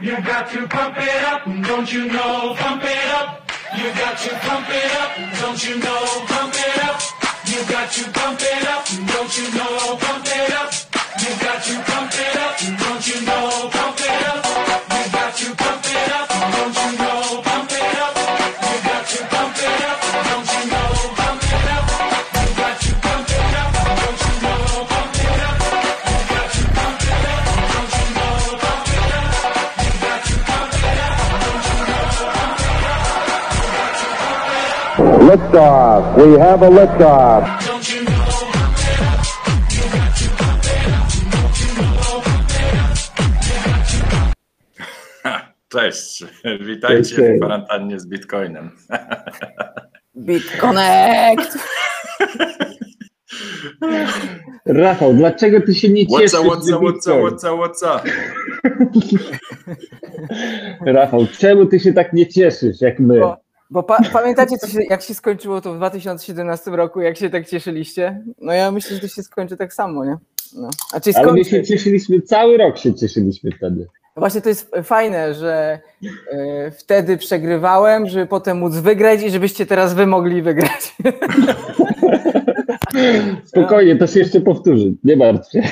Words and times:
You 0.00 0.12
got 0.22 0.48
to 0.52 0.68
pump 0.68 0.94
it 0.96 1.24
up, 1.24 1.44
don't 1.44 1.92
you 1.92 2.06
know? 2.06 2.54
Pump 2.54 2.84
it 2.84 3.06
up. 3.18 3.50
You 3.76 3.90
got 3.94 4.16
to 4.16 4.30
pump 4.46 4.68
it 4.70 4.92
up, 4.94 5.40
don't 5.40 5.68
you 5.68 5.76
know? 5.78 6.24
Pump 6.28 6.54
it 6.54 6.84
up. 6.84 7.02
You 7.48 7.64
got 7.66 7.90
to 7.90 8.04
pump 8.12 8.38
it 8.40 8.68
up, 8.68 8.86
don't 8.86 9.36
you 9.36 9.58
know? 9.58 9.96
Pump 9.96 10.24
it 10.24 10.52
up. 10.54 10.70
You 11.18 11.30
got 11.42 11.64
to 11.64 11.82
pump 11.82 12.12
it 12.14 12.36
up, 12.38 12.78
don't 12.78 13.08
you 13.08 13.26
know? 13.26 13.68
Pump 13.72 13.98
it 13.98 14.26
up. 14.28 14.46
You 14.94 15.12
got 15.12 15.34
to 15.34 15.54
pump 15.56 15.84
it 15.84 16.12
up, 16.12 16.28
don't 16.28 16.76
you 16.76 16.98
know? 16.98 17.47
It 35.30 35.54
up. 35.54 36.16
You 36.18 36.38
got 36.38 36.60
to 36.60 37.88
Cześć, 45.68 46.24
witajcie 46.60 47.16
Cześć, 47.16 47.34
w 47.34 47.36
kwarantannie 47.36 48.00
z 48.00 48.06
Bitcoinem. 48.06 48.70
BitConnect! 50.16 51.58
Rafał, 54.66 55.14
dlaczego 55.14 55.60
ty 55.60 55.74
się 55.74 55.88
nie 55.88 56.06
cieszysz? 56.06 56.40
Up, 56.40 56.48
up, 56.48 57.20
what's 57.20 57.44
up, 57.44 57.62
what's 57.62 57.96
up? 57.96 58.10
Rafał, 60.94 61.26
czemu 61.38 61.66
ty 61.66 61.80
się 61.80 61.92
tak 61.92 62.12
nie 62.12 62.26
cieszysz 62.26 62.80
jak 62.80 62.98
my? 63.00 63.20
Bo, 63.20 63.47
bo 63.70 63.82
pa, 63.82 63.98
pamiętacie, 64.12 64.56
się, 64.68 64.78
jak 64.90 65.02
się 65.02 65.14
skończyło 65.14 65.60
to 65.60 65.74
w 65.74 65.76
2017 65.76 66.70
roku, 66.70 67.00
jak 67.00 67.16
się 67.16 67.30
tak 67.30 67.48
cieszyliście? 67.48 68.22
No 68.40 68.52
ja 68.52 68.70
myślę, 68.70 68.96
że 68.96 69.02
to 69.02 69.08
się 69.08 69.22
skończy 69.22 69.56
tak 69.56 69.74
samo, 69.74 70.04
nie? 70.04 70.16
No. 70.56 70.70
Znaczy 70.90 71.10
Ale 71.14 71.32
my 71.32 71.44
skończy. 71.44 71.50
się 71.50 71.62
cieszyliśmy, 71.64 72.20
cały 72.20 72.56
rok 72.56 72.78
się 72.78 72.94
cieszyliśmy 72.94 73.50
wtedy. 73.52 73.86
Właśnie 74.16 74.40
to 74.40 74.48
jest 74.48 74.70
fajne, 74.82 75.34
że 75.34 75.80
e, 76.32 76.70
wtedy 76.70 77.16
przegrywałem, 77.16 78.06
żeby 78.06 78.26
potem 78.26 78.58
móc 78.58 78.74
wygrać 78.74 79.22
i 79.22 79.30
żebyście 79.30 79.66
teraz 79.66 79.94
wy 79.94 80.06
mogli 80.06 80.42
wygrać. 80.42 80.96
Spokojnie, 83.44 83.96
to 83.96 84.06
się 84.06 84.18
jeszcze 84.18 84.40
powtórzy, 84.40 84.94
nie 85.04 85.16
martw 85.16 85.52
się. 85.52 85.62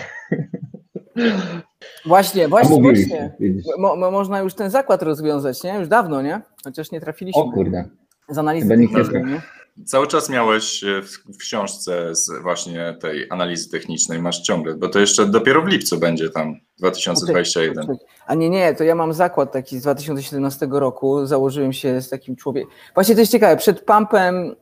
Właśnie, 2.07 2.49
właśnie, 2.49 2.83
właśnie. 2.83 3.37
Mo, 3.79 3.97
mo, 3.97 4.11
można 4.11 4.41
już 4.41 4.55
ten 4.55 4.71
zakład 4.71 5.03
rozwiązać, 5.03 5.63
nie? 5.63 5.75
Już 5.79 5.89
dawno, 5.89 6.23
nie? 6.23 6.43
Chociaż 6.65 6.91
nie 6.91 7.01
trafiliśmy. 7.01 7.43
O 7.43 7.53
kurde. 7.53 7.89
Z 8.29 8.39
analizy 8.39 8.69
technicznej, 8.69 9.25
nie? 9.25 9.43
Cały 9.85 10.07
czas 10.07 10.29
miałeś 10.31 10.85
e, 10.85 11.03
w, 11.03 11.35
w 11.35 11.37
książce 11.39 12.15
z 12.15 12.31
właśnie 12.43 12.97
tej 13.01 13.27
analizy 13.31 13.71
technicznej, 13.71 14.23
masz 14.23 14.43
ciągle, 14.43 14.75
bo 14.75 14.89
to 14.89 14.99
jeszcze 14.99 15.27
dopiero 15.27 15.63
w 15.63 15.67
lipcu 15.67 15.99
będzie 15.99 16.31
tam 16.31 16.61
2021. 16.79 17.97
A 18.27 18.35
nie, 18.35 18.51
nie, 18.51 18.75
to 18.75 18.85
ja 18.85 18.95
mam 18.95 19.13
zakład 19.13 19.53
taki 19.53 19.79
z 19.79 19.83
2017 19.83 20.69
roku. 20.71 21.27
Założyłem 21.27 21.73
się 21.73 22.01
z 22.01 22.09
takim 22.09 22.37
człowiekiem. 22.37 22.71
Właśnie 22.95 23.15
to 23.15 23.21
jest 23.21 23.33
ciekawe, 23.33 23.57
przed 23.57 23.81
pumpem, 23.81 24.57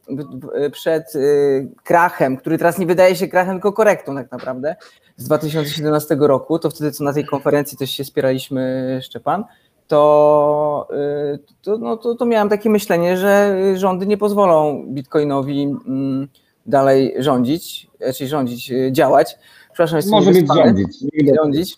przed 0.72 1.14
y, 1.14 1.68
krachem, 1.84 2.36
który 2.36 2.58
teraz 2.58 2.78
nie 2.78 2.86
wydaje 2.86 3.16
się 3.16 3.28
krachem, 3.28 3.54
tylko 3.54 3.72
korektą 3.72 4.14
tak 4.14 4.32
naprawdę, 4.32 4.76
z 5.16 5.24
2017 5.24 6.16
roku, 6.20 6.58
to 6.58 6.70
wtedy 6.70 6.92
co 6.92 7.04
na 7.04 7.12
tej 7.12 7.24
konferencji 7.24 7.78
też 7.78 7.90
się 7.90 8.04
spieraliśmy, 8.04 9.00
Szczepan, 9.02 9.44
to, 9.88 10.88
y, 11.34 11.38
to, 11.62 11.78
no, 11.78 11.96
to, 11.96 12.14
to 12.14 12.26
miałem 12.26 12.48
takie 12.48 12.70
myślenie, 12.70 13.16
że 13.16 13.56
rządy 13.76 14.06
nie 14.06 14.16
pozwolą 14.16 14.84
Bitcoinowi 14.88 15.62
mm, 15.62 16.28
dalej 16.66 17.14
rządzić, 17.18 17.90
czyli 18.16 18.28
rządzić, 18.28 18.70
y, 18.70 18.92
działać. 18.92 19.38
Przepraszam, 19.66 19.96
jestem 19.96 20.12
Może 20.12 20.30
być 20.30 20.46
rządzić. 20.54 20.98
Rządzić, 21.36 21.76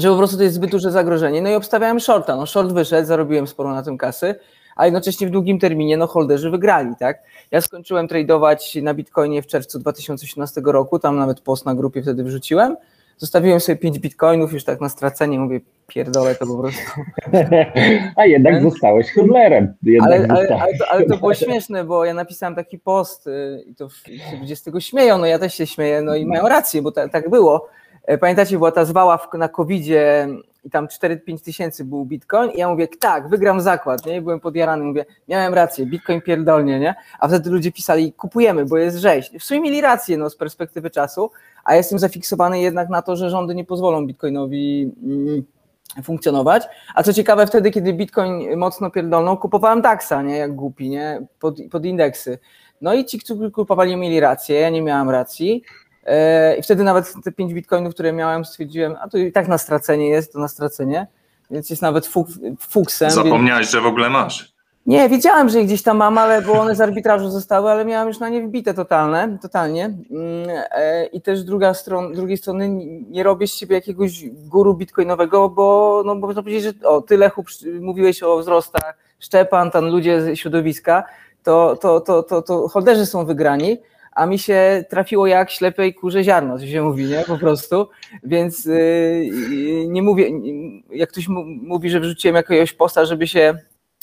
że 0.00 0.08
po 0.08 0.16
prostu 0.16 0.36
to 0.36 0.42
jest 0.42 0.54
zbyt 0.54 0.70
duże 0.70 0.90
zagrożenie. 0.90 1.42
No 1.42 1.50
i 1.50 1.54
obstawiałem 1.54 2.00
shorta. 2.00 2.36
No 2.36 2.46
short 2.46 2.72
wyszedł, 2.72 3.08
zarobiłem 3.08 3.46
sporo 3.46 3.74
na 3.74 3.82
tym 3.82 3.98
kasy, 3.98 4.34
a 4.76 4.84
jednocześnie 4.84 5.26
w 5.26 5.30
długim 5.30 5.58
terminie 5.58 5.96
no 5.96 6.06
holderzy 6.06 6.50
wygrali, 6.50 6.90
tak? 6.98 7.22
Ja 7.50 7.60
skończyłem 7.60 8.08
tradować 8.08 8.78
na 8.82 8.94
Bitcoinie 8.94 9.42
w 9.42 9.46
czerwcu 9.46 9.78
2018 9.78 10.60
roku, 10.64 10.98
tam 10.98 11.16
nawet 11.16 11.40
post 11.40 11.66
na 11.66 11.74
grupie 11.74 12.02
wtedy 12.02 12.24
wrzuciłem. 12.24 12.76
Zostawiłem 13.20 13.60
sobie 13.60 13.76
5 13.76 13.98
bitcoinów 13.98 14.52
już 14.52 14.64
tak 14.64 14.80
na 14.80 14.88
stracenie, 14.88 15.38
mówię, 15.38 15.60
pierdolę 15.86 16.34
to 16.34 16.46
po 16.46 16.58
prostu. 16.58 16.80
A 18.16 18.26
jednak 18.26 18.62
zostałeś. 18.62 19.06
Jednak 19.82 20.12
Ale, 20.12 20.26
ale, 20.28 20.48
ale, 20.60 20.78
to, 20.78 20.88
ale 20.88 21.06
to 21.06 21.16
było 21.16 21.34
śmieszne, 21.34 21.84
bo 21.84 22.04
ja 22.04 22.14
napisałem 22.14 22.54
taki 22.54 22.78
post 22.78 23.26
y, 23.26 23.64
i 23.66 23.74
to 23.74 23.88
ludzie 24.40 24.56
z 24.56 24.62
tego 24.62 24.80
śmieją, 24.80 25.18
no 25.18 25.26
ja 25.26 25.38
też 25.38 25.54
się 25.54 25.66
śmieję, 25.66 26.02
no 26.02 26.14
i 26.14 26.26
mają 26.26 26.48
rację, 26.48 26.82
bo 26.82 26.92
ta, 26.92 27.08
tak 27.08 27.30
było. 27.30 27.68
E, 28.04 28.18
Pamiętacie, 28.18 28.56
była 28.56 28.72
ta 28.72 28.84
zwała 28.84 29.18
w, 29.18 29.34
na 29.34 29.48
COVID-zie 29.48 30.28
i 30.64 30.70
tam 30.70 30.86
4-5 30.86 31.44
tysięcy 31.44 31.84
był 31.84 32.04
bitcoin 32.04 32.50
i 32.50 32.58
ja 32.58 32.68
mówię, 32.68 32.88
tak, 32.88 33.28
wygram 33.28 33.60
zakład, 33.60 34.06
nie? 34.06 34.16
I 34.16 34.20
byłem 34.20 34.40
podjarany, 34.40 34.84
mówię, 34.84 35.04
miałem 35.28 35.54
rację, 35.54 35.86
bitcoin 35.86 36.20
pierdolnie, 36.20 36.80
nie? 36.80 36.94
A 37.18 37.28
wtedy 37.28 37.50
ludzie 37.50 37.72
pisali, 37.72 38.12
kupujemy, 38.12 38.64
bo 38.64 38.76
jest 38.76 38.96
rzeź. 38.96 39.30
W 39.40 39.44
sumie 39.44 39.60
mieli 39.60 39.80
rację, 39.80 40.16
no, 40.16 40.30
z 40.30 40.36
perspektywy 40.36 40.90
czasu, 40.90 41.30
a 41.64 41.74
jestem 41.74 41.98
zafiksowany 41.98 42.60
jednak 42.60 42.88
na 42.88 43.02
to, 43.02 43.16
że 43.16 43.30
rządy 43.30 43.54
nie 43.54 43.64
pozwolą 43.64 44.06
bitcoinowi 44.06 44.92
mm, 45.02 45.42
funkcjonować. 46.02 46.68
A 46.94 47.02
co 47.02 47.12
ciekawe, 47.12 47.46
wtedy, 47.46 47.70
kiedy 47.70 47.92
Bitcoin 47.92 48.56
mocno 48.56 48.90
pierdolną, 48.90 49.36
kupowałem 49.36 49.82
DAXa, 49.82 50.22
nie, 50.22 50.36
jak 50.36 50.54
głupi, 50.54 50.90
nie, 50.90 51.26
pod, 51.40 51.56
pod 51.70 51.84
indeksy. 51.84 52.38
No 52.80 52.94
i 52.94 53.04
ci, 53.04 53.18
którzy 53.18 53.50
kupowali, 53.50 53.96
mieli 53.96 54.20
rację, 54.20 54.60
ja 54.60 54.70
nie 54.70 54.82
miałem 54.82 55.10
racji. 55.10 55.62
E, 56.06 56.56
I 56.56 56.62
wtedy 56.62 56.84
nawet 56.84 57.14
te 57.24 57.32
5 57.32 57.54
bitcoinów, 57.54 57.94
które 57.94 58.12
miałem, 58.12 58.44
stwierdziłem, 58.44 58.96
a 59.00 59.08
to 59.08 59.18
i 59.18 59.32
tak 59.32 59.48
na 59.48 59.58
stracenie 59.58 60.08
jest, 60.08 60.32
to 60.32 60.38
na 60.38 60.48
stracenie, 60.48 61.06
więc 61.50 61.70
jest 61.70 61.82
nawet 61.82 62.06
fuk, 62.06 62.28
fuksem. 62.60 63.08
Więc... 63.08 63.14
Zapomniałeś, 63.14 63.70
że 63.70 63.80
w 63.80 63.86
ogóle 63.86 64.10
masz. 64.10 64.52
Nie, 64.86 65.08
wiedziałem, 65.08 65.48
że 65.48 65.58
je 65.58 65.64
gdzieś 65.64 65.82
tam 65.82 65.96
mam, 65.96 66.18
ale 66.18 66.42
bo 66.42 66.52
one 66.52 66.74
z 66.74 66.80
arbitrażu 66.80 67.30
zostały, 67.30 67.70
ale 67.70 67.84
miałem 67.84 68.08
już 68.08 68.18
na 68.18 68.28
nie 68.28 68.42
wbite 68.42 68.74
totalne, 68.74 69.38
totalnie. 69.42 69.84
Mm, 69.84 70.48
e, 70.70 71.06
I 71.06 71.20
też 71.20 71.44
druga 71.44 71.74
stron, 71.74 72.12
drugiej 72.12 72.36
strony 72.36 72.68
nie 73.10 73.22
robię 73.22 73.46
z 73.46 73.54
siebie 73.54 73.74
jakiegoś 73.74 74.28
guru 74.28 74.74
bitcoinowego, 74.74 75.48
bo 75.48 76.02
no 76.06 76.14
można 76.14 76.42
powiedzieć, 76.42 76.62
że 76.64 76.88
o, 76.88 77.00
ty 77.00 77.16
Lechu 77.16 77.44
przy- 77.44 77.80
mówiłeś 77.80 78.22
o 78.22 78.38
wzrostach, 78.38 78.94
Szczepan, 79.18 79.70
tam 79.70 79.86
ludzie 79.86 80.22
ze 80.22 80.36
środowiska, 80.36 81.04
to, 81.42 81.76
to, 81.76 82.00
to, 82.00 82.22
to, 82.22 82.42
to 82.42 82.68
holderzy 82.68 83.06
są 83.06 83.26
wygrani, 83.26 83.78
a 84.12 84.26
mi 84.26 84.38
się 84.38 84.84
trafiło 84.88 85.26
jak 85.26 85.50
ślepej 85.50 85.94
kurze 85.94 86.24
ziarno, 86.24 86.58
co 86.58 86.66
się 86.66 86.82
mówi, 86.82 87.04
nie? 87.04 87.24
Po 87.26 87.38
prostu. 87.38 87.88
Więc 88.22 88.64
yy, 88.64 89.86
nie 89.88 90.02
mówię, 90.02 90.30
jak 90.90 91.10
ktoś 91.10 91.28
mówi, 91.62 91.90
że 91.90 92.00
wrzuciłem 92.00 92.36
jakiegoś 92.36 92.72
posta, 92.72 93.04
żeby 93.04 93.26
się 93.26 93.54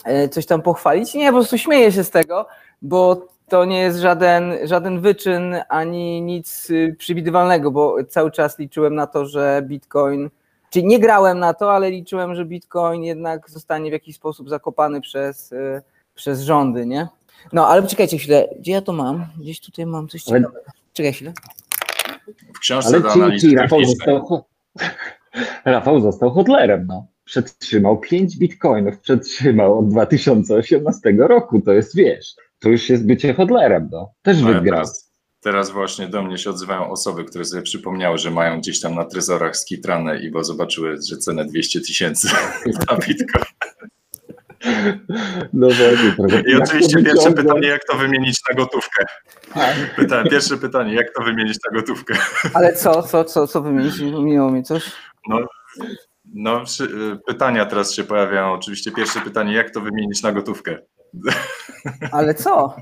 e, 0.06 0.30
coś 0.30 0.46
tam 0.46 0.62
pochwalić. 0.62 1.14
Nie, 1.14 1.28
po 1.28 1.38
prostu 1.38 1.58
śmieję 1.58 1.92
się 1.92 2.04
z 2.04 2.10
tego, 2.10 2.48
bo 2.82 3.28
to 3.50 3.66
nie 3.66 3.80
jest 3.80 4.00
żaden, 4.00 4.54
żaden 4.64 5.02
wyczyn 5.02 5.56
ani 5.70 6.22
nic 6.22 6.70
y, 6.70 6.96
przewidywalnego, 7.00 7.72
bo 7.72 7.96
cały 8.10 8.32
czas 8.32 8.60
liczyłem 8.60 8.96
na 8.96 9.08
to, 9.08 9.26
że 9.26 9.62
Bitcoin, 9.66 10.30
czyli 10.70 10.86
nie 10.86 11.00
grałem 11.00 11.40
na 11.40 11.54
to, 11.54 11.74
ale 11.74 11.92
liczyłem, 11.92 12.36
że 12.36 12.46
Bitcoin 12.46 13.04
jednak 13.04 13.50
zostanie 13.50 13.90
w 13.90 13.94
jakiś 13.94 14.16
sposób 14.16 14.50
zakopany 14.50 15.02
przez, 15.02 15.52
y, 15.52 15.82
przez 16.16 16.42
rządy, 16.42 16.86
nie? 16.86 17.08
No, 17.54 17.68
ale 17.68 17.82
poczekajcie 17.82 18.18
chwilę, 18.18 18.48
gdzie 18.60 18.72
ja 18.72 18.82
to 18.82 18.94
mam? 18.94 19.26
Gdzieś 19.40 19.60
tutaj 19.62 19.86
mam 19.86 20.08
coś 20.08 20.28
Ale- 20.30 20.40
ciekawego. 20.40 20.66
Czekaj 20.94 21.14
chwilę. 21.14 21.34
W 22.56 22.60
książce 22.60 22.90
Ale 22.90 23.00
do 23.02 23.14
ci, 23.14 23.22
analizy 23.22 23.50
ci 23.50 23.56
Rafał, 23.56 23.80
technicznej. 23.80 24.16
został, 24.16 24.46
Rafał 25.66 26.00
został 26.02 26.30
hodlerem, 26.32 26.86
no. 26.88 27.08
Przetrzymał 27.26 28.00
5 28.00 28.38
bitcoinów, 28.38 29.00
przetrzymał 29.00 29.80
od 29.80 29.90
2018 29.90 31.16
roku, 31.20 31.62
to 31.62 31.74
jest, 31.74 31.96
wiesz, 31.96 32.36
to 32.60 32.70
już 32.70 32.90
jest 32.90 33.06
bycie 33.06 33.34
hodlerem, 33.34 33.90
no. 33.92 34.14
Też 34.22 34.38
Ale 34.44 34.54
wygrał. 34.54 34.80
Teraz, 34.80 35.12
teraz 35.42 35.70
właśnie 35.70 36.08
do 36.08 36.24
mnie 36.24 36.38
się 36.38 36.50
odzywają 36.50 36.90
osoby, 36.92 37.26
które 37.26 37.46
sobie 37.46 37.62
przypomniały, 37.64 38.18
że 38.18 38.32
mają 38.32 38.60
gdzieś 38.60 38.80
tam 38.82 38.96
na 38.96 39.06
trezorach 39.06 39.58
skitrane 39.58 40.20
i 40.20 40.32
bo 40.32 40.44
zobaczyły, 40.44 40.98
że 41.10 41.18
cenę 41.18 41.46
200 41.46 41.82
tysięcy 41.82 42.28
na 42.92 42.98
Bitcoin. 42.98 43.46
No 45.54 45.68
właśnie. 45.68 46.44
I 46.48 46.52
Jak 46.52 46.62
oczywiście 46.64 46.98
pierwsze 46.98 47.12
wyciągnąć? 47.14 47.36
pytanie, 47.48 47.68
jak 47.68 47.82
to 47.92 47.98
wymienić 47.98 48.40
na 48.50 48.56
gotówkę? 48.56 49.06
Pytałem, 49.96 50.28
pierwsze 50.28 50.58
pytanie, 50.58 50.94
jak 50.94 51.08
to 51.18 51.24
wymienić 51.24 51.58
na 51.72 51.80
gotówkę? 51.80 52.14
Ale 52.54 52.74
co, 52.74 53.04
co, 53.04 53.24
co, 53.24 53.48
co 53.48 53.62
wymienić? 53.62 54.00
Minęło 54.00 54.52
mi 54.52 54.64
coś? 54.64 54.92
No, 55.30 55.40
no 56.34 56.64
przy- 56.66 57.18
pytania 57.28 57.66
teraz 57.66 57.94
się 57.94 58.04
pojawiają. 58.04 58.52
Oczywiście 58.54 58.92
pierwsze 58.92 59.20
pytanie, 59.22 59.54
jak 59.54 59.72
to 59.72 59.82
wymienić 59.82 60.24
na 60.24 60.32
gotówkę? 60.32 60.78
Ale 62.12 62.34
co? 62.34 62.76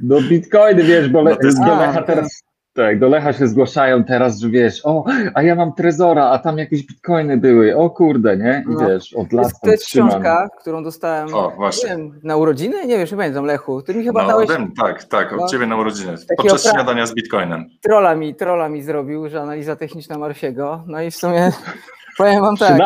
No 0.00 0.20
bitcoiny, 0.20 0.82
wiesz, 0.84 1.08
bo 1.08 1.22
No 1.24 1.36
to 1.36 1.46
jest- 1.46 1.58
Lecha 1.60 2.02
teraz, 2.02 2.42
Tak, 2.78 2.98
do 2.98 3.08
Lecha 3.08 3.32
się 3.32 3.48
zgłaszają 3.48 4.04
teraz, 4.04 4.38
że 4.38 4.48
wiesz, 4.48 4.80
o, 4.86 5.04
a 5.34 5.42
ja 5.42 5.54
mam 5.54 5.72
trezora, 5.72 6.24
a 6.30 6.38
tam 6.38 6.58
jakieś 6.58 6.86
bitcoiny 6.86 7.36
były, 7.36 7.76
o 7.76 7.90
kurde, 7.90 8.36
nie? 8.36 8.64
I 8.70 8.72
No. 8.74 8.88
wiesz, 8.88 9.14
od 9.14 9.30
To 9.30 9.36
lat 9.36 9.44
jest, 9.46 9.60
to 9.60 9.70
jest 9.70 9.84
trzymam. 9.84 10.10
książka, 10.10 10.48
którą 10.60 10.82
dostałem 10.84 11.34
O, 11.34 11.50
nie 11.50 11.56
właśnie. 11.56 11.88
wiem, 11.88 12.20
na 12.22 12.36
urodziny? 12.36 12.86
Nie 12.86 12.98
wiem, 12.98 13.06
nie 13.10 13.16
pamiętam, 13.16 13.44
Lechu. 13.44 13.82
Ty 13.82 13.94
mi 13.94 14.04
chyba 14.04 14.22
No, 14.22 14.28
dałeś 14.28 14.48
mnie, 14.58 14.68
tak, 14.82 15.04
tak, 15.04 15.32
od 15.32 15.40
No. 15.40 15.46
ciebie 15.48 15.66
na 15.66 15.76
urodziny. 15.76 16.14
Podczas 16.36 16.66
pra- 16.66 16.70
śniadania 16.72 17.06
z 17.06 17.14
Bitcoinem. 17.14 17.64
trolla 17.82 18.14
mi, 18.14 18.34
trolla 18.34 18.68
mi 18.68 18.82
zrobił, 18.82 19.28
że 19.28 19.40
analiza 19.42 19.76
techniczna 19.76 20.18
Marsiego. 20.18 20.84
No 20.86 21.02
i 21.02 21.10
w 21.10 21.16
sumie 21.16 21.52
powiem 22.18 22.40
wam 22.40 22.56
tak. 22.56 22.78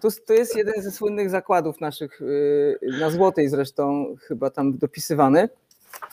To, 0.00 0.08
to 0.26 0.32
jest 0.32 0.56
jeden 0.56 0.82
ze 0.82 0.90
słynnych 0.90 1.30
zakładów 1.30 1.80
naszych, 1.80 2.20
yy, 2.20 2.98
na 3.00 3.10
Złotej 3.10 3.48
zresztą 3.48 4.14
chyba 4.28 4.50
tam 4.50 4.78
dopisywany. 4.78 5.48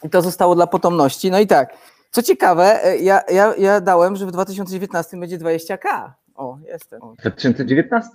I 0.03 0.09
to 0.09 0.21
zostało 0.21 0.55
dla 0.55 0.67
potomności. 0.67 1.31
No 1.31 1.39
i 1.39 1.47
tak, 1.47 1.73
co 2.11 2.23
ciekawe, 2.23 2.83
e, 2.85 2.97
ja, 2.97 3.21
ja, 3.31 3.53
ja 3.57 3.81
dałem, 3.81 4.15
że 4.15 4.25
w 4.25 4.31
2019 4.31 5.17
będzie 5.17 5.37
20k. 5.37 6.11
O, 6.35 6.57
jestem. 6.67 6.99
W 7.01 7.21
2019. 7.21 8.09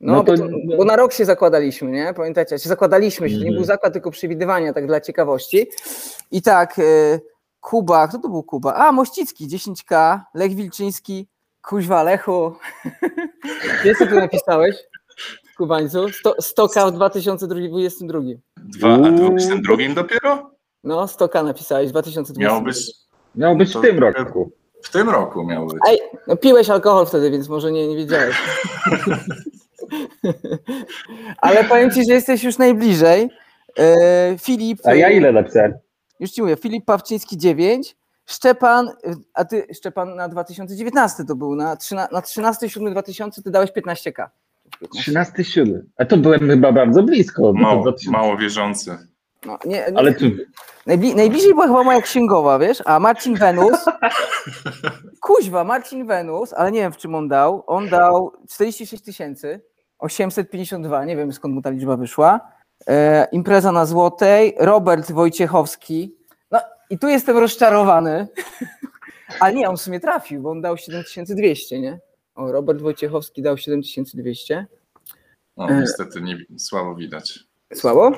No, 0.00 0.12
No 0.12 0.24
bo, 0.24 0.36
to- 0.36 0.42
to, 0.48 0.54
bo 0.76 0.84
na 0.84 0.96
rok 0.96 1.12
się 1.12 1.24
zakładaliśmy, 1.24 1.90
nie? 1.90 2.14
Pamiętacie? 2.14 2.58
Się 2.58 2.68
zakładaliśmy 2.68 3.28
się, 3.28 3.34
to 3.34 3.40
nie 3.40 3.46
Mhm. 3.46 3.56
był 3.56 3.64
zakład, 3.64 3.92
tylko 3.92 4.10
przewidywania, 4.10 4.72
tak 4.72 4.86
dla 4.86 5.00
ciekawości. 5.00 5.66
I 6.30 6.42
tak, 6.42 6.78
e, 6.78 6.82
Kuba, 7.60 8.08
kto 8.08 8.18
to 8.18 8.28
był 8.28 8.42
Kuba? 8.42 8.74
A, 8.74 8.92
Mościcki, 8.92 9.48
10k, 9.48 10.20
Lech 10.34 10.54
Wilczyński, 10.54 11.28
Kuźwa 11.62 12.02
Lechu. 12.02 12.52
Wiesz, 13.84 13.98
co 13.98 14.06
tu 14.06 14.14
napisałeś? 14.14 14.76
Kubańcu? 15.56 16.08
100, 16.08 16.34
100k 16.40 16.88
w 16.88 16.92
2022. 16.92 18.20
Dwa, 18.56 18.94
a 18.94 19.02
tym 19.48 19.62
drugim 19.62 19.94
dopiero? 19.94 20.50
No, 20.84 21.06
100k 21.06 21.44
napisałeś 21.44 21.88
w 21.88 21.90
2022. 21.90 22.42
Miało 22.48 22.60
być 22.60 22.92
Miał 23.36 23.56
być 23.56 23.72
To- 23.72 23.78
w 23.78 23.82
tym 23.82 23.98
roku. 23.98 24.50
w 24.82 24.90
tym 24.90 25.10
roku 25.10 25.44
miało 25.46 25.66
być. 25.66 25.78
Ej, 25.88 25.98
no 26.26 26.36
piłeś 26.36 26.70
alkohol 26.70 27.06
wtedy, 27.06 27.30
więc 27.30 27.48
może 27.48 27.72
nie, 27.72 27.88
nie 27.88 27.96
wiedziałeś. 27.96 28.36
Ale 31.38 31.64
powiem 31.64 31.90
ci, 31.90 32.04
że 32.04 32.12
jesteś 32.12 32.44
już 32.44 32.58
najbliżej. 32.58 33.30
E, 33.78 34.38
Filip. 34.38 34.78
A 34.84 34.94
ja 34.94 35.10
ile 35.10 35.32
napisałem? 35.32 35.74
Już 36.20 36.30
ci 36.30 36.42
mówię, 36.42 36.56
Filip 36.56 36.84
Pawczyński 36.84 37.36
9, 37.38 37.96
Szczepan, 38.26 38.88
a 39.34 39.44
ty 39.44 39.66
Szczepan 39.74 40.16
na 40.16 40.28
2019 40.28 41.24
to 41.24 41.36
był, 41.36 41.54
na, 41.56 41.76
13, 41.76 42.14
na 42.14 42.22
13 42.22 42.68
7 42.70 42.92
2000 42.92 43.42
ty 43.42 43.50
dałeś 43.50 43.70
15k. 43.70 44.26
13,7. 44.96 45.80
A 45.96 46.04
to 46.04 46.16
byłem 46.16 46.40
chyba 46.40 46.72
bardzo 46.72 47.02
blisko. 47.02 47.52
Mało, 47.52 47.82
2000. 47.82 48.10
mało 48.18 48.36
wierzący. 48.36 48.98
No, 49.46 49.58
nie, 49.64 49.70
nie, 49.70 49.98
Ale 49.98 50.14
tu 50.14 50.24
najbli, 50.86 51.14
najbliżej 51.14 51.50
była 51.50 51.66
chyba 51.66 51.84
moja 51.84 52.00
księgowa, 52.00 52.58
wiesz, 52.58 52.82
a 52.84 53.00
Marcin 53.00 53.34
Wenus, 53.34 53.84
kuźwa, 55.20 55.64
Marcin 55.64 56.06
Wenus, 56.06 56.52
ale 56.52 56.72
nie 56.72 56.80
wiem 56.80 56.92
w 56.92 56.96
czym 56.96 57.14
on 57.14 57.28
dał, 57.28 57.64
on 57.66 57.88
dał 57.88 58.32
46 58.50 59.04
tysięcy, 59.04 59.60
852, 59.98 61.04
nie 61.04 61.16
wiem 61.16 61.32
skąd 61.32 61.54
mu 61.54 61.62
ta 61.62 61.70
liczba 61.70 61.96
wyszła, 61.96 62.40
e, 62.86 63.28
impreza 63.32 63.72
na 63.72 63.86
Złotej, 63.86 64.54
Robert 64.58 65.12
Wojciechowski, 65.12 66.16
no 66.50 66.60
i 66.90 66.98
tu 66.98 67.08
jestem 67.08 67.38
rozczarowany, 67.38 68.28
ale 69.40 69.54
nie, 69.54 69.68
on 69.68 69.76
w 69.76 69.80
sumie 69.80 70.00
trafił, 70.00 70.42
bo 70.42 70.50
on 70.50 70.60
dał 70.60 70.76
7200, 70.76 71.80
nie? 71.80 71.98
O, 72.34 72.52
Robert 72.52 72.80
Wojciechowski 72.80 73.42
dał 73.42 73.56
7200. 73.56 74.66
No, 75.56 75.68
E. 75.68 75.80
niestety 75.80 76.20
nie, 76.20 76.38
słabo 76.58 76.94
widać. 76.94 77.38
Słabo? 77.74 78.12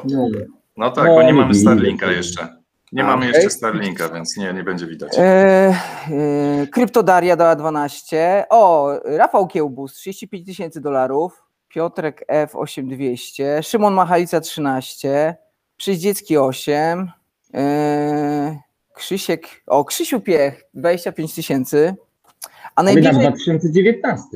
No 0.79 0.91
tak, 0.91 1.05
No, 1.05 1.15
bo 1.15 1.23
nie 1.23 1.27
nie 1.27 1.35
mamy. 1.35 1.55
Starlinka 1.55 2.13
jeszcze. 2.13 2.59
Nie 2.93 3.05
mamy 3.05 3.27
jeszcze 3.27 3.51
Starlinka, 3.51 4.09
więc 4.09 4.37
nie, 4.37 4.53
nie 4.53 4.65
będzie 4.65 4.87
widać. 4.87 5.19
E, 5.19 5.23
e, 5.23 6.67
Kryptodaria 6.73 7.37
dała 7.37 7.57
12. 7.57 8.45
O, 8.51 8.93
Rafał 9.05 9.47
Kiełbus 9.47 9.95
35 9.95 10.47
tysięcy 10.47 10.81
dolarów. 10.81 11.43
Piotrek 11.69 12.25
F 12.29 12.57
8200. 12.57 13.63
Szymon 13.63 13.95
Machalica 13.95 14.41
13. 14.41 15.37
Przyździecki 15.77 16.39
8. 16.39 17.11
E, 17.55 18.59
Krzysiek, 18.93 19.47
o 19.67 19.85
Krzysiu 19.85 20.21
Piech 20.21 20.65
25 20.75 21.35
tysięcy. 21.35 21.95
A 22.75 22.83
najbliżej, 22.83 23.13
2019. 23.13 24.29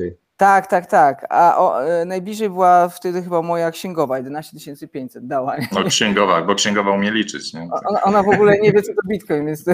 tak, 0.43 0.67
tak, 0.67 0.85
tak. 0.85 1.25
A 1.29 1.57
o, 1.57 1.85
e, 1.85 2.05
najbliżej 2.05 2.49
była 2.49 2.89
wtedy 2.89 3.23
chyba 3.23 3.41
moja 3.41 3.71
księgowa 3.71 4.17
11 4.17 4.57
500 4.87 5.27
dała. 5.27 5.57
nie? 5.57 5.67
No 5.71 5.83
księgowa, 5.83 6.41
bo 6.41 6.55
księgowa 6.55 6.91
umie 6.91 7.11
liczyć, 7.11 7.53
nie? 7.53 7.69
Ona, 7.89 8.01
ona 8.01 8.23
w 8.23 8.29
ogóle 8.29 8.57
nie 8.57 8.71
wie 8.71 8.81
co 8.81 8.93
to 8.93 9.01
Bitcoin, 9.09 9.45
więc, 9.45 9.65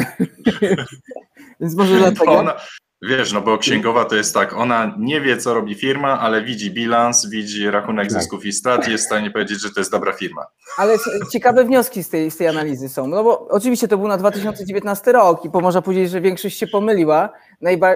więc 1.59 1.75
może 1.75 1.97
dlatego. 1.97 2.31
Ona, 2.31 2.55
wiesz, 3.01 3.33
no 3.33 3.41
bo 3.41 3.57
księgowa 3.57 4.05
to 4.05 4.15
jest 4.15 4.33
tak, 4.33 4.53
ona 4.53 4.95
nie 4.99 5.21
wie, 5.21 5.37
co 5.37 5.53
robi 5.53 5.75
firma, 5.75 6.19
ale 6.19 6.41
widzi 6.43 6.71
bilans, 6.71 7.29
widzi 7.29 7.69
rachunek 7.71 8.09
Tak. 8.09 8.21
zysków 8.21 8.45
i 8.45 8.51
strat 8.53 8.87
i 8.87 8.91
jest 8.91 9.03
w 9.03 9.07
stanie 9.07 9.31
powiedzieć, 9.31 9.61
że 9.61 9.69
to 9.71 9.79
jest 9.79 9.91
dobra 9.91 10.13
firma. 10.13 10.45
Ale 10.77 10.95
ciekawe 11.31 11.65
wnioski 11.65 12.03
z 12.03 12.09
tej, 12.09 12.31
z 12.31 12.37
tej 12.37 12.47
analizy 12.47 12.89
są. 12.89 13.07
No 13.07 13.23
bo 13.23 13.47
oczywiście 13.47 13.87
to 13.87 13.97
był 13.97 14.07
na 14.07 14.17
2019 14.17 15.11
rok 15.11 15.45
i 15.45 15.49
można 15.53 15.81
powiedzieć, 15.81 16.09
że 16.09 16.21
większość 16.21 16.59
się 16.59 16.67
pomyliła, 16.67 17.29
e, 17.65 17.95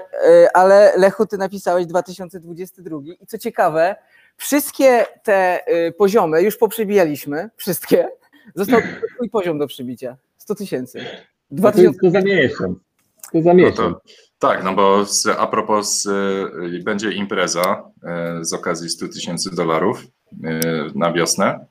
ale 0.58 0.94
Lechu, 0.98 1.26
ty 1.26 1.38
napisałeś 1.38 1.86
2022 1.86 2.98
i 3.22 3.26
co 3.28 3.38
ciekawe, 3.38 3.96
wszystkie 4.38 5.06
te 5.24 5.68
e, 5.68 5.92
poziomy 5.92 6.42
już 6.42 6.58
poprzebijaliśmy, 6.58 7.50
wszystkie. 7.56 8.08
Został 8.56 8.82
twój 9.16 9.30
poziom 9.30 9.60
do 9.60 9.68
przybicia. 9.68 10.18
100 10.38 10.56
tysięcy. 10.56 11.06
No 11.52 11.72
to, 11.72 11.82
jest- 11.82 12.00
to 12.02 12.10
za 12.12 12.22
2000 12.22 12.36
miesiąc. 12.36 12.78
To 13.34 13.42
za 13.42 13.50
No 13.50 13.54
miesiąc. 13.54 13.76
to, 13.78 14.02
tak, 14.44 14.64
no 14.64 14.74
bo 14.74 15.06
z, 15.06 15.28
a 15.28 15.48
propos, 15.48 16.06
y, 16.06 16.84
będzie 16.84 17.12
impreza 17.12 17.84
y, 18.42 18.46
z 18.46 18.54
okazji 18.54 18.90
100 18.90 19.08
tysięcy 19.08 19.56
dolarów 19.56 20.04
y, 20.04 20.38
na 20.96 21.14
wiosnę. 21.14 21.66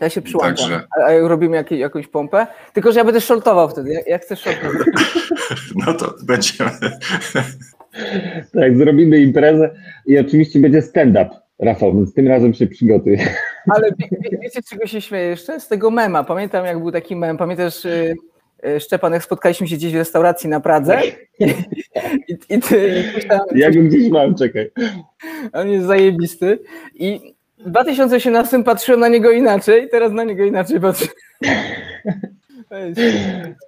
Ja 0.00 0.10
się 0.10 0.22
przyłączam. 0.22 0.70
Także- 0.70 0.86
A, 1.00 1.04
a 1.04 1.28
robimy 1.28 1.56
jakie, 1.56 1.78
jakąś 1.78 2.06
pompę? 2.06 2.46
Tylko, 2.72 2.92
że 2.92 2.98
ja 2.98 3.04
będę 3.04 3.20
shortował 3.20 3.68
wtedy. 3.68 3.92
Ja, 3.92 4.00
ja 4.06 4.18
chcę 4.18 4.36
shortować. 4.36 4.86
No 5.86 5.94
to 5.94 6.14
będziemy. 6.22 6.70
Tak, 8.54 8.76
zrobimy 8.76 9.18
imprezę 9.18 9.74
i 10.06 10.18
oczywiście 10.18 10.60
będzie 10.60 10.82
stand-up, 10.82 11.30
Rafał, 11.58 11.94
więc 11.94 12.14
tym 12.14 12.28
razem 12.28 12.54
się 12.54 12.66
przygotuj. 12.66 13.18
Ale 13.74 13.90
wie, 13.98 14.08
wie, 14.10 14.38
wiecie, 14.42 14.60
czego 14.70 14.86
się 14.86 15.00
śmieję 15.00 15.28
jeszcze? 15.28 15.60
Z 15.60 15.68
tego 15.68 15.90
mema. 15.90 16.24
Pamiętam, 16.24 16.66
jak 16.66 16.78
był 16.78 16.92
taki 16.92 17.16
mem. 17.16 17.36
Pamiętasz, 17.36 17.84
y, 17.84 17.88
y, 17.88 18.14
Szczepan, 18.80 19.12
jak 19.12 19.24
spotkaliśmy 19.24 19.68
się 19.68 19.76
gdzieś 19.76 19.92
w 19.92 19.96
restauracji 19.96 20.50
na 20.50 20.60
Pradze? 20.60 20.98
I, 22.28 22.36
i 22.48 22.58
ty, 22.60 23.04
i 23.18 23.28
tam, 23.28 23.40
Ja 23.54 23.70
go 23.70 23.82
gdzieś 23.82 24.10
mam, 24.10 24.34
czekaj. 24.34 24.70
on 25.52 25.68
jest 25.70 25.86
zajebisty. 25.86 26.58
I 26.94 27.34
w 27.58 27.70
2018 27.70 28.64
patrzyłem 28.64 29.00
na 29.00 29.08
niego 29.08 29.30
inaczej, 29.30 29.88
teraz 29.90 30.12
na 30.12 30.24
niego 30.24 30.44
inaczej 30.44 30.80
patrzę. 30.80 31.06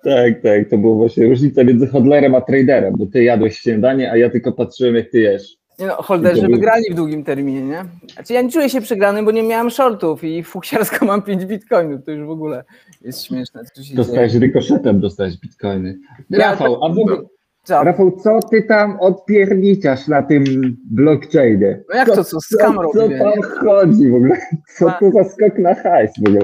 Tak, 0.04 0.40
tak, 0.42 0.68
to 0.70 0.78
była 0.78 0.94
właśnie 0.94 1.26
różnica 1.26 1.64
między 1.64 1.86
hodlerem 1.86 2.34
a 2.34 2.40
traderem, 2.40 2.94
bo 2.96 3.06
ty 3.06 3.24
jadłeś 3.24 3.58
śniadanie, 3.58 4.12
a 4.12 4.16
ja 4.16 4.30
tylko 4.30 4.52
patrzyłem, 4.52 4.94
jak 4.94 5.10
ty 5.10 5.20
jesz. 5.20 5.56
No, 5.86 6.02
holderzy 6.02 6.48
wygrali 6.48 6.84
w 6.90 6.94
długim 6.94 7.24
terminie, 7.24 7.62
nie? 7.62 7.84
Znaczy 8.14 8.32
ja 8.32 8.42
nie 8.42 8.50
czuję 8.50 8.70
się 8.70 8.80
przegrany, 8.80 9.22
bo 9.22 9.30
nie 9.30 9.42
miałem 9.42 9.70
shortów 9.70 10.24
i 10.24 10.44
fuksiarsko 10.44 11.06
mam 11.06 11.22
5 11.22 11.44
bitcoinów. 11.44 12.04
To 12.04 12.10
już 12.10 12.26
w 12.26 12.30
ogóle 12.30 12.64
jest 13.00 13.24
śmieszne. 13.24 13.64
Co 13.64 13.82
się 13.82 13.82
dzieje. 13.82 13.96
Dostałeś 13.96 14.34
rykoszetem, 14.34 15.00
dostałeś 15.00 15.36
bitcoiny. 15.40 15.98
Rafał, 16.30 16.84
a 16.84 16.88
w 16.88 16.98
ogóle, 16.98 17.16
Co? 17.64 17.84
Rafał, 17.84 18.12
co 18.12 18.40
ty 18.50 18.62
tam 18.62 19.00
odpierniczasz 19.00 20.08
na 20.08 20.22
tym 20.22 20.44
blockchainie? 20.90 21.82
No 21.88 21.96
jak 21.96 22.08
to 22.08 22.24
co? 22.24 22.40
Skam 22.40 22.74
co, 22.74 22.82
robię. 22.82 23.18
co 23.18 23.24
tam 23.24 23.42
chodzi 23.42 24.10
w 24.10 24.14
ogóle? 24.14 24.36
Co 24.78 24.92
to 25.00 25.10
za 25.10 25.24
skok 25.24 25.58
na 25.58 25.74
hajs 25.74 26.10
w 26.18 26.28
ogóle? 26.28 26.40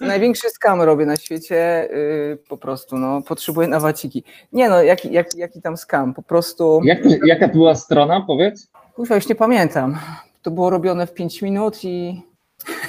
Największy 0.00 0.50
skam 0.50 0.82
robię 0.82 1.06
na 1.06 1.16
świecie, 1.16 1.88
yy, 2.30 2.38
po 2.48 2.56
prostu, 2.56 2.96
no, 2.98 3.22
potrzebuję 3.22 3.68
na 3.68 3.80
waciki. 3.80 4.24
Nie 4.52 4.68
no, 4.68 4.82
jaki, 4.82 5.12
jaki, 5.12 5.38
jaki 5.38 5.62
tam 5.62 5.76
skam, 5.76 6.14
po 6.14 6.22
prostu, 6.22 6.80
Jak, 6.84 6.98
jaka 7.26 7.48
to 7.48 7.54
była 7.54 7.74
strona, 7.74 8.24
powiedz? 8.26 8.70
kurwa, 8.94 9.14
już 9.14 9.28
nie 9.28 9.34
pamiętam. 9.34 9.96
To 10.42 10.50
było 10.50 10.70
robione 10.70 11.06
w 11.06 11.14
5 11.14 11.42
minut 11.42 11.84
i 11.84 12.22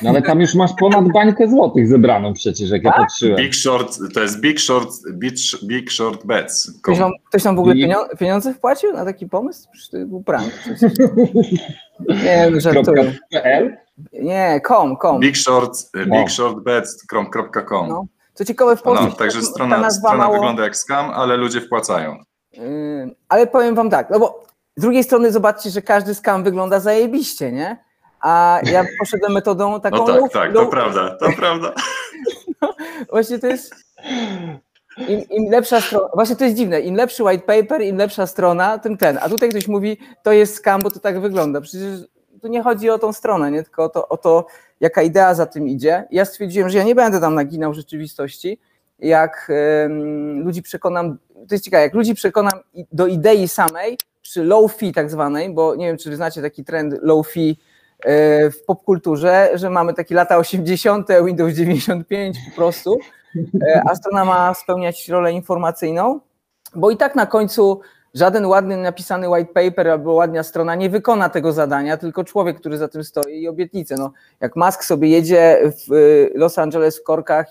No 0.01 0.10
ale 0.10 0.22
tam 0.22 0.41
już 0.41 0.55
masz 0.55 0.72
ponad 0.79 1.12
bańkę 1.13 1.48
złotych 1.50 1.88
zebraną 1.88 2.34
przecież, 2.34 2.70
jak 2.70 2.84
ja 2.84 2.91
Tak? 2.91 3.00
patrzyłem. 3.01 3.38
Big 3.38 3.55
Short, 3.55 3.98
to 4.13 4.22
jest 4.22 4.39
Big 4.41 4.60
Short, 4.60 4.89
Big, 5.13 5.34
Big 5.63 5.91
Short 5.91 6.25
Bets. 6.25 6.79
ktoś 6.84 7.00
nam, 7.00 7.12
ktoś 7.29 7.44
nam 7.44 7.55
w 7.55 7.60
ogóle 7.60 7.75
pienio- 7.75 8.17
pieniądze 8.20 8.53
wpłacił 8.53 8.94
na 8.94 9.05
taki 9.05 9.27
pomysł? 9.27 9.67
Przecież 9.74 9.89
to 9.89 9.98
był 10.08 10.24
prank. 10.24 10.51
Nie, 12.24 12.50
no, 12.51 12.60
żartuję. 12.74 13.13
Nie, 14.13 14.62
kom, 14.63 14.98
kom. 14.98 15.20
Big 15.20 15.38
Short. 15.38 15.77
Big 16.05 16.29
Short 16.32 16.60
Bets.com. 16.60 17.88
No. 17.89 18.05
Co 18.34 18.46
ciekawe, 18.46 18.75
w 18.77 18.82
Polsce 18.82 19.03
No, 19.05 19.12
się 19.12 19.17
także 19.17 19.39
ta- 19.39 19.46
strona, 19.46 19.89
strona 19.91 20.17
mało... 20.17 20.34
wygląda 20.34 20.63
jak 20.63 20.75
scam, 20.77 21.10
ale 21.10 21.38
ludzie 21.38 21.62
wpłacają. 21.62 22.17
Yy, 22.53 23.15
ale 23.29 23.48
powiem 23.48 23.75
wam 23.75 23.89
tak, 23.89 24.10
no 24.10 24.20
bo 24.20 24.44
z 24.77 24.82
drugiej 24.82 25.03
strony 25.03 25.32
zobaczcie, 25.32 25.70
że 25.70 25.82
każdy 25.82 26.13
skam 26.15 26.44
wygląda 26.44 26.79
zajebiście, 26.79 27.51
nie? 27.51 27.85
A 28.25 28.60
ja 28.63 28.86
poszedłem 29.00 29.32
metodą 29.32 29.82
taką 29.82 29.98
No 29.98 30.08
low, 30.08 30.32
tak, 30.32 30.32
tak, 30.32 30.53
low, 30.53 30.65
to 30.65 30.72
prawda, 30.72 31.15
to 31.20 31.25
prawda. 31.38 31.74
Właśnie 33.12 33.39
to 33.39 33.48
jest. 33.48 33.75
im, 35.08 35.22
im 35.29 35.51
lepsza 35.51 35.82
strona, 35.82 36.08
właśnie 36.13 36.36
to 36.36 36.44
jest 36.44 36.58
dziwne, 36.58 36.79
im 36.79 36.96
lepszy 36.96 37.24
white 37.24 37.44
paper, 37.44 37.82
im 37.82 37.98
lepsza 37.98 38.27
strona, 38.27 38.79
tym 38.79 38.98
ten. 38.98 39.20
A 39.22 39.29
tutaj 39.29 39.50
ktoś 39.50 39.67
mówi, 39.67 39.98
to 40.24 40.32
jest 40.32 40.55
scam, 40.55 40.82
bo 40.82 40.91
to 40.91 41.00
tak 41.00 41.20
wygląda. 41.20 41.62
Przecież 41.62 42.00
tu 42.41 42.48
nie 42.48 42.63
chodzi 42.63 42.89
o 42.89 43.00
tą 43.00 43.13
stronę, 43.13 43.51
nie? 43.51 43.63
tylko 43.63 43.84
o 43.84 43.89
to, 43.89 44.08
o 44.08 44.17
to, 44.17 44.46
jaka 44.79 45.01
idea 45.01 45.34
za 45.34 45.46
tym 45.46 45.67
idzie. 45.67 46.08
Ja 46.12 46.25
stwierdziłem, 46.25 46.70
że 46.70 46.77
ja 46.77 46.84
nie 46.84 46.96
będę 46.96 47.20
tam 47.20 47.36
naginał 47.36 47.74
rzeczywistości. 47.74 48.60
Jak 49.00 49.51
um, 49.84 50.44
ludzi 50.44 50.62
przekonam, 50.62 51.17
to 51.34 51.55
jest 51.55 51.65
ciekawe, 51.65 51.84
jak 51.84 51.94
ludzi 51.94 52.15
przekonam 52.15 52.53
do 52.91 53.08
idei 53.08 53.48
samej, 53.48 53.98
przy 54.22 54.44
low 54.44 54.75
fee 54.75 54.94
tak 54.94 55.12
zwanej, 55.12 55.50
bo 55.50 55.75
nie 55.75 55.88
wiem, 55.88 55.98
czy 55.98 56.10
wy 56.10 56.15
znacie 56.15 56.41
taki 56.41 56.63
trend 56.63 56.96
low 57.01 57.27
fee 57.27 57.55
w 58.52 58.66
popkulturze, 58.68 59.50
że 59.54 59.70
mamy 59.70 59.94
takie 59.94 60.16
lata 60.16 60.38
80., 60.38 61.08
Windows 61.25 61.54
95 61.54 62.38
po 62.50 62.56
prostu, 62.56 62.98
e, 63.62 63.82
a 63.90 63.96
strona 63.96 64.25
ma 64.25 64.54
spełniać 64.54 65.10
rolę 65.10 65.32
informacyjną, 65.32 66.20
bo 66.75 66.92
i 66.92 66.98
tak 66.98 67.16
na 67.16 67.25
końcu 67.25 67.82
żaden 68.14 68.46
ładny 68.46 68.78
napisany 68.78 69.30
white 69.30 69.54
paper 69.54 69.88
albo 69.88 70.14
ładna 70.14 70.44
strona 70.44 70.75
nie 70.75 70.90
wykona 70.90 71.30
tego 71.30 71.52
zadania, 71.52 71.98
tylko 71.98 72.24
człowiek, 72.24 72.60
który 72.60 72.78
za 72.78 72.88
tym 72.88 73.04
stoi 73.04 73.42
i 73.42 73.48
obietnice. 73.48 73.96
No, 73.96 74.12
jak 74.40 74.56
Musk 74.56 74.84
sobie 74.84 75.10
jedzie 75.10 75.60
w 75.88 75.94
y, 75.94 76.32
Los 76.36 76.58
Angeles 76.58 77.00
w 77.00 77.04
korkach 77.04 77.48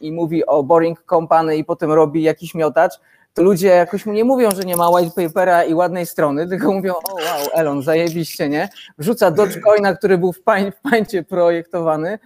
i 0.00 0.12
mówi 0.12 0.46
o 0.46 0.62
Boring 0.62 1.04
Company 1.08 1.56
i 1.56 1.64
potem 1.64 1.92
robi 1.92 2.22
jakiś 2.22 2.54
miotacz, 2.54 3.00
to 3.34 3.42
ludzie 3.42 3.68
jakoś 3.68 4.06
mu 4.06 4.12
nie 4.12 4.24
mówią, 4.24 4.50
że 4.50 4.62
nie 4.62 4.76
ma 4.76 4.90
white 4.90 5.28
papera 5.28 5.64
i 5.64 5.74
ładnej 5.74 6.06
strony, 6.06 6.48
tylko 6.48 6.72
mówią, 6.72 6.94
o 6.94 7.14
wow, 7.14 7.48
Elon, 7.54 7.82
zajebiście, 7.82 8.48
nie? 8.48 8.68
Wrzuca 8.98 9.30
Dogecoina, 9.30 9.94
który 9.94 10.18
był 10.18 10.32
w, 10.32 10.42
pań, 10.42 10.72
w 10.72 10.90
pańcie 10.90 11.22
projektowany 11.22 12.18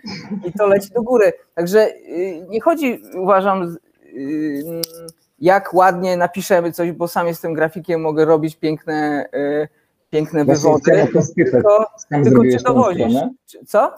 i 0.44 0.52
to 0.52 0.66
leci 0.66 0.90
do 0.90 1.02
góry. 1.02 1.32
Także 1.54 1.88
nie 2.48 2.60
chodzi, 2.60 3.02
uważam, 3.14 3.76
jak 5.38 5.74
ładnie 5.74 6.16
napiszemy 6.16 6.72
coś, 6.72 6.92
bo 6.92 7.08
sam 7.08 7.26
jestem 7.26 7.54
grafikiem, 7.54 8.00
mogę 8.00 8.24
robić 8.24 8.56
piękne, 8.56 9.26
yy, 9.32 9.68
piękne 10.10 10.44
wywody. 10.44 11.06
Tylko, 11.34 11.86
Sam 12.10 12.24
tylko 12.24 12.42
czy? 12.44 13.30
Czy- 13.46 13.64
Co? 13.66 13.94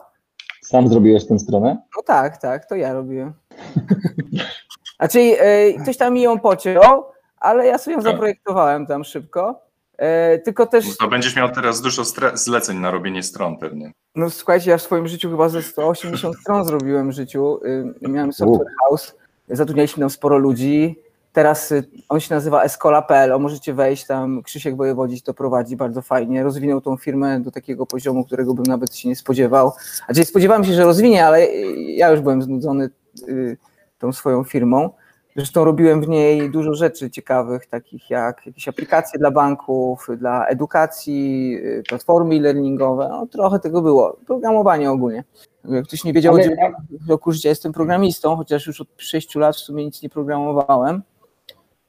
Sam 0.63 0.89
zrobiłeś 0.89 1.27
tę 1.27 1.39
stronę? 1.39 1.77
No 1.97 2.03
tak, 2.07 2.39
tak, 2.39 2.67
to 2.67 2.75
ja 2.75 2.93
robiłem. 2.93 3.33
Znaczy, 4.99 5.37
ktoś 5.83 5.97
tam 5.97 6.15
mi 6.15 6.23
ją 6.23 6.41
pociął, 6.41 7.05
ale 7.37 7.67
ja 7.67 7.79
sobie 7.79 7.97
ją 7.97 8.03
zaprojektowałem 8.03 8.87
tam 8.87 9.05
szybko. 9.05 9.65
Yy, 9.99 10.39
tylko 10.39 10.67
też, 10.67 10.97
To 10.97 11.09
będziesz 11.09 11.37
miał 11.37 11.49
teraz 11.49 11.81
dużo 11.81 12.03
zleceń 12.35 12.79
na 12.79 12.91
robienie 12.91 13.23
stron 13.23 13.59
pewnie. 13.59 13.93
no 14.15 14.31
słuchajcie, 14.31 14.71
ja 14.71 14.79
w 14.79 14.83
swoim 14.83 15.09
życiu 15.09 15.31
chyba 15.31 15.49
ze 15.49 15.63
180 15.63 16.37
stron 16.37 16.65
zrobiłem 16.65 17.11
w 17.11 17.13
życiu. 17.13 17.61
Yy, 18.03 18.09
miałem 18.09 18.33
software 18.33 18.69
house, 18.85 19.15
zatrudnialiśmy 19.49 20.01
tam 20.01 20.11
sporo 20.11 20.39
ludzi. 20.39 20.99
Teraz 21.33 21.73
y, 21.73 21.85
on 22.09 22.21
się 22.21 22.35
nazywa 22.35 22.63
Escola.pl, 22.63 23.33
o 23.33 23.39
możecie 23.39 23.75
wejść 23.75 24.07
tam, 24.07 24.43
Krzysiek 24.43 24.77
Wojewodzic 24.77 25.23
to 25.23 25.35
prowadzi 25.35 25.77
bardzo 25.77 26.03
fajnie, 26.03 26.43
rozwinął 26.43 26.81
tą 26.81 26.97
firmę 26.97 27.41
do 27.41 27.51
takiego 27.51 27.87
poziomu, 27.87 28.25
którego 28.25 28.55
bym 28.55 28.65
nawet 28.65 28.97
się 28.97 29.09
nie 29.09 29.17
spodziewał. 29.17 29.73
Znaczy 30.07 30.25
spodziewałem 30.25 30.65
się, 30.65 30.73
że 30.73 30.85
rozwinie, 30.85 31.27
ale 31.27 31.43
y, 31.43 31.75
ja 31.77 32.11
już 32.11 32.21
byłem 32.21 32.43
znudzony 32.43 32.91
y, 33.29 33.57
tą 34.05 34.13
swoją 34.13 34.45
firmą. 34.45 34.91
Zresztą 35.37 35.65
robiłem 35.65 36.03
w 36.03 36.09
niej 36.09 36.51
dużo 36.51 36.75
rzeczy 36.75 37.11
ciekawych, 37.11 37.67
takich 37.67 38.11
jak 38.11 38.47
jakieś 38.47 38.69
aplikacje 38.69 39.19
dla 39.19 39.31
banków, 39.31 40.09
dla 40.19 40.47
edukacji, 40.47 41.55
y, 41.65 41.83
platformy 41.89 42.35
e-learningowe, 42.35 43.09
no 43.09 43.27
trochę 43.27 43.59
tego 43.59 43.83
było, 43.83 44.17
programowanie 44.27 44.91
ogólnie. 44.91 45.25
Jak 45.65 45.85
ktoś 45.85 46.05
nie 46.05 46.13
wiedział, 46.13 46.35
Ale- 46.35 46.73
w 46.91 47.09
roku 47.11 47.33
życia 47.33 47.49
jestem 47.49 47.73
programistą, 47.73 48.37
chociaż 48.37 48.67
już 48.67 48.81
od 48.81 48.89
6 48.97 49.39
lat 49.39 49.57
w 49.57 49.59
sumie 49.59 49.85
nic 49.85 50.03
nie 50.03 50.09
programowałem 50.09 51.03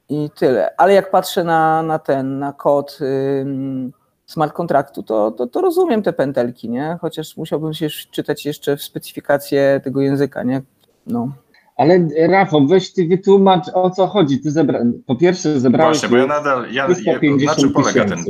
i 0.08 0.30
tyle. 0.38 0.74
Ale 0.76 0.94
jak 0.94 1.10
patrzę 1.10 1.44
na, 1.44 1.82
na 1.82 1.98
ten, 1.98 2.38
na 2.38 2.52
kod 2.52 2.98
ym, 3.40 3.92
smart 4.26 4.52
kontraktu, 4.52 5.02
to, 5.02 5.30
to, 5.30 5.46
to 5.46 5.60
rozumiem 5.60 6.02
te 6.02 6.12
pętelki, 6.12 6.70
nie? 6.70 6.98
Chociaż 7.00 7.36
musiałbym 7.36 7.74
się 7.74 7.88
czytać 8.10 8.46
jeszcze 8.46 8.76
w 8.76 8.82
specyfikację 8.82 9.80
tego 9.84 10.00
języka, 10.00 10.42
nie? 10.42 10.62
No. 11.06 11.32
Ale 11.76 12.08
Rafał, 12.28 12.66
weź 12.66 12.92
ty 12.92 13.08
wytłumacz 13.08 13.68
o 13.74 13.90
co 13.90 14.06
chodzi. 14.06 14.40
Ty 14.40 14.50
zebra... 14.50 14.80
Po 15.06 15.16
pierwsze 15.16 15.60
zebrałeś 15.60 15.98
Właśnie, 15.98 16.08
bo 16.08 16.16
ja 16.16 16.26
nadal, 16.26 16.62
ja, 16.62 16.82
ja, 16.82 16.88
na 16.88 16.94
350 16.94 17.58
czym 17.58 17.72
polega 17.72 18.04
ten... 18.04 18.24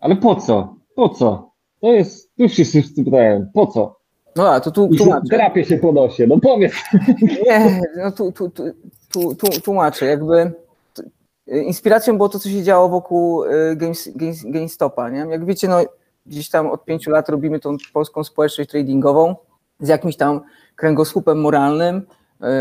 Ale 0.00 0.16
po 0.16 0.36
co? 0.36 0.76
Po 0.94 1.08
co? 1.08 1.50
To 1.80 1.92
jest, 1.92 2.36
tu 2.36 2.48
wszyscy 2.48 3.04
pytają, 3.04 3.46
po 3.54 3.66
co? 3.66 3.96
No 4.36 4.48
a 4.48 4.60
to 4.60 4.70
tu 4.70 4.88
tłumaczę. 4.88 5.26
drapie 5.30 5.64
się 5.64 5.78
po 5.78 5.92
nosie, 5.92 6.26
no 6.26 6.40
powiedz. 6.40 6.72
Nie, 7.46 7.80
no 7.96 8.12
tu, 8.12 8.32
tu, 8.32 8.50
tu, 8.50 8.62
tu, 9.12 9.34
tu, 9.34 9.60
tłumaczę. 9.60 10.06
Jakby 10.06 10.52
inspiracją 11.46 12.16
było 12.16 12.28
to, 12.28 12.38
co 12.38 12.48
się 12.48 12.62
działo 12.62 12.88
wokół 12.88 13.44
y, 13.44 13.76
Games, 13.76 14.08
Games, 14.16 14.44
GameStopa. 14.44 15.10
Nie? 15.10 15.18
Jak 15.18 15.44
wiecie, 15.44 15.68
no, 15.68 15.78
gdzieś 16.26 16.50
tam 16.50 16.66
od 16.66 16.84
pięciu 16.84 17.10
lat 17.10 17.28
robimy 17.28 17.60
tą 17.60 17.76
polską 17.92 18.24
społeczność 18.24 18.70
tradingową 18.70 19.36
z 19.80 19.88
jakimś 19.88 20.16
tam 20.16 20.40
kręgosłupem 20.76 21.40
moralnym 21.40 22.06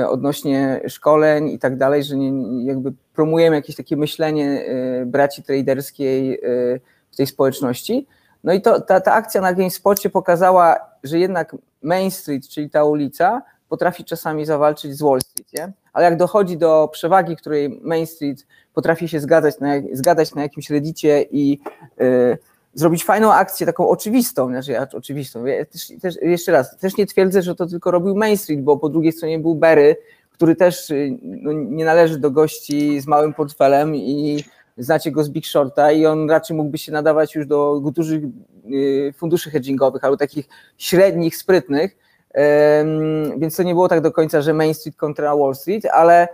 odnośnie 0.07 0.81
szkoleń 0.87 1.49
i 1.49 1.59
tak 1.59 1.77
dalej, 1.77 2.03
że 2.03 2.17
nie, 2.17 2.65
jakby 2.65 2.93
promujemy 3.13 3.55
jakieś 3.55 3.75
takie 3.75 3.97
myślenie 3.97 4.65
y, 5.01 5.05
braci 5.05 5.43
traderskiej 5.43 6.33
y, 6.33 6.81
w 7.11 7.15
tej 7.15 7.27
społeczności. 7.27 8.07
No 8.43 8.53
i 8.53 8.61
to, 8.61 8.81
ta, 8.81 9.01
ta 9.01 9.13
akcja 9.13 9.41
na 9.41 9.53
GameSpocie 9.53 10.09
pokazała, 10.09 10.75
że 11.03 11.19
jednak 11.19 11.55
Main 11.81 12.11
Street, 12.11 12.47
czyli 12.47 12.69
ta 12.69 12.83
ulica, 12.83 13.41
potrafi 13.69 14.05
czasami 14.05 14.45
zawalczyć 14.45 14.97
z 14.97 15.01
Wall 15.01 15.21
Street, 15.21 15.53
nie? 15.53 15.73
ale 15.93 16.05
jak 16.05 16.17
dochodzi 16.17 16.57
do 16.57 16.89
przewagi, 16.91 17.35
której 17.35 17.79
Main 17.83 18.07
Street 18.07 18.47
potrafi 18.73 19.07
się 19.07 19.19
zgadzać 19.19 19.59
na, 19.59 19.67
na 20.35 20.41
jakimś 20.41 20.69
reddicie 20.69 21.25
i 21.31 21.59
zrobić 22.75 23.03
fajną 23.03 23.33
akcję, 23.33 23.65
taką 23.65 23.89
oczywistą, 23.89 24.47
znaczy 24.47 24.77
oczywistą, 24.93 25.45
ja 25.45 25.65
też, 25.65 25.91
też, 26.01 26.15
jeszcze 26.21 26.51
raz, 26.51 26.77
też 26.77 26.97
nie 26.97 27.05
twierdzę, 27.05 27.41
że 27.41 27.55
to 27.55 27.65
tylko 27.65 27.91
robił 27.91 28.15
Main 28.15 28.37
Street, 28.37 28.61
bo 28.61 28.77
po 28.77 28.89
drugiej 28.89 29.11
stronie 29.11 29.39
był 29.39 29.55
Berry, 29.55 29.95
który 30.31 30.55
też 30.55 30.89
y, 30.89 31.17
no, 31.21 31.51
nie 31.53 31.85
należy 31.85 32.19
do 32.19 32.31
gości 32.31 33.01
z 33.01 33.07
małym 33.07 33.33
portfelem 33.33 33.95
i 33.95 34.43
znacie 34.77 35.11
go 35.11 35.23
z 35.23 35.29
Big 35.29 35.45
Shorta 35.45 35.91
i 35.91 36.05
on 36.05 36.29
raczej 36.29 36.57
mógłby 36.57 36.77
się 36.77 36.91
nadawać 36.91 37.35
już 37.35 37.47
do 37.47 37.81
dużych 37.95 38.23
y, 38.71 39.13
funduszy 39.17 39.51
hedgingowych 39.51 40.03
albo 40.03 40.17
takich 40.17 40.47
średnich, 40.77 41.37
sprytnych, 41.37 41.97
więc 43.37 43.55
to 43.55 43.63
nie 43.63 43.73
było 43.73 43.87
tak 43.87 44.01
do 44.01 44.11
końca, 44.11 44.41
że 44.41 44.53
Main 44.53 44.73
Street 44.73 44.95
kontra 44.95 45.35
Wall 45.35 45.55
Street, 45.55 45.85
ale 45.85 46.27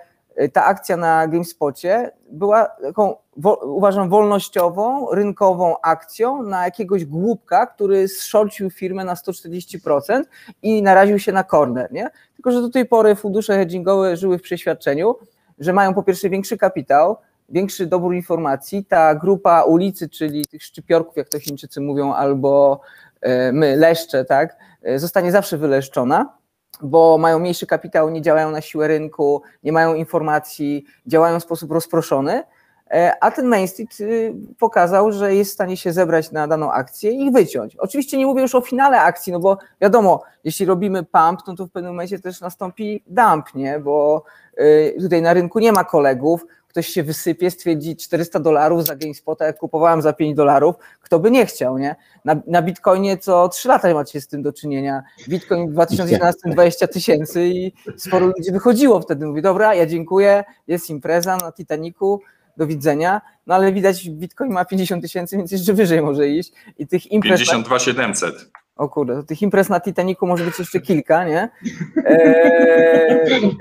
ta 0.50 0.66
akcja 0.66 0.98
na 0.98 1.28
GameSpocie 1.28 2.12
była 2.32 2.66
taką, 2.66 3.16
uważam, 3.64 4.10
wolnościową, 4.10 5.08
rynkową 5.12 5.76
akcją 5.82 6.44
na 6.44 6.66
jakiegoś 6.66 7.06
głupka, 7.06 7.66
który 7.66 8.08
zszorcił 8.08 8.70
firmę 8.70 9.06
na 9.06 9.14
140% 9.14 10.24
i 10.62 10.82
naraził 10.84 11.20
się 11.20 11.32
na 11.32 11.44
corner, 11.44 11.92
nie? 11.92 12.10
Tylko, 12.36 12.52
że 12.52 12.62
do 12.62 12.70
tej 12.70 12.86
pory 12.86 13.16
fundusze 13.16 13.58
hedgingowe 13.58 14.18
żyły 14.18 14.38
w 14.38 14.42
przeświadczeniu, 14.42 15.16
że 15.60 15.74
mają 15.74 15.94
po 15.94 16.04
pierwsze 16.04 16.30
większy 16.30 16.58
kapitał, 16.58 17.18
większy 17.50 17.86
dobór 17.86 18.16
informacji, 18.16 18.86
ta 18.86 19.16
grupa 19.16 19.64
ulicy, 19.64 20.10
czyli 20.10 20.46
tych 20.46 20.64
szczypiorków, 20.64 21.18
jak 21.18 21.30
to 21.30 21.40
Chińczycy 21.40 21.82
mówią, 21.82 22.14
albo 22.14 22.82
e, 23.22 23.52
my, 23.52 23.76
leszcze, 23.76 24.26
tak, 24.26 24.58
e, 24.84 25.00
zostanie 25.00 25.32
zawsze 25.32 25.58
wyleszczona, 25.58 26.41
bo 26.84 27.18
mają 27.18 27.40
mniejszy 27.40 27.68
kapitał, 27.68 28.10
nie 28.10 28.22
działają 28.22 28.52
na 28.52 28.62
siłę 28.62 28.88
rynku, 28.88 29.42
nie 29.64 29.72
mają 29.72 29.94
informacji, 29.94 30.86
działają 31.08 31.40
w 31.40 31.44
sposób 31.44 31.72
rozproszony, 31.72 32.44
e, 32.92 33.14
a 33.22 33.32
ten 33.32 33.46
Main 33.46 33.68
Street 33.68 34.00
y, 34.00 34.34
pokazał, 34.60 35.12
że 35.12 35.36
jest 35.36 35.52
w 35.52 35.54
stanie 35.54 35.78
się 35.78 35.94
zebrać 35.94 36.32
na 36.32 36.48
daną 36.48 36.72
akcję 36.72 37.12
i 37.12 37.26
ich 37.26 37.32
wyciąć. 37.32 37.76
Oczywiście 37.76 38.18
nie 38.18 38.26
mówię 38.26 38.42
już 38.42 38.56
o 38.56 38.62
finale 38.62 39.02
akcji, 39.02 39.34
no 39.34 39.40
bo 39.40 39.58
wiadomo, 39.82 40.24
jeśli 40.44 40.66
robimy 40.66 41.04
pump, 41.04 41.40
no 41.48 41.56
to 41.56 41.66
w 41.66 41.72
pewnym 41.72 41.92
momencie 41.92 42.20
też 42.20 42.42
nastąpi 42.42 43.04
dump, 43.08 43.56
nie? 43.56 43.80
bo 43.80 44.24
y, 44.60 44.96
tutaj 45.02 45.22
na 45.22 45.34
rynku 45.34 45.60
nie 45.60 45.72
ma 45.72 45.84
kolegów, 45.84 46.46
ktoś 46.72 46.88
się 46.88 47.04
wysypie, 47.04 47.52
stwierdzi 47.52 47.96
400 47.96 48.40
dolarów 48.40 48.86
za 48.86 48.96
GameSpota, 48.96 49.46
jak 49.46 49.58
kupowałem 49.58 50.02
za 50.02 50.14
5 50.14 50.36
dolarów, 50.36 50.76
kto 51.02 51.20
by 51.20 51.32
nie 51.32 51.46
chciał, 51.46 51.78
nie? 51.78 51.96
Na, 52.26 52.36
na 52.48 52.62
Bitcoinie 52.62 53.18
co 53.18 53.50
3 53.50 53.68
lata 53.68 53.94
macie 53.94 54.22
z 54.22 54.28
tym 54.28 54.42
do 54.42 54.54
czynienia. 54.54 55.04
Bitcoin 55.30 55.70
w 55.70 55.72
2011 55.72 56.50
20 56.50 56.88
tysięcy 56.88 57.48
i 57.48 57.74
sporo 57.98 58.26
ludzi 58.26 58.52
wychodziło 58.52 59.02
wtedy, 59.02 59.26
mówi, 59.26 59.42
dobra, 59.42 59.76
ja 59.76 59.86
dziękuję, 59.86 60.44
jest 60.68 60.90
impreza 60.90 61.38
na 61.38 61.52
Titanicu, 61.52 62.22
do 62.58 62.68
widzenia, 62.68 63.22
no 63.48 63.56
ale 63.56 63.74
widać 63.74 64.10
Bitcoin 64.10 64.52
ma 64.52 64.66
50 64.66 65.04
tysięcy, 65.04 65.38
więc 65.38 65.52
jeszcze 65.52 65.74
wyżej 65.74 66.02
może 66.02 66.28
iść 66.28 66.52
i 66.78 66.88
tych 66.88 67.12
imprez... 67.12 67.40
52 67.40 67.80
700. 67.80 68.52
O 68.76 68.90
kurde, 68.90 69.16
to 69.16 69.24
tych 69.24 69.42
imprez 69.42 69.70
na 69.70 69.80
Titanicu 69.80 70.28
może 70.28 70.44
być 70.44 70.60
jeszcze 70.60 70.82
kilka, 70.82 71.26
nie? 71.26 71.50
Eee, 72.06 73.58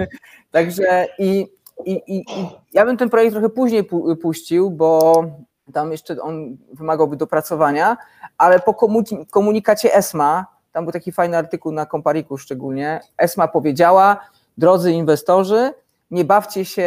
także 0.50 1.06
i, 1.18 1.46
i, 1.84 1.92
i, 1.92 2.16
i 2.18 2.46
ja 2.72 2.84
bym 2.84 2.96
ten 2.96 3.10
projekt 3.10 3.32
trochę 3.32 3.48
później 3.48 3.84
pu- 3.84 4.16
puścił, 4.16 4.70
bo 4.70 5.24
tam 5.72 5.92
jeszcze 5.92 6.22
on 6.22 6.56
wymagałby 6.72 7.16
dopracowania, 7.16 7.96
ale 8.38 8.60
po 8.60 8.72
komu- 8.74 9.26
komunikacie 9.30 9.94
ESMA, 9.94 10.46
tam 10.72 10.84
był 10.84 10.92
taki 10.92 11.12
fajny 11.12 11.36
artykuł 11.36 11.72
na 11.72 11.86
Kompariku 11.86 12.38
szczególnie, 12.38 13.00
ESMA 13.18 13.48
powiedziała, 13.48 14.16
drodzy 14.58 14.92
inwestorzy, 14.92 15.72
nie 16.10 16.24
bawcie 16.24 16.64
się 16.64 16.82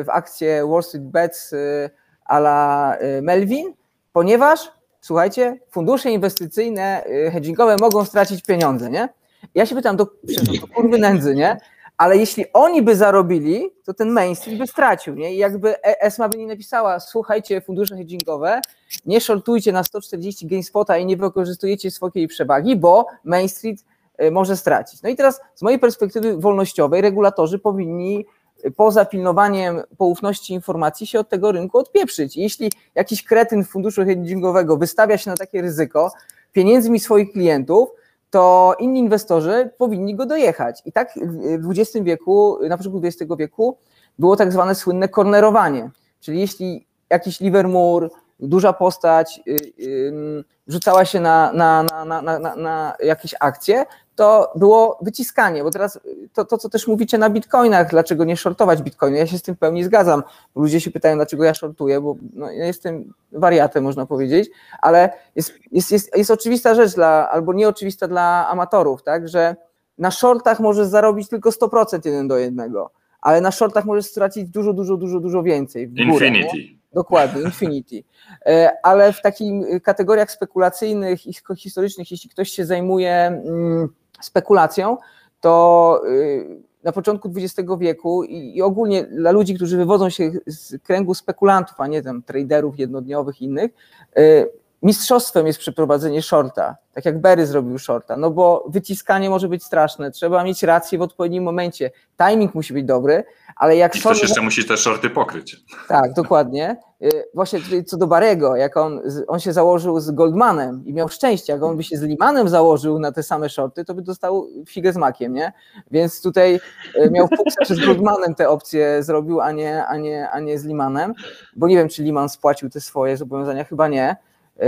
y, 0.00 0.04
w 0.04 0.06
akcję 0.08 0.66
Wall 0.66 0.82
Street 0.82 1.04
Bets 1.04 1.52
y, 1.52 1.90
a 2.24 2.38
la 2.38 2.96
y, 3.18 3.22
Melvin, 3.22 3.74
ponieważ, 4.12 4.72
słuchajcie, 5.00 5.58
fundusze 5.70 6.10
inwestycyjne, 6.10 7.04
hedgingowe 7.32 7.76
mogą 7.80 8.04
stracić 8.04 8.42
pieniądze, 8.42 8.90
nie? 8.90 9.08
Ja 9.54 9.66
się 9.66 9.74
pytam, 9.74 9.96
do, 9.96 10.04
do 10.04 10.74
kurwy 10.74 10.98
nędzy, 10.98 11.34
nie? 11.34 11.56
Ale 11.96 12.16
jeśli 12.16 12.44
oni 12.52 12.82
by 12.82 12.96
zarobili, 12.96 13.70
to 13.84 13.94
ten 13.94 14.10
mainstream 14.10 14.58
by 14.58 14.66
stracił, 14.66 15.14
nie? 15.14 15.34
I 15.34 15.36
jakby 15.36 15.82
E- 15.82 16.02
ESMA 16.02 16.28
by 16.28 16.38
nie 16.38 16.46
napisała, 16.46 17.00
słuchajcie, 17.00 17.60
fundusze 17.60 17.96
hedgingowe, 17.96 18.60
nie 19.06 19.20
shortujcie 19.20 19.72
na 19.72 19.84
140 19.84 20.46
GameSpota 20.46 20.98
i 20.98 21.06
nie 21.06 21.16
wykorzystujecie 21.16 21.90
swojej 21.90 22.28
przewagi, 22.28 22.76
bo 22.76 23.06
Main 23.24 23.48
Street 23.48 23.84
y, 24.22 24.30
może 24.30 24.56
stracić. 24.56 25.02
No 25.02 25.08
i 25.08 25.16
teraz 25.16 25.40
z 25.54 25.62
mojej 25.62 25.78
perspektywy 25.78 26.36
wolnościowej 26.36 27.00
regulatorzy 27.00 27.58
powinni 27.58 28.26
y, 28.64 28.70
poza 28.70 29.04
pilnowaniem 29.04 29.82
poufności 29.98 30.54
informacji 30.54 31.06
się 31.06 31.20
od 31.20 31.28
tego 31.28 31.52
rynku 31.52 31.78
odpieprzyć. 31.78 32.36
Jeśli 32.36 32.72
jakiś 32.94 33.24
kretyn 33.24 33.64
funduszu 33.64 34.04
hedgingowego 34.04 34.76
wystawia 34.76 35.18
się 35.18 35.30
na 35.30 35.36
takie 35.36 35.62
ryzyko 35.62 36.12
pieniędzmi 36.52 37.00
swoich 37.00 37.32
klientów, 37.32 37.88
to 38.34 38.74
inni 38.78 39.00
inwestorzy 39.00 39.70
powinni 39.78 40.14
go 40.14 40.26
dojechać. 40.26 40.82
I 40.84 40.92
tak 40.92 41.14
w 41.58 41.70
XX 41.70 42.04
wieku, 42.04 42.58
na 42.68 42.76
początku 42.76 43.06
XX 43.06 43.32
wieku 43.38 43.78
było 44.18 44.36
tak 44.36 44.52
zwane 44.52 44.74
słynne 44.74 45.08
kornerowanie. 45.08 45.90
Czyli 46.20 46.40
jeśli 46.40 46.86
jakiś 47.10 47.40
Livermore, 47.40 48.08
duża 48.40 48.72
postać 48.72 49.40
y, 49.48 50.44
rzucała 50.66 51.04
się 51.04 51.20
na, 51.20 51.52
na, 51.52 51.82
na, 52.04 52.56
na 52.56 52.96
jakieś 53.00 53.34
akcje, 53.40 53.84
to 54.14 54.52
było 54.56 54.98
wyciskanie, 55.02 55.62
bo 55.62 55.70
teraz 55.70 56.00
to, 56.32 56.44
to, 56.44 56.58
co 56.58 56.68
też 56.68 56.86
mówicie 56.86 57.18
na 57.18 57.30
bitcoinach, 57.30 57.90
dlaczego 57.90 58.24
nie 58.24 58.36
shortować 58.36 58.82
bitcoinu, 58.82 59.16
ja 59.16 59.26
się 59.26 59.38
z 59.38 59.42
tym 59.42 59.54
w 59.54 59.58
pełni 59.58 59.84
zgadzam. 59.84 60.22
Ludzie 60.56 60.80
się 60.80 60.90
pytają, 60.90 61.16
dlaczego 61.16 61.44
ja 61.44 61.54
shortuję, 61.54 62.00
bo 62.00 62.16
no, 62.32 62.50
ja 62.50 62.66
jestem 62.66 63.12
wariatem, 63.32 63.84
można 63.84 64.06
powiedzieć, 64.06 64.50
ale 64.82 65.10
jest, 65.36 65.52
jest, 65.72 65.92
jest, 65.92 66.16
jest 66.16 66.30
oczywista 66.30 66.74
rzecz 66.74 66.94
dla, 66.94 67.30
albo 67.30 67.52
nieoczywista 67.52 68.08
dla 68.08 68.48
amatorów, 68.48 69.02
tak, 69.02 69.28
że 69.28 69.56
na 69.98 70.10
shortach 70.10 70.60
możesz 70.60 70.86
zarobić 70.86 71.28
tylko 71.28 71.50
100% 71.50 72.00
jeden 72.04 72.28
do 72.28 72.38
jednego, 72.38 72.90
ale 73.20 73.40
na 73.40 73.50
shortach 73.50 73.84
możesz 73.84 74.06
stracić 74.06 74.48
dużo, 74.48 74.72
dużo, 74.72 74.96
dużo, 74.96 75.20
dużo 75.20 75.42
więcej. 75.42 75.88
Górę, 75.88 76.30
nie? 76.30 76.42
Infinity. 76.42 76.84
Dokładnie, 76.94 77.42
Infinity. 77.42 78.04
E, 78.46 78.72
Ale 78.82 79.12
w 79.12 79.22
takich 79.22 79.82
kategoriach 79.82 80.30
spekulacyjnych 80.30 81.26
i 81.26 81.34
historycznych, 81.56 82.10
jeśli 82.10 82.30
ktoś 82.30 82.50
się 82.50 82.66
zajmuje 82.66 83.12
mm, 83.12 83.88
spekulacją, 84.20 84.96
to 85.40 86.02
y, 86.08 86.60
na 86.84 86.92
początku 86.92 87.32
XX 87.36 87.70
wieku 87.78 88.24
i 88.24 88.62
ogólnie 88.62 89.04
dla 89.04 89.30
ludzi, 89.30 89.54
którzy 89.54 89.76
wywodzą 89.76 90.10
się 90.10 90.32
z 90.46 90.82
kręgu 90.82 91.14
spekulantów, 91.14 91.80
a 91.80 91.86
nie 91.86 92.02
tam 92.02 92.22
traderów 92.22 92.78
jednodniowych 92.78 93.42
i 93.42 93.44
innych, 93.44 93.70
y, 94.18 94.48
mistrzostwem 94.82 95.46
jest 95.46 95.58
przeprowadzenie 95.58 96.22
shorta, 96.22 96.76
tak 96.92 97.04
jak 97.04 97.20
Berry 97.20 97.46
zrobił 97.46 97.78
shorta, 97.78 98.16
no 98.16 98.30
bo 98.30 98.64
wyciskanie 98.68 99.30
może 99.30 99.48
być 99.48 99.64
straszne, 99.64 100.10
trzeba 100.10 100.44
mieć 100.44 100.62
rację 100.62 100.98
w 100.98 101.02
odpowiednim 101.02 101.44
momencie, 101.44 101.90
timing 102.28 102.54
musi 102.54 102.72
być 102.72 102.84
dobry, 102.84 103.24
ale 103.56 103.76
jak 103.76 103.96
I 103.96 104.00
ktoś 104.00 104.22
jeszcze 104.22 104.40
musi 104.40 104.64
te 104.64 104.76
shorty 104.76 105.10
pokryć. 105.10 105.64
Tak, 105.88 106.12
dokładnie. 106.12 106.76
Y, 107.02 107.24
Właśnie 107.34 107.84
co 107.86 107.96
do 107.96 108.06
Barego, 108.06 108.56
jak 108.56 108.76
on, 108.76 109.00
on 109.26 109.40
się 109.40 109.52
założył 109.52 110.00
z 110.00 110.10
Goldmanem 110.10 110.82
i 110.86 110.92
miał 110.92 111.08
szczęście, 111.08 111.52
jak 111.52 111.62
on 111.62 111.76
by 111.76 111.84
się 111.84 111.96
z 111.96 112.02
Limanem 112.02 112.48
założył 112.48 112.98
na 112.98 113.12
te 113.12 113.22
same 113.22 113.48
shorty, 113.48 113.84
to 113.84 113.94
by 113.94 114.02
dostał 114.02 114.46
figę 114.68 114.92
z 114.92 114.96
makiem, 114.96 115.32
nie? 115.32 115.52
Więc 115.90 116.22
tutaj 116.22 116.60
y, 116.96 117.10
miał 117.10 117.28
że 117.68 117.74
z 117.74 117.86
Goldmanem 117.86 118.34
te 118.34 118.48
opcje 118.48 119.02
zrobił, 119.02 119.40
a 119.40 119.52
nie, 119.52 119.86
a, 119.86 119.96
nie, 119.96 120.30
a 120.30 120.40
nie 120.40 120.58
z 120.58 120.64
Limanem, 120.64 121.14
bo 121.56 121.68
nie 121.68 121.76
wiem, 121.76 121.88
czy 121.88 122.02
Liman 122.02 122.28
spłacił 122.28 122.70
te 122.70 122.80
swoje 122.80 123.16
zobowiązania, 123.16 123.64
chyba 123.64 123.88
nie. 123.88 124.16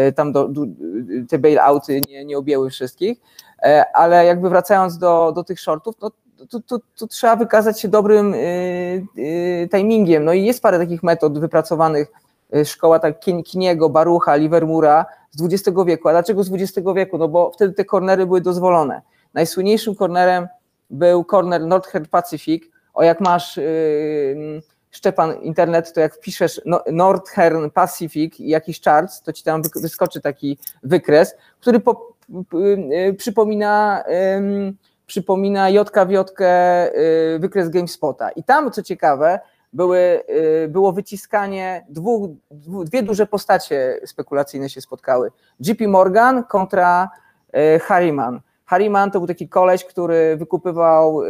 Y, 0.09 0.13
Tam 0.13 0.33
do, 0.33 0.49
do, 0.49 0.61
te 1.29 1.39
bailouty 1.39 2.01
nie, 2.09 2.25
nie 2.25 2.39
objęły 2.39 2.71
wszystkich, 2.71 3.19
ale 3.95 4.25
jakby 4.25 4.49
wracając 4.49 4.99
do, 4.99 5.33
do 5.35 5.45
tych 5.45 5.61
shortów, 5.61 5.95
no 6.03 6.11
to 6.97 7.07
trzeba 7.07 7.37
wykazać 7.37 7.81
się 7.81 7.89
dobrym 7.89 8.35
y, 8.35 8.39
y, 9.19 9.69
timingiem. 9.71 10.25
No 10.25 10.33
i 10.33 10.45
jest 10.45 10.63
parę 10.63 10.79
takich 10.79 11.03
metod 11.03 11.39
wypracowanych, 11.39 12.09
y, 12.57 12.65
szkoła 12.65 12.99
tak 12.99 13.21
Kin- 13.27 13.43
Kiniego, 13.43 13.89
Barucha, 13.91 14.37
Livermura 14.37 15.07
z 15.31 15.45
XX 15.45 15.79
wieku. 15.87 16.09
A 16.09 16.13
dlaczego 16.13 16.45
z 16.45 16.53
XX 16.53 16.89
wieku? 16.97 17.19
No 17.19 17.29
bo 17.29 17.51
wtedy 17.51 17.75
te 17.75 17.85
kornery 17.85 18.27
były 18.27 18.41
dozwolone. 18.41 19.03
Najsłynniejszym 19.35 19.95
kornerem 19.95 20.49
był 20.91 21.25
korner 21.25 21.67
Northern 21.67 22.07
Pacific. 22.11 22.65
O 22.95 23.03
jak 23.03 23.21
masz 23.21 23.59
y, 23.59 24.63
Szczepan 24.91 25.35
internet, 25.43 25.93
to 25.93 26.01
jak 26.01 26.15
wpiszesz 26.15 26.61
no- 26.67 26.85
Northern 26.93 27.71
Pacific 27.71 28.41
i 28.41 28.49
jakiś 28.49 28.81
charts, 28.83 29.23
to 29.23 29.33
ci 29.33 29.43
tam 29.45 29.63
wyskoczy 29.77 30.21
taki 30.21 30.59
wykres, 30.83 31.35
który 31.61 31.81
po, 31.81 32.13
y, 32.55 32.57
y, 33.09 33.15
przypomina 33.15 34.05
ym, 34.37 34.77
przypomina 35.07 35.71
Jotkę 36.11 36.89
y, 37.35 37.39
wykres 37.39 37.69
GameSpota. 37.71 38.31
I 38.31 38.45
tam, 38.45 38.71
co 38.71 38.83
ciekawe, 38.83 39.41
były, 39.73 39.99
y, 40.65 40.69
było 40.69 40.93
wyciskanie 40.93 41.87
dwóch, 41.89 42.31
dwie 42.85 43.03
duże 43.03 43.27
postacie 43.27 44.01
spekulacyjne 44.07 44.69
się 44.71 44.81
spotkały. 44.81 45.31
JP 45.61 45.81
Morgan 45.89 46.45
kontra 46.45 47.09
y, 47.77 47.79
Harriman. 47.79 48.41
Harriman 48.65 49.11
to 49.11 49.19
był 49.19 49.27
taki 49.29 49.49
koleś, 49.49 49.85
który 49.85 50.37
wykupywał 50.37 51.21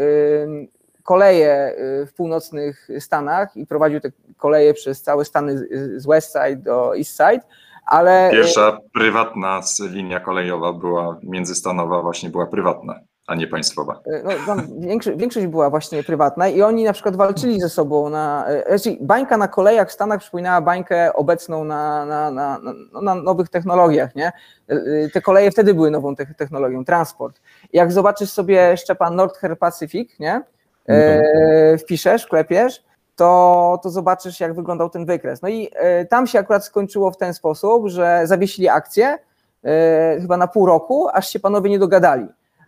koleje 1.03 1.75
w 2.07 2.13
północnych 2.17 2.89
Stanach 2.99 3.57
i 3.57 3.67
prowadził 3.67 4.01
te 4.01 4.11
koleje 4.37 4.75
przez 4.75 5.03
całe 5.03 5.25
Stany 5.25 5.59
z- 5.59 6.07
West 6.07 6.33
Side 6.33 6.57
do 6.57 6.97
East 6.97 7.11
Side, 7.11 7.41
ale... 7.87 8.29
Pierwsza 8.33 8.79
prywatna 8.95 9.61
linia 9.91 10.21
kolejowa 10.21 10.73
była 10.73 11.19
międzystanowa, 11.23 12.03
właśnie 12.03 12.31
była 12.31 12.47
prywatna, 12.47 13.01
a 13.27 13.35
nie 13.35 13.47
państwowa. 13.47 14.01
no, 14.25 14.31
tam 14.47 14.81
większość, 14.81 15.19
większość 15.19 15.47
była 15.47 15.71
właśnie 15.71 16.03
prywatna 16.05 16.49
i 16.49 16.63
oni 16.63 16.85
na 16.85 16.93
przykład 16.93 17.17
walczyli 17.17 17.61
ze 17.61 17.69
sobą 17.69 18.09
na. 18.09 18.47
e, 18.49 18.79
Znaczy, 18.79 18.97
bańka 19.01 19.37
na 19.37 19.49
kolejach 19.49 19.89
w 19.89 19.93
Stanach 19.93 20.21
przypominała 20.21 20.61
bańkę 20.61 21.13
obecną 21.13 21.65
na, 21.65 22.07
na, 22.07 22.31
na, 22.31 22.59
na, 22.59 22.73
no, 22.93 23.01
na 23.01 23.15
nowych 23.15 23.49
technologiach, 23.49 24.15
nie? 24.15 24.33
E, 24.69 24.75
Te 25.13 25.21
koleje 25.21 25.51
wtedy 25.51 25.75
były 25.75 25.91
nową 25.91 26.17
te- 26.17 26.27
technologią, 26.35 26.85
transport. 26.85 27.41
Jak 27.73 27.93
zobaczysz 27.93 28.31
sobie 28.31 28.77
Szczepan 28.77 29.17
Northern 29.17 29.57
Pacific, 29.57 30.19
nie? 30.19 30.43
E, 30.89 31.79
wpiszesz, 31.79 32.27
klepiesz, 32.27 32.85
to, 33.17 33.81
to 33.83 33.91
zobaczysz, 33.91 34.41
jak 34.41 34.55
wyglądał 34.55 34.91
ten 34.91 35.07
wykres. 35.07 35.43
No 35.43 35.49
i 35.49 35.71
e, 35.75 36.05
tam 36.05 36.27
się 36.27 36.39
akurat 36.39 36.65
skończyło 36.65 37.11
w 37.11 37.17
ten 37.17 37.35
sposób, 37.35 37.89
że 37.89 38.21
zawiesili 38.25 38.69
akcję 38.69 39.19
e, 39.65 40.17
chyba 40.21 40.37
na 40.37 40.47
pół 40.47 40.67
roku, 40.67 41.09
aż 41.13 41.29
się 41.29 41.41
panowie 41.41 41.71
nie 41.71 41.79
dogadali 41.79 42.27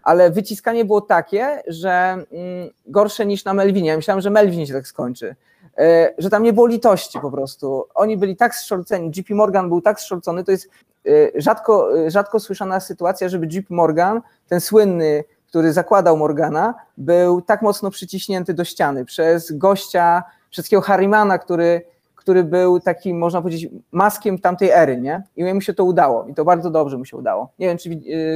ale 0.09 0.31
wyciskanie 0.31 0.85
było 0.85 1.01
takie, 1.01 1.63
że 1.67 1.91
mm, 1.93 2.71
gorsze 2.87 3.27
niż 3.27 3.45
na 3.45 3.55
Melvinie. 3.55 3.91
Ja 3.91 3.97
myślałem, 3.97 4.21
że 4.21 4.31
Melvin 4.31 4.67
się 4.67 4.73
tak 4.73 4.87
skończy. 4.87 5.37
E, 5.79 6.15
Że 6.19 6.31
tam 6.31 6.43
nie 6.43 6.53
było 6.53 6.67
litości 6.67 7.21
po 7.21 7.31
prostu. 7.31 7.85
Oni 7.95 8.17
byli 8.17 8.37
tak 8.37 8.55
zszorceni, 8.55 9.11
JP 9.17 9.31
Morgan 9.31 9.69
był 9.69 9.81
tak 9.81 10.01
zszorcony, 10.01 10.45
to 10.45 10.51
jest 10.51 10.69
e, 11.07 11.11
rzadko, 11.41 11.99
e, 11.99 12.11
rzadko 12.11 12.41
słyszana 12.41 12.81
sytuacja, 12.81 13.29
żeby 13.29 13.47
JP 13.47 13.71
Morgan, 13.71 14.21
ten 14.49 14.61
słynny, 14.61 15.25
który 15.47 15.73
zakładał 15.73 16.17
Morgana, 16.17 16.75
był 16.97 17.41
tak 17.43 17.63
mocno 17.63 17.91
przyciśnięty 17.91 18.55
do 18.55 18.65
ściany 18.65 19.05
przez 19.05 19.53
gościa, 19.53 20.23
przez 20.51 20.65
takiego 20.65 20.83
Harrimana, 20.83 21.39
który, 21.39 21.83
który 22.15 22.45
był 22.45 22.81
takim, 22.81 23.19
można 23.19 23.43
powiedzieć, 23.43 23.71
maskiem 23.93 24.39
tamtej 24.39 24.71
ery, 24.71 25.01
nie? 25.01 25.23
I 25.37 25.55
mu 25.55 25.61
się 25.61 25.75
to 25.75 25.85
udało. 25.85 26.27
I 26.27 26.35
to 26.35 26.45
bardzo 26.45 26.71
dobrze 26.71 26.99
mu 26.99 27.05
się 27.05 27.17
udało. 27.17 27.53
Nie 27.59 27.67
wiem, 27.67 27.79
czy 27.79 27.91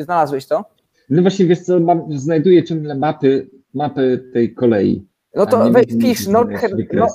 znalazłeś 0.05 0.47
to? 0.47 0.65
No 1.13 1.23
właśnie, 1.23 1.47
wiesz 1.47 1.61
co, 1.61 1.81
mam, 1.81 2.19
znajduję 2.19 2.65
ciągle 2.65 2.95
mapy, 2.95 3.51
mapy 3.75 4.31
tej 4.33 4.55
kolei. 4.55 5.07
No 5.35 5.47
to 5.47 5.71
weź 5.71 5.87
pisz 6.01 6.27
no, 6.27 6.45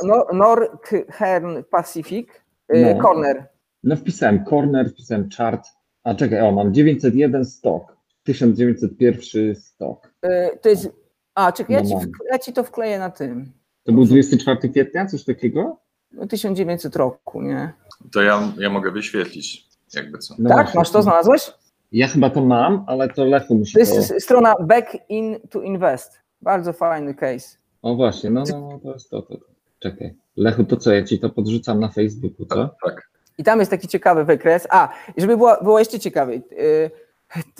no, 0.03 0.25
Northern 0.33 1.63
Pacific 1.71 2.29
y, 2.75 2.95
No. 2.95 3.01
Corner. 3.03 3.47
No 3.83 3.95
wpisałem 3.95 4.45
corner, 4.45 4.89
wpisałem 4.89 5.29
chart. 5.37 5.67
A 6.03 6.15
czekaj, 6.15 6.41
o, 6.41 6.51
mam 6.51 6.73
901 6.73 7.45
stok. 7.45 7.97
1901 8.23 9.55
stok. 9.55 10.11
Y, 10.25 10.29
To 10.61 10.69
jest. 10.69 10.89
A, 11.35 11.51
czekaj, 11.51 11.73
ja 11.75 11.81
No 11.81 11.87
ci, 11.87 11.95
mam. 11.95 12.05
ja 12.31 12.39
ci 12.39 12.53
to 12.53 12.63
wkleję 12.63 12.99
na 12.99 13.09
tym. 13.09 13.51
To 13.83 13.91
był 13.91 14.05
24 14.05 14.69
kwietnia, 14.69 15.05
coś 15.05 15.23
takiego? 15.23 15.79
No 16.11 16.27
1900 16.27 16.95
roku, 16.95 17.41
nie? 17.41 17.73
To 18.13 18.21
ja, 18.21 18.53
ja 18.57 18.69
mogę 18.69 18.91
wyświetlić, 18.91 19.67
jakby 19.95 20.17
co. 20.17 20.35
No 20.39 20.49
tak, 20.49 20.57
właśnie. 20.57 20.79
masz 20.79 20.91
to, 20.91 21.03
znalazłeś? 21.03 21.51
Ja 21.91 22.07
chyba 22.07 22.29
to 22.29 22.41
mam, 22.41 22.83
ale 22.87 23.09
to 23.09 23.25
Lechu 23.25 23.55
musi 23.55 23.73
To 23.73 23.79
jest 23.79 24.13
to... 24.13 24.19
strona 24.19 24.55
Back 24.59 24.97
in 25.09 25.39
to 25.49 25.61
Invest. 25.61 26.19
Bardzo 26.41 26.73
fajny 26.73 27.13
case. 27.13 27.57
O 27.81 27.95
właśnie, 27.95 28.29
no, 28.29 28.43
no, 28.51 28.69
no 28.71 28.79
to 28.79 28.93
jest 28.93 29.09
to, 29.09 29.21
to. 29.21 29.35
Czekaj. 29.79 30.13
Lechu, 30.37 30.63
to 30.63 30.77
co, 30.77 30.91
ja 30.91 31.03
ci 31.03 31.19
to 31.19 31.29
podrzucam 31.29 31.79
na 31.79 31.89
Facebooku, 31.89 32.45
co? 32.45 32.69
Tak. 32.85 33.09
I 33.37 33.43
tam 33.43 33.59
jest 33.59 33.71
taki 33.71 33.87
ciekawy 33.87 34.25
wykres. 34.25 34.67
A, 34.69 34.89
żeby 35.17 35.37
było, 35.37 35.57
było 35.63 35.79
jeszcze 35.79 35.99
ciekawiej. 35.99 36.43
y, 36.51 36.91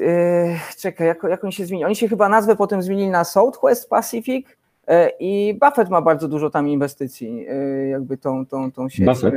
y, 0.03 0.59
czekaj, 0.79 1.07
jak, 1.07 1.23
jak 1.23 1.43
oni 1.43 1.53
się 1.53 1.65
zmienili? 1.65 1.85
Oni 1.85 1.95
się 1.95 2.07
chyba 2.07 2.29
nazwę 2.29 2.55
potem 2.55 2.81
zmienili 2.81 3.09
na 3.09 3.23
Southwest 3.23 3.89
Pacific. 3.89 4.47
E, 4.87 5.11
I 5.19 5.59
Buffett 5.61 5.89
ma 5.89 6.01
bardzo 6.01 6.27
dużo 6.27 6.49
tam 6.49 6.67
inwestycji, 6.67 7.45
e, 7.49 7.87
jakby 7.87 8.17
tą, 8.17 8.45
tą, 8.45 8.71
tą 8.71 8.89
sieć. 8.89 9.05
Buffett? 9.05 9.35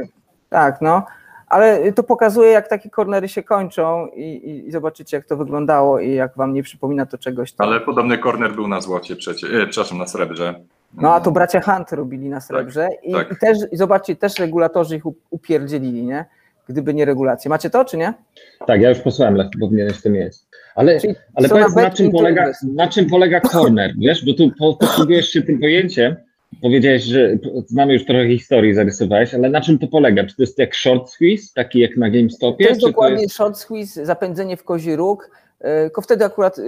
Tak, 0.48 0.80
no. 0.80 1.06
Ale 1.50 1.92
to 1.92 2.02
pokazuje, 2.02 2.50
jak 2.50 2.68
takie 2.68 2.90
kornery 2.90 3.28
się 3.28 3.42
kończą 3.42 4.06
i, 4.06 4.22
i, 4.22 4.68
i 4.68 4.70
zobaczycie, 4.70 5.16
jak 5.16 5.26
to 5.26 5.36
wyglądało 5.36 6.00
i 6.00 6.14
jak 6.14 6.36
wam 6.36 6.54
nie 6.54 6.62
przypomina 6.62 7.06
to 7.06 7.18
czegoś. 7.18 7.52
To... 7.52 7.64
Ale 7.64 7.80
podobny 7.80 8.18
corner 8.18 8.52
był 8.52 8.68
na 8.68 8.80
złocie 8.80 9.16
przecież, 9.16 9.50
e, 9.54 9.66
przepraszam, 9.66 9.98
na 9.98 10.06
srebrze. 10.06 10.54
No 10.94 11.14
a 11.14 11.20
to 11.20 11.30
bracia 11.30 11.60
Hunt 11.60 11.92
robili 11.92 12.28
na 12.28 12.40
srebrze 12.40 12.88
i, 13.02 13.12
tak. 13.12 13.32
i 13.32 13.36
też, 13.36 13.58
i 13.72 13.76
zobaczcie, 13.76 14.16
też 14.16 14.38
regulatorzy 14.38 14.96
ich 14.96 15.02
upierdzielili, 15.30 16.02
nie? 16.02 16.24
Gdyby 16.68 16.94
nie 16.94 17.04
regulacje. 17.04 17.48
Macie 17.48 17.70
to, 17.70 17.84
czy 17.84 17.96
nie? 17.96 18.14
Tak, 18.66 18.80
ja 18.80 18.88
już 18.88 18.98
posłałem, 18.98 19.34
Lech, 19.34 19.46
powinieneś 19.60 20.02
to 20.02 20.10
mieć. 20.10 20.36
Ale, 20.74 21.00
Czyli 21.00 21.14
ale 21.34 21.48
na 21.48 21.54
powiedz, 21.54 21.74
na 21.74 21.90
czym, 21.90 22.10
polega, 22.10 22.52
na 22.74 22.88
czym 22.88 23.06
polega 23.06 23.40
corner, 23.40 23.92
wiesz, 23.98 24.24
bo 24.24 24.34
tu 24.34 24.50
po- 24.58 24.76
posługujesz 24.76 25.28
się 25.28 25.42
tym 25.42 25.60
pojęciem, 25.60 26.16
powiedziałeś, 26.62 27.02
że 27.02 27.38
znamy 27.66 27.92
już 27.92 28.04
trochę 28.04 28.28
historii, 28.28 28.74
zarysowałeś, 28.74 29.34
ale 29.34 29.50
na 29.50 29.60
czym 29.60 29.78
to 29.78 29.86
polega? 29.86 30.24
Czy 30.24 30.36
to 30.36 30.42
jest 30.42 30.58
jak 30.58 30.74
short 30.74 31.10
squeeze, 31.10 31.52
taki 31.54 31.80
jak 31.80 31.96
na 31.96 32.10
GameStopie? 32.10 32.64
To 32.64 32.70
jest 32.70 32.80
dokładnie 32.80 33.16
to 33.16 33.22
jest... 33.22 33.34
short 33.34 33.56
squeeze, 33.56 34.06
zapędzenie 34.06 34.56
w 34.56 34.64
kozi 34.64 34.96
róg. 34.96 35.30
e, 35.60 35.84
Tylko 35.84 36.02
wtedy 36.02 36.24
akurat 36.24 36.58
e, 36.58 36.62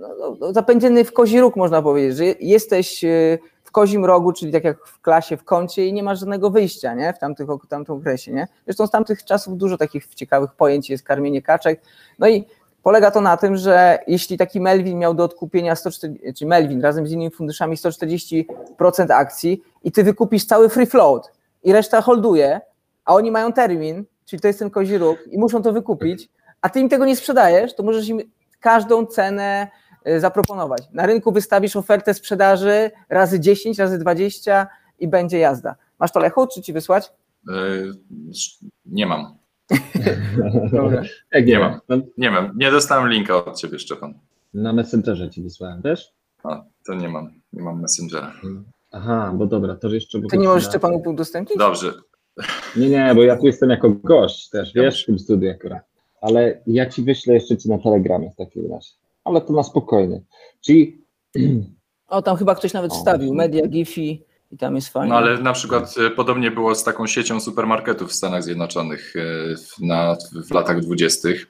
no, 0.00 0.08
no, 0.18 0.36
no, 0.40 0.52
zapędzony 0.52 1.04
w 1.04 1.12
kozi 1.12 1.40
róg 1.40 1.56
można 1.56 1.82
powiedzieć, 1.82 2.16
że 2.16 2.24
jesteś 2.40 3.04
e, 3.04 3.38
w 3.64 3.70
kozim 3.70 4.04
rogu, 4.04 4.32
czyli 4.32 4.52
tak 4.52 4.64
jak 4.64 4.86
w 4.86 5.00
klasie, 5.00 5.36
w 5.36 5.44
kącie 5.44 5.86
i 5.86 5.92
nie 5.92 6.02
masz 6.02 6.20
żadnego 6.20 6.50
wyjścia 6.50 6.94
nie? 6.94 7.12
w 7.12 7.18
tamtych, 7.18 7.46
tamtym 7.68 7.94
okresie. 7.94 8.32
Nie? 8.32 8.48
Zresztą 8.64 8.86
z 8.86 8.90
tamtych 8.90 9.24
czasów 9.24 9.56
dużo 9.58 9.76
takich 9.78 10.06
ciekawych 10.06 10.50
pojęć 10.52 10.90
jest 10.90 11.04
karmienie 11.04 11.42
kaczek. 11.42 11.80
No 12.18 12.28
i 12.28 12.44
polega 12.84 13.10
to 13.10 13.20
na 13.20 13.36
tym, 13.36 13.56
że 13.56 13.98
jeśli 14.06 14.38
taki 14.38 14.60
Melvin 14.60 14.98
miał 14.98 15.14
do 15.14 15.24
odkupienia 15.24 15.76
140, 15.76 16.34
czy 16.34 16.46
Melvin 16.46 16.80
razem 16.82 17.06
z 17.06 17.12
innymi 17.12 17.30
funduszami 17.30 17.76
140% 17.76 18.44
akcji 19.12 19.62
i 19.84 19.92
ty 19.92 20.04
wykupisz 20.04 20.44
cały 20.46 20.68
free 20.68 20.86
float 20.86 21.32
i 21.62 21.72
reszta 21.72 22.00
holduje, 22.00 22.60
a 23.04 23.14
oni 23.14 23.30
mają 23.30 23.52
termin, 23.52 24.04
czyli 24.24 24.40
to 24.40 24.46
jest 24.48 24.58
ten 24.58 24.70
kozi 24.70 24.98
róg 24.98 25.18
i 25.30 25.38
muszą 25.38 25.62
to 25.62 25.72
wykupić, 25.72 26.28
a 26.60 26.68
ty 26.68 26.80
im 26.80 26.88
tego 26.88 27.04
nie 27.04 27.16
sprzedajesz, 27.16 27.74
to 27.74 27.82
możesz 27.82 28.08
im 28.08 28.20
każdą 28.60 29.06
cenę 29.06 29.68
y, 30.08 30.20
zaproponować. 30.20 30.82
Na 30.92 31.06
rynku 31.06 31.32
wystawisz 31.32 31.76
ofertę 31.76 32.14
sprzedaży 32.14 32.90
razy 33.08 33.40
10, 33.40 33.78
razy 33.78 33.98
20 33.98 34.66
i 34.98 35.08
będzie 35.08 35.38
jazda. 35.38 35.74
Masz 35.98 36.12
to 36.12 36.20
Lechu, 36.20 36.46
czy 36.46 36.62
ci 36.62 36.72
wysłać? 36.72 37.12
E, 37.48 37.52
Nie 38.86 39.06
mam. 39.06 39.43
Jak 41.32 41.46
Nie 41.46 41.58
mam. 41.58 41.80
No, 41.88 41.96
nie 42.18 42.30
mam. 42.30 42.52
Nie 42.58 42.70
dostałem 42.70 43.08
linka 43.08 43.44
od 43.44 43.56
ciebie, 43.56 43.78
Szczepan. 43.78 44.14
na 44.54 44.72
Messengerze 44.72 45.30
ci 45.30 45.42
wysłałem, 45.42 45.82
wiesz? 45.84 46.12
A, 46.44 46.64
to 46.86 46.94
nie 46.94 47.08
mam, 47.08 47.30
nie 47.52 47.62
mam 47.62 47.80
Messengera. 47.80 48.32
Aha, 48.92 49.32
bo 49.36 49.46
dobra, 49.46 49.76
to 49.76 49.88
jeszcze... 49.88 50.20
Ty 50.30 50.38
nie 50.38 50.48
możesz 50.48 50.64
Szczepanu 50.68 51.02
udostępnić? 51.06 51.58
Dobrze, 51.58 51.92
Nie, 52.76 52.88
nie, 52.88 53.12
bo 53.14 53.22
ja 53.22 53.36
tu 53.36 53.46
jestem 53.46 53.70
jako 53.70 53.90
gość 53.90 54.48
też, 54.48 54.74
Ja 54.74 54.82
wiesz, 54.82 55.02
w 55.02 55.06
tym 55.06 55.18
studiu 55.18 55.50
akurat. 55.50 55.82
Ale 56.20 56.60
ja 56.66 56.86
ci 56.90 57.02
wyślę 57.02 57.34
jeszcze 57.34 57.56
ci 57.56 57.68
na 57.70 57.78
telegramie 57.78 58.30
w 58.30 58.36
takim 58.36 58.72
razie. 58.72 58.90
Ale 59.24 59.40
to 59.40 59.52
na 59.52 59.62
spokojnie. 59.62 60.20
Czyli 60.60 60.98
O, 62.08 62.22
tam 62.22 62.36
chyba 62.36 62.54
ktoś 62.54 62.72
nawet 62.72 62.92
O. 62.92 62.94
wstawił, 62.94 63.34
media, 63.34 63.66
Gifi 63.66 64.22
i 64.54 64.58
tam 64.58 64.74
jest 64.76 64.88
fajnie. 64.88 65.08
No 65.08 65.16
ale 65.16 65.38
na 65.38 65.52
przykład 65.52 65.94
e, 66.06 66.10
podobnie 66.10 66.50
było 66.50 66.74
z 66.74 66.84
taką 66.84 67.06
siecią 67.06 67.40
supermarketów 67.40 68.10
w 68.10 68.14
Stanach 68.14 68.42
Zjednoczonych 68.42 69.14
e, 69.16 69.20
w- 69.56 69.80
na, 69.80 70.16
w 70.48 70.50
latach 70.54 70.80
dwudziestych. 70.80 71.46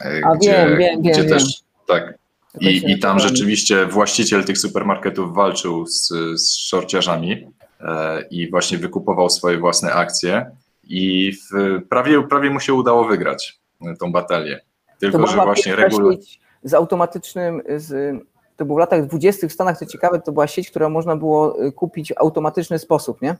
e, 0.00 0.20
A 0.24 0.36
wiem, 0.42 0.78
wiem, 0.78 1.00
gdzie 1.02 1.12
wiem, 1.22 1.28
też 1.28 1.44
tak. 1.88 2.14
To 2.52 2.60
się 2.60 2.70
I, 2.70 2.90
I 2.92 2.98
tam 2.98 3.18
rzeczywiście 3.18 3.86
właściciel 3.86 4.44
tych 4.44 4.58
supermarketów 4.58 5.34
walczył 5.34 5.86
z, 5.86 6.08
z 6.36 6.56
szorciarzami 6.56 7.46
e, 7.80 8.22
i 8.30 8.50
właśnie 8.50 8.78
wykupował 8.78 9.30
swoje 9.30 9.58
własne 9.58 9.92
akcje 9.92 10.50
i 10.84 11.32
w, 11.32 11.78
prawie, 11.88 12.22
prawie 12.22 12.50
mu 12.50 12.60
się 12.60 12.74
udało 12.74 13.04
wygrać 13.04 13.58
tą 14.00 14.12
batalię. 14.12 14.60
Tylko, 14.98 15.26
że 15.26 15.36
właśnie 15.36 15.76
sieć 15.76 16.40
z 16.62 16.74
automatycznym, 16.74 17.62
z, 17.76 18.16
to 18.56 18.64
było 18.64 18.76
w 18.76 18.80
latach 18.80 19.06
20. 19.06 19.48
w 19.48 19.52
Stanach, 19.52 19.78
to 19.78 19.86
ciekawe, 19.86 20.20
to 20.20 20.32
była 20.32 20.46
sieć, 20.46 20.70
która 20.70 20.88
można 20.88 21.16
było 21.16 21.64
y, 21.64 21.72
kupić 21.72 22.12
w 22.12 22.18
automatyczny 22.18 22.78
sposób, 22.78 23.22
nie? 23.22 23.30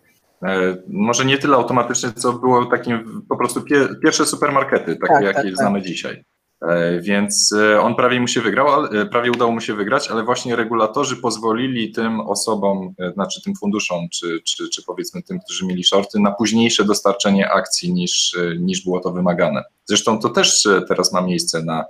E, 0.42 0.76
Może 0.88 1.24
nie 1.24 1.38
tyle 1.38 1.56
automatyczne, 1.56 2.12
co 2.12 2.32
było 2.32 2.64
takim 2.64 3.22
po 3.28 3.36
prostu 3.36 3.62
pie, 3.62 3.88
pierwsze 4.02 4.26
supermarkety, 4.26 4.96
takie 4.96 5.14
Tak, 5.14 5.22
jakie 5.22 5.34
tak, 5.34 5.44
tak. 5.44 5.56
znamy 5.56 5.82
dzisiaj. 5.82 6.24
E, 6.68 7.00
Więc 7.00 7.52
e, 7.52 7.80
on 7.80 7.94
prawie 7.94 8.20
mu 8.20 8.28
się 8.28 8.40
wygrał, 8.40 8.84
e, 8.84 9.06
prawie 9.06 9.30
udało 9.30 9.52
mu 9.52 9.60
się 9.60 9.74
wygrać, 9.74 10.08
ale 10.10 10.22
właśnie 10.22 10.56
regulatorzy 10.56 11.16
pozwolili 11.16 11.92
tym 11.92 12.20
osobom, 12.20 12.94
znaczy 13.14 13.42
tym 13.42 13.54
funduszom, 13.54 14.08
czy, 14.12 14.40
czy, 14.44 14.68
czy 14.68 14.82
powiedzmy 14.82 15.22
tym, 15.22 15.40
którzy 15.40 15.66
mieli 15.66 15.84
shorty, 15.84 16.20
na 16.20 16.30
późniejsze 16.30 16.84
dostarczenie 16.84 17.50
akcji 17.50 17.92
niż, 17.92 18.36
niż 18.58 18.84
było 18.84 19.00
to 19.00 19.12
wymagane. 19.12 19.62
Zresztą 19.84 20.18
to 20.18 20.28
też 20.28 20.68
teraz 20.88 21.12
ma 21.12 21.20
miejsce 21.20 21.62
na 21.62 21.84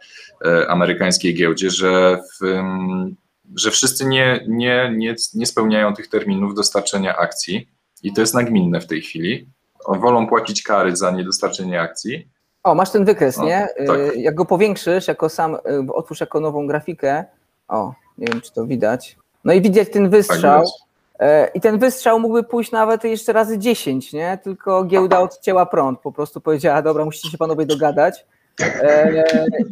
amerykańskiej 0.69 1.35
giełdzie, 1.35 1.71
że, 1.71 2.19
w, 2.41 2.63
że 3.57 3.71
wszyscy 3.71 4.05
nie, 4.07 4.45
nie, 4.49 4.93
nie, 4.97 5.15
nie 5.35 5.47
spełniają 5.47 5.95
tych 5.95 6.09
terminów 6.09 6.55
dostarczenia 6.55 7.17
akcji. 7.17 7.69
I 8.03 8.13
to 8.13 8.21
jest 8.21 8.35
nagminne 8.35 8.81
w 8.81 8.87
tej 8.87 9.03
chwili. 9.03 9.49
Wolą 9.89 10.27
płacić 10.27 10.63
kary 10.63 10.97
za 10.97 11.11
niedostarczenie 11.11 11.81
akcji. 11.81 12.29
O, 12.65 12.75
masz 12.75 12.91
ten 12.91 13.05
wykres, 13.05 13.39
O, 13.39 13.45
nie? 13.45 13.69
tak. 13.87 13.97
Y, 13.99 14.17
Jak 14.17 14.35
go 14.35 14.45
powiększysz, 14.45 15.09
jako 15.09 15.29
sam, 15.29 15.55
y, 15.55 15.59
otwórz 15.95 16.21
jako 16.21 16.41
nową 16.41 16.67
grafikę, 16.67 17.25
o, 17.69 17.93
nie 18.19 18.27
wiem, 18.27 18.41
czy 18.41 18.53
to 18.53 18.67
widać. 18.67 19.17
No 19.45 19.53
i 19.53 19.61
widać 19.63 19.91
ten 19.91 20.03
Tak 20.03 20.11
wystrzał. 20.11 20.61
widać. 20.61 20.71
E, 21.21 21.49
I 21.55 21.61
ten 21.61 21.79
wystrzał 21.79 22.21
mógłby 22.21 22.43
pójść 22.43 22.73
nawet 22.73 23.05
jeszcze 23.05 23.33
razy 23.33 23.59
10, 23.59 24.13
nie? 24.13 24.39
Tylko 24.43 24.85
giełda 24.85 25.21
odcięła 25.21 25.67
prąd, 25.67 25.99
po 26.01 26.13
prostu 26.13 26.41
powiedziała, 26.41 26.83
dobra, 26.83 27.05
musicie 27.05 27.31
się 27.31 27.39
panowie 27.39 27.67
dogadać. 27.67 28.27
E, 28.61 29.25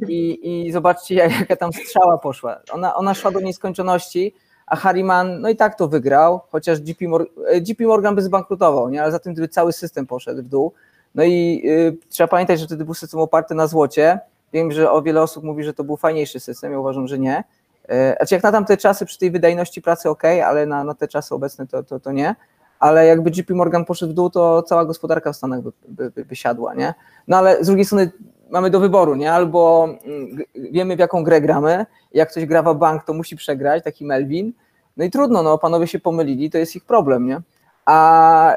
i, 0.08 0.66
I 0.66 0.72
zobaczcie, 0.72 1.14
jak- 1.14 1.40
jaka 1.40 1.56
tam 1.56 1.72
strzała 1.72 2.18
poszła. 2.18 2.60
Ona, 2.72 2.94
ona 2.94 3.14
szła 3.14 3.30
do 3.30 3.40
nieskończoności, 3.40 4.34
a 4.66 4.76
Harriman, 4.76 5.40
no 5.40 5.48
i 5.48 5.56
tak 5.56 5.74
to 5.74 5.88
wygrał, 5.88 6.40
chociaż 6.50 6.78
JP, 6.78 7.00
Mor- 7.08 7.26
e, 7.48 7.56
JP 7.58 7.80
Morgan 7.86 8.14
by 8.14 8.22
zbankrutował, 8.22 8.88
nie? 8.90 9.02
ale 9.02 9.12
za 9.12 9.18
tym 9.18 9.32
gdyby 9.32 9.48
cały 9.48 9.72
system 9.72 10.06
poszedł 10.06 10.42
w 10.42 10.48
dół. 10.48 10.72
No 11.14 11.24
i 11.24 11.62
y, 11.66 11.96
trzeba 12.08 12.28
pamiętać, 12.28 12.60
że 12.60 12.66
wtedy 12.66 12.84
był 12.84 12.94
system 12.94 13.20
oparty 13.20 13.54
na 13.54 13.66
złocie. 13.66 14.20
Wiem, 14.52 14.72
że 14.72 14.90
o 14.90 15.02
wiele 15.02 15.22
osób 15.22 15.44
mówi, 15.44 15.64
że 15.64 15.74
to 15.74 15.84
był 15.84 15.96
fajniejszy 15.96 16.40
system, 16.40 16.72
ja 16.72 16.78
uważam, 16.78 17.08
że 17.08 17.18
nie. 17.18 17.44
E, 17.88 18.16
Znaczy 18.16 18.34
jak 18.34 18.44
na 18.44 18.52
tamte 18.52 18.76
czasy 18.76 19.06
przy 19.06 19.18
tej 19.18 19.30
wydajności 19.30 19.82
pracy 19.82 20.10
ok, 20.10 20.22
ale 20.24 20.66
na, 20.66 20.84
na 20.84 20.94
te 20.94 21.08
czasy 21.08 21.34
obecne 21.34 21.66
to, 21.66 21.82
to, 21.82 22.00
to 22.00 22.12
nie. 22.12 22.34
Ale 22.78 23.06
jakby 23.06 23.30
JP 23.30 23.50
Morgan 23.50 23.84
poszedł 23.84 24.12
w 24.12 24.14
dół, 24.14 24.30
to 24.30 24.62
cała 24.62 24.84
gospodarka 24.84 25.32
w 25.32 25.36
Stanach 25.36 25.60
by, 25.60 25.72
by, 25.88 26.10
by, 26.10 26.24
by 26.24 26.36
siadła, 26.36 26.74
nie? 26.74 26.94
No 27.28 27.36
ale 27.36 27.64
z 27.64 27.66
drugiej 27.66 27.84
strony 27.84 28.10
mamy 28.50 28.70
do 28.70 28.80
wyboru, 28.80 29.14
nie? 29.14 29.32
Albo 29.32 29.88
mm, 30.04 30.38
wiemy 30.54 30.96
w 30.96 30.98
jaką 30.98 31.24
grę 31.24 31.40
gramy, 31.40 31.86
jak 32.14 32.30
ktoś 32.30 32.46
gra 32.46 32.62
w 32.62 32.76
bank, 32.76 33.04
to 33.04 33.14
musi 33.14 33.36
przegrać, 33.36 33.84
taki 33.84 34.04
Melvin. 34.04 34.52
No 34.96 35.04
i 35.04 35.10
trudno, 35.10 35.42
no 35.42 35.58
panowie 35.58 35.86
się 35.86 35.98
pomylili, 35.98 36.50
to 36.50 36.58
jest 36.58 36.76
ich 36.76 36.84
problem, 36.84 37.26
nie? 37.26 37.40
A 37.86 38.56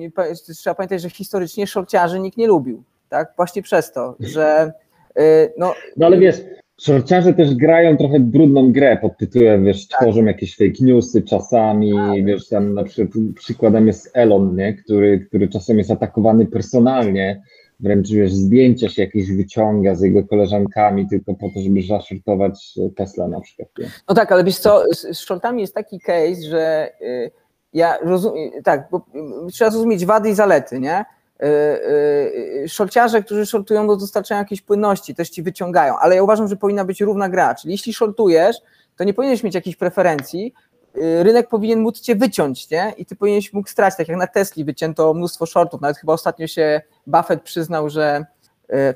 yy, 0.00 0.32
trzeba 0.54 0.74
pamiętać, 0.74 1.02
że 1.02 1.10
historycznie 1.10 1.66
szorciarzy 1.66 2.20
nikt 2.20 2.38
nie 2.38 2.46
lubił, 2.46 2.82
tak? 3.08 3.32
Właśnie 3.36 3.62
przez 3.62 3.92
to, 3.92 4.16
że 4.20 4.72
yy, 5.16 5.22
no, 5.58 5.74
No 5.96 6.06
ale 6.06 6.18
wiesz, 6.18 6.40
szorciarze 6.80 7.34
też 7.34 7.54
grają 7.54 7.96
trochę 7.96 8.20
brudną 8.20 8.72
grę 8.72 8.98
pod 9.02 9.18
tytułem, 9.18 9.64
wiesz, 9.64 9.88
Tak. 9.88 10.00
tworzą 10.00 10.24
jakieś 10.24 10.56
fake 10.56 10.78
newsy 10.80 11.22
czasami, 11.22 12.24
wiesz, 12.24 12.48
tam 12.48 12.74
na 12.74 12.84
przykład 12.84 13.24
przykładem 13.34 13.86
jest 13.86 14.10
Elon, 14.14 14.56
nie? 14.56 14.74
Który, 14.74 15.26
który 15.28 15.48
czasem 15.48 15.78
jest 15.78 15.90
atakowany 15.90 16.46
personalnie, 16.46 17.42
wręcz 17.80 18.10
wiesz, 18.10 18.32
zdjęcia 18.32 18.88
się 18.88 19.02
jakieś 19.02 19.32
wyciąga 19.32 19.94
z 19.94 20.02
jego 20.02 20.24
koleżankami 20.24 21.08
tylko 21.08 21.34
po 21.34 21.48
to, 21.54 21.60
żeby 21.60 21.82
zaszortować 21.82 22.74
Tesla 22.96 23.28
na 23.28 23.40
przykład. 23.40 23.68
Nie? 23.78 23.90
No 24.08 24.14
tak, 24.14 24.32
ale 24.32 24.44
wiesz 24.44 24.58
co, 24.58 24.82
z, 24.92 25.16
z 25.16 25.18
shortami 25.18 25.60
jest 25.60 25.74
taki 25.74 26.00
case, 26.00 26.42
że 26.50 26.90
y, 27.02 27.30
ja 27.74 27.98
rozumiem, 28.02 28.62
tak, 28.62 28.88
bo 28.90 29.06
y, 29.48 29.52
trzeba 29.52 29.70
zrozumieć 29.70 30.06
wady 30.06 30.30
i 30.30 30.34
zalety, 30.34 30.80
nie? 30.80 31.04
Y, 31.42 31.46
y, 31.46 32.62
y, 32.64 32.68
Shorciarze, 32.68 33.22
którzy 33.22 33.46
shortują, 33.46 33.84
no 33.84 33.96
dostarczają 33.96 34.40
jakiejś 34.40 34.62
płynności, 34.62 35.14
też 35.14 35.30
ci 35.30 35.42
wyciągają, 35.42 35.98
ale 35.98 36.16
ja 36.16 36.22
uważam, 36.22 36.48
że 36.48 36.56
powinna 36.56 36.84
być 36.84 37.00
równa 37.00 37.28
gra, 37.28 37.54
czyli 37.54 37.72
jeśli 37.72 37.92
shortujesz, 37.92 38.56
to 38.96 39.04
nie 39.04 39.14
powinieneś 39.14 39.42
mieć 39.42 39.54
jakichś 39.54 39.76
preferencji, 39.76 40.54
rynek 40.96 41.48
powinien 41.48 41.80
móc 41.80 42.00
cię 42.00 42.16
wyciąć, 42.16 42.70
nie? 42.70 42.94
I 42.98 43.06
ty 43.06 43.16
powinieneś 43.16 43.52
mógł 43.52 43.68
stracić, 43.68 43.96
tak 43.96 44.08
jak 44.08 44.18
na 44.18 44.26
Tesli 44.26 44.64
wycięto 44.64 45.14
mnóstwo 45.14 45.46
shortów, 45.46 45.80
nawet 45.80 45.96
chyba 45.96 46.12
ostatnio 46.12 46.46
się 46.46 46.80
Buffett 47.06 47.42
przyznał, 47.42 47.90
że, 47.90 48.24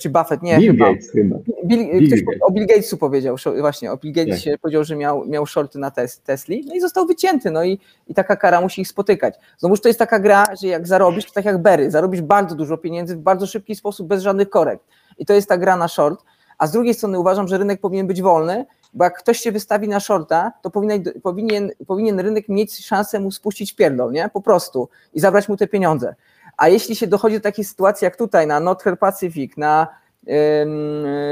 czy 0.00 0.10
Buffett, 0.10 0.42
nie, 0.42 0.58
Bill 0.58 0.72
chyba, 0.72 0.90
Gates 0.92 1.10
chyba. 1.10 1.36
Bill, 1.64 1.90
Bill 1.90 2.08
ktoś 2.08 2.22
Gates. 2.22 2.42
o 2.42 2.50
Bill 2.50 2.66
Gatesu 2.66 2.96
powiedział, 2.96 3.36
właśnie 3.60 3.92
o 3.92 3.96
Bill 3.96 4.14
Tak. 4.14 4.26
Gatesie 4.26 4.58
powiedział, 4.58 4.84
że 4.84 4.96
miał, 4.96 5.26
miał 5.26 5.46
shorty 5.46 5.78
na 5.78 5.90
tes, 5.90 6.20
Tesli, 6.20 6.64
no 6.68 6.74
i 6.74 6.80
został 6.80 7.06
wycięty, 7.06 7.50
no 7.50 7.64
i, 7.64 7.78
i 8.08 8.14
taka 8.14 8.36
kara 8.36 8.60
musi 8.60 8.80
ich 8.80 8.88
spotykać. 8.88 9.34
Znowuż 9.58 9.80
to 9.80 9.88
jest 9.88 9.98
taka 9.98 10.18
gra, 10.18 10.44
że 10.62 10.68
jak 10.68 10.86
zarobisz, 10.86 11.24
to 11.24 11.32
tak 11.32 11.44
jak 11.44 11.62
Berry, 11.62 11.90
zarobisz 11.90 12.20
bardzo 12.20 12.54
dużo 12.56 12.78
pieniędzy 12.78 13.16
w 13.16 13.20
bardzo 13.20 13.46
szybki 13.46 13.74
sposób, 13.74 14.06
bez 14.06 14.22
żadnych 14.22 14.50
korekt. 14.50 14.84
I 15.18 15.26
to 15.26 15.34
jest 15.34 15.48
ta 15.48 15.58
gra 15.58 15.76
na 15.76 15.88
short, 15.88 16.24
a 16.58 16.66
z 16.66 16.72
drugiej 16.72 16.94
strony 16.94 17.18
uważam, 17.18 17.48
że 17.48 17.58
rynek 17.58 17.80
powinien 17.80 18.06
być 18.06 18.22
wolny 18.22 18.64
bo 18.94 19.04
jak 19.04 19.18
ktoś 19.18 19.40
się 19.40 19.52
wystawi 19.52 19.88
na 19.88 20.00
shorta, 20.00 20.52
to 20.62 20.70
powinien, 20.70 21.02
powinien, 21.22 21.70
powinien 21.86 22.20
rynek 22.20 22.48
mieć 22.48 22.86
szansę 22.86 23.20
mu 23.20 23.30
spuścić 23.30 23.72
pierdol, 23.74 24.12
nie? 24.12 24.30
Po 24.32 24.40
prostu 24.40 24.88
i 25.14 25.20
zabrać 25.20 25.48
mu 25.48 25.56
te 25.56 25.66
pieniądze. 25.66 26.14
A 26.58 26.68
jeśli 26.68 26.96
się 26.96 27.06
dochodzi 27.06 27.36
do 27.36 27.42
takiej 27.42 27.64
sytuacji 27.64 28.04
jak 28.04 28.16
tutaj 28.16 28.46
na 28.46 28.60
Nother 28.60 28.98
Pacific, 28.98 29.56
na 29.56 29.86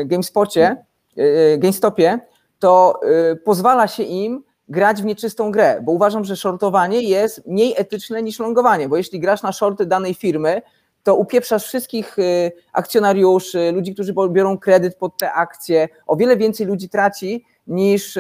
GameSpocie, 0.05 0.77
y, 1.19 1.59
GameStopie, 1.59 2.19
to 2.59 3.01
y, 3.33 3.37
pozwala 3.37 3.89
się 3.89 4.03
im 4.03 4.45
grać 4.69 5.03
w 5.03 5.05
nieczystą 5.05 5.51
grę, 5.51 5.81
bo 5.83 5.93
uważam, 5.93 6.25
że 6.25 6.37
shortowanie 6.37 7.03
jest 7.03 7.47
mniej 7.47 7.75
etyczne 7.77 8.23
niż 8.23 8.39
longowanie, 8.39 8.89
bo 8.89 8.97
jeśli 8.97 9.21
grasz 9.21 9.43
na 9.43 9.53
shorty 9.53 9.87
danej 9.87 10.15
firmy, 10.15 10.63
to 11.03 11.17
upieprzasz 11.17 11.65
wszystkich 11.65 12.17
akcjonariuszy, 12.73 13.73
ludzi, 13.73 13.95
którzy 13.95 14.15
biorą 14.31 14.59
kredyt 14.59 14.97
pod 14.97 15.19
te 15.19 15.33
akcje, 15.33 15.89
o 16.07 16.17
wiele 16.17 16.37
więcej 16.37 16.67
ludzi 16.67 16.89
traci 16.89 17.45
niż, 17.67 18.19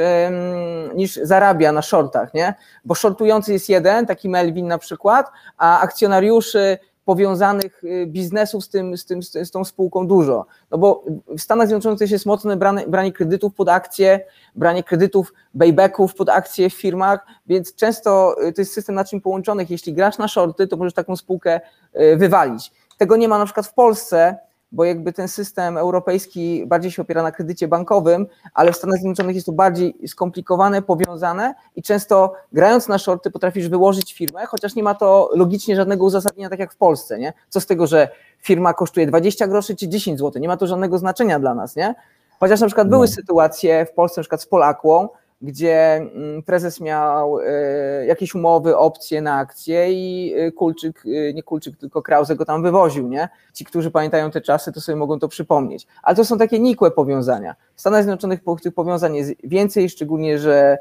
niż 0.95 1.16
zarabia 1.23 1.73
na 1.73 1.83
shortach, 1.83 2.35
nie? 2.35 2.55
Bo 2.85 2.95
shortujący 2.95 3.53
jest 3.53 3.69
jeden, 3.69 4.07
taki 4.07 4.29
Melvin 4.29 4.66
na 4.66 4.79
przykład, 4.79 5.31
a 5.57 5.81
akcjonariuszy 5.81 6.79
powiązanych 7.07 7.85
y, 7.85 8.07
biznesów 8.07 8.64
z, 8.64 8.69
tym, 8.69 8.97
z, 8.97 9.05
tym, 9.05 9.23
z 9.23 9.51
tą 9.51 9.64
spółką 9.64 10.07
dużo. 10.07 10.47
No 10.71 10.79
bo 10.79 11.05
w 11.29 11.40
Stanach 11.40 11.69
Zjednoczonych 11.69 12.11
jest 12.11 12.27
mocne 12.27 12.57
branie, 12.57 12.87
branie 12.88 13.12
kredytów 13.12 13.55
pod 13.55 13.69
akcje, 13.69 14.21
branie 14.55 14.83
kredytów, 14.83 15.35
baybacków 15.55 16.14
pod 16.14 16.29
akcje 16.29 16.71
w 16.71 16.75
firmach, 16.75 17.27
więc 17.47 17.75
często 17.75 18.37
y, 18.47 18.53
to 18.53 18.61
jest 18.61 18.73
system 18.73 18.95
naczyń 18.95 19.21
połączonych. 19.21 19.71
Jeśli 19.71 19.92
grasz 19.92 20.19
na 20.19 20.29
shorty, 20.29 20.66
to 20.66 20.77
możesz 20.77 20.95
taką 20.95 21.16
spółkę 21.16 21.61
y, 21.95 22.16
wywalić. 22.16 22.73
Tego 22.99 23.16
nie 23.16 23.29
ma 23.29 23.38
na 23.38 23.45
przykład 23.45 23.66
w 23.66 23.75
Polsce, 23.75 24.38
bo 24.73 24.85
jakby 24.85 25.13
ten 25.13 25.29
system 25.29 25.77
europejski 25.77 26.67
bardziej 26.67 26.91
się 26.91 27.03
opiera 27.03 27.23
na 27.23 27.33
kredycie 27.33 27.69
bankowym, 27.69 28.27
ale 28.55 28.73
w 28.73 28.77
Stanach 28.77 28.99
Zjednoczonych 28.99 29.35
jest 29.35 29.47
to 29.47 29.53
bardziej 29.53 29.99
skomplikowane, 30.07 30.83
powiązane 30.83 31.55
i 31.77 31.83
często 31.83 32.33
grając 32.53 32.89
na 32.89 32.99
shorty 32.99 33.31
potrafisz 33.31 33.69
wyłożyć 33.69 34.15
firmę, 34.15 34.47
chociaż 34.47 34.75
nie 34.75 34.83
ma 34.83 34.95
to 34.95 35.31
logicznie 35.33 35.77
żadnego 35.77 36.05
uzasadnienia, 36.05 36.51
tak 36.51 36.59
jak 36.59 36.73
w 36.73 36.77
Polsce, 36.77 37.19
nie? 37.19 37.33
Co 37.49 37.61
z 37.61 37.67
tego, 37.67 37.87
że 37.87 38.09
firma 38.43 38.75
kosztuje 38.75 39.07
20 39.07 39.47
groszy 39.47 39.77
czy 39.77 39.89
10 39.89 40.19
zł, 40.19 40.43
nie 40.43 40.49
ma 40.49 40.57
to 40.57 40.67
żadnego 40.67 40.99
znaczenia 40.99 41.39
dla 41.39 41.55
nas, 41.55 41.77
nie? 41.77 41.95
Chociaż 42.41 42.61
na 42.61 42.67
przykład 42.67 42.89
były 42.89 43.07
no. 43.07 43.13
sytuacje 43.13 43.87
w 43.87 43.93
Polsce, 43.93 44.21
na 44.21 44.23
przykład 44.23 44.43
z 44.43 44.47
Polakłą, 44.47 45.09
gdzie 45.42 45.94
mm, 45.94 46.42
prezes 46.42 46.81
miał 46.81 47.40
e, 47.40 48.07
jakieś 48.07 48.35
umowy, 48.35 48.77
opcje 48.77 49.22
na 49.22 49.38
akcje 49.38 49.92
i 49.92 50.35
e, 50.37 50.53
Kulczyk, 50.53 51.03
e, 51.07 51.33
nie 51.33 51.42
Kulczyk, 51.42 51.77
tylko 51.77 52.03
Krause 52.03 52.37
go 52.37 52.44
tam 52.44 52.62
wywoził, 52.62 53.09
nie? 53.09 53.29
Ci, 53.53 53.64
którzy 53.64 53.90
pamiętają 53.90 54.31
te 54.31 54.40
czasy, 54.40 54.72
to 54.72 54.81
sobie 54.81 54.96
mogą 54.96 55.18
to 55.18 55.29
przypomnieć. 55.29 55.87
Ale 56.03 56.16
to 56.16 56.25
są 56.25 56.38
takie 56.38 56.59
nikłe 56.61 56.90
powiązania. 56.90 57.55
W 57.75 57.81
Stanach 57.81 58.03
Zjednoczonych 58.03 58.40
tych 58.62 58.75
powiązań 58.75 59.16
jest 59.16 59.33
więcej, 59.44 59.88
szczególnie, 59.88 60.38
że 60.38 60.79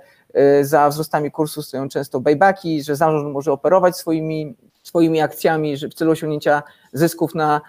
za 0.61 0.89
wzrostami 0.89 1.31
kursu 1.31 1.61
stoją 1.61 1.89
często 1.89 2.19
buybacki, 2.19 2.83
że 2.83 2.95
zarząd 2.95 3.33
może 3.33 3.51
operować 3.51 3.97
swoimi, 3.97 4.55
swoimi 4.83 5.21
akcjami 5.21 5.77
w 5.77 5.93
celu 5.93 6.11
osiągnięcia 6.11 6.63
zysków 6.93 7.35
na, 7.35 7.61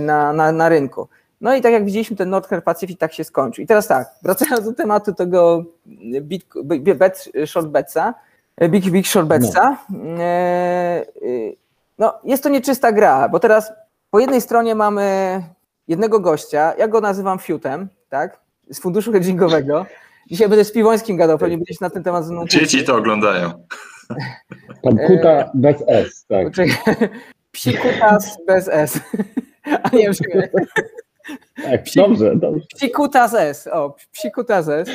na, 0.00 0.32
na, 0.32 0.52
na 0.52 0.68
rynku. 0.68 1.08
No 1.40 1.54
i 1.54 1.62
tak 1.62 1.72
jak 1.72 1.84
widzieliśmy, 1.84 2.16
ten 2.16 2.30
Nordker 2.30 2.64
Pacific 2.64 2.98
tak 2.98 3.12
się 3.12 3.24
skończył. 3.24 3.64
I 3.64 3.66
teraz 3.66 3.86
tak, 3.86 4.08
wracając 4.22 4.64
do 4.64 4.72
tematu 4.72 5.14
tego 5.14 5.64
bit, 6.20 6.44
bet, 6.96 7.28
short 7.46 7.68
betsa, 7.68 8.14
big, 8.68 8.90
big 8.90 9.06
short 9.06 9.28
betsa, 9.28 9.78
no. 9.90 10.22
E, 10.22 11.06
no 11.98 12.14
jest 12.24 12.42
to 12.42 12.48
nieczysta 12.48 12.92
gra, 12.92 13.28
bo 13.28 13.38
teraz 13.38 13.72
po 14.10 14.20
jednej 14.20 14.40
stronie 14.40 14.74
mamy 14.74 15.42
jednego 15.88 16.20
gościa, 16.20 16.74
ja 16.78 16.88
go 16.88 17.00
nazywam 17.00 17.38
Fiutem, 17.38 17.88
tak, 18.08 18.40
z 18.70 18.80
funduszu 18.80 19.12
hedgingowego. 19.12 19.86
Dzisiaj 20.30 20.48
będę 20.48 20.64
z 20.64 20.72
Piwońskim 20.72 21.16
gadał, 21.16 21.38
pewnie 21.38 21.56
będziecie 21.56 21.78
na 21.80 21.90
ten 21.90 22.02
temat 22.02 22.24
ze 22.24 22.32
mną 22.32 22.46
Dzieci 22.46 22.84
to 22.84 22.96
oglądają. 22.96 23.66
Pan 24.82 24.98
Kuta 25.06 25.50
bez 25.54 25.76
S, 25.86 26.26
tak. 26.28 26.46
Psikutas 27.52 28.36
bez 28.46 28.68
S. 28.68 29.00
A 29.82 29.96
nie 29.96 30.02
wiem, 30.02 30.14
tak, 31.62 31.82
Psi, 31.82 31.98
dobrze, 31.98 32.36
dobrze. 32.36 32.66
Psikutas 32.76 33.34
S, 33.34 33.66
o, 33.66 33.96
Psikutas 34.12 34.68
S. 34.68 34.88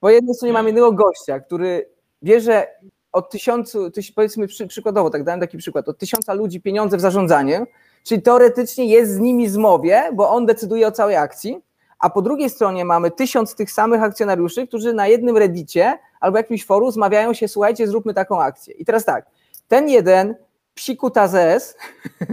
Po 0.00 0.10
jednej 0.10 0.34
stronie 0.34 0.52
mamy 0.52 0.68
jednego 0.68 0.92
gościa, 0.92 1.40
który 1.40 1.88
wie, 2.22 2.40
że 2.40 2.66
od 3.12 3.30
tysiącu, 3.30 3.90
powiedzmy 4.14 4.46
przy, 4.46 4.66
przykładowo, 4.66 5.10
tak 5.10 5.24
dałem 5.24 5.40
taki 5.40 5.58
przykład, 5.58 5.88
od 5.88 5.98
tysiąca 5.98 6.34
ludzi 6.34 6.60
pieniądze 6.60 6.96
w 6.96 7.00
zarządzanie, 7.00 7.66
czyli 8.04 8.22
teoretycznie 8.22 8.86
jest 8.86 9.12
z 9.12 9.18
nimi 9.18 9.48
zmowie, 9.48 10.02
bo 10.14 10.30
on 10.30 10.46
decyduje 10.46 10.86
o 10.86 10.92
całej 10.92 11.16
akcji, 11.16 11.60
a 11.98 12.10
po 12.10 12.22
drugiej 12.22 12.50
stronie 12.50 12.84
mamy 12.84 13.10
tysiąc 13.10 13.54
tych 13.54 13.70
samych 13.70 14.02
akcjonariuszy, 14.02 14.66
którzy 14.66 14.92
na 14.92 15.06
jednym 15.06 15.36
reddicie 15.36 15.98
albo 16.20 16.38
jakimś 16.38 16.64
forum 16.64 16.92
zmawiają 16.92 17.34
się, 17.34 17.48
słuchajcie, 17.48 17.88
zróbmy 17.88 18.14
taką 18.14 18.42
akcję. 18.42 18.74
I 18.74 18.84
teraz 18.84 19.04
tak, 19.04 19.26
ten 19.68 19.88
jeden 19.88 20.34
psikutazes 20.74 21.76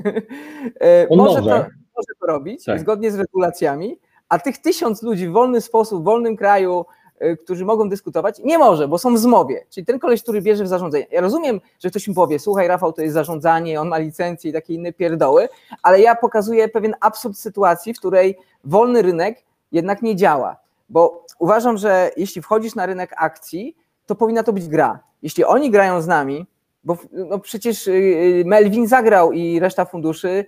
może, 1.09 1.41
może 1.41 1.49
to 1.49 1.65
może 1.97 2.19
to 2.19 2.27
robić 2.27 2.65
tak. 2.65 2.79
zgodnie 2.79 3.11
z 3.11 3.15
regulacjami, 3.15 3.99
a 4.29 4.39
tych 4.39 4.57
tysiąc 4.57 5.03
ludzi 5.03 5.27
w 5.27 5.31
wolny 5.31 5.61
sposób, 5.61 6.01
w 6.01 6.05
wolnym 6.05 6.37
kraju, 6.37 6.85
y, 7.23 7.37
którzy 7.37 7.65
mogą 7.65 7.89
dyskutować, 7.89 8.39
nie 8.43 8.57
może, 8.57 8.87
bo 8.87 8.97
są 8.97 9.15
w 9.15 9.17
zmowie. 9.17 9.65
Czyli 9.69 9.85
ten 9.85 9.99
koleś, 9.99 10.23
który 10.23 10.41
bierze 10.41 10.63
w 10.63 10.67
zarządzanie. 10.67 11.07
Ja 11.11 11.21
rozumiem, 11.21 11.61
że 11.79 11.89
ktoś 11.89 12.07
mi 12.07 12.15
powie, 12.15 12.39
słuchaj 12.39 12.67
Rafał, 12.67 12.93
to 12.93 13.01
jest 13.01 13.13
zarządzanie, 13.13 13.81
on 13.81 13.87
ma 13.87 13.97
licencję 13.97 14.49
i 14.49 14.53
takie 14.53 14.73
inne 14.73 14.93
pierdoły, 14.93 15.49
ale 15.83 16.01
ja 16.01 16.15
pokazuję 16.15 16.69
pewien 16.69 16.95
absurd 17.01 17.37
sytuacji, 17.37 17.93
w 17.93 17.99
której 17.99 18.37
wolny 18.63 19.01
rynek 19.01 19.43
jednak 19.71 20.01
nie 20.01 20.15
działa. 20.15 20.57
Bo 20.89 21.25
uważam, 21.39 21.77
że 21.77 22.11
jeśli 22.17 22.41
wchodzisz 22.41 22.75
na 22.75 22.85
rynek 22.85 23.13
akcji, 23.17 23.77
to 24.05 24.15
powinna 24.15 24.43
to 24.43 24.53
być 24.53 24.67
gra. 24.67 24.99
Jeśli 25.21 25.43
oni 25.43 25.71
grają 25.71 26.01
z 26.01 26.07
nami, 26.07 26.47
bo 26.83 26.97
no 27.11 27.39
przecież 27.39 27.87
y, 27.87 27.91
y, 27.91 28.43
Melvin 28.45 28.87
zagrał 28.87 29.31
i 29.31 29.59
reszta 29.59 29.85
funduszy, 29.85 30.45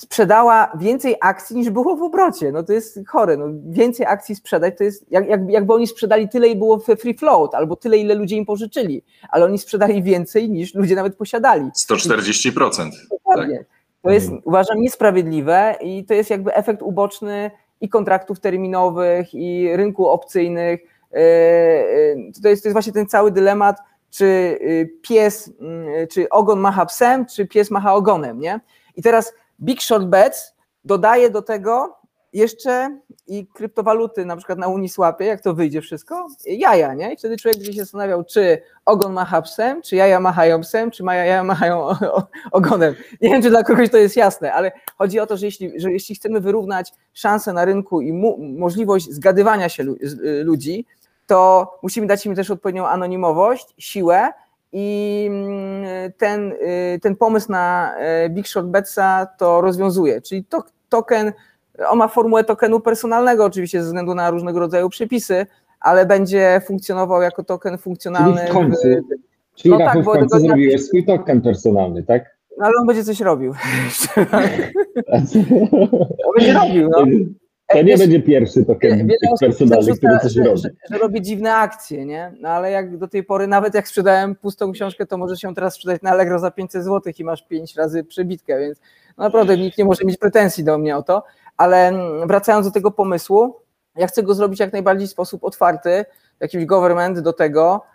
sprzedała 0.00 0.72
więcej 0.78 1.16
akcji 1.20 1.56
niż 1.56 1.70
było 1.70 1.96
w 1.96 2.02
obrocie. 2.02 2.52
No 2.52 2.62
to 2.62 2.72
jest 2.72 3.00
chore. 3.08 3.36
No, 3.36 3.46
więcej 3.66 4.06
akcji 4.06 4.34
sprzedać 4.34 4.78
to 4.78 4.84
jest, 4.84 5.06
jak, 5.10 5.28
jak, 5.28 5.40
jakby 5.50 5.74
oni 5.74 5.86
sprzedali 5.86 6.28
tyle 6.28 6.48
i 6.48 6.56
było 6.56 6.78
free 6.78 7.14
float, 7.14 7.54
albo 7.54 7.76
tyle, 7.76 7.98
ile 7.98 8.14
ludzie 8.14 8.36
im 8.36 8.46
pożyczyli, 8.46 9.02
ale 9.28 9.44
oni 9.44 9.58
sprzedali 9.58 10.02
więcej 10.02 10.50
niż 10.50 10.74
ludzie 10.74 10.94
nawet 10.94 11.16
posiadali. 11.16 11.70
140%. 11.90 12.90
Dokładnie. 13.10 13.58
Tak. 13.58 13.66
To 14.02 14.10
jest, 14.10 14.30
uważam, 14.44 14.80
niesprawiedliwe 14.80 15.74
i 15.80 16.04
to 16.04 16.14
jest 16.14 16.30
jakby 16.30 16.54
efekt 16.54 16.82
uboczny 16.82 17.50
i 17.80 17.88
kontraktów 17.88 18.40
terminowych, 18.40 19.34
i 19.34 19.76
rynku 19.76 20.08
opcyjnych. 20.08 20.80
E, 21.12 21.16
e, 21.16 22.16
to 22.42 22.48
jest, 22.48 22.62
to 22.62 22.68
jest 22.68 22.72
właśnie 22.72 22.92
ten 22.92 23.06
cały 23.06 23.30
dylemat, 23.30 23.76
czy 24.10 24.24
y, 24.24 24.90
pies, 25.02 25.52
czy 26.10 26.28
ogon 26.28 26.60
macha 26.60 26.86
psem, 26.86 27.26
czy 27.26 27.46
pies 27.46 27.70
macha 27.70 27.94
ogonem, 27.94 28.40
nie? 28.40 28.60
I 28.96 29.02
teraz 29.02 29.32
Big 29.62 29.82
Short 29.82 30.06
Bets 30.06 30.54
dodaje 30.84 31.30
do 31.30 31.42
tego 31.42 31.96
jeszcze 32.32 33.00
i 33.26 33.46
kryptowaluty, 33.46 34.24
na 34.24 34.36
przykład 34.36 34.58
na 34.58 34.68
Uniswapie, 34.68 35.24
jak 35.24 35.40
to 35.40 35.54
wyjdzie 35.54 35.80
wszystko, 35.80 36.26
jaja, 36.46 36.94
nie? 36.94 37.12
I 37.12 37.16
wtedy 37.16 37.36
człowiek 37.36 37.58
będzie 37.58 37.72
się 37.72 37.80
zastanawiał, 37.80 38.24
czy 38.24 38.62
ogon 38.84 39.12
macha 39.12 39.42
psem, 39.42 39.82
czy 39.82 39.96
jaja 39.96 40.20
machają 40.20 40.60
psem, 40.60 40.90
czy 40.90 41.04
jaja 41.04 41.44
machają 41.44 41.88
ogonem. 42.52 42.94
Nie 43.20 43.30
wiem, 43.30 43.42
czy 43.42 43.50
dla 43.50 43.62
kogoś 43.62 43.90
to 43.90 43.96
jest 43.96 44.16
jasne, 44.16 44.52
ale 44.52 44.72
chodzi 44.98 45.20
o 45.20 45.26
to, 45.26 45.36
że 45.36 45.46
jeśli, 45.46 45.80
że 45.80 45.92
jeśli 45.92 46.14
chcemy 46.14 46.40
wyrównać 46.40 46.92
szanse 47.12 47.52
na 47.52 47.64
rynku 47.64 48.00
i 48.00 48.12
możliwość 48.58 49.10
zgadywania 49.10 49.68
się 49.68 49.84
ludzi, 50.44 50.86
to 51.26 51.70
musimy 51.82 52.06
dać 52.06 52.26
im 52.26 52.34
też 52.34 52.50
odpowiednią 52.50 52.86
anonimowość, 52.86 53.74
siłę 53.78 54.32
i 54.72 55.26
mm, 55.30 56.12
ten, 56.18 56.52
y, 56.52 56.98
ten 57.02 57.16
pomysł 57.16 57.52
na 57.52 57.94
e, 57.98 58.28
Big 58.28 58.48
Short 58.48 58.66
Betsa 58.68 59.26
to 59.38 59.60
rozwiązuje, 59.60 60.20
czyli 60.20 60.44
to, 60.44 60.64
token, 60.88 61.32
on 61.88 61.98
ma 61.98 62.08
formułę 62.08 62.44
tokenu 62.44 62.80
personalnego 62.80 63.44
oczywiście 63.44 63.80
ze 63.80 63.86
względu 63.86 64.14
na 64.14 64.30
różnego 64.30 64.60
rodzaju 64.60 64.88
przepisy, 64.88 65.46
ale 65.80 66.06
będzie 66.06 66.60
funkcjonował 66.66 67.22
jako 67.22 67.44
token 67.44 67.78
funkcjonalny. 67.78 68.36
Czyli 68.36 68.50
w 68.50 68.52
końcu, 68.52 68.88
czyli 69.54 69.70
no 69.70 69.78
tak, 69.78 70.02
w 70.02 70.04
końcu 70.04 70.38
zrobiłeś 70.38 70.84
swój 70.84 71.04
token 71.04 71.40
personalny, 71.40 72.02
tak? 72.02 72.36
No 72.58 72.66
ale 72.66 72.74
on 72.80 72.86
będzie 72.86 73.04
coś 73.04 73.20
robił. 73.20 73.54
on 76.26 76.34
będzie 76.36 76.52
robił, 76.52 76.88
no. 76.88 77.04
To 77.72 77.82
nie 77.82 77.98
będzie 77.98 78.22
pierwszy 78.22 78.64
token 78.64 79.08
personalny, 79.40 79.96
który 79.96 80.18
coś 80.18 80.32
że, 80.32 80.44
robi. 80.44 80.60
Że, 80.60 80.70
że, 80.90 80.98
robi 80.98 81.22
dziwne 81.22 81.54
akcje, 81.54 82.06
nie? 82.06 82.32
No 82.40 82.48
ale 82.48 82.70
jak 82.70 82.98
do 82.98 83.08
tej 83.08 83.24
pory, 83.24 83.46
nawet 83.46 83.74
jak 83.74 83.88
sprzedałem 83.88 84.34
pustą 84.34 84.72
książkę, 84.72 85.06
to 85.06 85.18
może 85.18 85.36
się 85.36 85.54
teraz 85.54 85.74
sprzedać 85.74 86.02
na 86.02 86.10
Allegro 86.10 86.38
za 86.38 86.50
500 86.50 86.84
zł 86.84 87.12
i 87.18 87.24
masz 87.24 87.42
5 87.42 87.76
razy 87.76 88.04
przebitkę, 88.04 88.60
więc 88.60 88.78
no 89.18 89.24
naprawdę 89.24 89.56
nikt 89.56 89.78
nie 89.78 89.84
może 89.84 90.04
mieć 90.04 90.16
pretensji 90.16 90.64
do 90.64 90.78
mnie 90.78 90.96
o 90.96 91.02
to, 91.02 91.24
ale 91.56 91.92
wracając 92.26 92.66
do 92.66 92.72
tego 92.72 92.90
pomysłu, 92.90 93.56
ja 93.96 94.06
chcę 94.06 94.22
go 94.22 94.34
zrobić 94.34 94.60
jak 94.60 94.72
najbardziej 94.72 95.08
w 95.08 95.10
sposób 95.10 95.44
otwarty, 95.44 96.04
jakiś 96.40 96.64
government 96.64 97.20
do 97.20 97.32
tego, 97.32 97.82
E, 97.82 97.89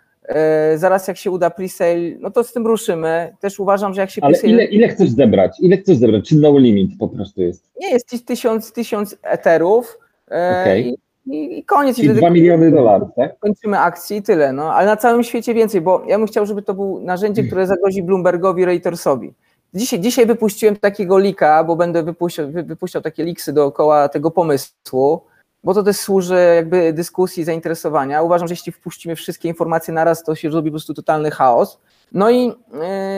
zaraz 0.76 1.08
jak 1.08 1.16
się 1.16 1.30
uda 1.30 1.50
presale, 1.50 2.00
no 2.20 2.30
to 2.30 2.44
z 2.44 2.52
tym 2.52 2.66
ruszymy. 2.66 3.36
Też 3.40 3.60
uważam, 3.60 3.94
że 3.94 4.00
jak 4.00 4.10
się 4.10 4.24
Ale 4.24 4.38
ile, 4.38 4.64
ile 4.64 4.88
chcesz 4.88 5.10
zebrać? 5.10 5.60
Ile 5.60 5.76
chcesz 5.76 5.96
zebrać? 5.96 6.28
Czy 6.28 6.36
no 6.36 6.58
limit 6.58 6.90
po 6.98 7.08
prostu 7.08 7.42
jest? 7.42 7.64
Nie, 7.80 7.90
jest 7.90 8.26
tysiąc, 8.26 8.72
tysiąc 8.72 9.16
eterów. 9.22 9.98
E, 10.30 10.60
okay. 10.62 10.80
i, 11.26 11.58
i 11.58 11.64
koniec. 11.64 11.92
I 11.98 12.00
Czyli 12.00 12.08
wtedy 12.08 12.20
2 12.20 12.30
miliony 12.30 12.70
dolarów, 12.70 13.08
tak? 13.16 13.38
kończymy 13.38 13.78
akcję 13.78 14.16
i 14.16 14.22
tyle. 14.22 14.52
No. 14.52 14.74
Ale 14.74 14.86
na 14.86 14.96
całym 14.96 15.22
świecie 15.22 15.54
więcej, 15.54 15.80
bo 15.80 16.02
ja 16.08 16.18
bym 16.18 16.26
chciał, 16.26 16.46
żeby 16.46 16.62
to 16.62 16.74
było 16.74 17.00
narzędzie, 17.00 17.44
które 17.44 17.66
zagrozi 17.66 18.02
Bloombergowi, 18.02 18.64
Reutersowi. 18.64 19.32
Dzisiaj, 19.74 20.00
dzisiaj 20.00 20.26
wypuściłem 20.26 20.76
takiego 20.76 21.18
lika, 21.18 21.64
bo 21.64 21.76
będę 21.76 22.02
wypuściał, 22.02 22.50
wy- 22.50 22.62
wypuszczał 22.62 23.02
takie 23.02 23.24
liksy 23.24 23.52
dookoła 23.52 24.08
tego 24.08 24.30
pomysłu, 24.30 25.20
bo 25.66 25.74
to 25.74 25.82
też 25.82 25.96
służy 25.96 26.52
jakby 26.56 26.92
dyskusji, 26.92 27.44
zainteresowania. 27.44 28.22
Uważam, 28.22 28.48
że 28.48 28.52
jeśli 28.52 28.72
wpuścimy 28.72 29.16
wszystkie 29.16 29.48
informacje 29.48 29.94
naraz, 29.94 30.22
to 30.22 30.34
się 30.34 30.50
zrobi 30.50 30.70
po 30.70 30.72
prostu 30.72 30.94
totalny 30.94 31.30
chaos. 31.30 31.78
No 32.12 32.30
i 32.30 32.48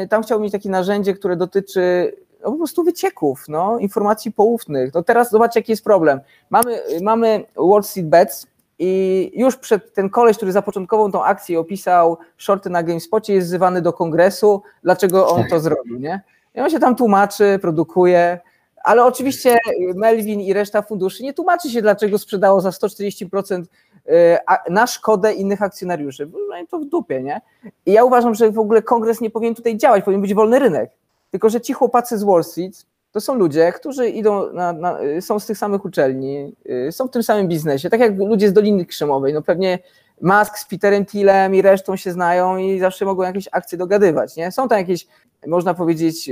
y, 0.05 0.09
tam 0.09 0.23
chciałbym 0.23 0.43
mieć 0.43 0.53
takie 0.53 0.71
narzędzie, 0.71 1.15
które 1.15 1.37
dotyczy 1.37 2.13
no, 2.45 2.51
po 2.51 2.57
prostu 2.57 2.85
wycieków, 2.85 3.45
no, 3.49 3.79
informacji 3.79 4.33
poufnych. 4.33 4.95
No 4.95 5.03
teraz 5.03 5.31
zobaczcie, 5.31 5.61
jaki 5.61 5.73
jest 5.73 5.85
problem. 5.85 6.21
Mamy, 6.51 6.83
mamy 7.03 7.45
Wall 7.57 7.85
Street 7.85 8.09
Bets 8.09 8.47
i 8.79 9.33
już 9.35 9.57
przed 9.57 9.95
ten 9.95 10.11
koleś, 10.11 10.37
który 10.37 10.53
zapoczątkował 10.53 11.11
tą 11.11 11.25
akcję 11.25 11.55
i 11.55 11.59
opisał 11.59 12.19
shorty 12.37 12.71
na 12.71 12.83
GameSpocie, 12.83 13.35
jest 13.35 13.47
wzywany 13.47 13.83
do 13.83 13.93
kongresu, 13.93 14.63
dlaczego 14.83 15.29
on 15.29 15.45
to 15.51 15.61
zrobił, 15.61 15.99
nie? 15.99 16.21
I 16.55 16.61
on 16.61 16.71
się 16.71 16.79
tam 16.79 16.97
tłumaczy, 16.97 17.59
produkuje, 17.63 18.41
ale 18.89 19.05
oczywiście 19.05 19.57
Melvin 19.95 20.41
i 20.41 20.53
reszta 20.53 20.83
funduszy 20.83 21.23
nie 21.23 21.35
tłumaczy 21.35 21.71
się, 21.71 21.83
dlaczego 21.83 22.19
sprzedało 22.19 22.61
za 22.61 22.71
140% 22.71 23.63
y, 23.63 24.11
a- 24.47 24.71
na 24.71 24.87
szkodę 24.87 25.33
innych 25.33 25.63
akcjonariuszy. 25.63 26.31
No 26.49 26.67
to 26.71 26.79
w 26.79 26.85
dupie, 26.85 27.23
nie? 27.23 27.41
I 27.87 27.93
ja 27.93 28.05
uważam, 28.05 28.35
że 28.35 28.51
w 28.51 28.59
ogóle 28.59 28.83
kongres 28.83 29.21
nie 29.21 29.31
powinien 29.31 29.55
tutaj 29.55 29.77
działać, 29.77 30.05
powinien 30.05 30.23
być 30.23 30.35
wolny 30.35 30.59
rynek. 30.59 30.91
Tylko, 31.31 31.51
że 31.51 31.61
ci 31.61 31.73
chłopacy 31.73 32.19
z 32.19 32.23
Wall 32.23 32.45
Street 32.45 32.87
to 33.13 33.21
są 33.21 33.35
ludzie, 33.35 33.73
którzy 33.73 34.09
idą 34.09 34.53
na, 34.53 34.73
na, 34.73 35.03
y, 35.03 35.23
są 35.23 35.39
z 35.39 35.47
tych 35.47 35.59
samych 35.59 35.85
uczelni, 35.85 36.57
y, 36.89 36.93
są 36.93 37.09
w 37.09 37.11
tym 37.11 37.23
samym 37.23 37.49
biznesie, 37.49 37.91
tak 37.91 38.01
jak 38.01 38.19
ludzie 38.19 38.49
z 38.49 38.53
Doliny 38.53 38.87
Krzemowej. 38.87 39.35
No 39.35 39.43
pewnie 39.43 39.79
Musk 40.21 40.59
z 40.59 40.67
Peterem 40.67 41.07
Thielem 41.07 41.55
i 41.55 41.63
resztą 41.63 41.97
się 41.97 42.13
znają 42.13 42.57
i 42.57 42.81
zawsze 42.81 43.05
mogą 43.05 43.23
jakieś 43.23 43.49
akcje 43.53 43.79
dogadywać, 43.79 44.37
nie? 44.37 44.53
Są 44.53 44.69
tam 44.69 44.79
jakieś, 44.79 45.07
można 45.47 45.75
powiedzieć, 45.75 46.31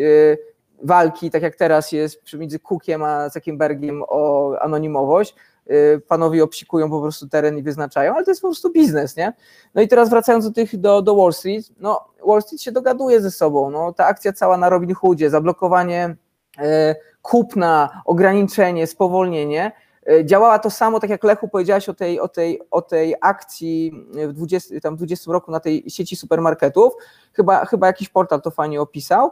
walki, 0.83 1.31
tak 1.31 1.43
jak 1.43 1.57
teraz 1.57 1.93
jest 1.93 2.23
pomiędzy 2.33 2.59
Cookiem 2.59 3.03
a 3.03 3.29
Zuckerbergiem 3.29 4.03
o 4.09 4.53
anonimowość. 4.61 5.35
Y, 5.71 6.03
Panowie 6.09 6.45
obsikują 6.45 6.91
po 6.91 7.01
prostu 7.01 7.29
teren 7.29 7.59
i 7.59 7.63
wyznaczają, 7.63 8.15
ale 8.15 8.25
to 8.25 8.31
jest 8.31 8.41
po 8.43 8.49
prostu 8.49 8.73
biznes, 8.73 9.17
nie? 9.17 9.33
No 9.75 9.83
i 9.83 9.89
teraz 9.89 10.11
wracając 10.11 10.45
do 10.45 10.53
tych, 10.53 10.81
do, 10.81 11.03
do 11.03 11.17
Wall 11.17 11.33
Street, 11.33 11.67
no 11.81 12.09
Wall 12.27 12.43
Street 12.43 12.63
się 12.63 12.73
dogaduje 12.73 13.21
ze 13.21 13.31
sobą, 13.31 13.71
no 13.71 13.93
ta 13.93 14.07
akcja 14.07 14.33
cała 14.33 14.57
na 14.57 14.69
Robin 14.69 14.95
Hoodzie, 14.95 15.31
zablokowanie 15.31 16.17
e, 16.59 16.95
kupna, 17.23 18.03
ograniczenie, 18.05 18.87
spowolnienie, 18.87 19.73
e, 20.09 20.25
działała 20.25 20.59
to 20.59 20.71
samo, 20.71 21.01
tak 21.01 21.11
jak 21.11 21.25
Lechu 21.25 21.49
powiedziałaś 21.49 21.89
o 21.89 21.95
tej, 21.95 22.21
o 22.21 22.29
tej, 22.29 22.61
o 22.71 22.83
tej 22.83 23.15
akcji 23.21 24.07
w 24.29 24.33
20, 24.33 24.81
tam 24.81 24.95
w 24.95 24.99
20 24.99 25.33
roku 25.33 25.51
na 25.51 25.61
tej 25.61 25.85
sieci 25.91 26.17
supermarketów, 26.17 26.93
chyba, 27.33 27.65
chyba 27.65 27.87
jakiś 27.87 28.09
portal 28.09 28.43
to 28.43 28.51
fajnie 28.51 28.81
opisał, 28.81 29.31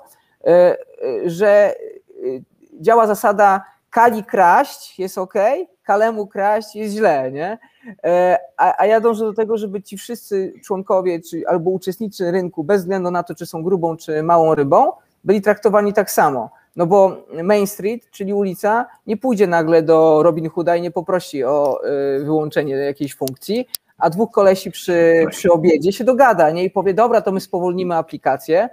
że 1.27 1.49
e, 1.49 1.75
działa 2.81 3.07
zasada 3.07 3.65
kali 3.91 4.25
kraść 4.25 4.99
jest 4.99 5.19
ok, 5.19 5.35
kalemu 5.83 6.27
kraść 6.27 6.77
jest 6.77 6.95
źle, 6.95 7.33
nie? 7.33 7.59
E, 8.05 8.39
A, 8.57 8.83
a 8.83 8.87
ja 8.87 9.01
dążę 9.01 9.25
do 9.25 9.33
tego, 9.33 9.59
żeby 9.59 9.83
ci 9.83 9.99
wszyscy 9.99 10.53
członkowie 10.65 11.21
czy, 11.21 11.43
albo 11.49 11.71
uczestnicy 11.71 12.31
rynku, 12.31 12.65
bez 12.65 12.81
względu 12.81 13.11
na 13.11 13.23
to, 13.23 13.35
czy 13.35 13.47
są 13.47 13.63
grubą, 13.63 13.97
czy 13.97 14.23
małą 14.23 14.55
rybą, 14.55 14.93
byli 15.25 15.43
traktowani 15.43 15.93
tak 15.93 16.11
samo. 16.11 16.51
No 16.77 16.87
bo 16.87 17.17
Main 17.43 17.67
Street, 17.67 18.11
czyli 18.11 18.35
ulica, 18.35 18.87
nie 19.07 19.17
pójdzie 19.17 19.47
nagle 19.47 19.83
do 19.83 20.23
Robin 20.23 20.51
Hooda 20.51 20.77
i 20.77 20.83
nie 20.83 20.91
poprosi 20.91 21.45
o 21.45 21.81
wyłączenie 22.25 22.75
jakiejś 22.75 23.15
funkcji, 23.15 23.69
a 23.99 24.11
dwóch 24.11 24.31
kolesi 24.31 24.71
przy, 24.71 25.27
przy 25.31 25.53
obiedzie 25.53 25.93
się 25.93 26.05
dogada 26.05 26.51
nie? 26.51 26.65
i 26.65 26.71
powie, 26.71 26.95
dobra, 26.95 27.21
to 27.21 27.33
my 27.33 27.41
spowolnimy 27.41 27.95
aplikację. 27.97 28.69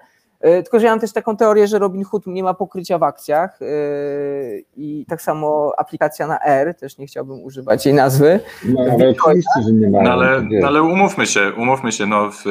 Y, 0.45 0.63
Tylko, 0.63 0.79
że 0.79 0.85
ja 0.85 0.91
mam 0.91 0.99
też 0.99 1.13
taką 1.13 1.37
teorię, 1.37 1.67
że 1.67 1.79
Robin 1.79 2.03
Hood 2.03 2.27
nie 2.27 2.43
ma 2.43 2.53
pokrycia 2.53 2.97
w 2.97 3.03
akcjach 3.03 3.61
y, 3.61 4.65
i 4.77 5.05
tak 5.09 5.21
samo 5.21 5.73
aplikacja 5.77 6.27
na 6.27 6.39
R, 6.39 6.75
też 6.75 6.97
nie 6.97 7.07
chciałbym 7.07 7.43
używać 7.43 7.85
jej 7.85 7.95
nazwy. 7.95 8.39
No 8.65 8.81
ale 8.91 9.09
oczywiście, 9.09 9.61
że 9.67 9.73
nie 9.73 9.89
ma. 9.89 10.01
No 10.01 10.11
ale, 10.11 10.41
no 10.61 10.67
ale 10.67 10.83
umówmy 10.83 11.25
się, 11.25 11.51
umówmy 11.57 11.91
się, 11.91 12.05
no 12.05 12.29
w, 12.31 12.43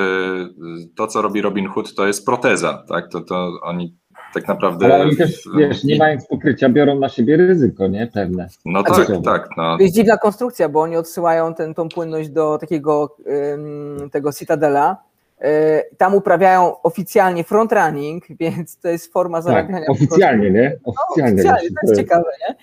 to 0.96 1.06
co 1.06 1.22
robi 1.22 1.42
Robin 1.42 1.68
Hood 1.68 1.94
to 1.94 2.06
jest 2.06 2.26
proteza, 2.26 2.84
tak? 2.88 3.08
To, 3.08 3.20
to 3.20 3.50
oni 3.62 4.00
tak 4.34 4.48
naprawdę. 4.48 4.94
Ale 4.94 5.04
oni 5.04 5.16
też, 5.16 5.48
wiesz, 5.56 5.84
nie 5.84 5.98
mając 5.98 6.26
pokrycia, 6.26 6.68
biorą 6.68 6.98
na 6.98 7.08
siebie 7.08 7.36
ryzyko, 7.36 7.86
nie? 7.88 8.06
Pewne. 8.06 8.48
No 8.64 8.82
tak, 8.82 9.06
co? 9.06 9.20
tak. 9.20 9.48
No. 9.56 9.76
To 9.76 9.82
jest 9.82 9.94
dziwna 9.94 10.16
konstrukcja, 10.16 10.68
bo 10.68 10.80
oni 10.80 10.96
odsyłają 10.96 11.54
ten, 11.54 11.74
tą 11.74 11.88
płynność 11.88 12.30
do 12.30 12.58
takiego 12.58 13.16
ym, 13.54 14.10
tego 14.10 14.32
Citadela. 14.32 15.09
Y, 15.44 15.96
Tam 15.96 16.14
uprawiają 16.14 16.82
oficjalnie 16.82 17.44
frontrunning, 17.44 18.24
więc 18.40 18.78
to 18.78 18.88
jest 18.88 19.12
forma 19.12 19.38
Tak, 19.38 19.44
zarabiania. 19.44 19.86
oficjalnie, 19.88 20.50
nie? 20.50 20.78
No, 20.86 20.92
Oficjalnie. 20.92 21.34
oficjalnie, 21.34 21.60
właśnie, 21.60 21.68
to 21.86 21.90
jest 21.92 22.00
ciekawe, 22.00 22.30
nie? 22.48 22.54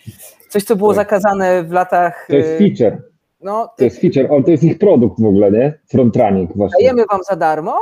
Coś, 0.50 0.63
co 0.63 0.76
było 0.76 0.90
Tak. 0.94 0.96
zakazane 0.96 1.63
w 1.63 1.72
latach. 1.72 2.26
To 2.30 2.36
jest 2.36 2.50
y, 2.50 2.58
feature. 2.58 3.02
No, 3.42 3.70
To 3.78 3.84
jest 3.84 4.02
feature. 4.02 4.32
O, 4.32 4.44
to 4.44 4.52
jest 4.52 4.63
ich 4.63 4.78
produkt 4.78 5.22
w 5.22 5.26
ogóle, 5.26 5.52
nie? 5.52 5.80
Frontrunning 5.90 6.58
właśnie. 6.58 6.84
dajemy 6.84 7.04
wam 7.12 7.20
za 7.30 7.36
darmo, 7.36 7.80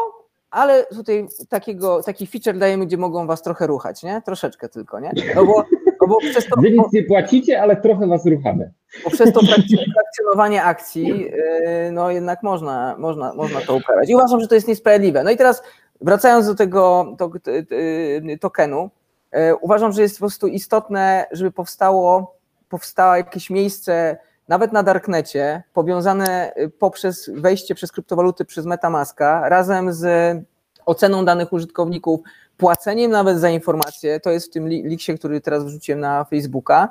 ale 0.51 0.85
tutaj 0.85 1.27
takiego, 1.49 2.03
taki 2.03 2.27
feature 2.27 2.57
dajemy, 2.57 2.85
gdzie 2.85 2.97
mogą 2.97 3.27
was 3.27 3.41
trochę 3.41 3.67
ruchać, 3.67 4.03
nie? 4.03 4.21
Troszeczkę 4.25 4.69
tylko, 4.69 4.99
nie? 4.99 5.11
No 5.35 5.45
bo, 5.45 5.63
no 6.01 6.07
bo 6.07 6.17
przez 6.19 6.47
to, 6.47 6.61
Wy 6.61 6.71
nic 6.71 6.93
nie 6.93 7.03
płacicie, 7.03 7.61
ale 7.61 7.75
trochę 7.75 8.07
was 8.07 8.25
ruchamy. 8.25 8.71
Bo 9.03 9.09
przez 9.09 9.33
to 9.33 9.39
frakc- 9.39 9.93
frakcjonowanie 9.93 10.63
akcji, 10.63 11.07
yy, 11.07 11.91
no 11.91 12.11
jednak 12.11 12.43
można, 12.43 12.95
można, 12.97 13.33
można 13.33 13.61
to 13.61 13.75
uprawiać. 13.75 14.09
I 14.09 14.15
uważam, 14.15 14.41
że 14.41 14.47
to 14.47 14.55
jest 14.55 14.67
niesprawiedliwe. 14.67 15.23
No 15.23 15.31
i 15.31 15.37
teraz 15.37 15.63
wracając 16.01 16.47
do 16.47 16.55
tego 16.55 17.05
to, 17.17 17.29
t- 17.43 17.63
t- 17.63 18.37
tokenu, 18.41 18.89
yy, 19.33 19.55
uważam, 19.55 19.91
że 19.91 20.01
jest 20.01 20.15
po 20.15 20.19
prostu 20.19 20.47
istotne, 20.47 21.25
żeby 21.31 21.51
powstało, 21.51 22.35
powstało 22.69 23.15
jakieś 23.15 23.49
miejsce 23.49 24.17
nawet 24.47 24.71
na 24.73 24.83
Darknecie, 24.83 25.63
powiązane 25.73 26.53
y, 26.57 26.69
poprzez 26.69 27.29
wejście 27.33 27.75
przez 27.75 27.91
kryptowaluty 27.91 28.45
przez 28.45 28.65
Metamaska, 28.65 29.49
razem 29.49 29.93
z 29.93 30.37
oceną 30.85 31.25
danych 31.25 31.53
użytkowników, 31.53 32.19
płaceniem 32.57 33.11
nawet 33.11 33.37
za 33.39 33.49
informacje, 33.49 34.19
to 34.19 34.29
jest 34.31 34.47
w 34.47 34.53
tym 34.53 34.67
li- 34.67 34.83
liksie, 34.83 35.17
który 35.17 35.41
teraz 35.41 35.63
wrzuciłem 35.65 35.99
na 35.99 36.23
Facebooka, 36.23 36.89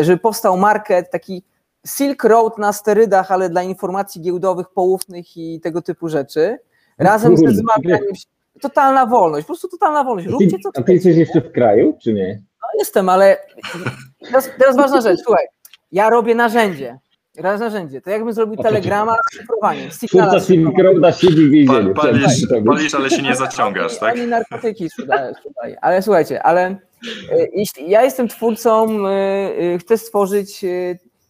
żeby 0.00 0.18
powstał 0.18 0.56
market, 0.56 1.10
taki 1.10 1.42
Silk 1.86 2.24
Road 2.24 2.58
na 2.58 2.72
sterydach, 2.72 3.32
ale 3.32 3.48
dla 3.48 3.62
informacji 3.62 4.20
giełdowych, 4.20 4.66
poufnych 4.68 5.36
i 5.36 5.60
tego 5.60 5.82
typu 5.82 6.08
rzeczy, 6.08 6.58
razem 6.98 7.36
ze 7.36 7.44
Kurde, 7.44 7.58
zmaganiem 7.58 8.14
się. 8.14 8.24
Totalna 8.60 9.06
wolność, 9.06 9.44
po 9.44 9.46
prostu 9.46 9.68
totalna 9.68 10.04
wolność. 10.04 10.28
Róbcie 10.28 10.58
co 10.62 10.70
a 10.74 10.82
ty 10.82 10.92
jesteś 10.92 11.16
jeszcze 11.16 11.40
w 11.40 11.52
kraju, 11.52 11.98
czy 12.02 12.12
nie? 12.12 12.42
No, 12.62 12.68
jestem, 12.78 13.08
ale 13.08 13.36
teraz, 14.24 14.50
teraz 14.58 14.76
ważna 14.76 15.00
rzecz, 15.00 15.20
słuchaj, 15.24 15.46
ja 15.92 16.10
robię 16.10 16.34
narzędzie. 16.34 16.98
Raz 17.38 17.60
narzędzie. 17.60 18.00
To 18.00 18.10
jakbym 18.10 18.32
zrobił 18.32 18.56
telegrama 18.56 19.16
z 19.30 19.36
szyfrowaniem. 19.36 19.90
Twórca 19.90 20.06
z 20.06 20.08
szyfrowaniem. 20.08 20.40
Silk 20.40 20.78
Roada 20.78 21.12
siedzi 21.12 21.48
w 21.48 21.50
więzieniu. 21.50 21.94
Pa, 21.94 22.02
palisz, 22.66 22.94
ale 22.94 23.10
się 23.10 23.22
nie 23.22 23.36
zaciągasz, 23.36 23.98
tak? 23.98 24.14
Oni 24.14 24.26
narkotyki 24.26 24.90
sprzedają. 24.90 25.34
Ale 25.80 26.02
słuchajcie, 26.02 26.42
ale 26.42 26.66
e, 26.66 26.76
jeśli 27.52 27.90
ja 27.90 28.02
jestem 28.02 28.28
twórcą, 28.28 29.06
e, 29.06 29.10
e, 29.74 29.78
chcę 29.78 29.98
stworzyć 29.98 30.64
e, 30.64 30.68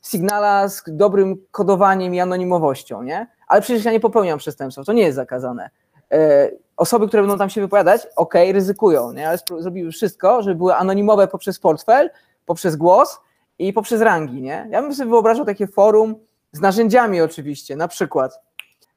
Signala 0.02 0.68
z 0.68 0.82
dobrym 0.86 1.36
kodowaniem 1.50 2.14
i 2.14 2.20
anonimowością, 2.20 3.02
nie? 3.02 3.26
Ale 3.48 3.62
przecież 3.62 3.84
ja 3.84 3.92
nie 3.92 4.00
popełniam 4.00 4.38
przestępstwa, 4.38 4.84
to 4.84 4.92
nie 4.92 5.02
jest 5.02 5.16
zakazane. 5.16 5.70
E, 6.12 6.50
Osoby, 6.76 7.08
które 7.08 7.22
będą 7.22 7.38
tam 7.38 7.50
się 7.50 7.60
wypowiadać, 7.60 8.06
ok, 8.16 8.34
ryzykują, 8.52 9.12
nie? 9.12 9.28
ale 9.28 9.38
zrobiły 9.58 9.92
wszystko, 9.92 10.42
żeby 10.42 10.56
były 10.56 10.74
anonimowe 10.74 11.28
poprzez 11.28 11.58
portfel, 11.58 12.10
poprzez 12.46 12.76
głos 12.76 13.20
i 13.58 13.72
poprzez 13.72 14.00
rangi, 14.00 14.42
nie? 14.42 14.68
Ja 14.70 14.82
bym 14.82 14.94
sobie 14.94 15.10
wyobrażał 15.10 15.44
takie 15.44 15.66
forum 15.66 16.14
z 16.52 16.60
narzędziami 16.60 17.20
oczywiście, 17.20 17.76
na 17.76 17.88
przykład 17.88 18.40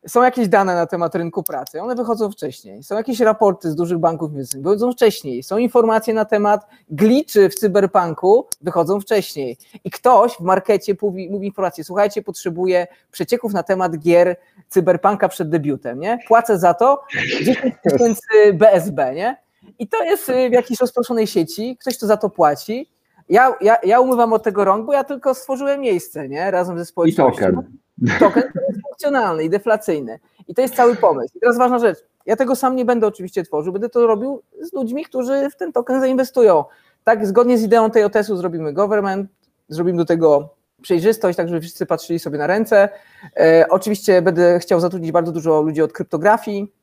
są 0.08 0.24
jakieś 0.24 0.48
dane 0.48 0.76
na 0.76 0.86
temat 0.86 1.16
rynku 1.16 1.44
pracy, 1.44 1.82
one 1.82 1.96
wychodzą 1.96 2.32
wcześniej. 2.32 2.84
Są 2.84 2.96
jakieś 2.96 3.20
raporty 3.20 3.72
z 3.72 3.76
dużych 3.76 3.98
banków 3.98 4.32
inwestycyjnych, 4.32 4.64
wychodzą 4.64 4.92
wcześniej. 4.92 5.44
Są 5.44 5.58
informacje 5.58 6.14
na 6.14 6.26
temat 6.26 6.68
gliczy 6.90 7.50
w 7.50 7.56
cyberpunku, 7.56 8.48
wychodzą 8.62 9.00
wcześniej. 9.00 9.58
I 9.84 9.92
ktoś 9.92 10.34
w 10.34 10.40
markecie 10.40 10.96
mówi, 11.02 11.30
mówi 11.30 11.48
informacje, 11.48 11.84
słuchajcie, 11.84 12.22
potrzebuję 12.22 12.88
przecieków 13.12 13.54
na 13.54 13.64
temat 13.64 13.98
gier 13.98 14.36
cyberpunka 14.70 15.30
przed 15.30 15.50
debiutem, 15.50 16.00
nie? 16.00 16.20
Płacę 16.28 16.60
za 16.60 16.74
to 16.74 17.04
10 17.44 17.76
tysięcy 17.84 18.54
BSB, 18.54 19.16
nie? 19.16 19.38
I 19.80 19.88
to 19.88 20.04
jest 20.04 20.30
y, 20.30 20.50
w 20.50 20.54
jakiejś 20.54 20.80
rozproszonej 20.80 21.28
sieci, 21.28 21.78
ktoś 21.80 21.98
to 21.98 22.08
za 22.08 22.18
to 22.18 22.30
płaci. 22.30 22.90
Ja, 23.30 23.56
ja, 23.62 23.78
ja 23.84 24.00
umywam 24.00 24.34
od 24.34 24.44
tego 24.44 24.66
rąk, 24.66 24.86
bo 24.86 24.94
ja 24.94 25.04
tylko 25.04 25.34
stworzyłem 25.34 25.82
miejsce, 25.82 26.30
nie? 26.30 26.52
Razem 26.52 26.78
ze 26.78 26.84
I 26.84 26.86
społecznością 26.86 27.46
token. 27.46 27.78
token 28.20 28.44
który 28.52 28.66
jest 28.68 28.87
funkcjonalny 28.98 29.44
i 29.44 29.50
deflacyjny. 29.50 30.20
I 30.48 30.56
to 30.56 30.62
jest 30.62 30.76
cały 30.76 30.96
pomysł. 30.96 31.38
I 31.38 31.40
teraz 31.40 31.58
ważna 31.58 31.80
rzecz. 31.80 31.98
Ja 32.26 32.36
tego 32.36 32.56
sam 32.56 32.76
nie 32.76 32.86
będę 32.86 33.08
oczywiście 33.08 33.44
tworzył, 33.44 33.74
będę 33.74 33.90
to 33.90 34.08
robił 34.08 34.42
z 34.62 34.74
ludźmi, 34.74 35.06
którzy 35.06 35.50
w 35.50 35.56
ten 35.56 35.72
token 35.74 36.02
zainwestują. 36.02 36.64
Tak, 37.04 37.28
zgodnie 37.28 37.58
z 37.58 37.64
ideą 37.64 37.92
tej 37.92 38.04
OTS-u 38.04 38.38
zrobimy 38.38 38.74
government, 38.74 39.32
zrobimy 39.70 39.98
do 39.98 40.06
tego 40.06 40.56
przejrzystość, 40.82 41.38
tak 41.38 41.48
żeby 41.48 41.62
wszyscy 41.62 41.86
patrzyli 41.86 42.20
sobie 42.20 42.38
na 42.38 42.48
ręce. 42.48 42.90
E, 43.38 43.66
oczywiście 43.70 44.22
będę 44.22 44.60
chciał 44.60 44.80
zatrudnić 44.80 45.12
bardzo 45.12 45.32
dużo 45.32 45.62
ludzi 45.62 45.82
od 45.82 45.94
kryptografii 45.94 46.74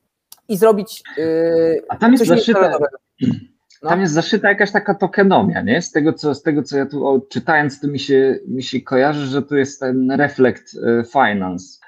i 0.49 0.57
zrobić 0.57 1.03
e, 1.17 1.23
A 1.89 1.95
tam 1.97 2.11
jest 2.11 2.27
coś. 2.27 2.47
No. 3.83 3.89
tam 3.89 4.01
jest 4.01 4.13
zaszyta 4.13 4.49
jakaś 4.49 4.71
taka 4.71 4.95
tokenomia, 4.95 5.61
nie? 5.61 5.81
Z 5.81 5.91
tego, 5.91 6.13
co, 6.13 6.35
z 6.35 6.43
tego, 6.43 6.63
co 6.63 6.77
ja 6.77 6.85
tu 6.85 7.07
o, 7.07 7.21
czytając, 7.29 7.79
to 7.79 7.87
mi 7.87 7.99
się, 7.99 8.39
mi 8.47 8.63
się 8.63 8.81
kojarzy, 8.81 9.25
że 9.25 9.41
tu 9.41 9.55
jest 9.55 9.79
ten 9.79 10.11
Reflect 10.11 10.77
e, 10.77 11.03
Finance 11.03 11.84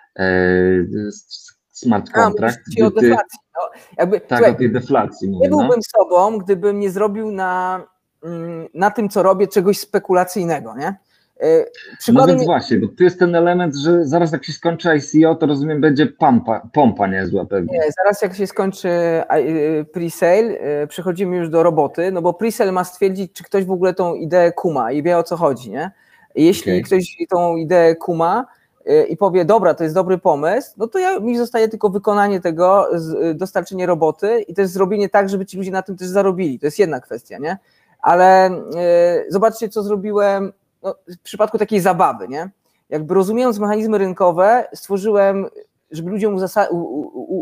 smart 1.74 2.10
A, 2.14 2.24
contract. 2.24 2.60
ci 2.76 2.82
o 2.82 2.92
deflacji. 2.92 3.40
No, 3.56 3.80
jakby, 3.98 4.20
Tak, 4.20 4.40
słuchaj, 4.40 4.52
o 4.52 4.58
tej 4.58 4.72
deflacji 4.72 5.30
mówię, 5.30 5.44
nie 5.44 5.50
no. 5.50 5.58
byłbym 5.58 5.80
sobą, 5.84 6.38
gdybym 6.38 6.80
nie 6.80 6.92
zrobił 6.92 7.32
na, 7.32 7.84
mm, 8.24 8.68
na 8.74 8.92
tym, 8.92 9.10
co 9.10 9.24
robię, 9.24 9.48
czegoś 9.48 9.80
spekulacyjnego, 9.80 10.76
nie? 10.76 10.96
E, 11.40 11.60
No 11.60 11.66
Przykładem 12.00 12.36
więc 12.36 12.46
właśnie, 12.46 12.78
bo 12.78 12.88
tu 12.88 13.04
jest 13.04 13.20
ten 13.20 13.36
element, 13.36 13.76
że 13.76 14.06
zaraz 14.06 14.32
jak 14.32 14.46
się 14.46 14.54
skończy 14.54 14.90
ICO, 14.90 15.36
to 15.36 15.46
rozumiem, 15.46 15.82
będzie 15.82 16.06
pompa, 16.08 16.62
pompa 16.74 17.08
niezła 17.08 17.46
pewnie. 17.46 17.78
Nie, 17.80 17.92
zaraz 17.98 18.22
jak 18.22 18.36
się 18.36 18.48
skończy 18.48 18.90
a, 19.28 19.38
y, 19.38 19.86
pre-sale, 19.94 20.58
przechodzimy 20.88 21.38
już 21.38 21.50
do 21.50 21.64
roboty, 21.64 22.12
no 22.12 22.22
bo 22.22 22.32
pre-sale 22.32 22.72
ma 22.72 22.84
stwierdzić, 22.84 23.34
czy 23.34 23.44
ktoś 23.44 23.66
w 23.66 23.72
ogóle 23.72 23.94
tą 23.94 24.16
ideę 24.16 24.52
kuma 24.52 24.92
i 24.92 25.04
wie 25.04 25.18
o 25.18 25.24
co 25.24 25.38
chodzi, 25.38 25.70
nie? 25.72 25.92
Jeśli 26.36 26.72
Okej. 26.72 26.84
ktoś 26.84 27.18
tą 27.30 27.56
ideę 27.56 27.96
kuma 27.96 28.46
i 29.10 29.18
powie, 29.18 29.46
dobra, 29.46 29.74
to 29.74 29.84
jest 29.84 29.96
dobry 29.96 30.18
pomysł, 30.18 30.74
no 30.78 30.88
to 30.88 31.00
ja, 31.00 31.20
mi 31.20 31.38
zostaje 31.38 31.70
tylko 31.70 31.90
wykonanie 31.90 32.42
tego, 32.42 32.96
y, 33.30 33.34
dostarczenie 33.34 33.86
roboty 33.86 34.42
i 34.42 34.54
też 34.54 34.68
zrobienie 34.68 35.10
tak, 35.10 35.30
żeby 35.30 35.46
ci 35.46 35.58
ludzie 35.58 35.72
na 35.72 35.82
tym 35.82 35.98
też 35.98 36.08
zarobili. 36.08 36.60
To 36.60 36.68
jest 36.68 36.80
jedna 36.80 37.00
kwestia, 37.00 37.38
nie? 37.38 37.58
Ale 38.02 38.52
y, 38.52 39.32
zobaczcie, 39.32 39.70
co 39.70 39.84
zrobiłem 39.84 40.54
no, 40.84 40.96
w 41.08 41.20
przypadku 41.20 41.58
takiej 41.58 41.80
zabawy, 41.80 42.28
nie? 42.28 42.50
Jakby 42.90 43.14
rozumiejąc 43.14 43.60
mechanizmy 43.60 43.98
rynkowe, 43.98 44.68
stworzyłem 44.74 45.48
żeby 45.92 46.10
ludziom 46.10 46.36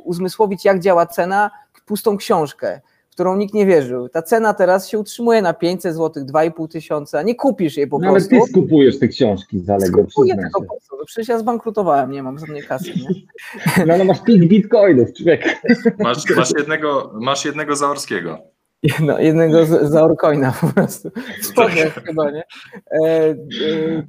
uzmysłowić, 0.04 0.66
jak 0.66 0.80
działa 0.80 1.06
cena, 1.06 1.52
pustą 1.86 2.18
książkę, 2.18 2.82
którą 3.16 3.36
nikt 3.38 3.54
nie 3.54 3.66
wierzył. 3.66 4.10
Ta 4.10 4.22
cena 4.22 4.54
teraz 4.54 4.88
się 4.90 5.00
utrzymuje 5.00 5.42
na 5.42 5.54
500 5.54 5.96
zł, 5.96 6.24
2,5 6.26 6.68
tysiąca, 6.68 7.22
nie 7.22 7.36
kupisz 7.36 7.78
jej 7.78 7.88
po 7.88 8.00
No 8.00 8.08
ale 8.08 8.14
prostu. 8.20 8.30
ty 8.46 8.52
skupujesz 8.52 9.00
te 9.00 9.08
książki 9.08 9.60
z 9.60 9.70
Allegro, 9.70 10.04
Kupuję 10.04 10.34
przyznaj 10.36 10.52
tego 10.52 10.60
się. 10.60 10.66
po 10.68 10.76
co? 10.82 10.96
No 10.98 11.06
Przecież 11.06 11.28
ja 11.28 11.40
zbankrutowałem, 11.40 12.12
nie 12.12 12.24
mam 12.24 12.40
żadnej 12.40 12.64
kasy. 12.64 12.90
Nie? 12.96 13.86
No 13.86 13.94
ale 13.94 14.04
masz 14.06 14.22
5 14.24 14.46
bitcoinów, 14.48 15.14
człowiek. 15.14 15.62
Masz, 16.00 16.30
masz, 16.38 16.52
jednego, 16.58 17.12
masz 17.22 17.46
jednego 17.46 17.76
Zaorskiego. 17.76 18.38
Jedno, 18.84 19.20
jednego 19.20 19.66
z, 19.66 19.70
za 19.92 20.04
Orcoina 20.04 20.54
po 20.62 20.68
prostu. 20.68 21.10
W 21.42 21.46
spodniach 21.46 22.04
chyba, 22.06 22.32
nie? 22.32 22.44
E, 22.92 23.08
e, 23.08 23.36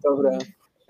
dobra. 0.04 0.30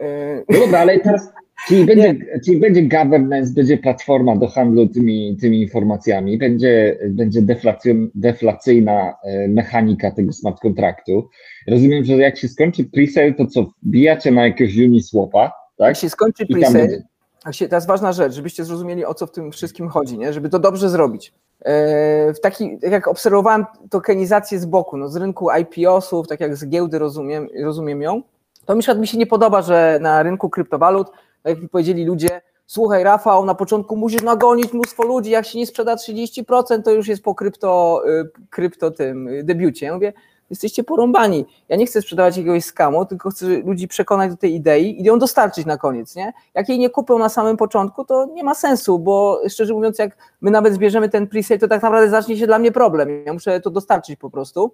E, 0.00 0.42
No 0.48 0.58
dobra, 0.60 0.78
ale 0.78 1.00
teraz, 1.00 1.28
czyli 1.68 1.84
będzie, 1.84 2.14
czyli 2.44 2.61
będzie 2.61 2.82
governance, 2.82 3.52
będzie 3.52 3.78
platforma 3.78 4.36
do 4.36 4.48
handlu 4.48 4.88
tymi, 4.88 5.36
tymi 5.40 5.62
informacjami, 5.62 6.38
będzie, 6.38 6.98
będzie 7.09 7.42
deflacjon, 7.42 8.11
deflacyjna 8.14 9.14
e, 9.24 9.48
mechanika 9.48 10.11
tego 10.11 10.32
smart 10.32 10.61
kontraktu. 10.61 11.28
Rozumiem, 11.68 12.04
że 12.04 12.12
jak 12.12 12.38
się 12.38 12.48
skończy 12.48 12.84
presale, 12.84 13.34
to 13.34 13.46
co, 13.46 13.72
wbijacie 13.82 14.30
na 14.30 14.46
jakiegoś 14.46 14.76
Uniswapa, 14.76 15.52
tak? 15.78 15.88
Jak 15.88 15.96
się 15.96 16.11
skończy 16.11 16.46
presale, 16.46 16.78
będzie. 16.78 17.68
jest 17.72 17.86
ważna 17.86 18.12
rzecz, 18.12 18.32
żebyście 18.32 18.64
zrozumieli, 18.64 19.04
o 19.04 19.14
co 19.14 19.26
w 19.26 19.32
tym 19.32 19.52
wszystkim 19.52 19.88
chodzi, 19.88 20.18
nie? 20.18 20.32
żeby 20.32 20.48
to 20.48 20.59
dobrze 20.59 20.90
zrobić. 20.90 21.32
E, 21.64 22.34
W 22.34 22.40
taki, 22.40 22.78
tak 22.78 22.90
jak 22.92 23.09
obserwowałem 23.09 23.64
tokenizację 23.90 24.59
z 24.59 24.66
boku, 24.66 24.96
no 24.96 25.09
z 25.09 25.16
rynku 25.16 25.48
IPO-sów, 25.50 26.28
tak 26.28 26.40
jak 26.40 26.57
z 26.57 26.68
giełdy 26.68 26.98
rozumiem, 26.98 27.48
rozumiem 27.62 28.02
ją, 28.02 28.22
to 28.66 28.74
mi, 28.74 28.82
mi 28.98 29.07
się 29.07 29.18
nie 29.18 29.26
podoba, 29.26 29.62
że 29.62 29.98
na 30.02 30.22
rynku 30.22 30.50
kryptowalut, 30.50 31.11
tak 31.47 31.55
jak 31.55 31.62
mi 31.62 31.68
powiedzieli 31.68 32.05
ludzie, 32.05 32.40
słuchaj 32.66 33.05
Rafał, 33.05 33.44
na 33.44 33.55
początku 33.55 33.97
musisz 33.97 34.22
nagonić 34.22 34.72
mnóstwo 34.72 35.03
ludzi, 35.03 35.30
jak 35.30 35.47
się 35.47 35.59
nie 35.59 35.66
sprzeda 35.66 35.94
30%, 35.94 36.82
to 36.82 36.90
już 36.90 37.09
jest 37.09 37.22
po 37.22 37.34
krypto, 37.34 38.03
y, 38.09 38.30
krypto 38.51 38.90
tym 38.90 39.28
y, 39.28 39.44
debiucie. 39.44 39.86
Ja 39.86 39.94
mówię, 39.94 40.12
jesteście 40.51 40.84
porąbani. 40.84 41.47
Ja 41.68 41.76
nie 41.76 41.86
chcę 41.86 42.03
sprzedawać 42.03 42.36
jakiegoś 42.36 42.64
skamu, 42.64 43.07
tylko 43.07 43.30
chcę 43.30 43.47
ludzi 43.47 43.88
przekonać 43.88 44.30
do 44.30 44.36
tej 44.36 44.55
idei 44.55 45.01
i 45.01 45.05
ją 45.05 45.18
dostarczyć 45.18 45.66
na 45.66 45.76
koniec, 45.76 46.16
nie? 46.16 46.32
Jak 46.55 46.68
jej 46.68 46.78
nie 46.78 46.90
kupią 46.90 47.18
na 47.18 47.28
samym 47.28 47.57
początku, 47.57 48.05
to 48.05 48.26
nie 48.26 48.44
ma 48.44 48.55
sensu, 48.55 48.99
bo 48.99 49.40
szczerze 49.49 49.74
mówiąc, 49.74 49.99
jak 49.99 50.16
my 50.40 50.51
nawet 50.51 50.74
zbierzemy 50.74 51.09
ten 51.09 51.26
presale, 51.26 51.59
to 51.59 51.68
tak 51.68 51.82
naprawdę 51.82 52.11
zacznie 52.11 52.36
się 52.36 52.47
dla 52.47 52.59
mnie 52.59 52.72
problem. 52.72 53.09
Ja 53.26 53.32
muszę 53.32 53.61
to 53.61 53.70
dostarczyć 53.70 54.16
po 54.16 54.30
prostu. 54.30 54.72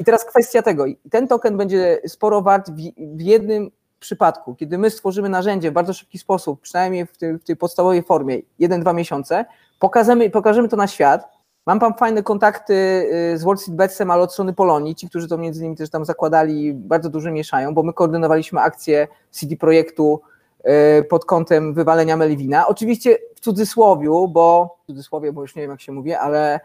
I 0.00 0.04
teraz 0.04 0.24
kwestia 0.24 0.62
tego. 0.62 0.84
Ten 1.10 1.28
token 1.28 1.56
będzie 1.56 2.00
sporo 2.06 2.42
wart 2.42 2.70
w 2.96 3.20
jednym 3.20 3.70
przypadku, 3.98 4.54
kiedy 4.54 4.78
my 4.78 4.90
stworzymy 4.90 5.28
narzędzie 5.28 5.70
w 5.70 5.74
bardzo 5.74 5.92
szybki 5.92 6.18
sposób, 6.18 6.60
przynajmniej 6.60 7.06
w, 7.06 7.16
tej- 7.16 7.38
w 7.38 7.44
tej 7.44 7.56
podstawowej 7.56 8.02
formie, 8.02 8.38
1-2 8.60 8.94
miesiące, 8.94 9.44
pokażemy, 9.78 10.30
pokażemy 10.30 10.68
to 10.68 10.76
na 10.76 10.86
świat. 10.86 11.28
Mam 11.66 11.80
tam 11.80 11.94
fajne 11.94 12.22
kontakty 12.22 12.74
y, 13.34 13.38
z 13.38 13.44
Wall 13.44 13.58
Street 13.58 13.76
Betsem, 13.76 14.10
ale 14.10 14.22
od 14.22 14.32
strony 14.32 14.52
Polonii, 14.52 14.94
ci, 14.94 15.08
którzy 15.08 15.28
to 15.28 15.38
między 15.38 15.60
innymi 15.60 15.76
też 15.76 15.90
tam 15.90 16.04
zakładali, 16.04 16.74
bardzo 16.74 17.10
dużo 17.10 17.30
mieszają, 17.30 17.74
bo 17.74 17.82
my 17.82 17.92
koordynowaliśmy 17.92 18.60
akcję 18.60 19.08
CD 19.30 19.56
Projektu 19.56 20.20
y, 21.00 21.04
pod 21.04 21.24
kątem 21.24 21.74
wywalenia 21.74 22.16
Melvina. 22.16 22.68
Oczywiście 22.68 23.18
w 23.36 23.40
cudzysłowiu, 23.40 24.28
bo 24.28 24.76
w 24.82 24.86
cudzysłowie, 24.86 25.32
bo 25.32 25.42
już 25.42 25.56
nie 25.56 25.62
wiem 25.62 25.70
jak 25.70 25.80
się 25.80 25.92
mówi, 25.92 26.14
ale 26.14 26.60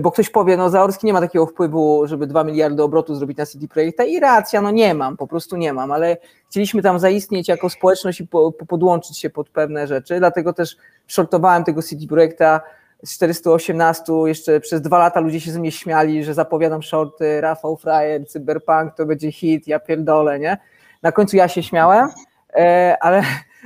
bo 0.00 0.10
ktoś 0.10 0.30
powie, 0.30 0.56
no 0.56 0.70
Zaorski 0.70 1.06
nie 1.06 1.12
ma 1.12 1.20
takiego 1.20 1.46
wpływu, 1.46 2.06
żeby 2.06 2.26
2 2.26 2.44
miliardy 2.44 2.82
obrotu 2.82 3.14
zrobić 3.14 3.38
na 3.38 3.46
CD 3.46 3.68
Projekta 3.68 4.04
i 4.04 4.20
racja, 4.20 4.60
no 4.60 4.70
nie 4.70 4.94
mam, 4.94 5.16
po 5.16 5.26
prostu 5.26 5.56
nie 5.56 5.72
mam, 5.72 5.92
ale 5.92 6.16
chcieliśmy 6.50 6.82
tam 6.82 6.98
zaistnieć 6.98 7.48
jako 7.48 7.70
społeczność 7.70 8.20
i 8.20 8.26
po, 8.26 8.52
po, 8.52 8.66
podłączyć 8.66 9.18
się 9.18 9.30
pod 9.30 9.48
pewne 9.48 9.86
rzeczy, 9.86 10.18
dlatego 10.18 10.52
też 10.52 10.76
shortowałem 11.06 11.64
tego 11.64 11.82
CD 11.82 12.06
Projekta 12.06 12.60
z 13.04 13.14
418, 13.14 14.12
jeszcze 14.26 14.60
przez 14.60 14.80
dwa 14.80 14.98
lata 14.98 15.20
ludzie 15.20 15.40
się 15.40 15.52
ze 15.52 15.60
mnie 15.60 15.72
śmiali, 15.72 16.24
że 16.24 16.34
zapowiadam 16.34 16.82
shorty, 16.82 17.40
Rafał 17.40 17.76
Frajer, 17.76 18.26
Cyberpunk, 18.26 18.94
to 18.94 19.06
będzie 19.06 19.32
hit, 19.32 19.68
ja 19.68 19.80
pierdolę, 19.80 20.38
nie? 20.38 20.58
Na 21.02 21.12
końcu 21.12 21.36
ja 21.36 21.48
się 21.48 21.62
śmiałem, 21.62 22.08
e, 22.54 22.96
ale, 23.00 23.22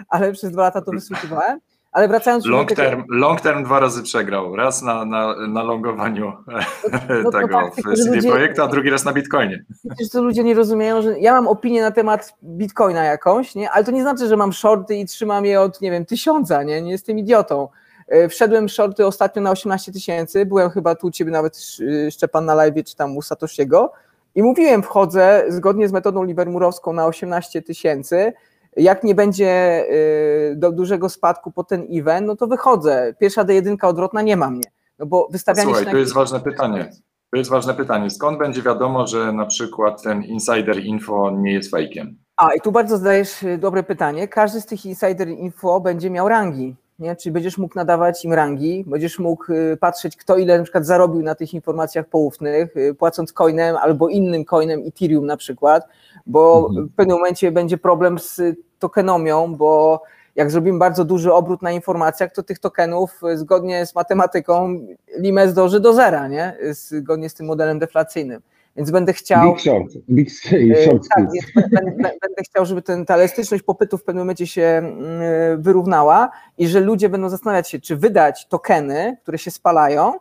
ale 0.09 0.33
przez 0.33 0.53
dwa 0.53 0.63
lata 0.63 0.81
to 0.81 0.93
wysłuchiwałem. 1.01 1.61
Ale 1.97 2.09
wracając 2.09 2.47
Long 2.47 2.69
do 2.69 2.75
tego, 2.75 2.89
term, 2.91 3.05
long 3.09 3.41
term 3.41 3.65
dwa 3.65 3.81
razy 3.81 4.03
przegrał. 4.03 4.57
Raz 4.57 4.83
na, 4.83 5.05
na, 5.05 5.35
na 5.49 5.63
longowaniu 5.63 6.33
no 7.25 7.31
to 7.31 7.39
tego 7.39 7.49
tak, 7.59 7.75
CD 7.75 8.15
ludzie- 8.17 8.31
Projektu, 8.31 8.63
a 8.63 8.69
drugi 8.69 8.91
raz 8.91 9.05
na 9.05 9.13
Bitcoinie. 9.13 9.65
Wiesz, 10.01 10.09
co 10.09 10.23
ludzie 10.23 10.45
nie 10.45 10.55
rozumieją, 10.55 11.03
że 11.03 11.19
ja 11.19 11.33
mam 11.33 11.49
opinię 11.49 11.83
na 11.83 11.91
temat 11.91 12.35
bitcoina 12.45 13.05
jakąś, 13.05 13.55
nie? 13.55 13.71
ale 13.71 13.85
to 13.85 13.91
nie 13.91 14.03
znaczy, 14.03 14.27
że 14.29 14.37
mam 14.37 14.53
shorty 14.53 14.97
i 14.97 15.05
trzymam 15.07 15.45
je 15.45 15.61
od, 15.61 15.81
nie 15.81 15.91
wiem, 15.91 16.05
tysiąca, 16.07 16.63
nie, 16.63 16.83
nie 16.83 16.91
jestem 16.91 17.19
idiotą. 17.19 17.69
E, 18.09 18.29
Wszedłem 18.29 18.69
shorty 18.69 19.07
ostatnio 19.07 19.43
na 19.43 19.51
18 19.51 19.93
tysięcy, 19.93 20.47
byłem 20.47 20.71
chyba 20.71 20.95
tu 20.95 21.07
u 21.07 21.11
ciebie 21.11 21.31
nawet 21.31 21.57
Sz- 21.57 22.15
Szczepan 22.15 22.45
na 22.45 22.55
live, 22.55 22.85
czy 22.85 22.97
tam 22.97 23.17
u 23.17 23.23
Satoshiego 23.23 23.93
i 24.35 24.43
mówiłem, 24.43 24.83
wchodzę 24.83 25.45
zgodnie 25.49 25.89
z 25.89 25.93
metodą 25.93 26.25
libermurowską 26.25 26.93
na 26.93 27.07
18 27.07 27.63
tysięcy, 27.63 28.33
jak 28.77 29.05
nie 29.05 29.15
będzie 29.15 29.85
y, 29.91 30.55
do 30.57 30.73
dużego 30.73 31.09
spadku 31.09 31.53
po 31.53 31.65
ten 31.65 31.87
event, 31.91 32.27
no 32.27 32.37
to 32.37 32.47
wychodzę. 32.47 33.15
Pierwsza 33.19 33.45
D1 33.45 33.77
odwrotna 33.87 34.23
nie 34.23 34.37
ma 34.37 34.51
mnie, 34.51 34.65
no 34.99 35.07
bo 35.07 35.29
wystawianie 35.31 35.67
Słuchaj, 35.67 35.85
się 35.85 35.91
to 35.91 35.97
jest 35.97 36.15
ważne 36.15 36.41
pytanie. 36.41 36.91
To 37.31 37.39
jest 37.39 37.51
ważne 37.51 37.75
pytanie. 37.75 38.11
Skąd 38.11 38.39
będzie 38.39 38.63
wiadomo, 38.63 39.07
że 39.07 39.33
na 39.33 39.47
przykład 39.47 40.03
ten 40.03 40.23
insider 40.23 40.79
info 40.79 41.31
nie 41.31 41.53
jest 41.53 41.71
fejkiem? 41.71 42.19
A, 42.37 42.55
i 42.55 42.61
tu 42.61 42.73
bardzo 42.73 42.99
zadajesz 42.99 43.43
y, 43.43 43.59
dobre 43.59 43.83
pytanie. 43.83 44.29
Każdy 44.29 44.61
z 44.61 44.67
tych 44.67 44.87
insider 44.87 45.29
info 45.29 45.81
będzie 45.81 46.11
miał 46.11 46.29
rangi. 46.29 46.77
Nie? 46.99 47.17
Czyli 47.17 47.33
będziesz 47.33 47.59
mógł 47.59 47.75
nadawać 47.79 48.25
im 48.25 48.33
rangi, 48.33 48.85
będziesz 48.87 49.19
mógł 49.19 49.53
y, 49.53 49.77
patrzeć, 49.81 50.17
kto 50.17 50.37
ile 50.37 50.59
na 50.59 50.65
przykład 50.65 50.87
zarobił 50.87 51.23
na 51.23 51.35
tych 51.35 51.55
informacjach 51.55 52.07
poufnych, 52.07 52.77
y, 52.77 52.95
płacąc 52.95 53.33
coinem 53.33 53.77
albo 53.77 54.09
innym 54.09 54.45
coinem 54.45 54.83
Ethereum 54.87 55.27
na 55.27 55.37
przykład, 55.37 55.87
bo 56.27 56.67
Mhm. 56.69 56.89
w 56.89 56.95
pewnym 56.95 57.17
momencie 57.17 57.53
będzie 57.53 57.79
problem 57.79 58.19
z 58.19 58.41
tokenomią, 58.79 59.55
bo 59.55 60.03
jak 60.37 60.51
zrobimy 60.51 60.79
bardzo 60.79 61.05
duży 61.05 61.33
obrót 61.33 61.63
na 61.63 61.73
informacjach, 61.73 62.33
to 62.33 62.43
tych 62.43 62.59
tokenów 62.59 63.21
y, 63.33 63.39
zgodnie 63.39 63.87
z 63.87 63.95
matematyką 63.95 64.81
limes 65.19 65.55
dąży 65.55 65.81
do 65.81 65.93
zera, 65.93 66.29
nie? 66.29 66.57
Zgodnie 66.71 67.29
z 67.29 67.35
tym 67.35 67.47
modelem 67.47 67.79
deflacyjnym. 67.79 68.43
Więc 68.77 68.91
będę 68.91 69.13
chciał. 69.13 69.53
Big 69.53 69.61
short, 69.61 69.93
big 70.11 70.29
E, 70.77 70.85
short 70.85 71.03
Tak, 71.09 71.25
squeeze. 71.29 71.47
więc 71.57 71.67
bę- 71.69 71.79
bę- 71.79 71.97
bę- 71.97 72.19
będę 72.23 72.43
chciał, 72.45 72.65
żeby 72.67 72.83
ten, 72.83 73.07
ta 73.07 73.15
elastyczność 73.15 73.63
popytu 73.63 73.99
w 73.99 74.05
pewnym 74.05 74.23
momencie 74.23 74.47
się 74.47 74.63
mm, 74.63 75.63
wyrównała 75.63 76.31
i 76.59 76.69
że 76.69 76.81
ludzie 76.81 77.09
będą 77.09 77.29
zastanawiać 77.29 77.71
się, 77.71 77.81
czy 77.81 77.97
wydać 77.97 78.47
tokeny, 78.47 79.17
które 79.23 79.39
się 79.39 79.51
spalają 79.51 80.13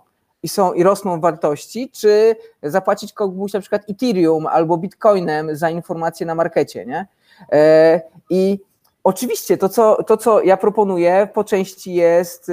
i 0.44 0.50
są 0.50 0.74
i 0.74 0.84
rosną 0.84 1.18
w 1.18 1.22
wartości, 1.22 1.90
czy 1.94 2.36
zapłacić 2.64 3.14
komuś 3.14 3.54
na 3.54 3.60
przykład 3.60 3.82
Ethereum 3.90 4.48
albo 4.48 4.78
Bitcoinem 4.78 5.56
za 5.56 5.70
informacje 5.70 6.26
na 6.26 6.36
markecie, 6.36 6.86
nie? 6.86 7.06
E, 7.52 8.02
I 8.30 8.60
oczywiście 9.04 9.58
to 9.58 9.70
co, 9.70 10.04
to, 10.04 10.18
co 10.18 10.42
ja 10.42 10.58
proponuję, 10.58 11.28
po 11.34 11.44
części 11.44 11.94
jest 11.94 12.52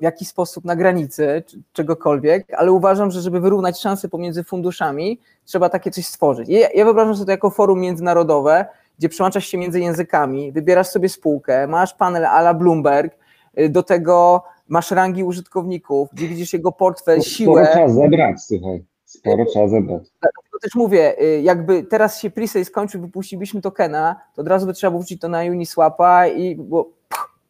w 0.00 0.02
jakiś 0.02 0.28
sposób 0.28 0.64
na 0.64 0.76
granicy 0.76 1.42
czegokolwiek, 1.72 2.46
ale 2.56 2.72
uważam, 2.72 3.10
że 3.10 3.20
żeby 3.20 3.40
wyrównać 3.40 3.80
szanse 3.80 4.08
pomiędzy 4.08 4.44
funduszami, 4.44 5.20
trzeba 5.44 5.68
takie 5.68 5.90
coś 5.90 6.06
stworzyć. 6.06 6.48
Ja, 6.48 6.68
ja 6.74 6.84
wyobrażam 6.84 7.14
sobie 7.14 7.26
to 7.26 7.30
jako 7.30 7.50
forum 7.50 7.80
międzynarodowe, 7.80 8.66
gdzie 8.98 9.08
przełączasz 9.08 9.46
się 9.46 9.58
między 9.58 9.80
językami, 9.80 10.52
wybierasz 10.52 10.88
sobie 10.88 11.08
spółkę, 11.08 11.66
masz 11.66 11.94
panel 11.94 12.26
a 12.26 12.40
la 12.40 12.54
Bloomberg, 12.54 13.16
y, 13.58 13.68
do 13.68 13.82
tego 13.82 14.44
masz 14.68 14.90
rangi 14.90 15.24
użytkowników, 15.24 16.08
gdzie 16.12 16.28
widzisz 16.28 16.52
jego 16.52 16.72
portfel, 16.72 17.22
siłę. 17.22 17.64
Sporo 17.64 17.72
trzeba 17.72 17.88
zebrać, 17.88 18.42
słuchaj. 18.42 18.84
Sporo 19.04 19.44
trzeba 19.44 19.68
zebrać. 19.68 20.02
Dlatego 20.20 20.58
też 20.62 20.74
mówię, 20.74 21.22
y, 21.22 21.40
jakby 21.40 21.82
teraz 21.82 22.20
się 22.20 22.30
presale 22.30 22.64
skończył, 22.64 23.00
wypuścilibyśmy 23.00 23.60
tokena, 23.60 24.20
to 24.34 24.42
od 24.42 24.48
razu 24.48 24.66
by 24.66 24.72
trzeba 24.72 24.98
wrzucić 24.98 25.20
to 25.20 25.28
na 25.28 25.42
Uniswapa 25.42 26.26
i 26.26 26.56
było, 26.56 26.90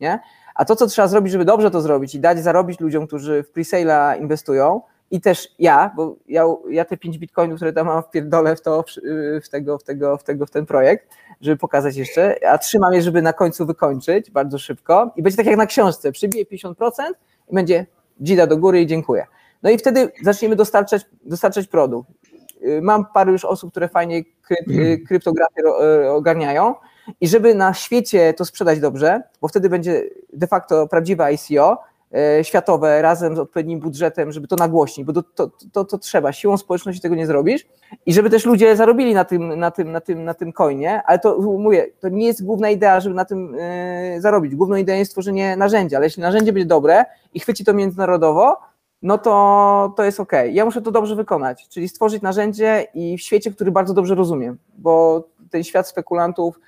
nie? 0.00 0.18
A 0.60 0.64
to, 0.64 0.76
co 0.76 0.86
trzeba 0.86 1.08
zrobić, 1.08 1.32
żeby 1.32 1.44
dobrze 1.44 1.70
to 1.70 1.80
zrobić 1.80 2.14
i 2.14 2.20
dać 2.20 2.38
zarobić 2.38 2.80
ludziom, 2.80 3.06
którzy 3.06 3.42
w 3.42 3.52
presale'a 3.52 4.20
inwestują, 4.20 4.80
i 5.10 5.20
też 5.20 5.48
ja, 5.58 5.92
bo 5.96 6.16
ja, 6.28 6.44
ja 6.70 6.84
te 6.84 6.96
5 6.96 7.18
bitcoinów, 7.18 7.56
które 7.56 7.72
tam 7.72 7.86
mam 7.86 8.02
wpierdolę 8.02 8.56
w 8.56 8.62
to, 8.62 8.84
w 9.42 9.48
tego, 9.48 9.78
w 9.78 9.82
tego, 9.82 10.16
w 10.16 10.24
tego, 10.24 10.46
w 10.46 10.50
ten 10.50 10.66
projekt, 10.66 11.08
żeby 11.40 11.56
pokazać 11.56 11.96
jeszcze, 11.96 12.46
a 12.48 12.58
trzymam 12.58 12.92
je, 12.92 13.02
żeby 13.02 13.22
na 13.22 13.32
końcu 13.32 13.66
wykończyć 13.66 14.30
bardzo 14.30 14.58
szybko 14.58 15.12
i 15.16 15.22
będzie 15.22 15.36
tak 15.36 15.46
jak 15.46 15.56
na 15.56 15.66
książce, 15.66 16.12
przybije 16.12 16.44
50% 16.44 16.74
i 17.50 17.54
będzie 17.54 17.86
dzida 18.20 18.46
do 18.46 18.56
góry 18.56 18.80
i 18.80 18.86
dziękuję. 18.86 19.26
No 19.62 19.70
i 19.70 19.78
wtedy 19.78 20.12
zaczniemy 20.22 20.56
dostarczać, 20.56 21.06
dostarczać 21.24 21.66
produkt. 21.66 22.10
Mam 22.82 23.06
parę 23.14 23.32
już 23.32 23.44
osób, 23.44 23.70
które 23.70 23.88
fajnie 23.88 24.24
kry, 24.24 24.56
kryptografię 25.08 25.62
y, 26.06 26.10
ogarniają 26.10 26.74
i 27.20 27.28
żeby 27.28 27.54
na 27.54 27.74
świecie 27.74 28.34
to 28.34 28.44
sprzedać 28.44 28.80
dobrze, 28.80 29.22
bo 29.40 29.48
wtedy 29.48 29.68
będzie 29.68 30.02
de 30.32 30.46
facto 30.46 30.88
prawdziwe 30.88 31.24
ICO, 31.32 31.78
E, 32.14 32.44
światowe 32.44 33.02
razem 33.02 33.36
z 33.36 33.38
odpowiednim 33.38 33.80
budżetem, 33.80 34.32
żeby 34.32 34.48
to 34.48 34.56
nagłośnić, 34.56 35.06
bo 35.06 35.12
to, 35.12 35.22
to, 35.22 35.50
to, 35.72 35.84
to, 35.84 35.98
trzeba, 35.98 36.32
siłą 36.32 36.56
społeczności 36.56 37.02
tego 37.02 37.14
nie 37.14 37.26
zrobisz 37.26 37.66
i 38.06 38.12
żeby 38.12 38.30
też 38.30 38.46
ludzie 38.46 38.76
zarobili 38.76 39.14
na 39.14 39.24
tym, 39.24 39.58
na 39.58 39.70
tym, 39.70 39.92
na 39.92 40.00
tym, 40.00 40.24
na 40.24 40.34
tym 40.34 40.52
coinie, 40.52 41.02
ale 41.06 41.18
to 41.18 41.38
mówię, 41.38 41.86
to 42.00 42.08
nie 42.08 42.26
jest 42.26 42.44
główna 42.44 42.70
idea, 42.70 43.00
żeby 43.00 43.14
na 43.14 43.24
tym 43.24 43.54
yy, 44.14 44.20
zarobić. 44.20 44.54
Główną 44.54 44.76
ideą 44.76 44.96
jest 44.96 45.10
stworzenie 45.10 45.56
narzędzia, 45.56 45.96
ale 45.96 46.06
jeśli 46.06 46.22
narzędzie 46.22 46.52
będzie 46.52 46.66
dobre 46.66 47.04
i 47.34 47.40
chwyci 47.40 47.64
to 47.64 47.74
międzynarodowo, 47.74 48.56
no 49.02 49.18
to, 49.18 49.92
to 49.96 50.04
jest 50.04 50.20
ok. 50.20 50.32
Ja 50.52 50.64
muszę 50.64 50.82
to 50.82 50.90
dobrze 50.90 51.16
wykonać, 51.16 51.68
czyli 51.68 51.88
stworzyć 51.88 52.22
narzędzie 52.22 52.86
i 52.94 53.18
w 53.18 53.20
świecie, 53.20 53.50
który 53.50 53.70
bardzo 53.70 53.94
dobrze 53.94 54.14
rozumiem, 54.14 54.58
bo 54.78 55.24
ten 55.50 55.64
świat 55.64 55.88
spekulantów 55.88 56.60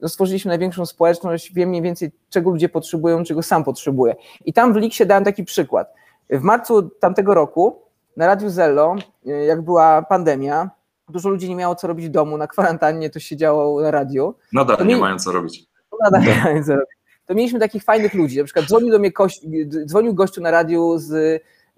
no 0.00 0.08
stworzyliśmy 0.08 0.48
największą 0.48 0.86
społeczność, 0.86 1.52
wiem 1.52 1.68
mniej 1.68 1.82
więcej, 1.82 2.12
czego 2.30 2.50
ludzie 2.50 2.68
potrzebują, 2.68 3.24
czego 3.24 3.42
sam 3.42 3.64
potrzebuję. 3.64 4.14
I 4.44 4.52
tam 4.52 4.72
w 4.72 4.76
Liksie 4.76 5.06
dałem 5.06 5.24
taki 5.24 5.44
przykład. 5.44 5.94
W 6.30 6.42
marcu 6.42 6.82
tamtego 6.82 7.34
roku 7.34 7.80
na 8.16 8.26
Radiu 8.26 8.50
Zello, 8.50 8.96
y, 9.26 9.44
jak 9.44 9.62
była 9.62 10.02
pandemia, 10.02 10.70
dużo 11.08 11.28
ludzi 11.28 11.48
nie 11.48 11.56
miało 11.56 11.74
co 11.74 11.86
robić 11.86 12.06
w 12.06 12.10
domu, 12.10 12.36
na 12.36 12.46
kwarantannie 12.46 13.10
to 13.10 13.20
się 13.20 13.36
działo 13.36 13.82
na 13.82 13.90
radiu. 13.90 14.34
Nadal 14.52 14.86
nie 14.86 14.94
mi... 14.94 15.00
mają 15.00 15.18
co 15.18 15.32
robić. 15.32 15.66
Nadal 16.02 16.22
nie 16.22 16.42
mają 16.44 16.64
co 16.64 16.72
robić. 16.72 16.88
To 17.26 17.34
mieliśmy 17.34 17.60
takich 17.60 17.84
fajnych 17.84 18.14
ludzi, 18.14 18.38
na 18.38 18.44
przykład 18.44 18.66
dzwonił 18.66 18.90
do 18.90 18.98
mnie 18.98 19.12
kość, 19.12 19.46
dzwonił 19.86 20.14
gościu 20.14 20.40
na 20.40 20.50
radiu 20.50 20.98
z 20.98 21.12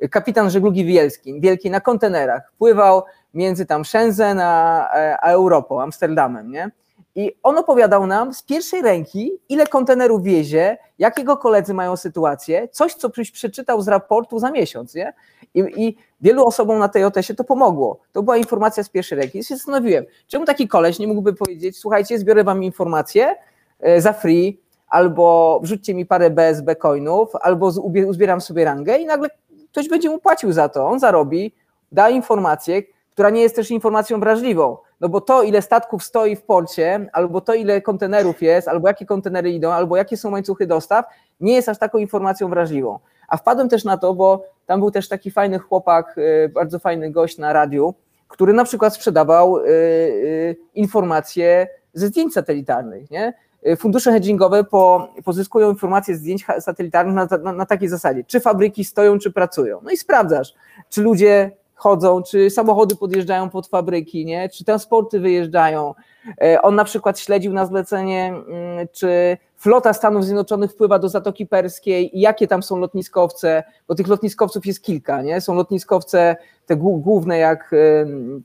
y, 0.02 0.08
kapitan 0.08 0.50
żeglugi 0.50 0.84
wielskiej, 0.84 1.40
wielkiej 1.40 1.70
na 1.70 1.80
kontenerach, 1.80 2.52
pływał 2.58 3.02
między 3.34 3.66
tam 3.66 3.84
Shenzhen 3.84 4.40
a, 4.40 4.88
a 5.22 5.30
Europą, 5.30 5.82
Amsterdamem, 5.82 6.50
nie? 6.50 6.70
I 7.16 7.32
on 7.42 7.58
opowiadał 7.58 8.06
nam 8.06 8.34
z 8.34 8.42
pierwszej 8.42 8.82
ręki, 8.82 9.32
ile 9.48 9.66
kontenerów 9.66 10.22
wiezie, 10.22 10.78
jakiego 10.98 11.36
koledzy 11.36 11.74
mają 11.74 11.96
sytuację, 11.96 12.68
coś, 12.68 12.94
co 12.94 13.10
przeczytał 13.10 13.82
z 13.82 13.88
raportu 13.88 14.38
za 14.38 14.50
miesiąc, 14.50 14.94
nie? 14.94 15.12
I, 15.54 15.60
I, 15.60 15.96
wielu 16.20 16.46
osobom 16.46 16.78
na 16.78 16.88
tej 16.88 17.04
OTS-ie 17.04 17.36
to 17.36 17.44
pomogło. 17.44 18.00
To 18.12 18.22
była 18.22 18.36
informacja 18.36 18.82
z 18.82 18.88
pierwszej 18.88 19.18
ręki. 19.18 19.38
I 19.38 19.44
się 19.44 19.56
zastanowiłem, 19.56 20.04
czemu 20.26 20.44
taki 20.44 20.68
koleś 20.68 20.98
nie 20.98 21.06
mógłby 21.06 21.34
powiedzieć, 21.34 21.78
słuchajcie, 21.78 22.18
zbiorę 22.18 22.44
wam 22.44 22.62
informację 22.62 23.36
e, 23.80 24.00
za 24.00 24.12
free, 24.12 24.60
albo 24.88 25.60
wrzućcie 25.62 25.94
mi 25.94 26.06
parę 26.06 26.30
BSB 26.30 26.76
coinów, 26.76 27.28
albo 27.40 27.72
uzbieram 28.06 28.40
sobie 28.40 28.64
rangę 28.64 28.98
i 28.98 29.06
nagle 29.06 29.28
ktoś 29.72 29.88
będzie 29.88 30.10
mu 30.10 30.18
płacił 30.18 30.52
za 30.52 30.68
to. 30.68 30.86
On 30.86 31.00
zarobi, 31.00 31.54
da 31.92 32.10
informację, 32.10 32.82
która 33.10 33.30
nie 33.30 33.42
jest 33.42 33.56
też 33.56 33.70
informacją 33.70 34.20
wrażliwą 34.20 34.76
no 35.00 35.08
bo 35.08 35.20
to, 35.20 35.42
ile 35.42 35.62
statków 35.62 36.04
stoi 36.04 36.36
w 36.36 36.42
porcie, 36.42 37.08
albo 37.12 37.40
to, 37.40 37.54
ile 37.54 37.82
kontenerów 37.82 38.42
jest, 38.42 38.68
albo 38.68 38.88
jakie 38.88 39.06
kontenery 39.06 39.50
idą, 39.50 39.72
albo 39.72 39.96
jakie 39.96 40.16
są 40.16 40.30
łańcuchy 40.30 40.66
dostaw, 40.66 41.04
nie 41.40 41.54
jest 41.54 41.68
aż 41.68 41.78
taką 41.78 41.98
informacją 41.98 42.48
wrażliwą. 42.48 42.98
A 43.28 43.36
wpadłem 43.36 43.68
też 43.68 43.84
na 43.84 43.96
to, 43.96 44.14
bo 44.14 44.44
tam 44.66 44.80
był 44.80 44.90
też 44.90 45.08
taki 45.08 45.30
fajny 45.30 45.58
chłopak, 45.58 46.18
y, 46.18 46.48
bardzo 46.48 46.78
fajny 46.78 47.10
gość 47.10 47.38
na 47.38 47.52
radiu, 47.52 47.94
który 48.28 48.52
na 48.52 48.64
przykład 48.64 48.94
sprzedawał 48.94 49.58
y, 49.58 49.68
y, 49.68 50.56
informacje 50.74 51.68
ze 51.92 52.06
zdjęć 52.06 52.32
satelitarnych. 52.32 53.10
Nie? 53.10 53.34
Fundusze 53.78 54.12
hedgingowe 54.12 54.64
po, 54.64 55.08
pozyskują 55.24 55.70
informacje 55.70 56.16
z 56.16 56.18
zdjęć 56.18 56.46
satelitarnych 56.60 57.14
na, 57.14 57.38
na, 57.38 57.52
na 57.52 57.66
takiej 57.66 57.88
zasadzie, 57.88 58.24
czy 58.24 58.40
fabryki 58.40 58.84
stoją, 58.84 59.18
czy 59.18 59.32
pracują. 59.32 59.80
No 59.82 59.90
i 59.90 59.96
sprawdzasz, 59.96 60.54
czy 60.88 61.02
ludzie 61.02 61.50
chodzą, 61.76 62.22
czy 62.22 62.50
samochody 62.50 62.96
podjeżdżają 62.96 63.50
pod 63.50 63.66
fabryki, 63.66 64.24
nie? 64.24 64.48
czy 64.48 64.64
transporty 64.64 65.20
wyjeżdżają. 65.20 65.94
E, 66.42 66.62
on 66.62 66.74
na 66.74 66.84
przykład 66.84 67.18
śledził 67.18 67.52
na 67.52 67.66
zlecenie, 67.66 68.26
mm, 68.26 68.88
czy 68.92 69.36
flota 69.56 69.92
Stanów 69.92 70.24
Zjednoczonych 70.24 70.70
wpływa 70.70 70.98
do 70.98 71.08
Zatoki 71.08 71.46
Perskiej 71.46 72.18
i 72.18 72.20
jakie 72.20 72.46
tam 72.46 72.62
są 72.62 72.76
lotniskowce, 72.76 73.64
bo 73.88 73.94
tych 73.94 74.08
lotniskowców 74.08 74.66
jest 74.66 74.82
kilka, 74.82 75.22
nie? 75.22 75.40
Są 75.40 75.54
lotniskowce 75.54 76.36
te 76.66 76.76
główne 76.76 77.38
jak 77.38 77.74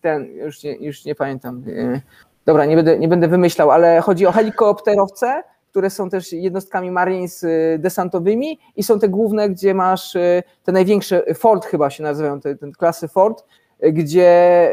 ten, 0.02 0.26
już 0.26 0.64
nie, 0.64 0.76
już 0.76 1.06
nie 1.06 1.16
pamiętam, 1.16 1.64
e, 1.68 2.02
dobra, 2.46 2.66
nie 2.66 2.76
będę, 2.76 3.00
nie 3.00 3.08
będę 3.08 3.28
wymyślał, 3.28 3.72
ale 3.72 4.02
chodzi 4.02 4.26
o 4.26 4.32
helikopterowce, 4.32 5.44
które 5.72 5.90
są 5.90 6.10
też 6.10 6.34
jednostkami 6.34 6.92
Marines 6.92 7.44
y, 7.44 7.78
desantowymi 7.80 8.60
i 8.76 8.84
są 8.84 9.00
te 9.00 9.10
główne, 9.10 9.50
gdzie 9.50 9.74
masz 9.74 10.16
y, 10.16 10.44
te 10.64 10.72
największe, 10.72 11.24
Ford 11.36 11.66
chyba 11.66 11.90
się 11.90 12.04
nazywają, 12.04 12.40
te, 12.40 12.56
te 12.56 12.72
klasy 12.72 13.08
Ford, 13.08 13.46
gdzie 13.80 14.72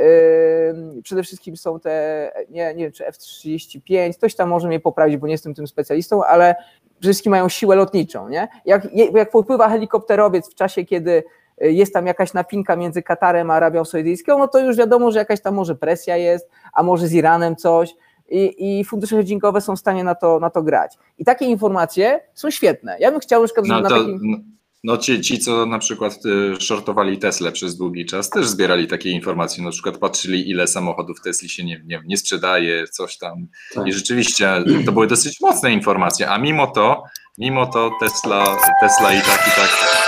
y, 0.98 1.02
przede 1.02 1.22
wszystkim 1.22 1.56
są 1.56 1.80
te, 1.80 2.30
nie, 2.50 2.74
nie 2.74 2.84
wiem 2.84 2.92
czy 2.92 3.06
F-35, 3.06 4.14
ktoś 4.14 4.34
tam 4.34 4.48
może 4.48 4.68
mnie 4.68 4.80
poprawić, 4.80 5.16
bo 5.16 5.26
nie 5.26 5.32
jestem 5.32 5.54
tym 5.54 5.66
specjalistą, 5.66 6.24
ale 6.24 6.54
przede 7.00 7.12
wszystkim 7.12 7.30
mają 7.30 7.48
siłę 7.48 7.76
lotniczą. 7.76 8.28
Nie? 8.28 8.48
Jak, 8.64 8.94
jak 8.94 9.30
popływa 9.30 9.68
helikopterowiec 9.68 10.50
w 10.50 10.54
czasie, 10.54 10.84
kiedy 10.84 11.22
jest 11.60 11.94
tam 11.94 12.06
jakaś 12.06 12.32
napinka 12.32 12.76
między 12.76 13.02
Katarem 13.02 13.50
a 13.50 13.54
Arabią 13.54 13.84
Saudyjską, 13.84 14.38
no 14.38 14.48
to 14.48 14.58
już 14.58 14.76
wiadomo, 14.76 15.10
że 15.10 15.18
jakaś 15.18 15.40
tam 15.40 15.54
może 15.54 15.74
presja 15.74 16.16
jest, 16.16 16.50
a 16.72 16.82
może 16.82 17.06
z 17.06 17.12
Iranem 17.12 17.56
coś, 17.56 17.94
i, 18.28 18.78
i 18.80 18.84
fundusze 18.84 19.16
hedgingowe 19.16 19.60
są 19.60 19.76
w 19.76 19.78
stanie 19.78 20.04
na 20.04 20.14
to, 20.14 20.40
na 20.40 20.50
to 20.50 20.62
grać. 20.62 20.98
I 21.18 21.24
takie 21.24 21.46
informacje 21.46 22.20
są 22.34 22.50
świetne. 22.50 22.96
Ja 23.00 23.10
bym 23.10 23.20
chciał 23.20 23.40
na 23.40 23.46
przykład, 23.46 23.66
no, 23.66 23.80
na 23.80 23.88
to, 23.88 23.98
takim... 23.98 24.18
No, 24.22 24.38
no 24.84 24.96
ci, 24.96 25.20
ci, 25.20 25.38
co 25.38 25.66
na 25.66 25.78
przykład 25.78 26.18
y, 26.26 26.60
shortowali 26.60 27.18
Tesla 27.18 27.50
przez 27.50 27.76
długi 27.76 28.06
czas, 28.06 28.30
też 28.30 28.46
zbierali 28.46 28.86
takie 28.86 29.10
informacje, 29.10 29.64
na 29.64 29.70
przykład 29.70 29.98
patrzyli, 29.98 30.50
ile 30.50 30.66
samochodów 30.66 31.20
Tesli 31.20 31.48
się 31.48 31.64
nie, 31.64 31.82
nie, 31.86 32.02
nie 32.06 32.16
sprzedaje, 32.16 32.88
coś 32.88 33.18
tam. 33.18 33.46
Tak. 33.74 33.86
I 33.86 33.92
rzeczywiście 33.92 34.64
to 34.86 34.92
były 34.92 35.06
dosyć 35.06 35.40
mocne 35.40 35.72
informacje, 35.72 36.30
a 36.30 36.38
mimo 36.38 36.66
to, 36.66 37.02
mimo 37.38 37.66
to 37.66 37.90
Tesla, 38.00 38.56
Tesla 38.80 39.14
i 39.14 39.20
tak, 39.20 39.48
i 39.48 39.60
tak 39.60 40.07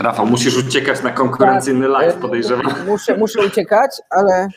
Rafał, 0.00 0.26
musisz 0.26 0.56
uciekać 0.56 1.02
na 1.02 1.10
konkurencyjny 1.10 1.88
tak, 1.88 1.92
live, 1.92 2.14
podejrzewam. 2.14 2.74
Muszę, 2.86 3.16
muszę 3.16 3.46
uciekać, 3.46 3.90
ale. 4.10 4.48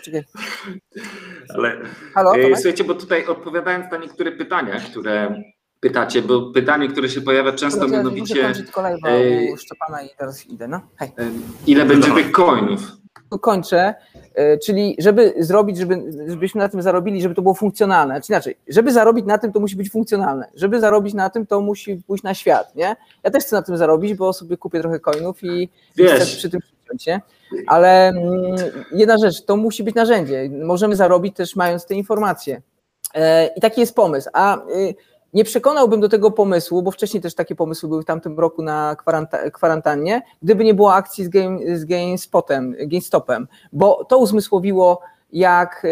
ale 1.56 1.78
Halo, 2.14 2.36
e, 2.36 2.56
słuchajcie, 2.56 2.84
bo 2.84 2.94
tutaj 2.94 3.26
odpowiadając 3.26 3.92
na 3.92 3.98
niektóre 3.98 4.32
pytania, 4.32 4.80
które 4.80 5.44
pytacie, 5.80 6.22
bo 6.22 6.52
pytanie, 6.52 6.88
które 6.88 7.10
się 7.10 7.22
pojawia 7.22 7.52
często, 7.52 7.80
Dobra, 7.80 7.98
mianowicie. 7.98 8.48
Muszę 8.48 8.64
tylko 8.64 8.82
live'a 8.82 9.08
e, 9.54 9.58
Szczepana 9.58 10.02
i 10.02 10.10
teraz 10.18 10.46
idę. 10.46 10.68
No. 10.68 10.82
Hej. 10.98 11.12
E, 11.18 11.32
ile 11.68 11.86
będzie 11.86 12.12
tych 12.12 12.32
coinów? 12.32 13.01
Kończę, 13.42 13.94
e, 14.36 14.58
czyli 14.58 14.96
żeby 15.00 15.34
zrobić, 15.38 15.78
żeby, 15.78 16.04
żebyśmy 16.28 16.62
na 16.62 16.70
tym 16.70 16.82
zarobili, 16.82 17.22
żeby 17.22 17.36
to 17.36 17.42
było 17.42 17.54
funkcjonalne, 17.54 18.14
znaczy 18.14 18.32
inaczej, 18.34 18.58
żeby 18.68 18.92
zarobić 18.92 19.26
na 19.26 19.38
tym, 19.38 19.52
to 19.52 19.60
musi 19.60 19.76
być 19.76 19.92
funkcjonalne, 19.92 20.48
żeby 20.56 20.80
zarobić 20.80 21.14
na 21.14 21.30
tym, 21.30 21.48
to 21.48 21.62
musi 21.62 22.02
pójść 22.08 22.24
na 22.24 22.34
świat, 22.34 22.76
nie? 22.76 22.96
Ja 23.24 23.32
też 23.32 23.44
chcę 23.44 23.56
na 23.56 23.62
tym 23.62 23.78
zarobić, 23.78 24.14
bo 24.14 24.34
sobie 24.34 24.58
kupię 24.58 24.80
trochę 24.80 25.00
coinów 25.00 25.44
i 25.44 25.70
Wiesz. 25.96 26.12
chcę 26.16 26.26
przy 26.26 26.50
tym 26.50 26.62
przyjąć, 26.62 27.06
nie? 27.06 27.22
Ale 27.68 28.08
mm, 28.08 28.56
jedna 28.92 29.18
rzecz, 29.18 29.46
to 29.46 29.58
musi 29.58 29.84
być 29.84 29.96
narzędzie, 29.96 30.50
możemy 30.64 30.96
zarobić 30.96 31.36
też 31.36 31.56
mając 31.56 31.86
te 31.86 31.96
informacje. 31.96 32.62
E, 33.14 33.48
I 33.48 33.62
taki 33.62 33.82
jest 33.82 33.96
pomysł. 33.96 34.30
A 34.34 34.58
y, 34.58 34.96
nie 35.34 35.44
przekonałbym 35.44 36.02
do 36.02 36.10
tego 36.10 36.32
pomysłu, 36.32 36.82
bo 36.82 36.92
wcześniej 36.92 37.24
też 37.24 37.36
takie 37.36 37.56
pomysły 37.56 37.90
były 37.90 38.02
w 38.02 38.06
tamtym 38.06 38.40
roku 38.40 38.64
na 38.64 38.96
kwarantannie, 39.54 40.22
gdyby 40.42 40.64
nie 40.64 40.74
było 40.74 40.94
akcji 40.94 41.26
z, 41.26 41.30
game, 41.30 41.78
z 41.78 41.86
GameSpotem, 41.86 42.76
GameStopem, 42.80 43.48
bo 43.74 44.06
to 44.06 44.18
uzmysłowiło, 44.18 45.02
jak 45.32 45.88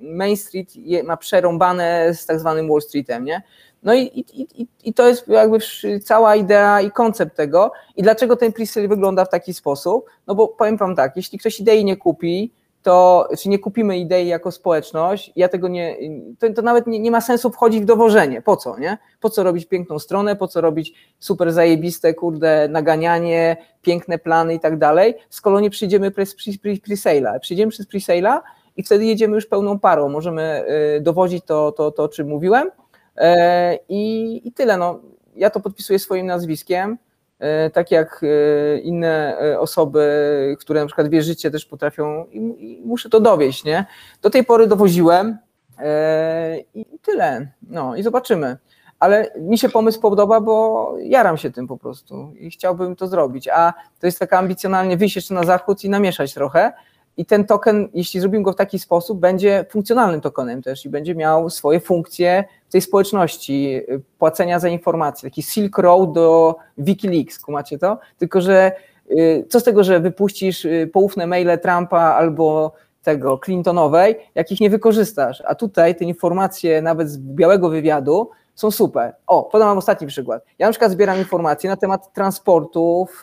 Main 0.00 0.36
Street 0.36 0.74
ma 1.04 1.16
przerąbane 1.16 2.14
z 2.14 2.26
tak 2.26 2.40
zwanym 2.40 2.68
Wall 2.68 2.82
Streetem, 2.82 3.24
nie? 3.24 3.42
No 3.82 3.94
i, 3.94 4.02
i, 4.02 4.62
i, 4.62 4.68
i 4.84 4.94
to 4.94 5.08
jest 5.08 5.28
jakby 5.28 5.58
cała 6.04 6.36
idea 6.36 6.80
i 6.80 6.90
koncept 6.90 7.36
tego. 7.36 7.72
I 7.96 8.02
dlaczego 8.02 8.36
ten 8.36 8.52
pre 8.52 8.88
wygląda 8.88 9.24
w 9.24 9.28
taki 9.28 9.54
sposób? 9.54 10.04
No 10.26 10.34
bo 10.34 10.48
powiem 10.48 10.76
wam 10.76 10.96
tak, 10.96 11.16
jeśli 11.16 11.38
ktoś 11.38 11.60
idei 11.60 11.84
nie 11.84 11.96
kupi, 11.96 12.52
to 12.86 13.28
czy 13.38 13.48
nie 13.48 13.58
kupimy 13.58 13.98
idei 13.98 14.28
jako 14.28 14.50
społeczność, 14.50 15.32
ja 15.36 15.48
tego 15.48 15.68
nie, 15.68 15.96
to, 16.38 16.52
to 16.52 16.62
nawet 16.62 16.86
nie, 16.86 16.98
nie, 16.98 17.10
ma 17.10 17.20
sensu 17.20 17.50
wchodzić 17.50 17.82
w 17.82 17.84
dowożenie, 17.84 18.42
po 18.42 18.56
co, 18.56 18.78
nie? 18.78 18.98
Po 19.20 19.30
co 19.30 19.42
robić 19.42 19.66
piękną 19.66 19.98
stronę, 19.98 20.36
po 20.36 20.48
co 20.48 20.60
robić 20.60 20.94
super 21.18 21.52
zajebiste, 21.52 22.14
kurde, 22.14 22.68
naganianie, 22.68 23.56
piękne 23.82 24.18
plany 24.18 24.54
i 24.54 24.60
tak 24.60 24.78
dalej, 24.78 25.14
skoro 25.30 25.60
nie 25.60 25.70
przyjdziemy 25.70 26.10
przez 26.10 26.36
pre-sale'a, 26.36 27.40
przyjdziemy 27.40 27.70
przez 27.70 27.88
pre-sale'a 27.88 28.40
i 28.76 28.82
wtedy 28.82 29.04
jedziemy 29.04 29.34
już 29.34 29.46
pełną 29.46 29.78
parą, 29.78 30.08
możemy 30.08 30.64
y, 30.96 31.00
dowozić 31.00 31.44
to, 31.44 31.72
to, 31.72 31.90
to 31.90 32.02
o 32.02 32.08
czym 32.08 32.28
mówiłem. 32.28 32.70
E, 33.16 33.78
i, 33.88 34.40
i 34.48 34.52
tyle, 34.52 34.76
no. 34.76 35.00
Ja 35.36 35.50
to 35.50 35.60
podpisuję 35.60 35.98
swoim 35.98 36.26
nazwiskiem, 36.26 36.98
tak 37.72 37.90
jak 37.90 38.20
e, 38.22 38.78
inne 38.78 39.38
e, 39.38 39.60
osoby, 39.60 40.56
które 40.60 40.80
na 40.80 40.86
przykład 40.86 41.08
wierzycie, 41.08 41.50
też 41.50 41.66
potrafią 41.66 42.26
i, 42.30 42.82
muszę 42.84 43.10
to 43.10 43.20
dowieść, 43.20 43.64
nie? 43.64 43.86
Do 44.22 44.30
tej 44.30 44.44
pory 44.44 44.66
dowoziłem 44.66 45.38
i 46.74 46.98
tyle, 47.02 47.48
no 47.62 47.96
i 47.96 48.02
zobaczymy. 48.02 48.56
Ale 48.98 49.32
mi 49.40 49.58
się 49.58 49.68
pomysł 49.68 50.00
podoba, 50.00 50.40
bo 50.40 50.94
jaram 50.98 51.36
się 51.36 51.50
tym 51.50 51.66
po 51.66 51.76
prostu 51.76 52.32
i 52.38 52.50
chciałbym 52.50 52.96
to 52.96 53.06
zrobić, 53.06 53.48
a 53.48 53.72
to 54.00 54.06
jest 54.06 54.18
taka 54.18 54.38
ambicjonalnie 54.38 54.96
wyjść 54.96 55.16
jeszcze 55.16 55.34
na 55.34 55.44
zachód 55.44 55.84
i 55.84 55.88
namieszać 55.88 56.34
trochę, 56.34 56.72
i 57.16 57.26
ten 57.26 57.44
token, 57.44 57.88
jeśli 57.94 58.20
zrobimy 58.20 58.44
go 58.44 58.52
w 58.52 58.56
taki 58.56 58.78
sposób, 58.78 59.20
będzie 59.20 59.64
funkcjonalnym 59.70 60.20
tokenem 60.20 60.62
też 60.62 60.84
i 60.84 60.88
będzie 60.88 61.14
miał 61.14 61.50
swoje 61.50 61.80
funkcje 61.80 62.44
w 62.68 62.72
tej 62.72 62.80
społeczności 62.80 63.76
y, 63.76 64.02
płacenia 64.18 64.58
za 64.58 64.68
informacje, 64.68 65.30
taki 65.30 65.42
Silk 65.42 65.78
Road 65.78 66.12
do 66.12 66.56
Wikileaks, 66.78 67.38
kumacie 67.38 67.78
to? 67.78 67.98
Tylko, 68.18 68.40
że 68.40 68.72
y, 69.10 69.44
co 69.48 69.60
z 69.60 69.64
tego, 69.64 69.84
że 69.84 70.00
wypuścisz 70.00 70.64
y, 70.64 70.90
poufne 70.92 71.26
maile 71.26 71.58
Trumpa 71.58 72.00
albo 72.00 72.72
tego 73.02 73.38
Clintonowej, 73.38 74.16
jakich 74.34 74.60
nie 74.60 74.70
wykorzystasz, 74.70 75.42
a 75.46 75.54
tutaj 75.54 75.96
te 75.96 76.04
informacje 76.04 76.82
nawet 76.82 77.10
z 77.10 77.18
białego 77.18 77.68
wywiadu 77.68 78.30
są 78.54 78.70
super. 78.70 79.14
O, 79.26 79.42
podam 79.42 79.68
wam 79.68 79.78
ostatni 79.78 80.06
przykład. 80.06 80.44
Ja 80.58 80.66
na 80.66 80.72
przykład 80.72 80.90
zbieram 80.90 81.18
informacje 81.18 81.70
na 81.70 81.76
temat 81.76 82.12
transportów 82.12 83.22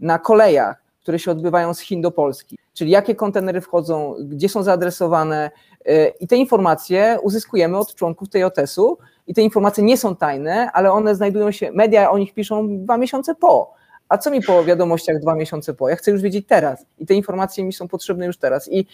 na 0.00 0.18
kolejach, 0.18 0.85
które 1.06 1.18
się 1.18 1.30
odbywają 1.30 1.74
z 1.74 1.80
Chin 1.80 2.00
do 2.00 2.10
Polski 2.10 2.58
czyli 2.76 2.90
jakie 2.90 3.14
kontenery 3.14 3.60
wchodzą, 3.60 4.14
gdzie 4.20 4.48
są 4.48 4.62
zaadresowane 4.62 5.50
y, 5.88 6.12
i 6.20 6.26
te 6.26 6.36
informacje 6.36 7.18
uzyskujemy 7.22 7.78
od 7.78 7.94
członków 7.94 8.28
tej 8.28 8.44
OTS-u 8.44 8.98
i 9.26 9.34
te 9.34 9.42
informacje 9.42 9.84
nie 9.84 9.96
są 9.96 10.16
tajne, 10.16 10.70
ale 10.72 10.92
one 10.92 11.14
znajdują 11.14 11.50
się, 11.50 11.72
media 11.72 12.10
o 12.10 12.18
nich 12.18 12.34
piszą 12.34 12.84
dwa 12.84 12.98
miesiące 12.98 13.34
po. 13.34 13.74
A 14.08 14.18
co 14.18 14.30
mi 14.30 14.42
po 14.42 14.64
wiadomościach 14.64 15.20
dwa 15.20 15.34
miesiące 15.34 15.74
po? 15.74 15.88
Ja 15.88 15.96
chcę 15.96 16.10
już 16.10 16.22
wiedzieć 16.22 16.46
teraz 16.48 16.86
i 16.98 17.06
te 17.06 17.14
informacje 17.14 17.64
mi 17.64 17.72
są 17.72 17.88
potrzebne 17.88 18.26
już 18.26 18.38
teraz. 18.38 18.72
I 18.72 18.86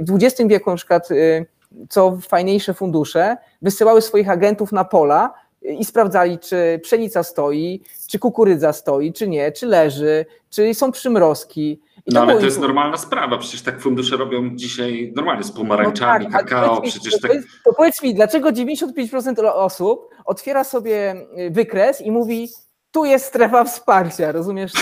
w 0.00 0.14
XX 0.14 0.48
wieku 0.48 0.70
na 0.70 0.76
przykład 0.76 1.10
y, 1.10 1.46
co 1.88 2.18
fajniejsze 2.28 2.74
fundusze 2.74 3.36
wysyłały 3.62 4.02
swoich 4.02 4.30
agentów 4.30 4.72
na 4.72 4.84
pola, 4.84 5.34
i 5.78 5.84
sprawdzali, 5.84 6.38
czy 6.38 6.80
pszenica 6.82 7.22
stoi, 7.22 7.82
czy 8.08 8.18
kukurydza 8.18 8.72
stoi, 8.72 9.12
czy 9.12 9.28
nie, 9.28 9.52
czy 9.52 9.66
leży, 9.66 10.26
czy 10.50 10.74
są 10.74 10.92
przymrozki. 10.92 11.80
I 12.06 12.14
no 12.14 12.20
ale 12.20 12.38
to 12.38 12.44
jest 12.44 12.60
normalna 12.60 12.96
sprawa, 12.96 13.38
przecież 13.38 13.62
tak 13.62 13.80
fundusze 13.80 14.16
robią 14.16 14.50
dzisiaj 14.56 15.12
normalnie 15.16 15.44
z 15.44 15.52
pomarańczami, 15.52 16.24
no 16.24 16.30
tak, 16.30 16.48
kakao, 16.48 16.80
przecież 16.80 17.20
to, 17.20 17.28
tak... 17.28 17.32
to 17.64 17.72
powiedz 17.72 18.02
mi, 18.02 18.14
dlaczego 18.14 18.48
95% 18.48 19.46
osób 19.46 20.08
otwiera 20.24 20.64
sobie 20.64 21.14
wykres 21.50 22.00
i 22.00 22.10
mówi 22.10 22.48
tu 22.96 23.04
jest 23.04 23.24
strefa 23.24 23.64
wsparcia, 23.64 24.32
rozumiesz 24.32 24.72
to? 24.72 24.80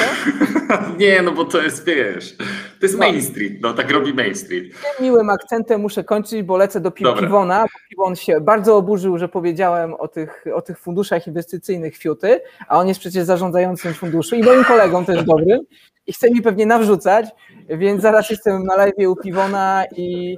nie, 1.00 1.22
no 1.22 1.32
bo 1.32 1.44
to 1.44 1.62
jest, 1.62 1.84
wiesz, 1.86 2.36
to 2.80 2.86
jest 2.86 2.94
no. 2.94 2.98
Main 2.98 3.22
Street, 3.22 3.52
no 3.60 3.72
tak 3.72 3.90
robi 3.90 4.14
Main 4.14 4.34
Street. 4.34 4.64
Tym 4.64 5.06
miłym 5.06 5.30
akcentem 5.30 5.80
muszę 5.80 6.04
kończyć, 6.04 6.42
bo 6.42 6.56
lecę 6.56 6.80
do 6.80 6.90
Pi 6.90 7.04
Piwona, 7.20 7.62
bo 7.62 7.68
Piwon 7.90 8.16
się 8.16 8.40
bardzo 8.40 8.76
oburzył, 8.76 9.18
że 9.18 9.28
powiedziałem 9.28 9.94
o 9.94 10.08
tych, 10.08 10.44
o 10.54 10.62
tych 10.62 10.78
funduszach 10.78 11.26
inwestycyjnych 11.26 11.96
Fiuty, 11.96 12.40
a 12.68 12.78
on 12.78 12.88
jest 12.88 13.00
przecież 13.00 13.24
zarządzającym 13.24 13.94
funduszu 13.94 14.36
i 14.36 14.42
moim 14.42 14.64
kolegą 14.64 15.04
też 15.04 15.24
dobrym 15.24 15.60
i 16.06 16.12
chce 16.12 16.30
mi 16.30 16.42
pewnie 16.42 16.66
nawrzucać, 16.66 17.26
więc 17.68 18.02
zaraz 18.02 18.30
jestem 18.30 18.64
na 18.64 18.76
live 18.76 19.08
u 19.08 19.16
Piwona 19.16 19.84
i 19.96 20.36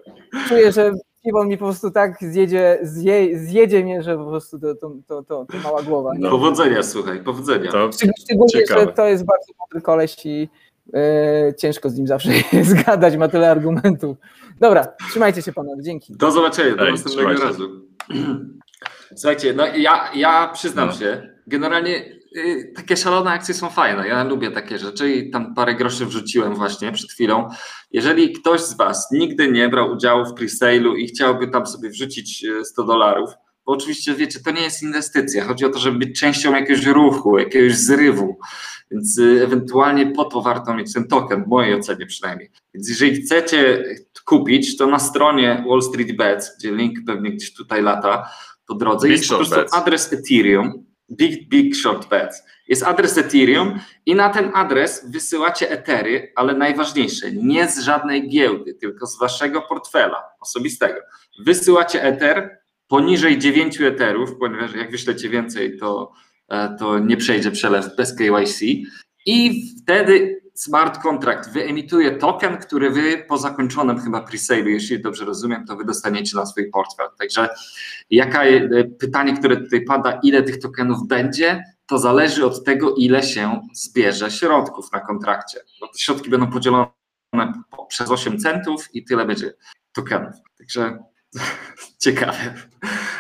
czuję, 0.49 0.73
że 0.73 0.93
Piwon 1.27 1.49
mi 1.49 1.59
po 1.59 1.65
prostu 1.65 1.91
tak 1.91 2.17
zjedzie, 2.21 2.79
zje, 2.83 3.39
zjedzie 3.39 3.85
mnie, 3.85 4.03
że 4.03 4.17
po 4.17 4.27
prostu 4.27 4.59
to, 4.59 4.75
to, 4.75 4.93
to, 5.07 5.23
to, 5.23 5.47
to 5.53 5.59
mała 5.65 5.83
głowa. 5.83 6.13
No. 6.19 6.31
Powodzenia, 6.31 6.83
słuchaj, 6.83 7.21
powodzenia. 7.25 7.73
To 7.73 7.91
Szczególnie, 8.19 8.53
ciekawe. 8.53 8.81
że 8.81 8.87
to 8.87 9.07
jest 9.07 9.25
bardzo 9.25 9.53
mądry 9.59 9.81
koleś 9.81 10.17
i 10.27 10.49
e, 10.95 11.55
ciężko 11.59 11.91
z 11.91 11.99
nim 11.99 12.07
zawsze 12.07 12.31
zgadać, 12.63 13.17
ma 13.17 13.29
tyle 13.29 13.51
argumentów. 13.51 14.17
Dobra, 14.61 14.89
trzymajcie 15.11 15.43
się 15.43 15.53
panowie, 15.53 15.83
dzięki. 15.83 16.17
Do 16.17 16.31
zobaczenia, 16.31 16.77
do 16.77 16.91
następnego 16.91 17.45
razu. 17.45 17.71
Słuchajcie, 19.17 19.55
no 19.55 19.67
ja, 19.67 20.11
ja 20.15 20.51
przyznam 20.55 20.89
no. 20.89 20.95
się, 20.95 21.29
generalnie 21.47 22.16
takie 22.75 22.97
szalone 22.97 23.31
akcje 23.31 23.55
są 23.55 23.71
fajne. 23.71 24.09
Ja 24.09 24.25
lubię 24.25 24.51
takie 24.51 24.79
rzeczy 24.79 25.13
i 25.13 25.31
tam 25.31 25.55
parę 25.55 25.75
groszy 25.75 26.07
wrzuciłem 26.07 26.55
właśnie 26.55 26.93
przed 26.93 27.11
chwilą. 27.11 27.49
Jeżeli 27.91 28.33
ktoś 28.33 28.61
z 28.61 28.77
Was 28.77 29.09
nigdy 29.13 29.51
nie 29.51 29.69
brał 29.69 29.91
udziału 29.93 30.25
w 30.25 30.35
pre-sale'u 30.35 30.97
i 30.97 31.07
chciałby 31.07 31.49
tam 31.49 31.67
sobie 31.67 31.91
wrzucić 31.91 32.47
100 32.65 32.83
y, 32.83 32.87
dolarów, 32.87 33.31
bo 33.67 33.73
oczywiście 33.73 34.15
wiecie, 34.15 34.41
to 34.41 34.51
nie 34.51 34.63
jest 34.63 34.83
inwestycja. 34.83 35.45
Chodzi 35.45 35.65
o 35.65 35.69
to, 35.69 35.79
żeby 35.79 35.99
być 35.99 36.21
częścią 36.21 36.55
jakiegoś 36.55 36.87
ruchu, 36.87 37.39
jakiegoś 37.39 37.75
zrywu. 37.75 38.39
Więc 38.91 39.19
y, 39.19 39.43
ewentualnie 39.45 40.07
po 40.07 40.25
to 40.25 40.43
warto 40.43 40.75
mieć 40.75 40.93
ten 40.93 41.09
token, 41.09 41.45
w 41.45 41.49
mojej 41.49 41.75
ocenie 41.75 42.07
przynajmniej. 42.07 42.51
Więc 42.75 42.89
jeżeli 42.89 43.23
chcecie 43.23 43.85
kupić, 44.25 44.77
to 44.77 44.87
na 44.87 44.99
stronie 44.99 45.65
Wall 45.69 45.83
Street 45.83 46.17
Bets, 46.17 46.57
gdzie 46.59 46.73
link 46.73 46.99
pewnie 47.07 47.31
gdzieś 47.31 47.55
tutaj 47.55 47.83
lata 47.83 48.31
po 48.67 48.75
drodze, 48.75 49.09
Big 49.09 49.17
jest 49.17 49.29
po 49.29 49.37
prostu 49.37 49.57
bets. 49.57 49.75
adres 49.75 50.13
Ethereum 50.13 50.86
Big, 51.11 51.49
big 51.49 51.77
short 51.77 52.09
bets. 52.09 52.43
Jest 52.69 52.83
adres 52.83 53.19
Ethereum 53.19 53.81
i 54.07 54.15
na 54.15 54.31
ten 54.31 54.51
adres 54.55 55.11
wysyłacie 55.11 55.71
Etery, 55.71 56.33
ale 56.37 56.55
najważniejsze, 56.55 57.33
nie 57.33 57.69
z 57.69 57.79
żadnej 57.79 58.29
giełdy, 58.29 58.75
tylko 58.75 59.07
z 59.07 59.19
waszego 59.19 59.63
portfela 59.63 60.25
osobistego. 60.41 61.01
Wysyłacie 61.45 62.03
Ether 62.03 62.59
poniżej 62.89 63.39
9 63.39 63.81
Etherów, 63.81 64.37
ponieważ 64.39 64.75
jak 64.75 64.91
wyślecie 64.91 65.29
więcej, 65.29 65.79
to, 65.79 66.13
e, 66.49 66.77
to 66.79 66.99
nie 66.99 67.17
przejdzie 67.17 67.51
przelew 67.51 67.97
bez 67.97 68.17
KYC 68.17 68.63
i 69.27 69.67
wtedy 69.83 70.41
smart 70.57 70.99
contract 70.99 71.53
wyemituje 71.53 72.19
token, 72.19 72.57
który 72.57 72.91
wy 72.91 73.25
po 73.29 73.39
zakończonym 73.39 74.01
chyba 74.01 74.21
pre-sale, 74.21 74.69
jeśli 74.69 75.03
dobrze 75.03 75.25
rozumiem, 75.25 75.67
to 75.67 75.77
wy 75.77 75.85
dostaniecie 75.85 76.37
na 76.37 76.47
swój 76.47 76.71
portfel. 76.71 77.07
Także 77.19 77.49
jaka 78.11 78.45
e, 78.45 78.85
pytanie, 78.85 79.37
które 79.37 79.57
tutaj 79.57 79.85
pada, 79.85 80.21
ile 80.23 80.43
tych 80.43 80.59
tokenów 80.59 81.09
będzie, 81.09 81.65
to 81.87 81.99
zależy 81.99 82.47
od 82.47 82.65
tego, 82.65 82.95
ile 82.95 83.23
się 83.23 83.61
zbierze 83.75 84.31
środków 84.31 84.93
na 84.93 85.01
kontrakcie. 85.01 85.61
Bo 85.81 85.89
te 85.89 85.99
środki 85.99 86.31
będą 86.31 86.51
podzielone 86.51 86.87
przez 87.89 88.11
8 88.11 88.39
centów 88.39 88.95
i 88.95 89.05
tyle 89.05 89.27
będzie 89.27 89.53
tokenów. 89.93 90.35
Także 90.59 90.99
ciekawe. 92.05 92.55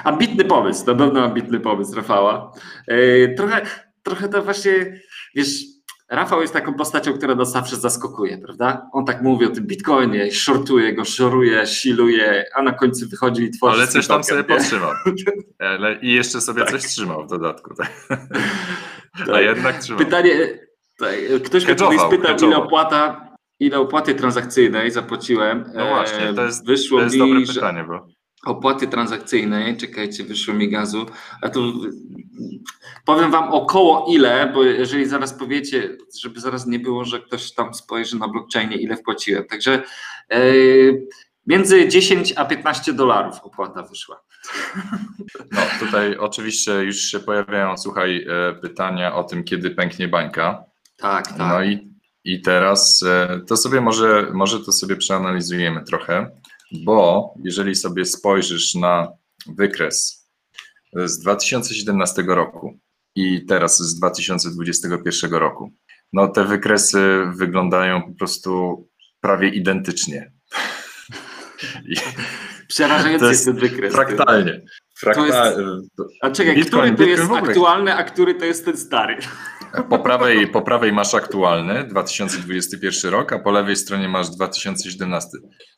Ambitny 0.05 0.45
pomysł, 0.45 0.87
na 0.87 0.95
pewno 0.95 1.25
ambitny 1.25 1.61
pomysł 1.61 1.95
Rafała. 1.95 2.53
E, 2.89 3.29
trochę, 3.35 3.67
trochę 4.03 4.29
to 4.29 4.43
właśnie, 4.43 5.01
wiesz, 5.35 5.76
Rafał 6.11 6.41
jest 6.41 6.53
taką 6.53 6.75
postacią, 6.75 7.13
która 7.13 7.35
nas 7.35 7.53
zawsze 7.53 7.77
zaskakuje, 7.77 8.39
prawda? 8.39 8.91
On 8.93 9.05
tak 9.05 9.23
mówi 9.23 9.47
o 9.47 9.49
tym 9.49 9.67
bitcoinie, 9.67 10.33
shortuje 10.33 10.95
go, 10.95 11.05
szoruje, 11.05 11.67
siluje, 11.67 12.45
a 12.55 12.63
na 12.63 12.73
końcu 12.73 13.09
wychodzi 13.09 13.43
i 13.43 13.51
tworzy. 13.51 13.77
Ale 13.77 13.89
coś 13.89 14.07
tam 14.07 14.25
sobie 14.25 14.45
podtrzymał. 14.45 14.91
I 16.03 16.15
jeszcze 16.15 16.41
sobie 16.41 16.63
tak. 16.63 16.71
coś 16.71 16.83
trzymał 16.85 17.27
w 17.27 17.31
dodatku. 17.31 17.75
Tak. 17.75 17.93
Tak. 19.19 19.29
A 19.35 19.41
jednak 19.41 19.79
trzymał. 19.79 19.99
Pytanie, 19.99 20.59
tak, 20.99 21.15
ktoś 21.45 21.67
mnie 21.67 21.75
kiedyś 21.75 22.01
spytał, 22.01 22.37
ile 22.49 22.57
opłata, 22.57 23.29
ile 23.61 23.79
opłaty 23.79 24.15
transakcyjnej 24.15 24.91
zapłaciłem. 24.91 25.65
No 25.75 25.87
właśnie, 25.87 26.35
to 26.35 26.45
jest, 26.45 26.67
Wyszło 26.67 26.99
to 26.99 27.05
jest 27.05 27.17
mi, 27.17 27.21
dobre 27.21 27.55
pytanie, 27.55 27.85
bo 27.85 28.07
opłaty 28.47 28.87
transakcyjnej, 28.87 29.77
czekajcie, 29.77 30.25
wyszło 30.25 30.55
mi 30.55 30.71
gazu, 30.71 31.07
a 31.43 31.49
tu 31.49 31.73
powiem 33.05 33.31
wam 33.31 33.53
około 33.53 34.07
ile, 34.09 34.51
bo 34.55 34.65
jeżeli 34.65 35.07
zaraz 35.07 35.35
powiecie, 35.35 35.97
żeby 36.23 36.41
zaraz 36.41 36.67
nie 36.67 36.79
było, 36.79 37.05
że 37.05 37.21
ktoś 37.21 37.53
tam 37.53 37.75
spojrzy 37.75 38.19
na 38.19 38.29
blockchainie, 38.29 38.77
ile 38.77 38.97
wpłaciłem. 38.97 39.45
Także 39.45 39.83
e, 40.31 40.43
między 41.47 41.89
10 41.89 42.33
a 42.37 42.45
15 42.45 42.93
dolarów 42.93 43.41
opłata 43.43 43.83
wyszła. 43.83 44.21
No 45.53 45.61
tutaj 45.81 46.17
oczywiście 46.17 46.73
już 46.73 46.97
się 46.97 47.21
pojawiają, 47.21 47.77
słuchaj, 47.79 48.27
e, 48.29 48.55
pytania 48.55 49.15
o 49.15 49.25
tym, 49.25 49.45
kiedy 49.45 49.71
pęknie 49.71 50.09
bańka. 50.09 50.65
Tak, 50.97 51.29
tak. 51.29 51.39
No 51.39 51.65
i, 51.65 51.93
i 52.25 52.41
teraz 52.41 53.03
e, 53.03 53.41
to 53.47 53.57
sobie 53.57 53.81
może, 53.81 54.31
może 54.33 54.61
to 54.61 54.73
sobie 54.73 54.97
przeanalizujemy 54.97 55.85
trochę 55.85 56.31
bo 56.73 57.35
jeżeli 57.45 57.75
sobie 57.75 58.05
spojrzysz 58.05 58.75
na 58.75 59.13
wykres 59.47 60.27
z 61.05 61.19
2017 61.19 62.23
roku 62.27 62.79
i 63.15 63.47
teraz 63.47 63.79
z 63.79 63.95
2021 63.99 65.31
roku, 65.31 65.73
no 66.13 66.29
te 66.29 66.45
wykresy 66.45 67.27
wyglądają 67.35 68.03
po 68.03 68.13
prostu 68.19 68.83
prawie 69.21 69.49
identycznie. 69.49 70.33
Przerażający 72.69 73.25
To 73.25 73.31
jest 73.31 73.47
jest 73.47 73.61
ten 73.61 73.69
wykres. 73.71 73.95
fraktalnie. 73.95 74.61
Frakta... 74.99 75.53
A 76.23 76.31
czekaj, 76.31 76.55
Bitcoin, 76.55 76.95
który 76.95 77.17
to 77.17 77.23
Bitcoin 77.23 77.39
jest 77.39 77.49
aktualny, 77.49 77.95
a 77.95 78.05
który 78.05 78.35
to 78.35 78.45
jest 78.45 78.65
ten 78.65 78.77
stary? 78.77 79.17
Po 79.91 79.99
prawej, 79.99 80.49
po 80.49 80.63
prawej 80.63 80.93
masz 80.93 81.15
aktualny 81.15 81.85
2021 81.85 83.11
rok, 83.13 83.33
a 83.33 83.39
po 83.39 83.51
lewej 83.51 83.77
stronie 83.77 84.09
masz 84.09 84.31
2017. 84.31 85.29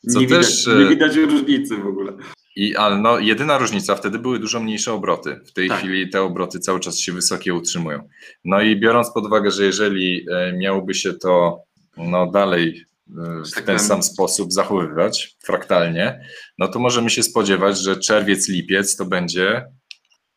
Co 0.08 0.20
nie, 0.20 0.26
też. 0.26 0.66
widać, 0.66 0.66
nie 0.78 0.86
e, 0.86 0.88
widać 0.88 1.16
różnicy 1.16 1.76
w 1.76 1.86
ogóle. 1.86 2.12
I, 2.56 2.76
ale 2.76 2.98
no, 2.98 3.18
jedyna 3.18 3.58
różnica, 3.58 3.94
wtedy 3.94 4.18
były 4.18 4.38
dużo 4.38 4.60
mniejsze 4.60 4.92
obroty. 4.92 5.40
W 5.46 5.52
tej 5.52 5.68
Tak. 5.68 5.78
chwili 5.78 6.10
te 6.10 6.22
obroty 6.22 6.58
cały 6.58 6.80
czas 6.80 6.98
się 6.98 7.12
wysokie 7.12 7.54
utrzymują. 7.54 8.08
No 8.44 8.60
i 8.60 8.80
biorąc 8.80 9.12
pod 9.14 9.26
uwagę, 9.26 9.50
że 9.50 9.64
jeżeli 9.64 10.26
e, 10.32 10.52
miałoby 10.52 10.94
się 10.94 11.14
to 11.14 11.62
no, 11.96 12.26
dalej 12.26 12.84
w 13.08 13.54
tak 13.54 13.64
ten 13.64 13.78
sam 13.78 14.02
sposób 14.02 14.52
zachowywać, 14.52 15.36
fraktalnie, 15.44 16.20
no 16.58 16.68
to 16.68 16.78
możemy 16.78 17.10
się 17.10 17.22
spodziewać, 17.22 17.78
że 17.78 17.96
czerwiec, 17.96 18.48
lipiec 18.48 18.96
to 18.96 19.04
będzie 19.04 19.64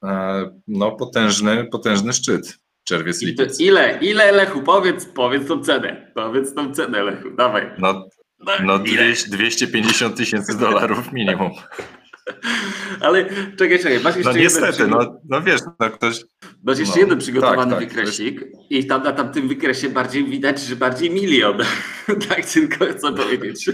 e, 0.04 0.50
no, 0.68 0.92
potężny, 0.92 1.68
potężny 1.72 2.14
szczyt. 2.14 2.58
Czerwiec, 2.84 3.22
lipiec. 3.22 3.60
ile, 3.60 4.00
ile 4.02 4.32
Lechu? 4.32 4.62
Powiedz, 4.62 5.06
powiedz 5.06 5.48
tą 5.48 5.64
cenę. 5.64 6.12
Powiedz 6.16 6.54
tą 6.54 6.74
cenę, 6.74 7.04
Lechu. 7.04 7.32
Dawaj. 7.32 7.72
No, 7.78 8.06
No, 8.46 8.52
no 8.64 8.84
ile? 8.86 9.04
200, 9.04 9.30
250 9.30 10.16
tysięcy 10.16 10.58
dolarów 10.58 11.14
minimum. 11.14 11.52
Ale 13.02 13.26
czekaj, 13.58 13.80
czekaj. 13.80 14.00
Masz 14.04 14.16
jeszcze 14.16 14.34
No 14.34 14.40
niestety, 14.40 14.88
no, 14.88 15.22
no 15.30 15.42
wiesz, 15.42 15.62
no 15.80 15.90
ktoś 15.90 16.24
Masz 16.64 16.80
jeszcze 16.80 16.96
no, 16.96 17.02
jeden 17.02 17.20
przygotowany 17.20 17.72
tak, 17.72 17.80
tak. 17.80 17.90
wykresik 17.90 18.44
i 18.70 18.86
tam 18.88 19.04
na 19.04 19.12
tamtym 19.12 19.48
wykresie 19.48 19.90
bardziej 19.90 20.26
widać, 20.26 20.62
że 20.62 20.76
bardziej 20.76 21.10
milion. 21.12 21.58
tak 22.30 22.46
tylko 22.46 22.86
chcę 22.86 23.14
powiedzieć. 23.14 23.70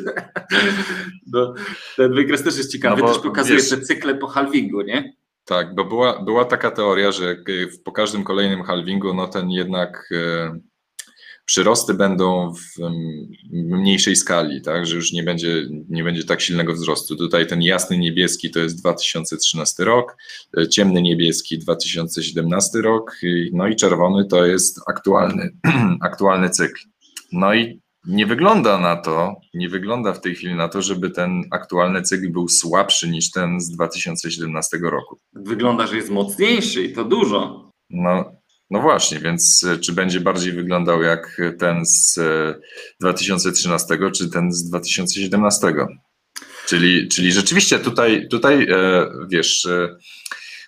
no, 1.34 1.54
ten 1.98 2.14
wykres 2.14 2.44
też 2.44 2.58
jest 2.58 2.72
ciekawy, 2.72 3.02
No 3.02 3.08
bo 3.08 3.14
też 3.14 3.24
pokazuje 3.24 3.60
wiesz- 3.60 3.70
te 3.70 3.82
cykle 3.82 4.16
po 4.16 4.28
halvingu, 4.28 4.82
nie? 4.82 5.14
Tak, 5.46 5.76
bo 5.76 5.86
była, 5.86 6.24
była 6.24 6.46
taka 6.46 6.72
teoria, 6.72 7.12
że 7.12 7.36
w- 7.48 7.84
po 7.84 7.92
każdym 7.92 8.24
kolejnym 8.24 8.64
halvingu, 8.64 9.14
no 9.14 9.28
ten 9.28 9.50
jednak 9.50 10.10
e, 10.12 10.60
przyrosty 11.48 11.94
będą 11.94 12.54
w 12.54 12.80
mniejszej 13.52 14.16
skali, 14.16 14.62
tak, 14.62 14.86
że 14.86 14.96
już 14.96 15.14
nie 15.14 15.24
będzie, 15.24 15.66
nie 15.90 16.04
będzie 16.04 16.24
tak 16.24 16.42
silnego 16.42 16.74
wzrostu. 16.74 17.16
Tutaj 17.16 17.48
ten 17.48 17.62
jasny 17.62 17.98
niebieski 17.98 18.52
to 18.52 18.60
jest 18.60 18.82
2013 18.82 19.86
rok, 19.86 20.18
e, 20.58 20.68
ciemny 20.68 21.02
niebieski 21.02 21.60
2017 21.60 22.82
rok, 22.82 23.18
no 23.54 23.68
i 23.68 23.76
czerwony 23.76 24.26
to 24.26 24.46
jest 24.46 24.80
aktualny, 24.88 25.50
aktualny 26.02 26.50
cykl. 26.50 26.82
No 27.32 27.54
i 27.54 27.82
nie 28.08 28.26
wygląda 28.26 28.78
na 28.78 28.96
to, 28.96 29.36
nie 29.54 29.70
wygląda 29.70 30.14
w 30.14 30.22
tej 30.22 30.36
chwili 30.36 30.56
na 30.56 30.70
to, 30.70 30.82
żeby 30.82 31.10
ten 31.10 31.44
aktualny 31.52 32.02
cykl 32.02 32.30
był 32.30 32.48
słabszy 32.48 33.10
niż 33.10 33.32
ten 33.32 33.60
z 33.60 33.70
2017 33.70 34.78
roku. 34.78 35.20
Wygląda, 35.34 35.88
że 35.88 35.96
jest 35.96 36.10
mocniejszy 36.10 36.84
i 36.84 36.94
to 36.94 37.06
dużo. 37.06 37.72
No, 37.90 38.37
no 38.70 38.82
właśnie, 38.82 39.20
więc 39.20 39.64
e, 39.64 39.78
czy 39.78 39.94
będzie 39.94 40.20
bardziej 40.20 40.54
wyglądał 40.54 41.04
jak 41.04 41.42
ten 41.60 41.86
z 41.86 42.18
e, 42.18 42.56
2013, 43.00 43.98
czy 44.16 44.30
ten 44.30 44.52
z 44.52 44.70
2017? 44.70 45.74
Czyli, 46.66 47.08
czyli 47.08 47.32
rzeczywiście 47.32 47.80
tutaj, 47.80 48.28
tutaj 48.28 48.68
e, 48.70 49.10
wiesz, 49.30 49.66
e, 49.66 49.98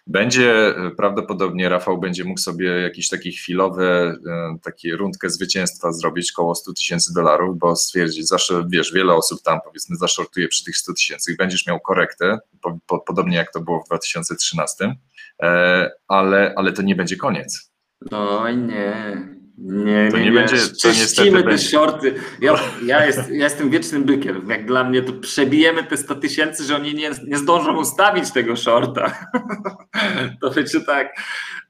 będzie 0.09 0.75
e, 0.77 0.91
prawdopodobnie 0.91 1.69
Rafał 1.69 1.99
będzie 1.99 2.23
mógł 2.23 2.39
sobie 2.39 2.67
jakieś 2.67 3.09
takie 3.09 3.31
chwilowe, 3.31 4.15
e, 4.27 4.57
takie 4.63 4.95
rundkę 4.95 5.29
zwycięstwa 5.29 5.91
zrobić 5.91 6.31
koło 6.31 6.55
100 6.55 6.73
tysięcy 6.73 7.13
dolarów, 7.13 7.59
bo 7.59 7.75
stwierdzić, 7.75 8.27
zawsze 8.27 8.65
wiesz, 8.69 8.93
wiele 8.93 9.13
osób 9.13 9.41
tam 9.41 9.59
powiedzmy 9.65 9.95
zaszortuje 9.95 10.47
przy 10.47 10.63
tych 10.63 10.77
100 10.77 10.93
tysięcy 10.93 11.35
będziesz 11.37 11.67
miał 11.67 11.79
korektę, 11.79 12.39
po, 12.61 12.79
po, 12.87 12.99
podobnie 12.99 13.37
jak 13.37 13.53
to 13.53 13.61
było 13.61 13.83
w 13.83 13.85
2013, 13.85 14.95
e, 15.41 15.91
ale, 16.07 16.53
ale 16.55 16.73
to 16.73 16.81
nie 16.81 16.95
będzie 16.95 17.15
koniec. 17.15 17.71
Oj 18.11 18.57
nie. 18.57 19.29
Nie, 19.61 20.07
To 20.11 20.17
nie, 20.17 20.23
nie 20.23 20.31
nie. 20.31 20.39
będzie- 20.39 20.57
to 20.81 20.87
niestety 20.87 21.31
te 21.31 21.43
będzie. 21.43 21.57
shorty. 21.69 22.13
Ja, 22.41 22.59
ja, 22.85 23.05
jest, 23.07 23.19
ja 23.29 23.43
jestem 23.43 23.69
wiecznym 23.69 24.03
bykiem. 24.03 24.49
Jak 24.49 24.65
dla 24.65 24.83
mnie 24.83 25.01
to 25.01 25.13
przebijemy 25.13 25.83
te 25.83 25.97
100 25.97 26.15
tysięcy, 26.15 26.63
że 26.63 26.75
oni 26.75 26.95
nie, 26.95 27.11
nie 27.27 27.37
zdążą 27.37 27.77
ustawić 27.79 28.31
tego 28.31 28.55
shorta. 28.55 29.11
To 30.41 30.49
będzie 30.51 30.81
tak, 30.81 31.07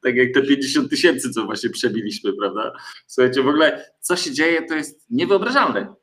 tak 0.03 0.15
jak 0.15 0.33
te 0.33 0.41
50 0.41 0.89
tysięcy, 0.89 1.29
co 1.29 1.45
właśnie 1.45 1.69
przebiliśmy, 1.69 2.33
prawda? 2.33 2.73
Słuchajcie, 3.07 3.43
w 3.43 3.47
ogóle 3.47 3.85
co 3.99 4.15
się 4.15 4.31
dzieje, 4.31 4.61
to 4.65 4.75
jest 4.75 5.05
niewyobrażalne. 5.09 5.93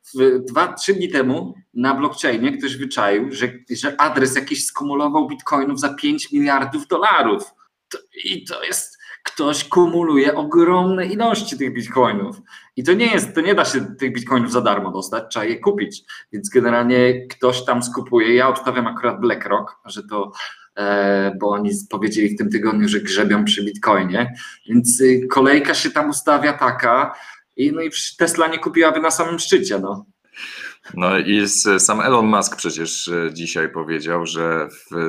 Dwa, 0.48 0.72
trzy 0.72 0.94
dni 0.94 1.08
temu 1.08 1.54
na 1.74 1.94
blockchainie 1.94 2.58
ktoś 2.58 2.76
wyczaił, 2.76 3.28
że, 3.32 3.48
że 3.70 4.00
adres 4.00 4.36
jakiś 4.36 4.64
skumulował 4.66 5.28
bitcoinów 5.28 5.80
za 5.80 5.94
5 5.94 6.32
miliardów 6.32 6.86
dolarów. 6.86 7.42
To, 7.88 7.98
I 8.24 8.44
to 8.44 8.64
jest 8.64 8.95
ktoś 9.26 9.64
kumuluje 9.64 10.34
ogromne 10.34 11.06
ilości 11.06 11.58
tych 11.58 11.72
bitcoinów. 11.72 12.36
I 12.76 12.82
to 12.82 12.92
nie 12.92 13.06
jest, 13.06 13.34
to 13.34 13.40
nie 13.40 13.54
da 13.54 13.64
się 13.64 13.96
tych 13.96 14.12
bitcoinów 14.12 14.52
za 14.52 14.60
darmo 14.60 14.90
dostać, 14.90 15.24
trzeba 15.30 15.44
je 15.44 15.60
kupić. 15.60 16.02
Więc 16.32 16.48
generalnie 16.48 17.26
ktoś 17.26 17.64
tam 17.64 17.82
skupuje. 17.82 18.34
Ja 18.34 18.48
obstawiam 18.48 18.86
akurat 18.86 19.20
BlackRock, 19.20 19.76
że 19.84 20.02
to, 20.02 20.32
e, 20.76 21.36
bo 21.40 21.48
oni 21.48 21.70
powiedzieli 21.90 22.28
w 22.28 22.38
tym 22.38 22.50
tygodniu, 22.50 22.88
że 22.88 23.00
grzebią 23.00 23.44
przy 23.44 23.64
bitcoinie. 23.64 24.34
Więc 24.68 25.00
y, 25.00 25.26
kolejka 25.30 25.74
się 25.74 25.90
tam 25.90 26.10
ustawia 26.10 26.52
taka. 26.52 27.14
I, 27.56 27.72
no 27.72 27.82
i 27.82 27.90
Tesla 28.18 28.48
nie 28.48 28.58
kupiłaby 28.58 29.00
na 29.00 29.10
samym 29.10 29.38
szczycie. 29.38 29.78
No. 29.78 30.06
No 30.94 31.18
i 31.18 31.48
sam 31.78 32.00
Elon 32.00 32.26
Musk 32.26 32.56
przecież 32.56 33.08
e, 33.08 33.34
dzisiaj 33.34 33.68
powiedział, 33.68 34.26
że 34.26 34.68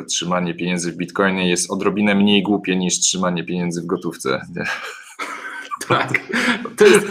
trzymanie 0.09 0.53
pieniędzy 0.55 0.91
w 0.91 0.97
Bitcoinie 0.97 1.49
jest 1.49 1.71
odrobinę 1.71 2.15
mniej 2.15 2.43
głupie 2.43 2.75
niż 2.75 2.99
trzymanie 2.99 3.43
pieniędzy 3.43 3.81
w 3.81 3.85
gotówce. 3.85 4.41
Nie? 4.55 4.63
Tak. 5.87 6.19
To 6.77 6.85
jest, 6.85 7.07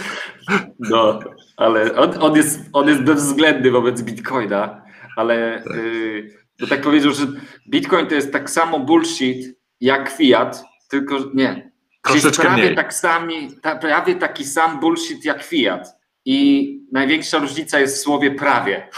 no, 0.78 1.20
ale 1.56 1.96
on, 1.96 2.22
on, 2.22 2.36
jest, 2.36 2.60
on 2.72 2.88
jest 2.88 3.02
bezwzględny 3.02 3.70
wobec 3.70 4.02
Bitcoina, 4.02 4.82
ale 5.16 5.62
Tak. 5.68 5.76
y, 5.76 6.30
to 6.58 6.66
tak 6.66 6.80
powiedział, 6.80 7.12
że 7.12 7.26
Bitcoin 7.70 8.06
to 8.06 8.14
jest 8.14 8.32
tak 8.32 8.50
samo 8.50 8.80
bullshit 8.80 9.58
jak 9.80 10.10
Fiat, 10.10 10.64
tylko 10.88 11.16
nie. 11.34 11.72
Troszeczkę 12.02 12.42
prawie, 12.42 12.62
mniej. 12.62 12.76
tak 12.76 12.94
sami, 12.94 13.48
ta, 13.62 13.76
prawie 13.76 14.14
taki 14.14 14.44
sam 14.44 14.80
bullshit 14.80 15.24
jak 15.24 15.42
Fiat. 15.42 15.88
I 16.26 16.80
największa 16.92 17.38
różnica 17.38 17.80
jest 17.80 17.96
w 17.96 18.00
słowie 18.00 18.30
prawie. 18.30 18.88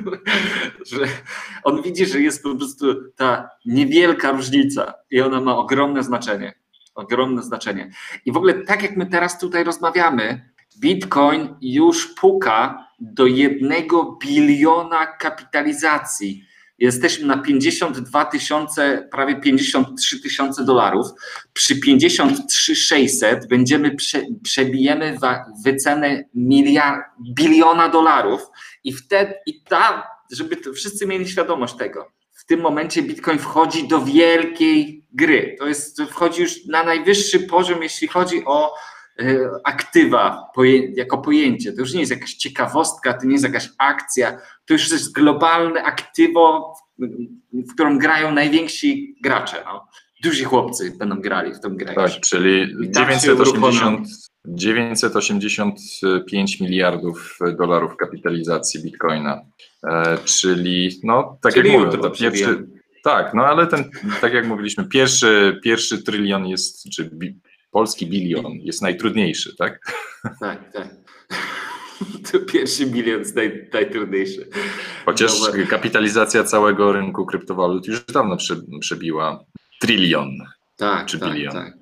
że 0.92 0.98
on 1.64 1.82
widzi, 1.82 2.06
że 2.06 2.20
jest 2.20 2.42
po 2.42 2.56
prostu 2.56 2.86
ta 3.16 3.50
niewielka 3.66 4.32
różnica 4.32 4.94
i 5.10 5.20
ona 5.20 5.40
ma 5.40 5.56
ogromne 5.56 6.02
znaczenie. 6.02 6.54
Ogromne 6.94 7.42
znaczenie. 7.42 7.90
I 8.24 8.32
w 8.32 8.36
ogóle 8.36 8.54
tak 8.54 8.82
jak 8.82 8.96
my 8.96 9.06
teraz 9.06 9.38
tutaj 9.38 9.64
rozmawiamy, 9.64 10.50
Bitcoin 10.80 11.56
już 11.60 12.14
puka 12.14 12.86
do 13.00 13.26
jednego 13.26 14.18
biliona 14.22 15.06
kapitalizacji. 15.06 16.44
Jesteśmy 16.78 17.26
na 17.26 17.38
52 17.38 18.24
tysiące, 18.24 19.08
prawie 19.12 19.40
53 19.40 20.20
tysiące 20.22 20.64
dolarów. 20.64 21.06
Przy 21.52 21.80
53 21.80 22.76
600 22.76 23.48
będziemy, 23.48 23.94
prze, 23.96 24.22
przebijemy 24.42 25.18
wa- 25.18 25.44
wycenę 25.64 26.24
miliard, 26.34 27.00
biliona 27.34 27.88
dolarów 27.88 28.40
i 28.84 28.92
wtedy, 28.92 29.34
i 29.46 29.62
ta, 29.62 30.06
żeby 30.32 30.56
to 30.56 30.72
wszyscy 30.72 31.06
mieli 31.06 31.28
świadomość 31.28 31.74
tego, 31.76 32.12
w 32.32 32.44
tym 32.44 32.60
momencie 32.60 33.02
Bitcoin 33.02 33.38
wchodzi 33.38 33.88
do 33.88 34.00
wielkiej 34.00 35.04
gry. 35.12 35.56
To 35.58 35.66
jest, 35.66 36.02
wchodzi 36.02 36.42
już 36.42 36.66
na 36.66 36.82
najwyższy 36.84 37.40
poziom, 37.40 37.82
jeśli 37.82 38.08
chodzi 38.08 38.44
o 38.46 38.74
aktywa 39.64 40.50
poje, 40.54 40.92
jako 40.92 41.18
pojęcie. 41.18 41.72
To 41.72 41.80
już 41.80 41.92
nie 41.92 42.00
jest 42.00 42.12
jakaś 42.12 42.34
ciekawostka, 42.34 43.14
to 43.14 43.26
nie 43.26 43.32
jest 43.32 43.44
jakaś 43.44 43.68
akcja, 43.78 44.38
to 44.66 44.74
już 44.74 44.92
jest 44.92 45.12
globalne 45.12 45.82
aktywo, 45.82 46.74
w, 47.52 47.74
którą 47.74 47.98
grają 47.98 48.32
najwięksi 48.32 49.16
gracze. 49.22 49.62
No. 49.64 49.88
Duzi 50.22 50.44
chłopcy 50.44 50.92
będą 50.98 51.20
grali 51.20 51.54
w 51.54 51.60
tą 51.60 51.76
grę. 51.76 51.94
Tak, 51.94 52.20
czyli 52.20 52.74
tak 52.92 53.12
się 53.12 53.20
980, 53.20 54.08
985 54.46 56.60
miliardów 56.60 57.38
dolarów 57.58 57.96
kapitalizacji 57.96 58.82
Bitcoina. 58.82 59.40
E, 59.84 60.18
czyli, 60.24 61.00
no, 61.04 61.38
tak 61.42 61.54
Czyli 61.54 61.72
jak 61.72 61.80
mówię, 61.80 61.98
to 61.98 62.10
pierwszy, 62.10 62.66
tak, 63.04 63.34
no 63.34 63.46
ale 63.46 63.66
ten, 63.66 63.90
tak 64.20 64.32
jak 64.32 64.46
mówiliśmy, 64.46 64.84
pierwszy, 64.84 65.60
pierwszy 65.64 66.02
trylion 66.02 66.46
jest, 66.46 66.90
czy 66.90 67.10
polski 67.76 68.06
bilion 68.06 68.52
jest 68.62 68.82
najtrudniejszy, 68.82 69.56
tak? 69.56 69.80
Tak, 70.40 70.72
tak. 70.72 70.88
To 72.32 72.38
pierwszy 72.38 72.86
milion 72.86 73.18
jest 73.18 73.36
naj, 73.36 73.68
najtrudniejszy. 73.72 74.48
Chociaż 75.06 75.40
Dobra. 75.40 75.66
kapitalizacja 75.66 76.44
całego 76.44 76.92
rynku 76.92 77.26
kryptowalut 77.26 77.86
już 77.86 78.04
dawno 78.04 78.36
prze, 78.36 78.56
przebiła 78.80 79.44
trylion. 79.80 80.30
Tak, 80.76 81.06
Czy 81.06 81.18
tak, 81.18 81.32
bilion. 81.32 81.52
tak. 81.52 81.74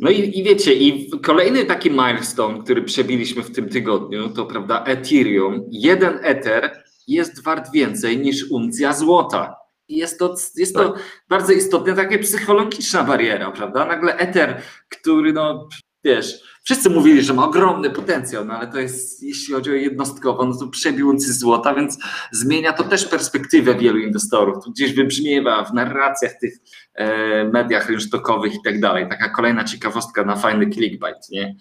No 0.00 0.10
i, 0.10 0.38
i 0.38 0.42
wiecie, 0.42 0.74
i 0.74 1.10
kolejny 1.22 1.64
taki 1.64 1.90
milestone, 1.90 2.62
który 2.64 2.82
przebiliśmy 2.82 3.42
w 3.42 3.52
tym 3.52 3.68
tygodniu, 3.68 4.28
to 4.28 4.46
prawda, 4.46 4.84
Ethereum. 4.84 5.64
Jeden 5.70 6.18
Ether 6.22 6.82
jest 7.08 7.44
wart 7.44 7.72
więcej 7.72 8.18
niż 8.18 8.50
uncja 8.50 8.92
złota. 8.92 9.59
Jest 9.90 10.18
to, 10.18 10.34
jest 10.56 10.74
to 10.74 10.94
bardzo 11.28 11.52
istotna, 11.52 11.94
taka 11.94 12.18
psychologiczna 12.18 13.04
bariera, 13.04 13.50
prawda? 13.50 13.84
Nagle 13.84 14.16
Ether, 14.16 14.62
który 14.88 15.32
no, 15.32 15.68
wiesz, 16.04 16.42
wszyscy 16.64 16.90
mówili, 16.90 17.22
że 17.22 17.34
ma 17.34 17.44
ogromny 17.44 17.90
potencjał, 17.90 18.44
no 18.44 18.54
ale 18.54 18.72
to 18.72 18.78
jest, 18.78 19.22
jeśli 19.22 19.54
chodzi 19.54 19.70
o 19.70 19.74
jednostkowo, 19.74 20.46
no 20.46 20.56
to 20.56 20.66
przebiłący 20.66 21.32
złota, 21.32 21.74
więc 21.74 21.98
zmienia 22.32 22.72
to 22.72 22.84
też 22.84 23.04
perspektywę 23.04 23.74
wielu 23.74 23.98
inwestorów. 23.98 24.64
Tu 24.64 24.70
gdzieś 24.70 24.94
wybrzmiewa 24.94 25.64
w 25.64 25.74
narracjach 25.74 26.32
tych 26.40 26.54
e, 26.94 27.44
mediach 27.44 27.88
rynsztokowych 27.88 28.54
i 28.54 28.62
tak 28.64 28.80
dalej. 28.80 29.08
Taka 29.08 29.28
kolejna 29.28 29.64
ciekawostka 29.64 30.24
na 30.24 30.36
fajny 30.36 30.70
clickbait, 30.70 31.30
nie? 31.30 31.56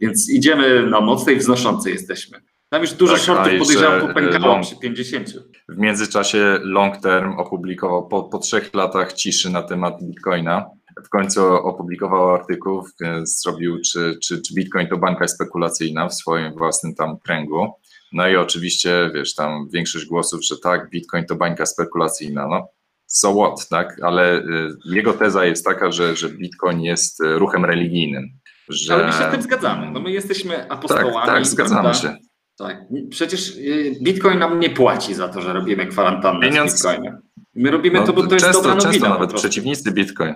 Więc 0.00 0.30
idziemy 0.30 0.86
na 0.86 1.00
mocnej 1.00 1.36
wznoszącej 1.36 1.92
jesteśmy. 1.92 2.40
Tam 2.70 2.80
już 2.82 2.92
dużo 2.92 3.12
Tak, 3.12 3.22
shortów 3.22 3.58
podejrzewam 3.58 3.98
e, 3.98 4.00
popękało 4.00 4.46
long- 4.46 4.62
przy 4.62 4.76
50. 4.78 5.28
W 5.68 5.78
międzyczasie 5.78 6.58
Long 6.62 6.96
Term 6.96 7.32
opublikował 7.38 8.08
po, 8.08 8.22
po 8.22 8.38
trzech 8.38 8.74
latach 8.74 9.12
ciszy 9.12 9.50
na 9.50 9.62
temat 9.62 9.94
Bitcoina. 10.02 10.66
W 11.04 11.08
końcu 11.08 11.44
opublikował 11.46 12.34
artykuł, 12.34 12.84
e, 13.02 13.20
zrobił, 13.26 13.78
czy, 13.92 14.18
czy, 14.22 14.42
czy 14.42 14.54
Bitcoin 14.54 14.88
to 14.88 14.96
bańka 14.96 15.28
spekulacyjna 15.28 16.08
w 16.08 16.14
swoim 16.14 16.52
własnym 16.54 16.94
tam 16.94 17.18
kręgu. 17.18 17.72
No 18.12 18.28
i 18.28 18.36
oczywiście, 18.36 19.10
wiesz, 19.14 19.34
tam 19.34 19.68
większość 19.72 20.06
głosów, 20.06 20.44
że 20.44 20.54
tak, 20.62 20.90
Bitcoin 20.90 21.26
to 21.26 21.34
bańka 21.36 21.66
spekulacyjna. 21.66 22.46
No, 22.48 22.68
so 23.06 23.34
what, 23.34 23.68
tak? 23.68 23.96
Ale 24.02 24.36
e, 24.38 24.42
jego 24.84 25.12
teza 25.12 25.44
jest 25.44 25.64
taka, 25.64 25.90
że, 25.92 26.16
że 26.16 26.28
Bitcoin 26.28 26.80
jest 26.80 27.20
ruchem 27.24 27.64
religijnym. 27.64 28.24
Że... 28.68 28.94
Ale 28.94 29.06
my 29.06 29.12
się 29.12 29.28
z 29.28 29.30
tym 29.32 29.42
zgadzamy. 29.42 29.90
No 29.90 30.00
my 30.00 30.10
jesteśmy 30.10 30.56
Tak, 30.56 30.66
apostołami. 30.72 31.26
tak, 31.26 31.46
zgadzamy 31.46 31.80
prawda? 31.80 32.00
się. 32.00 32.16
Tak. 32.58 32.84
Przecież 33.10 33.56
y, 33.56 33.96
Bitcoin 34.02 34.38
nam 34.38 34.60
nie 34.60 34.70
płaci 34.70 35.14
za 35.14 35.28
to, 35.28 35.40
że 35.42 35.52
robimy 35.52 35.86
kwarantannę 35.86 36.46
Pieniądz- 36.50 36.68
z 36.68 36.74
Bitcoinem. 36.74 37.18
My 37.54 37.70
robimy 37.70 37.98
No, 38.00 38.06
to, 38.06 38.12
bo 38.12 38.26
to 38.26 38.34
jest 38.34 38.46
często, 38.46 38.62
dobra 38.62 38.74
często 38.76 38.88
nowina. 38.88 39.08
po 39.08 39.14
nawet 39.14 39.32
przeciwnicy 39.36 39.92
Bitcoin, 39.92 40.34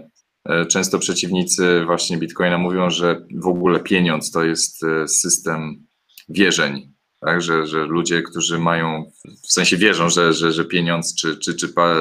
e, 0.49 0.67
często 0.67 0.99
przeciwnicy 0.99 1.85
właśnie 1.87 2.17
Bitcoina 2.19 2.59
mówią, 2.59 2.91
że 2.91 3.27
w 3.35 3.47
ogóle 3.47 3.81
pieniądz 3.81 4.31
to 4.31 4.45
jest 4.45 4.85
e, 4.85 5.09
system 5.09 5.87
wierzeń. 6.29 6.93
Tak, 7.21 7.43
że, 7.43 7.67
że 7.67 7.85
ludzie, 7.87 8.23
którzy 8.23 8.59
mają, 8.59 9.11
w 9.49 9.53
sensie 9.53 9.77
wierzą, 9.77 10.11
że, 10.11 10.33
że, 10.33 10.53
że 10.53 10.65
pieniądz 10.65 11.15
czy, 11.15 11.37
czy, 11.39 11.55
czy 11.55 11.69
pa, 11.69 11.95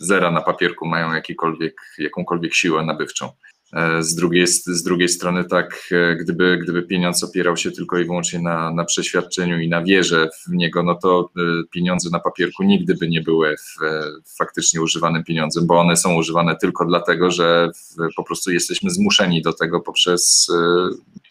zera 0.00 0.30
na 0.30 0.40
papierku 0.42 0.86
mają 0.86 1.12
jakikolwiek, 1.12 1.74
jakąkolwiek 1.98 2.54
siłę 2.54 2.84
nabywczą. 2.84 3.28
E, 3.74 4.02
Z 4.02 4.14
drugiej, 4.14 4.46
z 4.46 4.82
drugiej 4.82 5.08
strony, 5.08 5.44
tak, 5.44 5.88
e, 5.92 6.16
gdyby, 6.16 6.58
gdyby 6.62 6.82
pieniądz 6.82 7.24
opierał 7.24 7.56
się 7.56 7.70
tylko 7.70 7.98
i 7.98 8.04
wyłącznie 8.04 8.40
na, 8.40 8.72
na 8.72 8.84
przeświadczeniu 8.84 9.60
i 9.60 9.68
na 9.68 9.82
wierze 9.82 10.28
w 10.46 10.52
niego, 10.52 10.82
no 10.82 10.94
to 10.94 11.30
e, 11.36 11.40
pieniądze 11.70 12.10
na 12.12 12.20
papierku 12.20 12.62
nigdy 12.62 12.94
by 12.94 13.08
nie 13.08 13.20
były 13.20 13.56
w, 13.56 13.82
e, 13.82 14.02
faktycznie 14.38 14.82
używanym 14.82 15.24
pieniądzem, 15.24 15.66
bo 15.66 15.80
one 15.80 15.96
są 15.96 16.14
używane 16.14 16.56
tylko 16.56 16.84
dlatego, 16.84 17.30
że 17.30 17.70
w, 17.74 18.14
po 18.16 18.24
prostu 18.24 18.52
jesteśmy 18.52 18.90
zmuszeni 18.90 19.42
do 19.42 19.52
tego 19.52 19.80
poprzez 19.80 20.50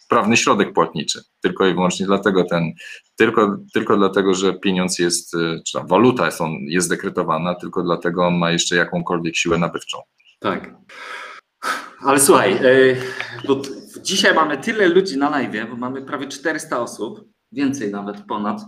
prawny 0.09 0.37
środek 0.37 0.73
płatniczy. 0.73 1.23
Tylko 1.41 1.67
i 1.67 1.73
wyłącznie 1.73 2.05
dlatego 2.05 2.43
ten, 2.43 2.71
tylko, 3.15 3.57
tylko 3.73 3.97
dlatego, 3.97 4.33
że 4.33 4.53
pieniądz 4.53 4.99
jest, 4.99 5.35
czy 5.67 5.79
waluta 5.89 6.25
jest, 6.25 6.41
on, 6.41 6.51
jest 6.51 6.89
dekretowana, 6.89 7.55
tylko 7.55 7.83
dlatego 7.83 8.27
on 8.27 8.37
ma 8.37 8.51
jeszcze 8.51 8.75
jakąkolwiek 8.75 9.35
siłę 9.35 9.57
nabywczą. 9.57 9.97
Tak. 10.39 10.75
Ale 12.05 12.19
słuchaj, 12.19 12.65
y, 12.65 12.97
bo 13.47 13.61
dzisiaj 14.01 14.35
mamy 14.35 14.57
tyle 14.57 14.87
ludzi 14.87 15.17
na 15.17 15.29
live, 15.29 15.69
bo 15.69 15.75
mamy 15.75 16.01
prawie 16.01 16.27
400 16.27 16.79
osób, 16.79 17.29
więcej 17.51 17.91
nawet 17.91 18.21
ponad. 18.21 18.61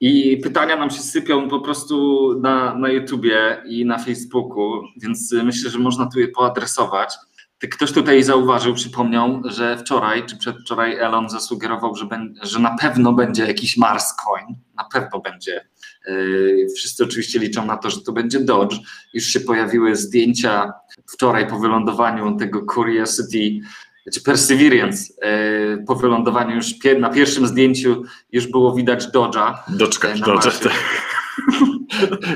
I 0.00 0.36
pytania 0.42 0.76
nam 0.76 0.90
się 0.90 1.00
sypią 1.00 1.48
po 1.48 1.60
prostu 1.60 2.34
na, 2.40 2.74
na 2.74 2.88
YouTubie 2.88 3.62
i 3.68 3.84
na 3.84 3.98
Facebooku, 3.98 4.82
więc 5.02 5.32
myślę, 5.32 5.70
że 5.70 5.78
można 5.78 6.06
tu 6.06 6.20
je 6.20 6.28
poadresować. 6.28 7.14
Ktoś 7.58 7.92
tutaj 7.92 8.22
zauważył, 8.22 8.74
przypomniał, 8.74 9.42
że 9.44 9.78
wczoraj 9.78 10.26
czy 10.26 10.36
przedwczoraj 10.36 10.96
Elon 10.98 11.28
zasugerował, 11.28 11.94
że, 11.94 12.04
ben, 12.04 12.34
że 12.42 12.58
na 12.58 12.76
pewno 12.76 13.12
będzie 13.12 13.46
jakiś 13.46 13.76
Mars 13.76 14.14
Coin. 14.14 14.56
Na 14.74 14.84
pewno 14.84 15.20
będzie. 15.20 15.68
Yy, 16.08 16.66
Wszyscy 16.76 17.04
oczywiście 17.04 17.38
liczą 17.38 17.66
na 17.66 17.76
to, 17.76 17.90
że 17.90 18.00
to 18.00 18.12
będzie 18.12 18.40
Dodge. 18.40 18.76
Już 19.14 19.24
się 19.24 19.40
pojawiły 19.40 19.96
zdjęcia 19.96 20.72
wczoraj 21.08 21.48
po 21.48 21.58
wylądowaniu 21.58 22.36
tego 22.36 22.64
Curiosity 22.74 23.66
czy 24.12 24.22
Perseverance. 24.22 25.12
yy, 25.22 25.84
Po 25.86 25.94
wylądowaniu 25.94 26.56
już 26.56 26.66
na 26.98 27.10
pierwszym 27.10 27.46
zdjęciu 27.46 28.02
już 28.32 28.46
było 28.46 28.74
widać 28.74 29.08
Dodge'a. 29.08 29.54
Doczekać, 29.68 30.20
Na 30.20 30.26
doczekać. 30.26 30.64
Marsie. 30.64 30.80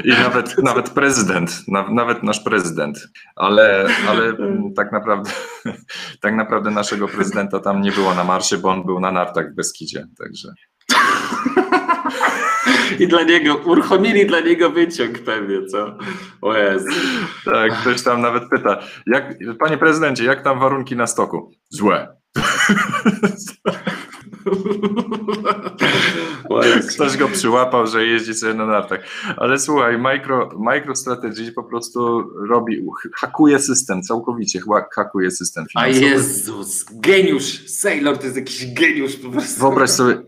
I 0.05 0.09
nawet, 0.09 0.59
nawet 0.59 0.91
prezydent, 0.91 1.69
na, 1.69 1.89
nawet 1.91 2.23
nasz 2.23 2.41
prezydent, 2.41 2.99
ale, 3.37 3.87
ale 4.09 4.33
tak 4.77 4.93
naprawdę 4.93 5.31
tak 6.21 6.35
naprawdę 6.37 6.71
naszego 6.71 7.09
prezydenta 7.09 7.61
tam 7.61 7.83
nie 7.83 7.93
było 7.93 8.15
na 8.15 8.25
marsie, 8.25 8.59
bo 8.59 8.69
on 8.69 8.85
był 8.87 9.01
na 9.01 9.13
nartach 9.13 9.53
w 9.53 9.55
Beskidzie, 9.55 10.07
także 10.19 10.55
I 12.99 13.07
dla 13.09 13.23
niego, 13.23 13.57
uruchomili 13.57 14.27
dla 14.27 14.41
niego 14.41 14.71
wyciąg 14.71 15.19
pewnie, 15.19 15.67
co? 15.67 15.97
O 16.43 16.57
Jezu. 16.57 16.87
tak, 17.45 17.81
ktoś 17.81 18.03
tam 18.03 18.21
nawet 18.21 18.43
pyta, 18.51 18.81
jak, 19.07 19.35
panie 19.59 19.79
prezydencie, 19.79 20.25
jak 20.25 20.45
tam 20.45 20.61
warunki 20.61 20.97
na 20.97 21.07
stoku? 21.07 21.51
Złe. 21.71 22.17
Ktoś 26.95 27.17
go 27.17 27.29
przyłapał, 27.29 27.87
że 27.87 28.07
jeździ 28.07 28.35
sobie 28.35 28.55
na 28.55 28.67
nartach. 28.67 29.01
Ale 29.37 29.59
słuchaj, 29.59 29.99
micro, 29.99 30.49
MicroStrategy 30.59 31.53
po 31.53 31.65
prostu 31.65 32.21
robi, 32.49 32.87
hakuje 33.15 33.59
system 33.59 34.03
całkowicie, 34.03 34.61
hakuje 34.95 35.31
system 35.31 35.65
A 35.75 35.85
finansowy. 35.85 36.07
Jezus, 36.07 36.85
geniusz. 36.93 37.69
Sailor 37.69 38.19
to 38.19 38.25
jest 38.25 38.37
jakiś 38.37 38.75
geniusz 38.75 39.17
po 39.17 39.31
prostu. 39.31 39.61
Wyobraź 39.61 39.91
sobie, 39.91 40.23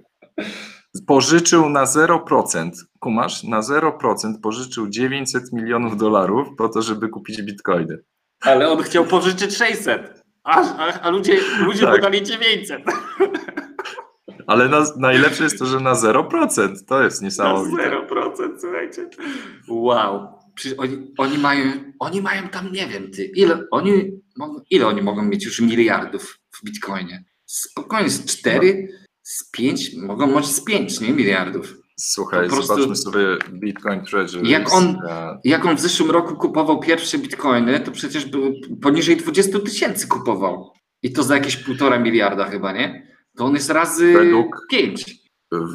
pożyczył 1.07 1.68
na 1.68 1.84
0%, 1.84 2.70
kumasz, 3.01 3.43
na 3.45 3.61
0% 3.61 4.40
pożyczył 4.43 4.88
900 4.88 5.53
milionów 5.53 5.97
dolarów 5.97 6.49
po 6.59 6.68
to, 6.68 6.82
żeby 6.82 7.09
kupić 7.09 7.43
bitcoiny. 7.43 7.99
Ale 8.40 8.70
on 8.70 8.82
chciał 8.82 9.05
pożyczyć 9.05 9.57
600. 9.57 10.22
A, 10.45 10.61
a, 10.76 11.01
a 11.01 11.11
ludzie, 11.11 11.40
ludzie 11.66 11.80
Tak. 11.80 11.95
podali 11.95 12.22
900. 12.22 12.82
Ale 14.47 14.68
na, 14.68 14.84
najlepsze 14.97 15.45
jest 15.45 15.59
to, 15.59 15.66
że 15.66 15.80
na 15.80 15.93
0%, 15.95 16.74
to 16.86 17.03
jest 17.03 17.20
Na 17.22 17.24
niesamowite. 17.26 17.90
0%, 17.90 18.59
słuchajcie. 18.61 19.09
Wow. 19.68 20.28
Oni, 20.78 21.12
oni, 21.18 21.38
mają, 21.38 21.72
oni 21.99 22.22
mają 22.22 22.49
tam, 22.49 22.72
nie 22.72 22.86
wiem, 22.86 23.11
ty, 23.11 23.24
ile 23.24 23.64
oni, 23.70 23.93
mogą- 24.38 24.61
ile 24.70 24.86
oni 24.86 25.03
mogą 25.03 25.22
mieć 25.22 25.45
już 25.45 25.61
miliardów 25.61 26.38
w 26.55 26.64
bitcoinie? 26.64 27.24
Spokojnie, 27.47 28.11
z 28.11 28.24
4, 28.24 28.88
z 29.22 29.50
5, 29.50 29.94
mogą 29.96 30.26
może 30.26 30.46
z 30.48 30.64
5, 30.64 31.00
nie 31.00 31.12
miliardów. 31.12 31.74
Słuchaj, 32.00 32.48
Po 32.48 32.54
prostu- 32.54 32.74
zobaczmy 32.74 32.96
sobie 32.96 33.26
Bitcoin 33.52 34.04
Treasury. 34.04 34.48
Jak 34.48 34.72
on- 34.72 34.98
Jak 35.44 35.64
on 35.66 35.76
w 35.76 35.80
zeszłym 35.80 36.10
roku 36.10 36.36
kupował 36.36 36.80
pierwsze 36.80 37.18
bitcoiny, 37.18 37.80
to 37.80 37.90
przecież 37.90 38.26
był 38.26 38.52
poniżej 38.82 39.16
20 39.16 39.58
tysięcy 39.58 40.08
kupował. 40.08 40.70
I 41.02 41.12
to 41.12 41.22
za 41.22 41.34
jakieś 41.34 41.56
półtora 41.56 41.98
miliarda 41.98 42.44
chyba, 42.44 42.72
nie? 42.72 43.06
To 43.36 43.44
on 43.44 43.54
jest 43.54 43.70
razy 43.70 44.12
Według- 44.12 44.66
5. 44.70 45.22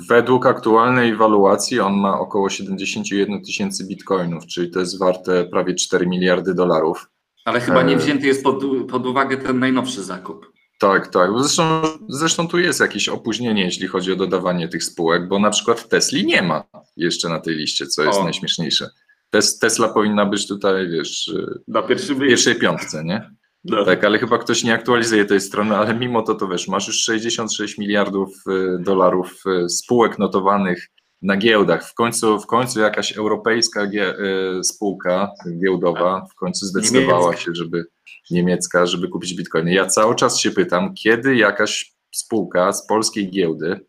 Według 0.09 0.45
aktualnej 0.45 1.15
waluacji 1.15 1.79
on 1.79 1.93
ma 1.99 2.19
około 2.19 2.49
71 2.49 3.41
tysięcy 3.41 3.87
bitcoinów, 3.87 4.45
czyli 4.45 4.71
to 4.71 4.79
jest 4.79 4.99
warte 4.99 5.45
prawie 5.45 5.75
4 5.75 6.07
miliardy 6.07 6.53
dolarów. 6.53 7.07
Ale 7.45 7.59
chyba 7.59 7.83
nie 7.83 7.93
E. 7.95 7.97
wzięty 7.97 8.27
jest 8.27 8.43
pod, 8.43 8.63
pod 8.89 9.05
uwagę 9.07 9.37
ten 9.37 9.59
najnowszy 9.59 10.03
zakup. 10.03 10.51
Tak, 10.77 11.07
tak. 11.07 11.29
Zresztą, 11.39 11.81
zresztą 12.09 12.47
tu 12.47 12.59
jest 12.59 12.79
jakieś 12.79 13.09
opóźnienie, 13.09 13.65
jeśli 13.65 13.87
chodzi 13.87 14.11
o 14.11 14.15
dodawanie 14.15 14.67
tych 14.67 14.83
spółek, 14.83 15.27
bo 15.27 15.39
na 15.39 15.49
przykład 15.49 15.89
Tesli 15.89 16.25
nie 16.25 16.41
ma 16.41 16.63
jeszcze 16.97 17.29
na 17.29 17.39
tej 17.39 17.55
liście, 17.55 17.87
co 17.87 18.03
jest 18.03 18.19
O. 18.19 18.23
najśmieszniejsze. 18.23 18.89
Tes, 19.29 19.59
Tesla 19.59 19.89
powinna 19.89 20.25
być 20.25 20.47
tutaj, 20.47 20.89
wiesz, 20.89 21.31
Na 21.67 21.81
pierwszy 21.81 22.15
w 22.15 22.19
pierwszej 22.19 22.55
piątce, 22.55 23.03
nie? 23.03 23.31
No. 23.63 23.85
Tak, 23.85 24.03
ale 24.03 24.19
chyba 24.19 24.37
ktoś 24.37 24.63
nie 24.63 24.73
aktualizuje 24.73 25.25
tej 25.25 25.41
strony, 25.41 25.75
ale 25.75 25.95
mimo 25.95 26.21
to, 26.21 26.35
to 26.35 26.47
wiesz, 26.47 26.67
masz 26.67 26.87
już 26.87 26.99
66 26.99 27.77
miliardów 27.77 28.29
y, 28.47 28.83
dolarów 28.83 29.43
y, 29.65 29.69
spółek 29.69 30.19
notowanych 30.19 30.87
na 31.21 31.37
giełdach. 31.37 31.89
W 31.89 31.93
końcu, 31.93 32.39
w 32.39 32.45
końcu 32.45 32.79
jakaś 32.79 33.17
europejska 33.17 33.87
gie, 33.87 34.15
y, 34.59 34.63
spółka 34.63 35.31
giełdowa 35.61 36.25
w 36.31 36.35
końcu 36.35 36.65
zdecydowała 36.65 37.19
Niemiecka. 37.19 37.45
się, 37.45 37.51
żeby 37.53 37.85
niemiecka, 38.31 38.85
żeby 38.85 39.07
kupić 39.07 39.33
bitcoiny. 39.33 39.73
Ja 39.73 39.85
cały 39.85 40.15
czas 40.15 40.39
się 40.39 40.51
pytam, 40.51 40.93
kiedy 40.93 41.35
jakaś 41.35 41.91
spółka 42.11 42.73
z 42.73 42.87
polskiej 42.87 43.31
giełdy 43.31 43.85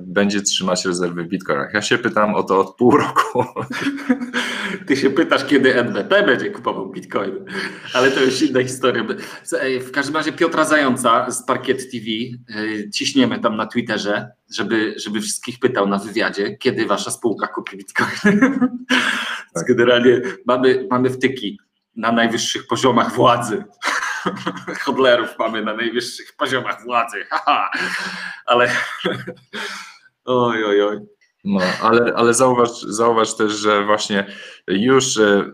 będzie 0.00 0.42
trzymać 0.42 0.84
rezerwy 0.84 1.24
w 1.24 1.28
bitcoinach. 1.28 1.74
Ja 1.74 1.82
się 1.82 1.98
pytam 1.98 2.34
o 2.34 2.42
to 2.42 2.60
od 2.60 2.76
pół 2.76 2.96
roku. 2.96 3.44
Ty 4.86 4.96
się 4.96 5.10
pytasz, 5.10 5.44
kiedy 5.44 5.74
NBP 5.74 6.22
będzie 6.22 6.50
kupował 6.50 6.90
bitcoin, 6.90 7.44
ale 7.94 8.10
to 8.10 8.20
już 8.20 8.42
inna 8.42 8.62
historia. 8.62 9.04
W 9.80 9.90
każdym 9.90 10.16
razie 10.16 10.32
Piotra 10.32 10.64
Zająca 10.64 11.30
z 11.30 11.46
Parkiet 11.46 11.90
TV 11.90 12.06
e, 12.06 12.90
ciśniemy 12.90 13.38
tam 13.38 13.56
na 13.56 13.66
Twitterze, 13.66 14.28
żeby, 14.54 14.94
żeby 14.96 15.20
wszystkich 15.20 15.58
pytał 15.58 15.88
na 15.88 15.98
wywiadzie, 15.98 16.56
kiedy 16.56 16.86
wasza 16.86 17.10
spółka 17.10 17.46
kupi 17.46 17.76
bitcoin. 17.76 18.40
Tak. 19.54 19.66
Generalnie 19.68 20.20
mamy, 20.46 20.86
mamy 20.90 21.10
wtyki 21.10 21.58
na 21.96 22.12
najwyższych 22.12 22.66
poziomach 22.66 23.12
władzy. 23.12 23.64
Hodlerów 24.84 25.38
mamy 25.38 25.62
na 25.62 25.74
najwyższych 25.74 26.36
poziomach 26.36 26.84
władzy. 26.84 27.24
ale 28.46 28.70
oj, 30.24 30.64
oj, 30.64 30.82
oj. 30.82 30.98
No, 31.44 31.60
ale, 31.82 32.14
ale 32.14 32.34
zauważ, 32.34 32.70
zauważ 32.82 33.36
też, 33.36 33.52
że 33.52 33.84
właśnie 33.84 34.26
już 34.68 35.16
e, 35.18 35.22
e, 35.28 35.52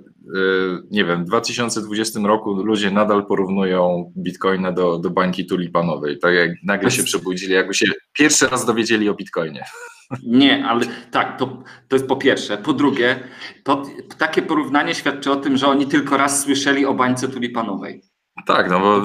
nie 0.91 1.05
wiem, 1.05 1.25
w 1.25 1.27
2020 1.27 2.21
roku 2.21 2.55
ludzie 2.55 2.91
nadal 2.91 3.27
porównują 3.27 4.13
bitcoina 4.17 4.73
do, 4.73 4.99
do 4.99 5.11
bańki 5.11 5.47
tulipanowej. 5.47 6.19
Tak 6.19 6.35
jak 6.35 6.51
nagle 6.65 6.91
się 6.91 7.03
przebudzili, 7.03 7.55
jakby 7.55 7.75
się 7.75 7.87
pierwszy 8.13 8.49
raz 8.49 8.67
dowiedzieli 8.67 9.09
o 9.09 9.15
bitcoinie. 9.15 9.65
Nie, 10.23 10.67
ale 10.67 10.85
tak, 11.11 11.39
to, 11.39 11.63
to 11.89 11.97
jest 11.97 12.07
po 12.07 12.17
pierwsze. 12.17 12.59
Po 12.59 12.73
drugie, 12.73 13.29
to, 13.65 13.83
takie 14.19 14.43
porównanie 14.43 14.95
świadczy 14.95 15.31
o 15.31 15.37
tym, 15.37 15.57
że 15.57 15.67
oni 15.67 15.87
tylko 15.87 16.17
raz 16.17 16.43
słyszeli 16.43 16.87
o 16.87 16.95
bańce 16.95 17.29
tulipanowej. 17.29 18.03
Tak, 18.47 18.71
no 18.71 18.81
bo 18.81 19.03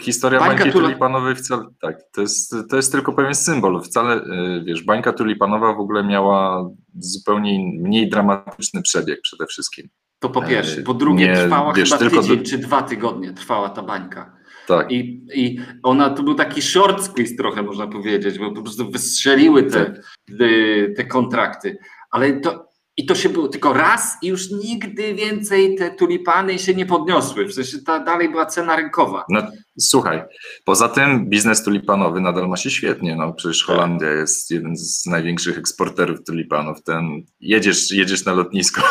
historia 0.00 0.40
bańki 0.40 0.70
tuli... 0.70 0.72
tulipanowej 0.72 1.36
wcale, 1.36 1.62
tak, 1.80 1.96
to 2.12 2.20
jest, 2.20 2.54
to 2.70 2.76
jest 2.76 2.92
tylko 2.92 3.12
pewien 3.12 3.34
symbol. 3.34 3.82
Wcale, 3.82 4.16
y, 4.16 4.64
wiesz, 4.64 4.82
bańka 4.82 5.12
tulipanowa 5.12 5.72
w 5.74 5.80
ogóle 5.80 6.04
miała 6.04 6.70
zupełnie 6.98 7.78
mniej 7.82 8.08
dramatyczny 8.08 8.82
przebieg 8.82 9.20
przede 9.22 9.46
wszystkim. 9.46 9.88
To 10.18 10.30
po 10.30 10.42
pierwsze. 10.42 10.82
Po 10.82 10.94
drugie, 10.94 11.26
Nie, 11.26 11.34
trwała 11.34 11.72
wiesz, 11.72 11.90
chyba 11.90 12.10
tydzień 12.10 12.38
do... 12.38 12.44
czy 12.44 12.58
dwa 12.58 12.82
tygodnie 12.82 13.32
trwała 13.32 13.68
ta 13.68 13.82
bańka. 13.82 14.36
Tak. 14.66 14.92
I, 14.92 15.26
I 15.34 15.60
ona 15.82 16.10
to 16.10 16.22
był 16.22 16.34
taki 16.34 16.62
short 16.62 17.02
squeeze 17.02 17.36
trochę 17.36 17.62
można 17.62 17.86
powiedzieć, 17.86 18.38
bo 18.38 18.52
po 18.52 18.62
prostu 18.62 18.90
wystrzeliły 18.90 19.62
te, 19.62 19.84
tak. 19.84 19.94
te, 20.38 20.48
te 20.96 21.04
kontrakty. 21.04 21.78
Ale 22.10 22.40
to, 22.40 22.68
i 22.96 23.06
to 23.06 23.14
się 23.14 23.28
było 23.28 23.48
tylko 23.48 23.72
raz 23.72 24.16
i 24.22 24.26
już 24.26 24.50
nigdy 24.50 25.14
więcej 25.14 25.74
te 25.74 25.90
tulipany 25.90 26.58
się 26.58 26.74
nie 26.74 26.86
podniosły. 26.86 27.46
W 27.46 27.54
sensie 27.54 27.78
ta 27.78 27.98
dalej 27.98 28.28
była 28.28 28.46
cena 28.46 28.76
rynkowa. 28.76 29.24
No, 29.28 29.42
słuchaj, 29.78 30.22
poza 30.64 30.88
tym 30.88 31.30
biznes 31.30 31.64
tulipanowy 31.64 32.20
nadal 32.20 32.48
ma 32.48 32.56
się 32.56 32.70
świetnie. 32.70 33.16
No, 33.16 33.32
przecież 33.32 33.66
tak. 33.66 33.76
Holandia 33.76 34.10
jest 34.10 34.50
jeden 34.50 34.76
z 34.76 35.06
największych 35.06 35.58
eksporterów 35.58 36.24
tulipanów. 36.24 36.82
Ten, 36.82 37.22
jedziesz, 37.40 37.90
jedziesz 37.90 38.24
na 38.24 38.32
lotnisko 38.32 38.82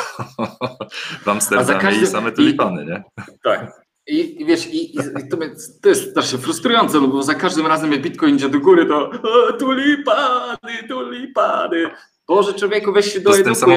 w 1.25 1.27
Amsterdamie 1.27 1.79
każdym, 1.79 2.03
i 2.03 2.07
same 2.07 2.31
tulipany, 2.31 2.83
i, 2.83 2.87
nie? 2.87 3.03
Tak. 3.43 3.85
I, 4.07 4.41
i 4.41 4.45
wiesz, 4.45 4.67
i, 4.67 4.95
i 4.95 4.97
to, 5.31 5.37
to, 5.81 5.89
jest 5.89 6.11
strasznie 6.11 6.39
frustrujące, 6.39 7.01
no 7.01 7.07
bo 7.07 7.23
za 7.23 7.35
każdym 7.35 7.67
razem 7.67 7.91
jak 7.91 8.01
Bitcoin 8.01 8.35
idzie 8.35 8.49
do 8.49 8.59
góry, 8.59 8.85
to 8.85 9.09
o, 9.09 9.53
tulipany, 9.53 10.87
tulipany. 10.87 11.91
Boże, 12.27 12.53
człowieku, 12.53 12.93
weź 12.93 13.13
się 13.13 13.19
do 13.21 13.31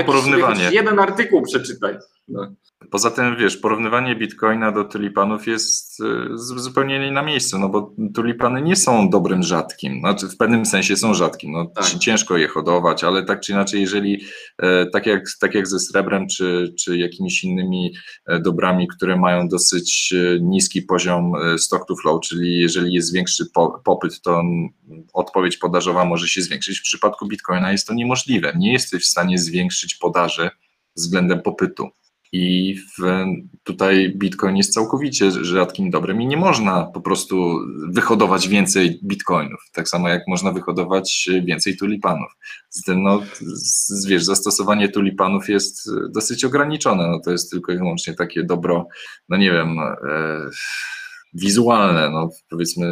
porównywanie. 0.05 0.71
jeden 0.73 0.99
artykuł 0.99 1.43
przeczytaj. 1.43 1.97
No. 2.29 2.53
Poza 2.91 3.11
tym, 3.11 3.37
wiesz, 3.37 3.57
porównywanie 3.57 4.17
bitcoina 4.17 4.73
do 4.73 4.85
tulipanów 4.85 5.47
jest 5.47 6.01
y, 6.01 6.39
zupełnie 6.39 6.99
nie 6.99 7.13
na 7.13 7.23
miejscu, 7.23 7.59
no 7.59 7.69
bo 7.69 7.95
tulipany 8.15 8.63
nie 8.63 8.77
są 8.77 9.11
dobrym 9.11 9.43
rzadkim, 9.43 10.01
znaczy 10.01 10.29
w 10.29 10.37
pewnym 10.37 10.67
sensie 10.67 10.97
są 10.97 11.15
rzadkim, 11.15 11.53
no 11.53 11.67
tak. 11.67 11.85
ciężko 11.85 12.37
je 12.37 12.49
hodować, 12.49 13.05
ale 13.05 13.25
tak 13.25 13.41
czy 13.41 13.53
inaczej, 13.53 13.81
jeżeli 13.81 14.25
e, 14.59 14.87
tak 14.87 15.07
jak, 15.07 15.25
tak 15.41 15.55
jak 15.55 15.67
ze 15.67 15.81
srebrem, 15.81 16.27
czy, 16.29 16.75
czy 16.79 16.99
jakimiś 16.99 17.45
innymi 17.45 17.95
e, 18.27 18.41
dobrami, 18.41 18.89
które 18.89 19.17
mają 19.17 19.49
dosyć 19.49 20.15
e, 20.17 20.41
niski 20.41 20.83
poziom 20.83 21.33
stock 21.59 21.87
to 21.89 21.97
flow, 21.97 22.21
czyli 22.21 22.61
jeżeli 22.61 22.95
jest 22.95 23.15
większy 23.15 23.45
popyt, 23.85 24.21
to 24.21 24.43
odpowiedź 25.13 25.57
podażowa 25.57 26.05
może 26.05 26.29
się 26.29 26.43
zwiększyć. 26.43 26.79
W 26.79 26.83
przypadku 26.83 27.27
bitcoina 27.27 27.73
jest 27.73 27.87
to 27.87 27.95
niemożliwe, 27.95 28.53
nie 28.57 28.73
jesteś 28.73 29.03
w 29.03 29.07
stanie 29.07 29.39
zwiększyć 29.39 29.95
podaży 29.95 30.51
względem 30.97 31.43
popytu. 31.43 31.89
I 32.33 32.75
w, 32.77 33.25
tutaj 33.65 34.13
Bitcoin 34.17 34.57
jest 34.57 34.75
całkowicie 34.75 35.31
rzadkim 35.31 35.91
dobrem 35.91 36.23
i 36.23 36.27
nie 36.27 36.37
można 36.37 36.85
po 36.85 37.01
prostu 37.01 37.59
wyhodować 37.89 38.49
więcej 38.49 39.01
Bitcoinów, 39.05 39.61
tak 39.73 39.89
samo 39.89 40.09
jak 40.09 40.23
można 40.29 40.53
wyhodować 40.53 41.29
więcej 41.45 41.77
tulipanów. 41.77 42.33
Zatem 42.71 43.03
no, 43.03 43.23
z, 43.41 44.07
wiesz, 44.07 44.25
zastosowanie 44.25 44.89
tulipanów 44.89 45.49
jest 45.49 45.91
dosyć 46.11 46.45
ograniczone, 46.45 47.09
no, 47.09 47.21
to 47.25 47.31
jest 47.31 47.51
tylko 47.51 47.73
i 47.73 47.79
wyłącznie 47.79 48.15
takie 48.15 48.45
dobro, 48.45 48.87
no 49.29 49.37
nie 49.37 49.53
wiem, 49.53 49.79
e, 49.79 49.95
wizualne, 51.35 52.11
no 52.11 52.29
powiedzmy 52.51 52.87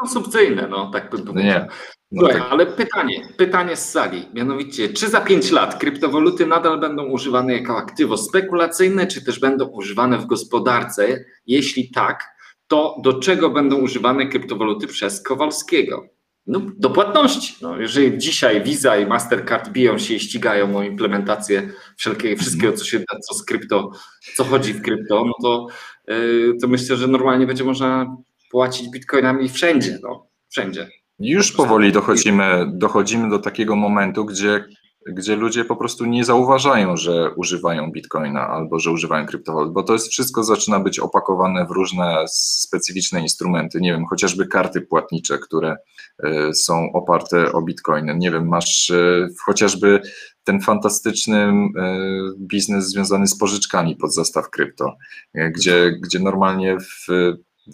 konsumpcyjne, 0.00 0.68
no 0.68 0.90
tak 0.90 1.10
bym 1.10 1.24
powiedział. 1.24 1.60
Nie. 1.60 1.68
No 2.12 2.20
Słuchaj, 2.20 2.40
tak. 2.40 2.52
ale 2.52 2.66
pytanie, 2.66 3.28
pytanie 3.36 3.76
z 3.76 3.90
sali, 3.90 4.28
mianowicie, 4.34 4.88
czy 4.88 5.08
za 5.08 5.20
5 5.20 5.50
lat 5.50 5.78
kryptowaluty 5.78 6.46
nadal 6.46 6.80
będą 6.80 7.04
używane 7.04 7.52
jako 7.52 7.76
aktywo 7.76 8.16
spekulacyjne, 8.16 9.06
czy 9.06 9.24
też 9.24 9.40
będą 9.40 9.66
używane 9.66 10.18
w 10.18 10.26
gospodarce? 10.26 11.24
Jeśli 11.46 11.90
tak, 11.90 12.24
to 12.66 12.96
do 13.02 13.12
czego 13.12 13.50
będą 13.50 13.76
używane 13.76 14.26
kryptowaluty 14.26 14.86
przez 14.86 15.22
Kowalskiego? 15.22 16.06
No, 16.46 16.60
do 16.78 16.90
płatności. 16.90 17.54
No, 17.62 17.76
jeżeli 17.76 18.18
dzisiaj 18.18 18.62
Visa 18.62 18.96
i 18.96 19.06
Mastercard 19.06 19.68
biją 19.68 19.98
się 19.98 20.14
i 20.14 20.20
ścigają 20.20 20.76
o 20.76 20.82
implementację 20.82 21.72
wszelkiego, 21.96 22.40
wszystkiego, 22.40 22.72
co 22.72 22.84
się 22.84 22.98
da, 22.98 23.18
co 23.28 23.34
z 23.34 23.44
krypto, 23.44 23.90
co 24.36 24.44
chodzi 24.44 24.72
w 24.72 24.82
krypto, 24.82 25.24
no 25.24 25.32
to, 25.42 25.66
yy, 26.08 26.56
to 26.60 26.68
myślę, 26.68 26.96
że 26.96 27.06
normalnie 27.06 27.46
będzie 27.46 27.64
można 27.64 28.16
płacić 28.50 28.88
bitcoinami 28.88 29.48
wszędzie, 29.48 29.98
no, 30.02 30.26
wszędzie. 30.48 30.88
Już 31.18 31.52
powoli 31.52 31.92
dochodzimy, 31.92 32.66
dochodzimy 32.72 33.30
do 33.30 33.38
takiego 33.38 33.76
momentu, 33.76 34.24
gdzie, 34.24 34.64
gdzie 35.06 35.36
ludzie 35.36 35.64
po 35.64 35.76
prostu 35.76 36.06
nie 36.06 36.24
zauważają, 36.24 36.96
że 36.96 37.30
używają 37.36 37.92
bitcoina 37.92 38.48
albo 38.48 38.78
że 38.78 38.90
używają 38.90 39.26
kryptowalut, 39.26 39.72
bo 39.72 39.82
to 39.82 39.92
jest 39.92 40.08
wszystko 40.08 40.44
zaczyna 40.44 40.80
być 40.80 40.98
opakowane 40.98 41.66
w 41.66 41.70
różne 41.70 42.24
specyficzne 42.28 43.20
instrumenty, 43.20 43.80
nie 43.80 43.92
wiem, 43.92 44.06
chociażby 44.06 44.46
karty 44.46 44.80
płatnicze, 44.80 45.38
które 45.38 45.76
y, 46.24 46.54
są 46.54 46.92
oparte 46.92 47.52
o 47.52 47.62
bitcoiny. 47.62 48.14
Nie 48.16 48.30
wiem, 48.30 48.48
masz 48.48 48.90
y, 48.90 49.28
chociażby 49.44 50.00
ten 50.44 50.60
fantastyczny 50.60 51.46
y, 51.46 51.52
biznes 52.38 52.88
związany 52.88 53.26
z 53.26 53.38
pożyczkami 53.38 53.96
pod 53.96 54.14
zastaw 54.14 54.50
krypto, 54.50 54.96
gdzie, 55.34 55.92
gdzie 56.02 56.18
normalnie 56.18 56.76
w 56.80 57.06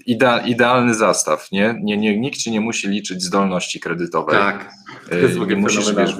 Ide, 0.06 0.42
idealny 0.46 0.94
zastaw, 0.94 1.52
nie? 1.52 1.80
Nie, 1.82 1.96
nie? 1.96 2.20
Nikt 2.20 2.38
ci 2.38 2.50
nie 2.50 2.60
musi 2.60 2.88
liczyć 2.88 3.22
zdolności 3.22 3.80
kredytowej. 3.80 4.38
Tak. 4.38 4.70
Nie 5.12 5.54
y, 5.54 5.56
musisz 5.56 5.94
wiesz, 5.94 6.16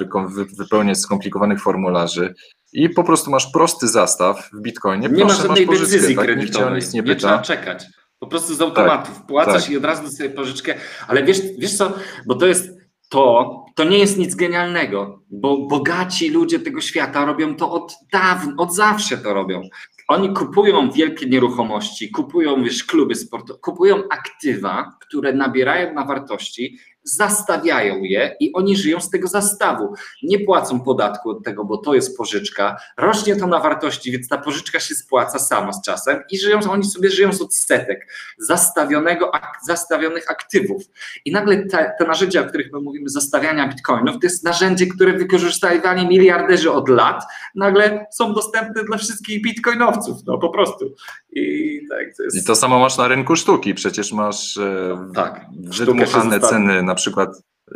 wypełniać 0.57 0.99
skomplikowanych 0.99 1.61
formularzy 1.61 2.33
i 2.73 2.89
po 2.89 3.03
prostu 3.03 3.31
masz 3.31 3.51
prosty 3.51 3.87
zastaw 3.87 4.49
w 4.53 4.61
Bitcoinie. 4.61 5.09
Nie 5.09 5.25
Proszę, 5.25 5.47
ma 5.47 5.55
żadnej 5.55 5.79
decyzji 5.79 6.15
tak? 6.15 6.25
kredytowej, 6.25 6.81
nie, 6.93 7.01
nie 7.01 7.15
trzeba 7.15 7.41
czekać. 7.41 7.85
Po 8.19 8.27
prostu 8.27 8.55
z 8.55 8.61
automatu 8.61 9.11
tak, 9.11 9.23
wpłacasz 9.23 9.63
tak. 9.63 9.71
i 9.71 9.77
od 9.77 9.85
razu 9.85 10.03
dostajesz 10.03 10.33
pożyczkę. 10.33 10.75
Ale 11.07 11.23
wiesz, 11.23 11.37
wiesz 11.57 11.77
co, 11.77 11.93
bo 12.25 12.35
to 12.35 12.45
jest 12.45 12.76
to, 13.09 13.65
to 13.75 13.83
nie 13.83 13.97
jest 13.97 14.17
nic 14.17 14.35
genialnego, 14.35 15.21
bo 15.29 15.57
bogaci 15.57 16.29
ludzie 16.29 16.59
tego 16.59 16.81
świata 16.81 17.25
robią 17.25 17.55
to 17.55 17.71
od 17.71 17.95
dawna, 18.11 18.53
od 18.57 18.75
zawsze 18.75 19.17
to 19.17 19.33
robią. 19.33 19.61
Oni 20.07 20.33
kupują 20.33 20.91
wielkie 20.91 21.29
nieruchomości, 21.29 22.11
kupują 22.11 22.63
wiesz, 22.63 22.83
kluby 22.83 23.15
sportowe, 23.15 23.59
kupują 23.59 24.03
aktywa, 24.11 24.91
które 25.01 25.33
nabierają 25.33 25.93
na 25.93 26.05
wartości 26.05 26.77
zastawiają 27.07 28.03
je 28.03 28.35
i 28.39 28.53
oni 28.53 28.77
żyją 28.77 28.99
z 28.99 29.09
tego 29.09 29.27
zastawu. 29.27 29.93
Nie 30.23 30.39
płacą 30.39 30.81
podatku 30.81 31.29
od 31.29 31.43
tego, 31.43 31.65
bo 31.65 31.77
to 31.77 31.93
jest 31.93 32.17
pożyczka. 32.17 32.77
Rośnie 32.97 33.35
to 33.35 33.47
na 33.47 33.59
wartości, 33.59 34.11
więc 34.11 34.27
ta 34.27 34.37
pożyczka 34.37 34.79
się 34.79 34.95
spłaca 34.95 35.39
sama 35.39 35.73
z 35.73 35.81
czasem 35.81 36.23
i 36.31 36.39
żyją, 36.39 36.59
oni 36.69 36.83
sobie 36.83 37.09
żyją 37.09 37.33
z 37.33 37.41
odsetek 37.41 38.07
zastawionego, 38.37 39.31
zastawionych 39.67 40.31
aktywów. 40.31 40.83
I 41.25 41.31
nagle 41.31 41.65
te, 41.65 41.93
te 41.99 42.07
narzędzia, 42.07 42.41
o 42.41 42.45
których 42.45 42.71
my 42.73 42.79
mówimy, 42.79 43.09
zastawiania 43.09 43.67
bitcoinów, 43.67 44.15
to 44.21 44.27
jest 44.27 44.43
narzędzie, 44.43 44.87
które 44.87 45.13
wykorzystywali 45.13 46.07
miliarderzy 46.07 46.71
od 46.71 46.89
lat, 46.89 47.23
nagle 47.55 48.05
są 48.11 48.33
dostępne 48.33 48.83
dla 48.83 48.97
wszystkich 48.97 49.41
bitcoinowców, 49.41 50.17
no 50.25 50.37
po 50.37 50.49
prostu. 50.49 50.95
I, 51.31 51.81
tak, 51.89 52.17
to 52.17 52.23
jest... 52.23 52.37
I 52.37 52.43
to 52.43 52.55
samo 52.55 52.79
masz 52.79 52.97
na 52.97 53.07
rynku 53.07 53.35
sztuki, 53.35 53.73
przecież 53.73 54.13
masz 54.13 54.57
e, 54.57 55.11
tak, 55.15 55.45
wydmuchane 55.59 56.39
ceny 56.39 56.83
na 56.83 56.95
przykład 56.97 57.29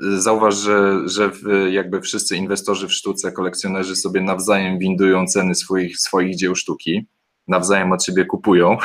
y, 0.04 0.22
zauważ, 0.22 0.56
że, 0.56 1.02
że 1.06 1.32
jakby 1.70 2.02
wszyscy 2.02 2.36
inwestorzy 2.36 2.88
w 2.88 2.94
sztuce, 2.94 3.32
kolekcjonerzy 3.32 3.96
sobie 3.96 4.22
nawzajem 4.22 4.80
windują 4.80 5.28
ceny 5.28 5.56
swoich, 5.56 6.00
swoich 6.00 6.36
dzieł 6.36 6.56
sztuki, 6.56 7.08
nawzajem 7.48 7.92
od 7.92 8.04
siebie 8.04 8.26
kupują 8.26 8.78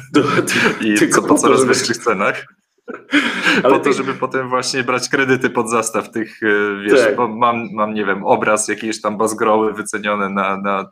i 0.86 1.10
co 1.10 1.22
po 1.22 1.34
coraz 1.34 1.64
wyższych 1.64 1.96
cenach. 1.96 2.46
Ale 3.64 3.78
po 3.78 3.84
to, 3.84 3.92
żeby 3.92 4.14
potem 4.14 4.48
właśnie 4.48 4.82
brać 4.82 5.08
kredyty 5.08 5.50
pod 5.50 5.70
zastaw 5.70 6.10
tych, 6.10 6.42
e, 6.42 6.82
wiesz, 6.82 7.00
tak. 7.00 7.16
bo 7.16 7.28
mam, 7.28 7.68
mam, 7.72 7.94
nie 7.94 8.04
wiem, 8.04 8.24
obraz 8.24 8.68
jakiejś 8.68 9.00
tam 9.00 9.18
bazgroły 9.18 9.72
wyceniony 9.72 10.30
na, 10.30 10.56
na 10.56 10.90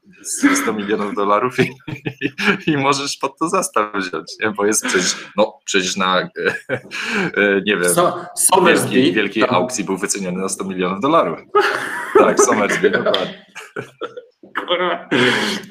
100 0.54 0.72
milionów 0.72 1.14
dolarów 1.14 1.60
i, 1.60 1.62
i, 2.22 2.30
i, 2.66 2.76
możesz 2.76 3.16
pod 3.16 3.38
to 3.38 3.48
zastaw 3.48 3.92
wziąć, 3.94 4.32
nie? 4.40 4.50
bo 4.50 4.66
jest 4.66 4.86
przecież, 4.86 5.16
no 5.36 5.58
przecież 5.64 5.96
na, 5.96 6.20
e, 6.20 6.28
e, 6.70 7.60
nie 7.66 7.76
wiem, 7.76 7.94
so, 7.94 8.26
wielkiej, 8.66 9.12
wielkiej 9.12 9.44
aukcji 9.48 9.84
był 9.84 9.96
wyceniony 9.96 10.38
na 10.38 10.48
100 10.48 10.64
milionów 10.64 11.00
dolarów. 11.00 11.38
Tak, 12.18 12.40
Somersby, 12.40 12.90
dokładnie. 12.90 13.44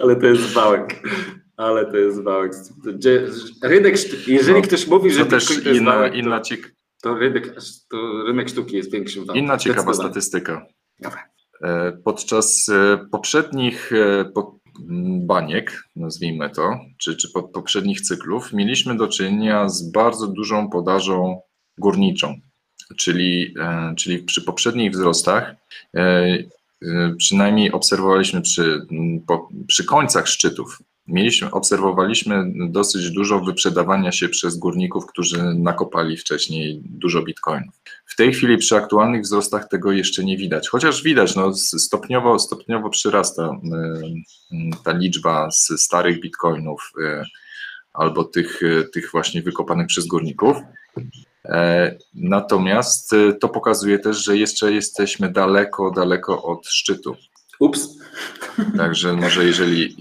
Ale 0.02 0.16
to 0.16 0.26
jest 0.26 0.54
wałek. 0.54 1.02
Ale 1.58 1.86
to 1.86 1.98
jest 1.98 2.24
wałek. 2.24 2.52
Rynek, 3.64 3.96
jeżeli 4.28 4.62
no, 4.62 4.68
ktoś 4.68 4.88
mówi, 4.88 5.12
że 5.12 5.26
to 5.26 5.32
też 5.32 5.64
to 5.64 5.72
inna, 5.72 5.92
wałek, 5.92 6.16
inna 6.16 6.40
to, 6.40 6.56
to, 7.02 7.16
rynek, 7.16 7.56
to 7.90 8.24
rynek 8.28 8.50
sztuki 8.50 8.76
jest 8.76 8.92
większym 8.92 9.26
wałkiem. 9.26 9.44
Inna 9.44 9.58
ciekawa 9.58 9.94
statystyka. 9.94 10.66
Dobra. 11.00 11.34
E, 11.64 11.92
podczas 12.04 12.70
e, 12.70 12.98
poprzednich 13.12 13.92
e, 13.94 14.32
baniek, 15.20 15.84
nazwijmy 15.96 16.50
to, 16.50 16.80
czy, 16.98 17.16
czy 17.16 17.28
poprzednich 17.54 18.02
cyklów, 18.02 18.54
mieliśmy 18.54 18.98
do 18.98 19.08
czynienia 19.08 19.70
z 19.70 19.92
bardzo 19.92 20.28
dużą 20.28 20.70
podażą 20.70 21.42
górniczą. 21.78 22.36
Czyli, 22.98 23.56
czyli 23.98 24.20
przy 24.20 24.42
poprzednich 24.42 24.92
wzrostach 24.92 25.56
przynajmniej 27.18 27.72
obserwowaliśmy 27.72 28.42
przy, 28.42 28.88
po, 29.28 29.50
przy 29.68 29.86
końcach 29.86 30.28
szczytów 30.28 30.80
mieliśmy, 31.08 31.52
obserwowaliśmy 31.52 32.54
dosyć 32.70 33.12
dużo 33.12 33.40
wyprzedawania 33.40 34.12
się 34.12 34.30
przez 34.30 34.58
górników, 34.58 35.06
którzy 35.06 35.54
nakopali 35.54 36.18
wcześniej 36.18 36.82
dużo 36.86 37.22
bitcoinów. 37.24 37.76
W 38.06 38.16
tej 38.16 38.34
chwili 38.34 38.58
przy 38.58 38.76
aktualnych 38.76 39.22
wzrostach 39.22 39.68
tego 39.68 39.92
jeszcze 39.92 40.24
nie 40.24 40.38
widać, 40.38 40.70
chociaż 40.70 41.04
widać, 41.04 41.36
no, 41.36 41.54
stopniowo, 41.56 42.40
stopniowo 42.40 42.90
przyrasta 42.90 43.60
ta 44.84 44.92
liczba 44.92 45.52
z 45.52 45.68
starych 45.78 46.20
bitcoinów 46.20 46.92
e, 47.04 47.26
albo 47.94 48.24
tych, 48.24 48.62
tych 48.94 49.12
właśnie 49.12 49.42
wykopanych 49.42 49.88
przez 49.88 50.06
górników. 50.06 50.58
E, 51.46 51.96
natomiast 52.14 53.12
to 53.42 53.50
pokazuje 53.50 54.00
też, 54.00 54.26
że 54.26 54.38
jeszcze 54.38 54.74
jesteśmy 54.74 55.32
daleko, 55.32 55.92
daleko 55.92 56.44
od 56.44 56.68
szczytu. 56.68 57.16
Ups. 57.60 57.90
Także 58.78 59.14
może 59.14 59.46
jeżeli, 59.46 59.96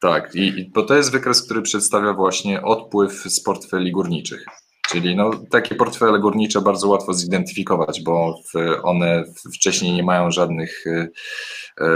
tak, 0.00 0.34
i, 0.34 0.70
bo 0.74 0.82
to 0.82 0.96
jest 0.96 1.12
wykres, 1.12 1.42
który 1.42 1.62
przedstawia 1.62 2.12
właśnie 2.12 2.62
odpływ 2.62 3.12
z 3.12 3.42
portfeli 3.42 3.92
górniczych. 3.92 4.44
Czyli 4.88 5.16
no, 5.16 5.30
takie 5.50 5.74
portfele 5.74 6.18
górnicze 6.18 6.60
bardzo 6.60 6.88
łatwo 6.88 7.14
zidentyfikować, 7.14 8.00
bo 8.02 8.40
one 8.82 9.24
wcześniej 9.54 9.92
nie 9.92 10.02
mają 10.02 10.30
żadnych, 10.30 10.86
e, 10.86 11.08
e, 11.80 11.88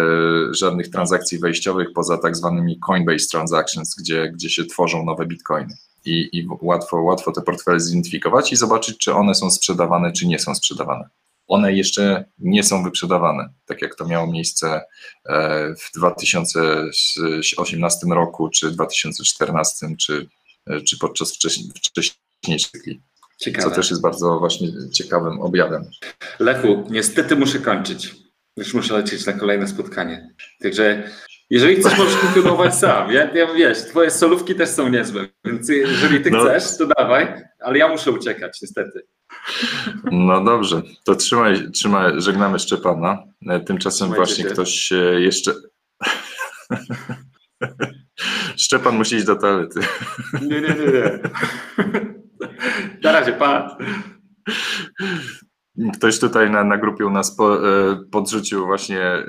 żadnych 0.50 0.90
transakcji 0.90 1.38
wejściowych 1.38 1.88
poza 1.94 2.18
tak 2.18 2.36
zwanymi 2.36 2.78
Coinbase 2.86 3.26
Transactions, 3.30 3.94
gdzie, 4.00 4.32
gdzie 4.34 4.50
się 4.50 4.64
tworzą 4.64 5.04
nowe 5.04 5.26
bitcoiny. 5.26 5.74
I, 6.04 6.28
i 6.32 6.48
łatwo, 6.62 7.02
łatwo 7.02 7.32
te 7.32 7.42
portfele 7.42 7.80
zidentyfikować 7.80 8.52
i 8.52 8.56
zobaczyć, 8.56 8.98
czy 8.98 9.14
one 9.14 9.34
są 9.34 9.50
sprzedawane, 9.50 10.12
czy 10.12 10.26
nie 10.26 10.38
są 10.38 10.54
sprzedawane 10.54 11.08
one 11.50 11.72
jeszcze 11.72 12.24
nie 12.38 12.62
są 12.62 12.84
wyprzedawane, 12.84 13.48
tak 13.66 13.82
jak 13.82 13.94
to 13.94 14.06
miało 14.06 14.26
miejsce 14.26 14.80
e, 15.26 15.74
w 15.74 15.90
2018 15.94 18.06
roku, 18.06 18.48
czy 18.48 18.70
2014, 18.70 19.86
czy, 19.98 20.26
e, 20.66 20.80
czy 20.80 20.98
podczas 20.98 21.34
wcześniejszych 21.34 22.72
cykli. 22.72 23.00
Ciekawe. 23.38 23.68
Co 23.68 23.74
też 23.74 23.90
jest 23.90 24.02
bardzo 24.02 24.38
właśnie 24.38 24.68
ciekawym 24.92 25.40
objawem. 25.40 25.84
Lechu, 26.38 26.84
niestety 26.90 27.36
muszę 27.36 27.58
kończyć. 27.58 28.14
Już 28.56 28.74
muszę 28.74 28.94
lecieć 28.94 29.26
na 29.26 29.32
kolejne 29.32 29.68
spotkanie. 29.68 30.34
Także 30.62 31.10
jeżeli 31.50 31.76
chcesz, 31.76 31.98
możesz 31.98 32.16
kontynuować 32.16 32.74
sam. 32.74 33.12
Ja, 33.12 33.34
ja 33.34 33.54
wiesz, 33.54 33.78
twoje 33.78 34.10
solówki 34.10 34.54
też 34.54 34.68
są 34.68 34.88
niezłe, 34.88 35.26
więc 35.44 35.68
jeżeli 35.68 36.20
ty 36.20 36.30
no. 36.30 36.44
chcesz, 36.44 36.78
to 36.78 36.86
dawaj, 36.86 37.42
ale 37.60 37.78
ja 37.78 37.88
muszę 37.88 38.10
uciekać, 38.10 38.62
niestety. 38.62 39.06
No 40.12 40.44
dobrze, 40.44 40.82
to 41.04 41.14
trzymaj, 41.14 41.70
trzymaj 41.70 42.20
żegnamy 42.20 42.58
Szczepana. 42.58 43.18
E, 43.46 43.60
tymczasem 43.60 44.08
Trzymajcie 44.08 44.16
właśnie 44.16 44.44
się. 44.44 44.50
ktoś 44.50 44.90
jeszcze... 45.18 45.52
Szczepan 48.56 48.96
musi 48.96 49.16
iść 49.16 49.26
do 49.26 49.36
toalety. 49.36 49.80
Nie, 50.42 50.60
nie, 50.60 50.68
nie, 50.68 50.86
nie. 50.92 51.18
Na 53.02 53.12
razie, 53.12 53.32
pa. 53.32 53.76
Ktoś 55.94 56.18
tutaj 56.18 56.50
na, 56.50 56.64
na 56.64 56.76
grupie 56.76 57.06
u 57.06 57.10
nas 57.10 57.36
po, 57.36 57.68
e, 57.68 57.96
podrzucił 58.12 58.66
właśnie 58.66 59.00
e, 59.00 59.24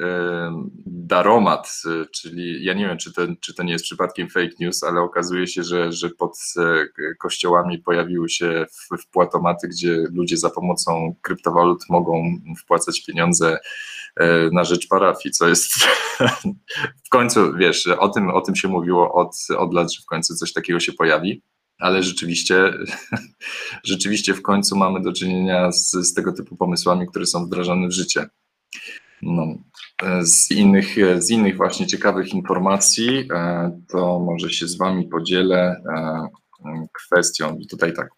daromat, 0.85 1.81
e, 1.85 2.05
czyli 2.05 2.65
ja 2.65 2.73
nie 2.73 2.87
wiem, 2.87 2.97
czy 2.97 3.13
to, 3.13 3.21
czy 3.41 3.53
to 3.53 3.63
nie 3.63 3.71
jest 3.71 3.85
przypadkiem 3.85 4.29
fake 4.29 4.55
news, 4.59 4.83
ale 4.83 5.01
okazuje 5.01 5.47
się, 5.47 5.63
że, 5.63 5.91
że 5.91 6.09
pod 6.09 6.37
kościołami 7.19 7.79
pojawiły 7.79 8.29
się 8.29 8.65
wpłatomaty, 9.01 9.67
gdzie 9.67 10.07
ludzie 10.13 10.37
za 10.37 10.49
pomocą 10.49 11.15
kryptowalut 11.21 11.83
mogą 11.89 12.23
wpłacać 12.63 13.05
pieniądze 13.05 13.57
na 14.51 14.63
rzecz 14.63 14.87
parafii, 14.87 15.31
co 15.31 15.47
jest 15.47 15.73
w 17.05 17.09
końcu, 17.09 17.53
wiesz, 17.57 17.87
o 17.87 18.09
tym, 18.09 18.29
o 18.29 18.41
tym 18.41 18.55
się 18.55 18.67
mówiło 18.67 19.13
od, 19.13 19.35
od 19.57 19.73
lat, 19.73 19.93
że 19.93 20.01
w 20.01 20.05
końcu 20.05 20.35
coś 20.35 20.53
takiego 20.53 20.79
się 20.79 20.93
pojawi 20.93 21.43
ale 21.81 22.03
rzeczywiście, 22.03 22.73
rzeczywiście 23.83 24.33
w 24.33 24.41
końcu 24.41 24.77
mamy 24.77 25.01
do 25.01 25.13
czynienia 25.13 25.71
z, 25.71 25.91
z 25.91 26.13
tego 26.13 26.33
typu 26.33 26.55
pomysłami, 26.55 27.07
które 27.07 27.25
są 27.25 27.45
wdrażane 27.45 27.87
w 27.87 27.91
życie. 27.91 28.29
No, 29.21 29.55
z, 30.21 30.51
innych, 30.51 30.95
z 31.17 31.29
innych 31.29 31.57
właśnie 31.57 31.87
ciekawych 31.87 32.33
informacji, 32.33 33.27
e, 33.33 33.71
to 33.89 34.19
może 34.19 34.49
się 34.49 34.67
z 34.67 34.77
Wami 34.77 35.07
podzielę 35.07 35.81
e, 35.95 36.87
kwestią. 36.93 37.57
Tutaj 37.69 37.93
tak, 37.93 38.09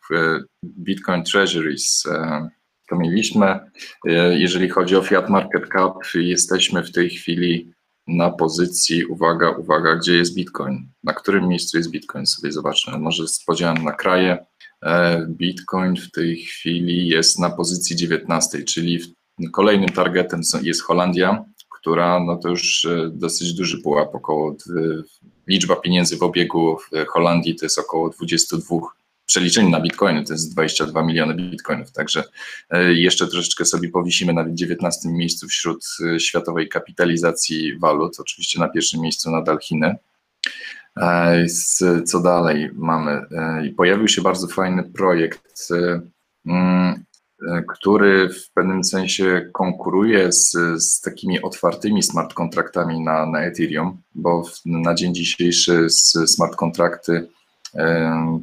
Bitcoin 0.64 1.24
Treasuries 1.24 2.04
to 2.90 2.96
mieliśmy. 2.96 3.46
E, 3.46 4.40
jeżeli 4.40 4.70
chodzi 4.70 4.96
o 4.96 5.02
Fiat 5.02 5.30
Market 5.30 5.70
Cap, 5.70 5.94
jesteśmy 6.16 6.84
w 6.84 6.92
tej 6.92 7.10
chwili 7.10 7.73
na 8.08 8.30
pozycji, 8.30 9.06
uwaga, 9.06 9.50
uwaga, 9.50 9.96
gdzie 9.96 10.18
jest 10.18 10.36
Bitcoin? 10.36 10.88
Na 11.04 11.14
którym 11.14 11.48
miejscu 11.48 11.78
jest 11.78 11.90
Bitcoin? 11.90 12.26
Sobie 12.26 12.52
zobaczmy. 12.52 13.00
Może 13.00 13.28
z 13.28 13.44
podziałem 13.44 13.84
na 13.84 13.92
kraje. 13.92 14.46
E, 14.84 15.26
Bitcoin 15.30 15.96
w 15.96 16.12
tej 16.12 16.38
chwili 16.38 17.08
jest 17.08 17.40
na 17.40 17.50
pozycji 17.50 17.96
19, 17.96 18.64
czyli 18.64 19.00
kolejnym 19.52 19.90
targetem 19.90 20.42
jest 20.62 20.84
Holandia, 20.84 21.46
która 21.70 22.20
no 22.20 22.38
to 22.38 22.50
już 22.50 22.86
e, 22.86 23.10
dosyć 23.14 23.54
duży 23.54 23.82
pułap, 23.82 24.16
około 24.16 24.56
liczba 25.48 25.76
pieniędzy 25.76 26.18
w 26.18 26.24
obiegu 26.24 26.78
w 26.78 27.08
Holandii 27.08 27.56
to 27.56 27.66
jest 27.66 27.80
około 27.80 28.10
22 28.10 28.78
przeliczeniu 29.34 29.70
na 29.70 29.82
bitcoiny 29.82 30.24
to 30.24 30.34
jest 30.34 30.54
22 30.54 31.04
miliony 31.04 31.36
bitcoinów, 31.36 31.92
także 31.92 32.24
e, 32.70 32.94
jeszcze 32.94 33.28
troszeczkę 33.28 33.66
sobie 33.66 33.90
powisimy 33.90 34.34
na 34.34 34.46
19 34.50 35.10
miejscu 35.10 35.48
wśród 35.48 35.86
e, 36.16 36.20
światowej 36.20 36.70
kapitalizacji 36.70 37.80
walut, 37.80 38.20
oczywiście 38.20 38.60
na 38.60 38.70
pierwszym 38.70 39.02
miejscu 39.02 39.32
nadal 39.32 39.60
Chiny. 39.60 39.96
E, 40.98 41.46
co 42.06 42.20
dalej 42.20 42.70
mamy? 42.74 43.22
Pojawił 43.78 44.08
się 44.08 44.22
bardzo 44.22 44.48
fajny 44.48 44.84
projekt, 44.84 45.68
mm, 46.46 47.04
który 47.68 48.30
w 48.30 48.52
pewnym 48.52 48.84
sensie 48.84 49.50
konkuruje 49.54 50.32
z, 50.32 50.52
z 50.78 51.02
takimi 51.02 51.42
otwartymi 51.42 52.04
smart 52.04 52.34
kontraktami 52.34 53.02
na, 53.02 53.26
na 53.26 53.42
Ethereum, 53.42 54.02
bo 54.16 54.44
na 54.66 54.96
dzień 54.96 55.16
dzisiejszy 55.16 55.90
smart 56.26 56.56
kontrakty 56.56 57.28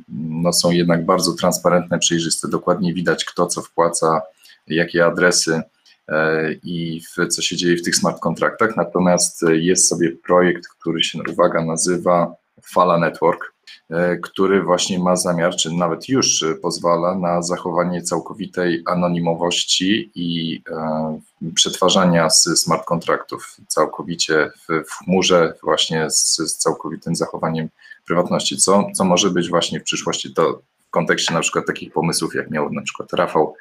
no 0.09 0.53
są 0.53 0.71
jednak 0.71 1.05
bardzo 1.05 1.33
transparentne, 1.33 1.99
przejrzyste. 1.99 2.49
Dokładnie 2.49 2.95
widać, 2.95 3.25
kto 3.25 3.47
co 3.47 3.63
wpłaca, 3.63 4.23
jakie 4.67 5.07
adresy 5.07 5.63
e, 6.09 6.53
i 6.53 7.03
co 7.31 7.43
się 7.43 7.57
dzieje 7.57 7.77
w 7.77 7.83
tych 7.83 7.97
smart 7.97 8.21
kontraktach. 8.21 8.77
Natomiast 8.77 9.45
jest 9.49 9.89
sobie 9.89 10.11
projekt, 10.11 10.69
który 10.69 11.03
się, 11.03 11.19
uwaga, 11.33 11.65
nazywa 11.65 12.35
Fala 12.65 12.99
Network, 12.99 13.53
e, 13.91 14.17
który 14.17 14.63
właśnie 14.63 14.99
ma 14.99 15.17
zamiar, 15.17 15.57
czy 15.57 15.73
nawet 15.73 16.09
już 16.09 16.45
pozwala 16.63 17.15
na 17.15 17.43
zachowanie 17.43 18.03
całkowitej 18.03 18.83
anonimowości 18.87 20.11
i 20.15 20.63
e, 20.71 21.21
przetwarzania 21.55 22.31
z 22.31 22.43
smart 22.43 22.85
kontraktów 22.85 23.57
całkowicie 23.69 24.51
w, 24.57 24.85
w 24.89 24.93
chmurze, 24.93 25.55
właśnie 25.63 26.11
z, 26.11 26.37
z 26.37 26.57
całkowitym 26.57 27.17
zachowaniem 27.17 27.69
prywatności, 28.11 28.57
co, 28.57 28.87
co 28.95 29.05
może 29.05 29.31
być 29.31 29.49
właśnie 29.49 29.81
w 29.81 29.83
przyszłości 29.83 30.35
to 30.35 30.63
w 30.87 30.91
kontekście 30.91 31.35
na 31.35 31.41
przykład 31.41 31.67
takich 31.67 31.93
pomysłów, 31.93 32.35
jak 32.35 32.51
miał 32.51 32.73
na 32.73 32.83
przykład 32.83 33.13
Rafał 33.13 33.55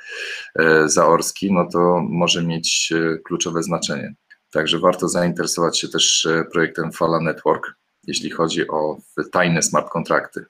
e, 0.59 0.89
Zaorski, 0.89 1.53
no 1.53 1.67
to 1.71 2.01
może 2.09 2.43
mieć 2.43 2.93
e, 2.95 3.17
kluczowe 3.17 3.63
znaczenie. 3.63 4.13
Także 4.51 4.79
warto 4.79 5.09
zainteresować 5.09 5.79
się 5.79 5.87
też 5.87 6.25
e, 6.25 6.43
projektem 6.51 6.91
Fala 6.91 7.19
Network, 7.19 7.73
jeśli 8.07 8.29
chodzi 8.29 8.67
o 8.67 8.97
tajne 9.31 9.61
smart 9.61 9.89
kontrakty. 9.89 10.45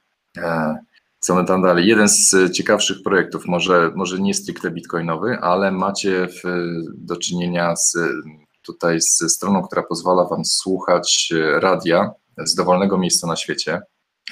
co 1.20 1.36
my 1.36 1.46
tam 1.46 1.62
dalej? 1.62 1.88
Jeden 1.88 2.10
z 2.10 2.52
ciekawszych 2.52 2.98
projektów, 3.04 3.46
może, 3.46 3.92
może 3.96 4.20
nie 4.20 4.34
stricte 4.34 4.72
bitcoinowy, 4.72 5.38
ale 5.42 5.72
macie 5.72 6.28
w, 6.28 6.42
do 6.98 7.18
czynienia 7.18 7.76
z, 7.76 7.98
tutaj 8.62 9.02
ze 9.02 9.30
stroną, 9.30 9.62
która 9.62 9.84
pozwala 9.84 10.26
Wam 10.26 10.46
słuchać 10.46 11.34
radia 11.60 12.12
z 12.44 12.56
dowolnego 12.56 12.98
miejsca 12.98 13.28
na 13.28 13.36
świecie. 13.36 13.82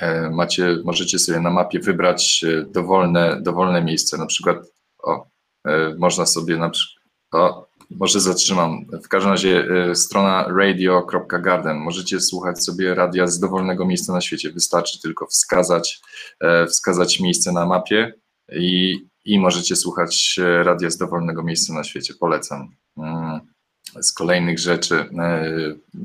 E, 0.01 0.29
macie, 0.29 0.77
możecie 0.85 1.19
sobie 1.19 1.39
na 1.39 1.49
mapie 1.49 1.79
wybrać 1.79 2.45
dowolne, 2.67 3.41
dowolne 3.41 3.83
miejsce, 3.83 4.17
na 4.17 4.25
przykład 4.25 4.57
o, 5.03 5.27
e, 5.67 5.95
można 5.97 6.25
sobie 6.25 6.57
na 6.57 6.69
przykład, 6.69 7.03
o, 7.33 7.67
może 7.89 8.19
zatrzymam. 8.19 8.85
W 9.03 9.07
każdym 9.07 9.31
razie 9.31 9.67
strona 9.93 10.45
radio.garden. 10.47 11.77
Możecie 11.77 12.19
słuchać 12.19 12.63
sobie 12.63 12.95
radia 12.95 13.27
z 13.27 13.39
dowolnego 13.39 13.85
miejsca 13.85 14.13
na 14.13 14.21
świecie. 14.21 14.51
Wystarczy 14.51 15.01
tylko 15.01 15.25
wskazać, 15.25 16.01
e, 16.39 16.65
wskazać 16.67 17.19
miejsce 17.19 17.51
na 17.51 17.65
mapie 17.65 18.13
i, 18.51 18.95
i 19.25 19.39
możecie 19.39 19.75
słuchać 19.75 20.39
e, 20.39 20.63
radia 20.63 20.89
z 20.89 20.97
dowolnego 20.97 21.43
miejsca 21.43 21.73
na 21.73 21.83
świecie. 21.83 22.13
Polecam. 22.19 22.69
Mm, 22.97 23.39
z 24.01 24.13
kolejnych 24.13 24.59
rzeczy 24.59 24.95
e, 24.95 25.51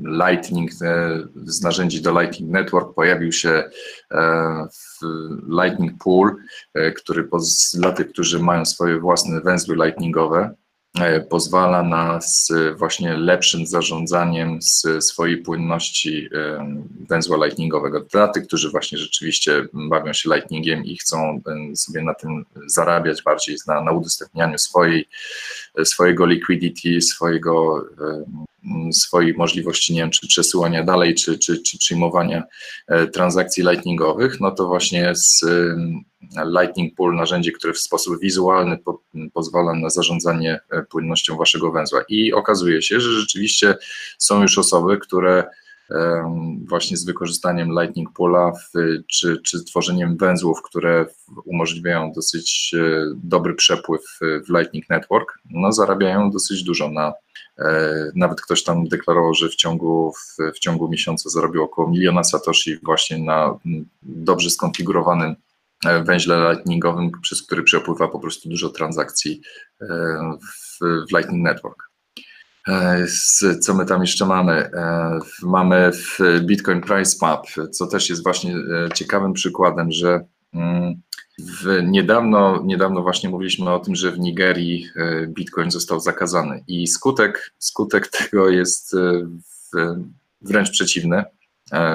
Lightning, 0.03 0.71
z 1.45 1.61
narzędzi 1.61 2.01
do 2.01 2.21
Lightning 2.21 2.51
Network 2.51 2.95
pojawił 2.95 3.31
się 3.31 3.63
Lightning 5.61 6.03
Pool, 6.03 6.35
który 6.95 7.29
dla 7.73 7.91
tych, 7.91 8.09
którzy 8.09 8.39
mają 8.39 8.65
swoje 8.65 8.99
własne 8.99 9.41
węzły 9.41 9.75
lightningowe, 9.75 10.55
E, 10.99 11.21
pozwala 11.21 11.83
na 11.83 12.19
właśnie 12.75 13.17
lepszym 13.17 13.67
zarządzaniem 13.67 14.61
z 14.61 14.85
swojej 14.99 15.37
płynności 15.37 16.29
e, 16.35 16.67
węzła 17.09 17.45
lightningowego. 17.45 17.99
Dla 17.99 18.27
tych, 18.27 18.47
którzy 18.47 18.69
właśnie 18.69 18.97
rzeczywiście 18.97 19.67
bawią 19.73 20.13
się 20.13 20.29
lightningiem 20.29 20.85
i 20.85 20.97
chcą 20.97 21.41
e, 21.71 21.75
sobie 21.75 22.01
na 22.01 22.13
tym 22.13 22.45
zarabiać 22.67 23.23
bardziej, 23.23 23.57
na, 23.67 23.81
na 23.81 23.91
udostępnianiu 23.91 24.57
swojej, 24.57 25.07
swojego 25.83 26.25
liquidity, 26.25 27.01
swojego, 27.01 27.85
swojej 28.91 29.33
możliwości, 29.33 29.93
nie 29.93 29.99
wiem, 29.99 30.11
czy 30.11 30.27
przesyłania 30.27 30.83
dalej, 30.83 31.15
czy, 31.15 31.39
czy, 31.39 31.63
czy 31.63 31.77
przyjmowania 31.77 32.43
transakcji 33.13 33.63
lightningowych, 33.63 34.39
no 34.39 34.51
to 34.51 34.67
właśnie 34.67 35.15
z 35.15 35.45
Lightning 36.59 36.95
Pool, 36.95 37.15
narzędzie, 37.15 37.51
które 37.51 37.73
w 37.73 37.79
sposób 37.79 38.19
wizualny 38.19 38.77
po, 38.77 39.01
pozwala 39.33 39.73
na 39.73 39.89
zarządzanie 39.89 40.59
e, 40.71 40.83
płynnością 40.83 41.37
waszego 41.37 41.71
węzła. 41.71 42.03
I 42.09 42.33
okazuje 42.33 42.81
się, 42.81 42.99
że 42.99 43.11
rzeczywiście 43.11 43.75
są 44.17 44.41
już 44.41 44.57
osoby, 44.57 44.97
które 44.97 45.43
właśnie 46.67 46.97
z 46.97 47.05
wykorzystaniem 47.05 47.69
Lightning 47.79 48.13
Poola 48.13 48.51
czy, 49.07 49.41
czy 49.41 49.63
tworzeniem 49.63 50.17
węzłów, 50.17 50.61
które 50.61 51.05
umożliwiają 51.45 52.11
dosyć 52.11 52.75
e, 52.77 53.05
dobry 53.15 53.53
przepływ 53.53 54.01
w 54.21 54.49
Lightning 54.49 54.89
Network, 54.89 55.39
no 55.49 55.71
zarabiają 55.71 56.31
dosyć 56.31 56.63
dużo 56.63 56.89
na, 56.89 57.13
e, 57.59 58.11
nawet 58.15 58.41
ktoś 58.41 58.63
tam 58.63 58.87
deklarował, 58.87 59.33
że 59.33 59.49
w 59.49 59.55
ciągu, 59.55 60.13
w, 60.13 60.55
w 60.55 60.59
ciągu 60.59 60.89
miesiąca 60.89 61.29
zarobił 61.29 61.63
około 61.63 61.89
miliona 61.89 62.23
satoshi 62.23 62.77
właśnie 62.83 63.17
na 63.17 63.59
dobrze 64.01 64.49
skonfigurowanym 64.49 65.35
E, 65.85 66.03
węźle 66.03 66.51
lightningowym, 66.51 67.11
przez 67.21 67.41
który 67.41 67.63
przepływa 67.63 68.07
po 68.07 68.19
prostu 68.19 68.49
dużo 68.49 68.69
transakcji 68.69 69.41
w, 69.79 70.79
w 70.79 71.17
Lightning 71.17 71.43
Network. 71.43 71.92
E, 72.67 73.07
co 73.59 73.73
my 73.73 73.85
tam 73.85 74.01
jeszcze 74.01 74.25
mamy? 74.25 74.69
Mamy 75.43 75.91
w 75.91 76.19
Bitcoin 76.41 76.81
Price 76.81 77.17
Map, 77.21 77.47
co 77.71 77.87
też 77.87 78.09
jest 78.09 78.23
właśnie 78.23 78.55
ciekawym 78.93 79.33
przykładem, 79.33 79.91
że 79.91 80.25
mm, 80.53 81.01
niedawno, 81.83 82.63
niedawno 82.65 83.01
właśnie 83.01 83.29
mówiliśmy 83.29 83.71
o 83.71 83.79
tym, 83.79 83.95
że 83.95 84.11
w 84.11 84.19
Nigerii 84.19 84.87
Bitcoin 85.27 85.71
został 85.71 85.99
zakazany 85.99 86.63
i 86.67 86.87
skutek, 86.87 87.53
skutek 87.59 88.07
tego 88.17 88.49
jest 88.49 88.95
wręcz 90.41 90.71
przeciwny. 90.71 91.23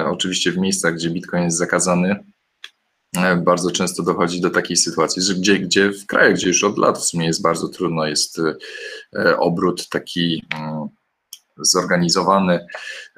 Oczywiście 0.05 0.51
w 0.51 0.57
miejscach, 0.57 0.95
gdzie 0.95 1.09
Bitcoin 1.09 1.43
jest 1.43 1.57
zakazany, 1.57 2.15
E, 2.15 2.38
bardzo 3.43 3.71
często 3.71 4.03
dochodzi 4.03 4.41
do 4.41 4.49
takiej 4.49 4.77
sytuacji, 4.77 5.21
że 5.21 5.35
gdzie, 5.35 5.59
gdzie 5.59 5.91
w 5.91 6.05
krajach, 6.05 6.33
gdzie 6.33 6.47
już 6.47 6.63
od 6.63 6.77
lat 6.77 6.97
w 6.97 7.03
sumie 7.03 7.25
jest 7.25 7.41
bardzo 7.41 7.67
trudno, 7.67 8.07
jest 8.07 8.39
e, 9.15 9.37
obrót 9.37 9.89
taki 9.89 10.43
mm, 10.55 10.87
zorganizowany, 11.57 12.65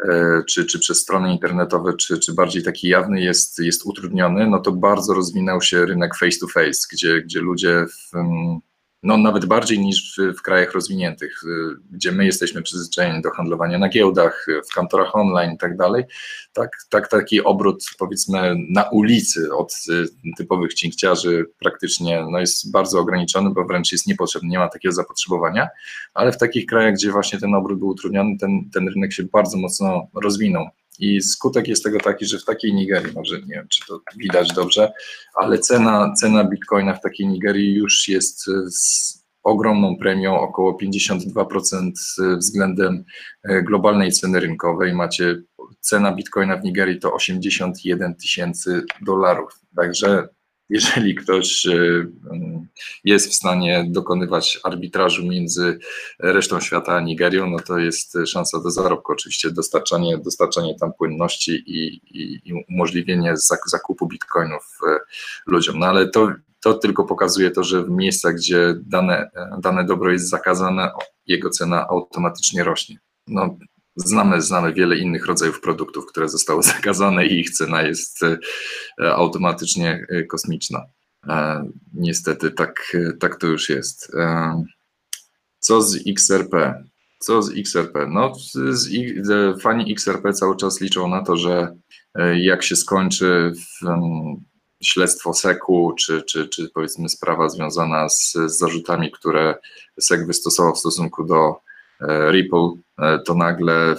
e, 0.09 0.43
czy, 0.49 0.65
czy 0.65 0.79
przez 0.79 0.99
strony 1.01 1.31
internetowe, 1.31 1.93
czy, 1.93 2.19
czy 2.19 2.33
bardziej 2.33 2.63
taki 2.63 2.87
jawny 2.87 3.21
jest, 3.21 3.59
jest 3.59 3.85
utrudniony, 3.85 4.47
no 4.47 4.59
to 4.59 4.71
bardzo 4.71 5.13
rozwinął 5.13 5.61
się 5.61 5.85
rynek 5.85 6.15
face 6.15 6.39
to 6.39 6.47
face, 6.47 6.79
gdzie, 6.93 7.21
gdzie 7.21 7.39
ludzie 7.39 7.85
w, 7.87 8.15
mm, 8.15 8.59
no, 9.03 9.17
nawet 9.17 9.45
bardziej 9.45 9.79
niż 9.79 10.15
w, 10.17 10.37
w, 10.37 10.41
krajach 10.41 10.73
rozwiniętych, 10.73 11.43
y, 11.43 11.47
gdzie 11.91 12.11
my 12.11 12.25
jesteśmy 12.25 12.61
przyzwyczajeni 12.61 13.21
do 13.21 13.31
handlowania 13.31 13.79
na 13.79 13.89
giełdach, 13.89 14.45
w 14.69 14.73
kantorach 14.73 15.15
online 15.15 15.51
i 15.51 15.57
tak 15.57 15.77
dalej. 15.77 16.03
Tak, 16.53 16.69
tak, 16.89 17.07
taki 17.07 17.43
obrót 17.43 17.85
powiedzmy 17.99 18.55
na 18.69 18.83
ulicy 18.83 19.55
od 19.55 19.73
y, 19.89 20.35
typowych 20.37 20.73
cinkciarzy 20.73 21.45
praktycznie 21.59 22.25
no, 22.31 22.39
jest 22.39 22.71
bardzo 22.71 22.99
ograniczony, 22.99 23.49
bo 23.49 23.65
wręcz 23.65 23.91
jest 23.91 24.07
niepotrzebny, 24.07 24.49
nie 24.49 24.59
ma 24.59 24.69
takiego 24.69 24.93
zapotrzebowania, 24.93 25.67
ale 26.13 26.31
w 26.31 26.37
takich 26.37 26.65
krajach, 26.65 26.93
gdzie 26.93 27.11
właśnie 27.11 27.39
ten 27.39 27.55
obrót 27.55 27.79
był 27.79 27.87
utrudniony, 27.87 28.37
ten, 28.37 28.69
ten 28.73 28.87
rynek 28.87 29.13
się 29.13 29.23
bardzo 29.23 29.57
mocno 29.57 30.07
rozwinął. 30.23 30.67
I 30.99 31.21
skutek 31.21 31.67
jest 31.67 31.83
tego 31.83 31.99
taki, 31.99 32.25
że 32.25 32.39
w 32.39 32.45
takiej 32.45 32.73
Nigerii, 32.73 33.13
może 33.13 33.39
nie 33.39 33.55
wiem, 33.55 33.67
czy 33.69 33.85
to 33.87 34.01
widać 34.17 34.53
dobrze, 34.53 34.91
ale 35.35 35.59
cena, 35.59 36.13
cena 36.21 36.43
bitcoina 36.43 36.93
w 36.93 37.01
takiej 37.01 37.27
Nigerii 37.27 37.73
już 37.73 38.07
jest 38.07 38.45
z 38.69 39.21
ogromną 39.43 39.97
premią, 39.97 40.39
około 40.39 40.77
52% 40.77 41.91
względem 42.37 43.03
e, 43.43 43.63
globalnej 43.63 44.11
ceny 44.11 44.39
rynkowej. 44.39 44.93
Macie 44.93 45.41
cena 45.79 46.15
bitcoina 46.15 46.57
w 46.57 46.63
Nigerii 46.63 46.99
to 46.99 47.13
81 47.13 48.15
tysięcy 48.15 48.83
dolarów. 49.01 49.59
Także 49.75 50.27
jeżeli 50.71 51.15
ktoś 51.15 51.65
e, 51.65 51.71
mm, 52.31 52.67
jest 53.03 53.29
w 53.29 53.33
stanie 53.33 53.85
dokonywać 53.89 54.59
arbitrażu 54.63 55.25
między 55.25 55.79
resztą 56.19 56.59
świata 56.59 56.95
a 56.95 57.01
Nigerią, 57.01 57.49
no 57.49 57.59
to 57.59 57.77
jest 57.77 58.17
szansa 58.25 58.59
do 58.59 58.71
zarobku. 58.71 59.11
Oczywiście 59.11 59.51
dostarczanie, 59.51 60.17
dostarczanie 60.17 60.75
tam 60.79 60.93
płynności 60.93 61.51
i, 61.51 62.01
i, 62.19 62.41
i 62.49 62.63
umożliwienie 62.69 63.33
zakupu 63.65 64.07
bitcoinów 64.07 64.79
e, 64.87 64.97
ludziom. 65.45 65.79
No 65.79 65.85
ale 65.85 66.09
to, 66.09 66.31
to 66.61 66.73
tylko 66.73 67.05
pokazuje 67.05 67.51
to, 67.51 67.63
że 67.63 67.83
w 67.83 67.89
miejscach, 67.89 68.35
gdzie 68.35 68.75
dane, 68.85 69.29
dane 69.59 69.85
dobro 69.85 70.11
jest 70.11 70.29
zakazane, 70.29 70.91
jego 71.27 71.49
cena 71.49 71.87
automatycznie 71.87 72.63
rośnie. 72.63 72.99
No, 73.27 73.57
Znamy, 74.05 74.41
znamy 74.41 74.73
wiele 74.73 74.97
innych 74.97 75.25
rodzajów 75.25 75.61
produktów, 75.61 76.05
które 76.05 76.29
zostały 76.29 76.63
zakazane 76.73 77.25
i 77.25 77.39
ich 77.39 77.51
cena 77.51 77.81
jest 77.81 78.23
e, 78.23 78.37
automatycznie 79.13 80.05
e, 80.09 80.23
kosmiczna. 80.23 80.85
E, 81.27 81.65
niestety 81.93 82.51
tak, 82.51 82.97
tak 83.19 83.35
to 83.35 83.47
już 83.47 83.69
jest. 83.69 84.11
Co 85.59 85.81
z 85.81 85.99
XRP? 86.07 86.83
Co 87.19 87.41
z 87.41 87.57
XRP? 87.57 88.07
No, 88.09 88.33
z, 88.35 88.89
fani 89.61 89.91
XRP 89.91 90.33
cały 90.33 90.57
czas 90.57 90.81
liczą 90.81 91.07
na 91.07 91.23
to, 91.23 91.37
że 91.37 91.75
jak 92.35 92.63
się 92.63 92.75
skończy 92.75 93.53
śledztwo 94.83 95.33
SEC-u, 95.33 95.93
czy, 95.93 96.21
czy, 96.21 96.49
czy 96.49 96.69
powiedzmy 96.73 97.09
sprawa 97.09 97.49
związana 97.49 98.09
z, 98.09 98.33
z 98.33 98.57
zarzutami, 98.57 99.11
które 99.11 99.55
SEC 99.99 100.27
wystosował 100.27 100.75
w 100.75 100.79
stosunku 100.79 101.23
do 101.23 101.55
Ripple, 102.07 102.71
e, 102.99 103.19
to 103.19 103.35
nagle 103.35 103.95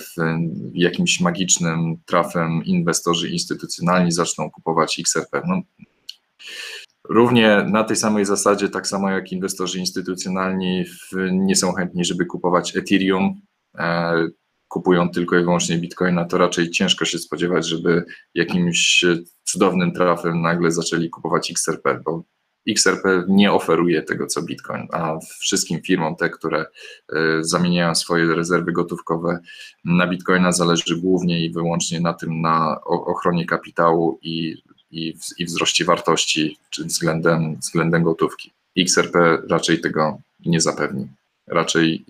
jakimś 0.74 1.20
magicznym 1.20 1.97
trafem 2.07 2.65
inwestorzy 2.65 3.29
instytucjonalni 3.29 4.12
zaczną 4.12 4.51
kupować 4.51 5.01
XRP. 5.01 5.43
No, 5.47 5.61
równie 7.09 7.65
na 7.70 7.85
tej 7.85 7.97
samej 7.97 8.24
zasadzie, 8.24 8.69
tak 8.69 8.87
samo 8.87 9.11
jak 9.11 9.33
inwestorzy 9.33 9.79
instytucjonalni 9.79 10.85
nie 11.33 11.57
są 11.57 11.73
chętni, 11.73 12.05
żeby 12.05 12.27
kupować 12.27 12.77
Ethereum, 12.77 13.41
e, 13.79 14.12
kupują 14.69 15.09
tylko 15.09 15.39
i 15.39 15.43
wyłącznie 15.43 15.79
Bitcoina, 15.79 16.24
to 16.24 16.39
raczej 16.39 16.70
ciężko 16.70 17.05
się 17.05 17.19
spodziewać, 17.19 17.66
żeby 17.66 18.05
jakimś 18.35 19.05
cudownym 19.45 19.93
trafem 19.93 20.43
nagle 20.43 20.73
zaczęli 20.73 21.11
kupować 21.11 21.51
XRP, 21.51 22.01
bo 22.05 22.23
XRP 22.69 23.25
nie 23.29 23.53
oferuje 23.53 24.03
tego, 24.03 24.27
co 24.27 24.43
Bitcoin, 24.43 24.87
a 24.93 25.19
wszystkim 25.39 25.83
firmom, 25.83 26.17
te, 26.17 26.31
które 26.31 26.61
e, 26.61 26.67
zamieniają 27.41 27.95
swoje 27.95 28.35
rezerwy 28.35 28.73
gotówkowe 28.73 29.39
na 29.85 30.07
Bitcoina, 30.07 30.53
zależy 30.53 30.97
głównie 30.97 31.45
i 31.45 31.53
wyłącznie 31.53 32.01
na 32.01 32.13
tym, 32.15 32.41
na 32.41 32.81
ochronie 32.85 33.47
kapitału 33.47 34.19
i, 34.23 34.63
i, 34.91 35.15
i 35.39 35.45
wzroście 35.45 35.85
wartości 35.85 36.59
czy 36.71 36.85
względem, 36.85 37.57
względem 37.57 38.03
gotówki. 38.03 38.53
XRP 38.79 39.39
raczej 39.51 39.81
tego 39.81 40.19
nie 40.47 40.61
zapewni. 40.61 41.09
Raczej 41.47 42.05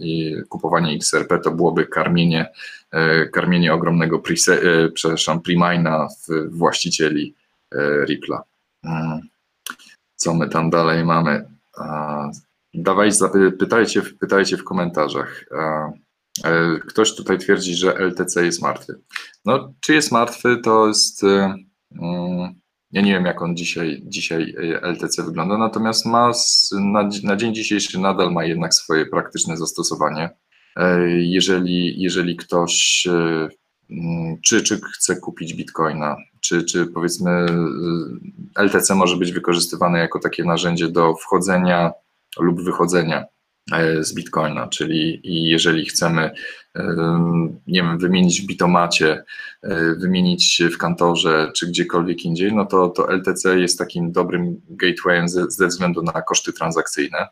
kupowanie 0.49 0.97
XRP 0.97 1.39
to 1.39 1.51
byłoby 1.51 1.87
karmienie, 1.87 2.47
e, 2.91 3.27
karmienie 3.27 3.74
ogromnego 3.74 4.19
prese, 4.19 4.61
przepraszam, 4.95 5.43
primina 5.43 6.09
właścicieli 6.49 7.35
Ripple'a. 8.07 8.39
Co 10.23 10.35
my 10.35 10.49
tam 10.49 10.70
dalej 10.70 11.05
mamy? 11.05 11.44
A, 11.78 12.31
dawaj, 12.74 13.11
pytajcie, 13.59 14.03
pytajcie 14.03 14.57
w 14.57 14.65
komentarzach. 14.65 15.44
E, 16.44 16.78
ktoś 16.89 17.15
tutaj 17.15 17.39
twierdzi, 17.39 17.74
że 17.74 17.94
LTC 17.94 18.44
jest 18.44 18.62
martwy. 18.62 19.01
No, 19.44 19.74
czy 19.81 19.94
jest 19.94 20.12
martwy, 20.12 20.57
to 20.57 20.89
jest. 20.89 21.24
E, 21.24 21.55
mm, 22.01 22.55
ja 22.90 23.03
nie 23.03 23.12
wiem, 23.12 23.24
jak 23.24 23.43
on 23.43 23.57
dzisiaj, 23.57 24.03
dzisiaj 24.07 24.55
LTC 24.82 25.23
wygląda, 25.23 25.59
natomiast 25.59 26.07
ma 26.07 26.32
na, 26.73 27.09
na 27.23 27.36
dzień 27.36 27.55
dzisiejszy 27.55 28.01
nadal 28.01 28.32
ma 28.32 28.44
jednak 28.44 28.74
swoje 28.74 29.07
praktyczne 29.07 29.57
zastosowanie. 29.57 30.31
E, 30.77 31.09
jeżeli, 31.11 32.03
jeżeli 32.03 32.36
ktoś 32.36 33.07
czy, 34.44 34.62
czy 34.62 34.81
chce 34.97 35.16
kupić 35.16 35.55
bitcoina, 35.55 36.16
czy, 36.40 36.64
czy 36.64 36.86
powiedzmy 36.86 37.47
LTC 38.56 38.94
może 38.94 39.16
być 39.16 39.32
wykorzystywane 39.32 39.98
jako 39.98 40.19
takie 40.19 40.44
narzędzie 40.44 40.89
do 40.89 41.14
wchodzenia 41.14 41.93
lub 42.39 42.64
wychodzenia 42.64 43.24
e, 43.73 44.05
z 44.05 44.14
Bitcoina, 44.14 44.69
czyli 44.69 45.20
jeżeli 45.24 45.86
chcemy, 45.86 46.31
nie 47.66 47.82
wiem, 47.82 47.98
wymienić 47.98 48.43
w 48.43 48.47
Bitomacie, 48.47 49.24
e, 49.62 49.94
wymienić 49.94 50.62
w 50.73 50.78
kantorze, 50.78 51.51
czy 51.55 51.66
gdziekolwiek 51.66 52.24
indziej, 52.24 52.52
no 52.52 52.66
to, 52.66 52.89
to 52.89 53.10
LTC 53.10 53.60
jest 53.60 53.78
takim 53.78 54.12
dobrym 54.12 54.60
gatewayem 54.69 55.28
ze, 55.28 55.51
ze 55.51 55.66
względu 55.66 56.02
na 56.02 56.23
koszty 56.23 56.52
transakcyjne 56.52 57.28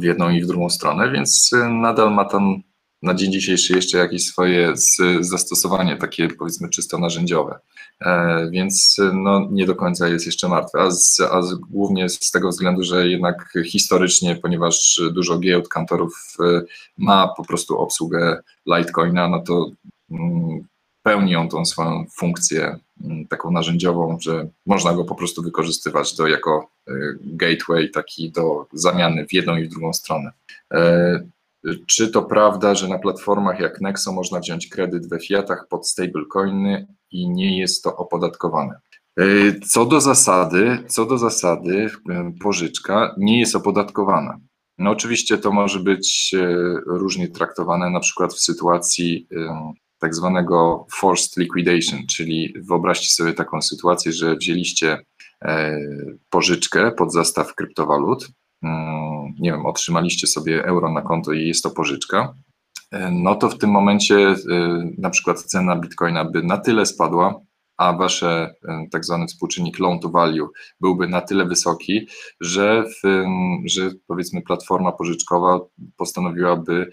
w 0.00 0.02
jedną 0.02 0.30
i 0.30 0.42
w 0.42 0.46
drugą 0.46 0.70
stronę, 0.70 1.12
więc 1.12 1.50
nadal 1.70 2.14
ma 2.14 2.24
tam 2.24 2.62
na 3.02 3.14
dzień 3.14 3.32
dzisiejszy 3.32 3.72
jeszcze 3.76 3.98
jakieś 3.98 4.24
swoje 4.24 4.72
zastosowanie, 5.20 5.96
takie 5.96 6.28
powiedzmy 6.28 6.68
czysto 6.68 6.98
narzędziowe. 6.98 7.58
E, 8.00 8.48
więc 8.50 8.96
no, 9.12 9.48
nie 9.50 9.66
do 9.66 9.76
końca 9.76 10.08
jest 10.08 10.26
jeszcze 10.26 10.48
martwy, 10.48 10.80
a, 10.80 10.90
z, 10.90 11.20
a 11.20 11.42
z, 11.42 11.54
głównie 11.54 12.08
z 12.08 12.30
tego 12.30 12.48
względu, 12.48 12.82
że 12.82 13.08
jednak 13.08 13.52
historycznie, 13.64 14.36
ponieważ 14.36 15.00
dużo 15.12 15.38
giełd, 15.38 15.68
kantorów 15.68 16.36
e, 16.40 16.62
ma 16.98 17.28
po 17.36 17.44
prostu 17.44 17.78
obsługę 17.78 18.42
Litecoina, 18.66 19.28
no 19.28 19.42
to 19.42 19.70
mm, 20.10 20.64
pełni 21.02 21.36
on 21.36 21.48
tą 21.48 21.64
swoją 21.64 22.04
funkcję 22.16 22.78
mm, 23.04 23.26
taką 23.26 23.50
narzędziową, 23.50 24.18
że 24.20 24.48
można 24.66 24.94
go 24.94 25.04
po 25.04 25.14
prostu 25.14 25.42
wykorzystywać 25.42 26.16
do, 26.16 26.26
jako 26.26 26.70
e, 26.88 26.92
gateway 27.20 27.90
taki 27.90 28.30
do 28.30 28.66
zamiany 28.72 29.26
w 29.26 29.32
jedną 29.32 29.56
i 29.56 29.64
w 29.64 29.68
drugą 29.68 29.92
stronę. 29.92 30.32
Czy 31.86 32.08
to 32.08 32.22
prawda, 32.22 32.74
że 32.74 32.88
na 32.88 32.98
platformach 32.98 33.60
jak 33.60 33.80
Nexo 33.80 34.12
można 34.12 34.40
wziąć 34.40 34.68
kredyt 34.68 35.08
we 35.08 35.20
fiatach 35.20 35.66
pod 35.68 35.88
stablecoiny 35.88 36.86
i 37.10 37.28
nie 37.28 37.58
jest 37.58 37.84
to 37.84 37.96
opodatkowane? 37.96 38.80
E, 39.18 39.24
co 39.68 39.84
do 39.86 40.00
zasady, 40.00 40.84
co 40.88 41.06
do 41.06 41.18
zasady, 41.18 41.90
e, 42.10 42.32
pożyczka 42.40 43.14
nie 43.18 43.40
jest 43.40 43.56
opodatkowana. 43.56 44.38
No 44.78 44.90
oczywiście 44.90 45.38
to 45.38 45.52
może 45.52 45.80
być 45.80 46.34
e, 46.34 46.46
różnie 46.86 47.28
traktowane, 47.28 47.90
na 47.90 48.00
przykład 48.00 48.34
w 48.34 48.40
sytuacji 48.40 49.28
tak 49.98 50.14
zwanego 50.14 50.86
forced 50.92 51.36
liquidation, 51.36 52.06
czyli 52.06 52.54
wyobraźcie 52.68 53.08
sobie 53.08 53.32
taką 53.32 53.62
sytuację, 53.62 54.12
że 54.12 54.36
wzięliście 54.36 55.04
pożyczkę 56.30 56.92
pod 56.92 57.12
zastaw 57.12 57.54
kryptowalut, 57.54 58.28
nie 59.38 59.52
wiem, 59.52 59.66
otrzymaliście 59.66 60.26
sobie 60.26 60.64
euro 60.64 60.92
na 60.92 61.02
konto 61.02 61.32
i 61.32 61.48
jest 61.48 61.62
to 61.62 61.70
pożyczka, 61.70 62.34
e, 62.92 63.10
no 63.10 63.34
to 63.34 63.48
w 63.48 63.58
tym 63.58 63.70
momencie 63.70 64.16
e, 64.16 64.34
na 64.98 65.10
przykład 65.10 65.42
cena 65.42 65.76
bitcoina 65.76 66.24
by 66.24 66.42
na 66.42 66.58
tyle 66.58 66.86
spadła, 66.86 67.40
a 67.76 67.92
wasze 67.92 68.54
e, 68.68 68.86
tak 68.90 69.04
zwany 69.04 69.26
współczynnik 69.26 69.78
loan 69.78 70.00
to 70.00 70.08
value 70.08 70.48
byłby 70.80 71.08
na 71.08 71.20
tyle 71.20 71.46
wysoki, 71.46 72.06
że, 72.40 72.84
w, 72.84 73.24
że 73.64 73.90
powiedzmy 74.06 74.42
platforma 74.42 74.92
pożyczkowa 74.92 75.60
postanowiłaby 75.96 76.90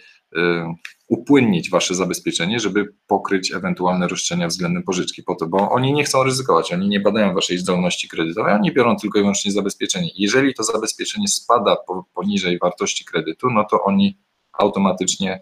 upłynnić 1.14 1.69
wasze 1.69 1.95
zabezpieczenie, 1.95 2.60
żeby 2.60 2.94
pokryć 3.07 3.52
ewentualne 3.52 4.07
roszczenia 4.07 4.48
względem 4.48 4.84
pożyczki 4.84 5.23
po 5.23 5.35
to, 5.35 5.48
bo 5.48 5.69
oni 5.72 5.94
nie 5.94 6.03
chcą 6.03 6.23
ryzykować, 6.23 6.73
oni 6.73 6.90
nie 6.90 6.99
badają 6.99 7.34
waszej 7.34 7.57
zdolności 7.57 8.07
kredytowej, 8.07 8.53
oni 8.53 8.72
biorą 8.73 8.95
tylko 8.95 9.19
i 9.19 9.22
wyłącznie 9.22 9.52
zabezpieczenie. 9.52 10.10
Jeżeli 10.15 10.53
to 10.53 10.64
zabezpieczenie 10.64 11.27
spada 11.27 11.77
poniżej 12.14 12.60
wartości 12.60 13.06
kredytu, 13.06 13.49
no 13.49 13.64
to 13.64 13.84
oni 13.84 14.18
automatycznie 14.53 15.41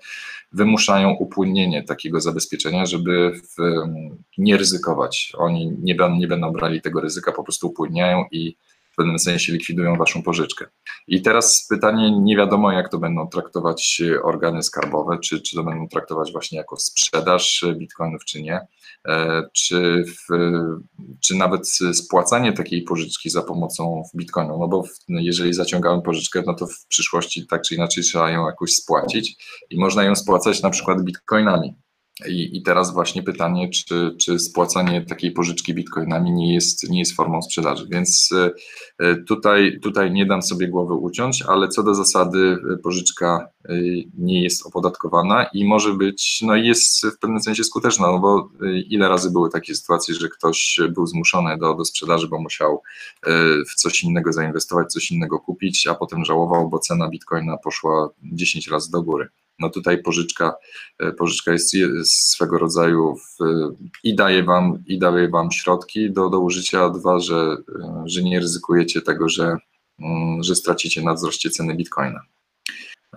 wymuszają 0.51 1.11
upłynnienie 1.11 1.83
takiego 1.83 2.21
zabezpieczenia, 2.21 2.85
żeby 2.85 3.31
w, 3.31 3.61
nie 4.37 4.57
ryzykować. 4.57 5.33
Oni 5.37 5.71
nie, 5.81 5.95
nie 6.19 6.27
będą 6.27 6.51
brali 6.51 6.81
tego 6.81 7.01
ryzyka, 7.01 7.31
po 7.31 7.43
prostu 7.43 7.67
upłynniają 7.67 8.25
i 8.31 8.55
w 8.91 8.95
pewnym 8.95 9.19
sensie 9.19 9.53
likwidują 9.53 9.95
waszą 9.95 10.23
pożyczkę. 10.23 10.65
I 11.07 11.21
teraz 11.21 11.67
pytanie, 11.69 12.21
nie 12.21 12.37
wiadomo 12.37 12.71
jak 12.71 12.89
to 12.89 12.97
będą 12.97 13.27
traktować 13.27 14.01
organy 14.23 14.63
skarbowe, 14.63 15.19
czy, 15.19 15.41
czy 15.41 15.55
to 15.55 15.63
będą 15.63 15.87
traktować 15.87 16.31
właśnie 16.31 16.57
jako 16.57 16.77
sprzedaż 16.77 17.65
bitcoinów, 17.77 18.25
czy 18.25 18.41
nie, 18.41 18.59
e, 19.07 19.43
czy, 19.53 20.03
w, 20.07 20.37
czy 21.21 21.35
nawet 21.35 21.67
spłacanie 21.93 22.53
takiej 22.53 22.83
pożyczki 22.83 23.29
za 23.29 23.41
pomocą 23.41 24.03
bitcoinu, 24.15 24.57
no 24.59 24.67
bo 24.67 24.83
jeżeli 25.09 25.53
zaciągamy 25.53 26.01
pożyczkę, 26.01 26.43
no 26.45 26.53
to 26.53 26.67
w 26.67 26.87
przyszłości 26.87 27.47
tak 27.47 27.61
czy 27.61 27.75
inaczej 27.75 28.03
trzeba 28.03 28.31
ją 28.31 28.45
jakoś 28.45 28.75
spłacić 28.75 29.35
i 29.69 29.79
można 29.79 30.03
ją 30.03 30.15
spłacać 30.15 30.61
na 30.61 30.69
przykład 30.69 31.03
bitcoinami. 31.03 31.75
I, 32.27 32.57
I 32.57 32.63
teraz 32.63 32.93
właśnie 32.93 33.23
pytanie, 33.23 33.69
czy, 33.69 34.15
czy 34.19 34.39
spłacanie 34.39 35.05
takiej 35.05 35.31
pożyczki 35.31 35.73
bitcoinami 35.73 36.31
nie 36.31 36.53
jest, 36.53 36.89
nie 36.89 36.99
jest 36.99 37.15
formą 37.15 37.41
sprzedaży. 37.41 37.87
Więc 37.89 38.29
e, 38.99 39.15
tutaj, 39.15 39.79
tutaj 39.81 40.11
nie 40.11 40.25
dam 40.25 40.41
sobie 40.41 40.67
głowy 40.67 40.93
uciąć, 40.93 41.41
ale 41.41 41.67
co 41.67 41.83
do 41.83 41.95
zasady 41.95 42.57
e, 42.73 42.77
pożyczka 42.77 43.47
e, 43.65 43.73
nie 44.17 44.43
jest 44.43 44.65
opodatkowana 44.65 45.45
i 45.53 45.65
może 45.65 45.93
być, 45.93 46.41
no 46.41 46.55
jest 46.55 47.05
w 47.05 47.19
pewnym 47.19 47.39
sensie 47.39 47.63
skuteczna, 47.63 48.07
no 48.11 48.19
bo 48.19 48.49
ile 48.89 49.09
razy 49.09 49.31
były 49.31 49.49
takie 49.49 49.75
sytuacje, 49.75 50.15
że 50.15 50.29
ktoś 50.29 50.79
był 50.89 51.07
zmuszony 51.07 51.57
do, 51.57 51.73
do 51.73 51.85
sprzedaży, 51.85 52.27
bo 52.27 52.41
musiał 52.41 52.81
w 53.69 53.75
coś 53.75 54.03
innego 54.03 54.33
zainwestować, 54.33 54.91
coś 54.91 55.11
innego 55.11 55.39
kupić, 55.39 55.87
a 55.87 55.95
potem 55.95 56.25
żałował, 56.25 56.69
bo 56.69 56.79
cena 56.79 57.09
bitcoina 57.09 57.57
poszła 57.57 58.09
10 58.23 58.67
razy 58.67 58.91
do 58.91 59.01
góry 59.03 59.29
no 59.61 59.69
tutaj 59.69 60.01
pożyczka, 60.01 60.53
e, 60.99 61.11
pożyczka 61.11 61.51
jest 61.51 61.75
swego 62.05 62.57
rodzaju 62.57 63.15
w, 63.15 63.43
i 64.03 64.15
daje 64.15 64.43
wam, 64.43 64.83
i 64.87 64.99
daje 64.99 65.29
wam 65.29 65.51
środki 65.51 66.11
do, 66.11 66.29
do 66.29 66.39
użycia, 66.39 66.83
a 66.83 66.89
dwa, 66.89 67.19
że, 67.19 67.35
e, 67.35 68.03
że 68.05 68.23
nie 68.23 68.39
ryzykujecie 68.39 69.01
tego, 69.01 69.29
że, 69.29 69.57
mm, 69.99 70.43
że 70.43 70.55
stracicie 70.55 71.01
na 71.01 71.13
wzroście 71.13 71.49
ceny 71.49 71.75
bitcoina. 71.75 72.21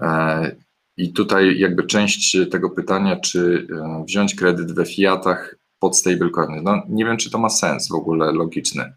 E, 0.00 0.56
I 0.96 1.12
tutaj 1.12 1.58
jakby 1.58 1.86
część 1.86 2.36
tego 2.50 2.70
pytania, 2.70 3.16
czy 3.16 3.66
wziąć 4.06 4.34
kredyt 4.34 4.72
we 4.72 4.86
fiatach 4.86 5.56
pod 5.78 5.98
stablecoiny, 5.98 6.62
no 6.62 6.82
nie 6.88 7.04
wiem, 7.04 7.16
czy 7.16 7.30
to 7.30 7.38
ma 7.38 7.50
sens 7.50 7.88
w 7.88 7.94
ogóle 7.94 8.32
logiczny. 8.32 8.92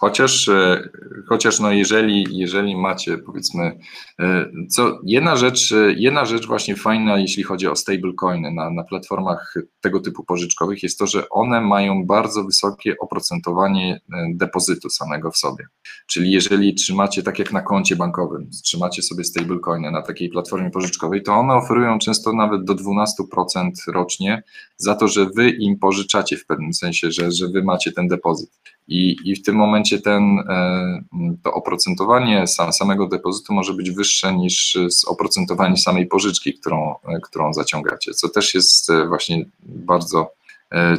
Chociaż, 0.00 0.48
e, 0.48 0.88
chociaż 1.28 1.60
no 1.60 1.72
jeżeli, 1.72 2.38
jeżeli 2.38 2.76
macie 2.76 3.18
powiedzmy, 3.18 3.78
e, 4.20 4.50
co 4.70 4.98
jedna 5.04 5.36
rzecz, 5.36 5.74
jedna 5.96 6.24
rzecz 6.24 6.46
właśnie 6.46 6.76
fajna, 6.76 7.18
jeśli 7.18 7.42
chodzi 7.42 7.66
o 7.66 7.76
stablecoiny 7.76 8.50
na, 8.50 8.70
na 8.70 8.84
platformach 8.84 9.54
tego 9.80 10.00
typu 10.00 10.24
pożyczkowych, 10.24 10.82
jest 10.82 10.98
to, 10.98 11.06
że 11.06 11.28
one 11.28 11.60
mają 11.60 12.06
bardzo 12.06 12.44
wysokie 12.44 12.94
oprocentowanie 12.98 14.00
e, 14.12 14.26
depozytu 14.34 14.90
samego 14.90 15.30
w 15.30 15.36
sobie. 15.36 15.66
Czyli 16.06 16.32
jeżeli 16.32 16.74
trzymacie, 16.74 17.22
tak 17.22 17.38
jak 17.38 17.52
na 17.52 17.62
koncie 17.62 17.96
bankowym, 17.96 18.50
trzymacie 18.64 19.02
sobie 19.02 19.24
stablecoiny 19.24 19.90
na 19.90 20.02
takiej 20.02 20.28
platformie 20.28 20.70
pożyczkowej, 20.70 21.22
to 21.22 21.32
one 21.32 21.54
oferują 21.54 21.98
często 21.98 22.32
nawet 22.32 22.64
do 22.64 22.74
12% 22.74 23.70
rocznie 23.88 24.42
za 24.82 24.94
to, 24.94 25.08
że 25.08 25.26
wy 25.26 25.50
im 25.50 25.78
pożyczacie 25.78 26.36
w 26.36 26.46
pewnym 26.46 26.74
sensie, 26.74 27.10
że, 27.12 27.32
że 27.32 27.48
wy 27.48 27.62
macie 27.62 27.92
ten 27.92 28.08
depozyt. 28.08 28.50
I, 28.88 29.16
i 29.24 29.36
w 29.36 29.42
tym 29.42 29.56
momencie 29.56 30.00
ten, 30.00 30.38
e, 30.38 31.02
to 31.42 31.54
oprocentowanie 31.54 32.46
sam, 32.46 32.72
samego 32.72 33.06
depozytu 33.08 33.54
może 33.54 33.74
być 33.74 33.90
wyższe 33.90 34.34
niż 34.34 34.78
oprocentowanie 35.06 35.76
samej 35.76 36.06
pożyczki, 36.06 36.54
którą, 36.54 36.94
e, 37.08 37.20
którą 37.22 37.52
zaciągacie, 37.52 38.14
co 38.14 38.28
też 38.28 38.54
jest 38.54 38.90
e, 38.90 39.06
właśnie 39.06 39.44
bardzo 39.62 40.32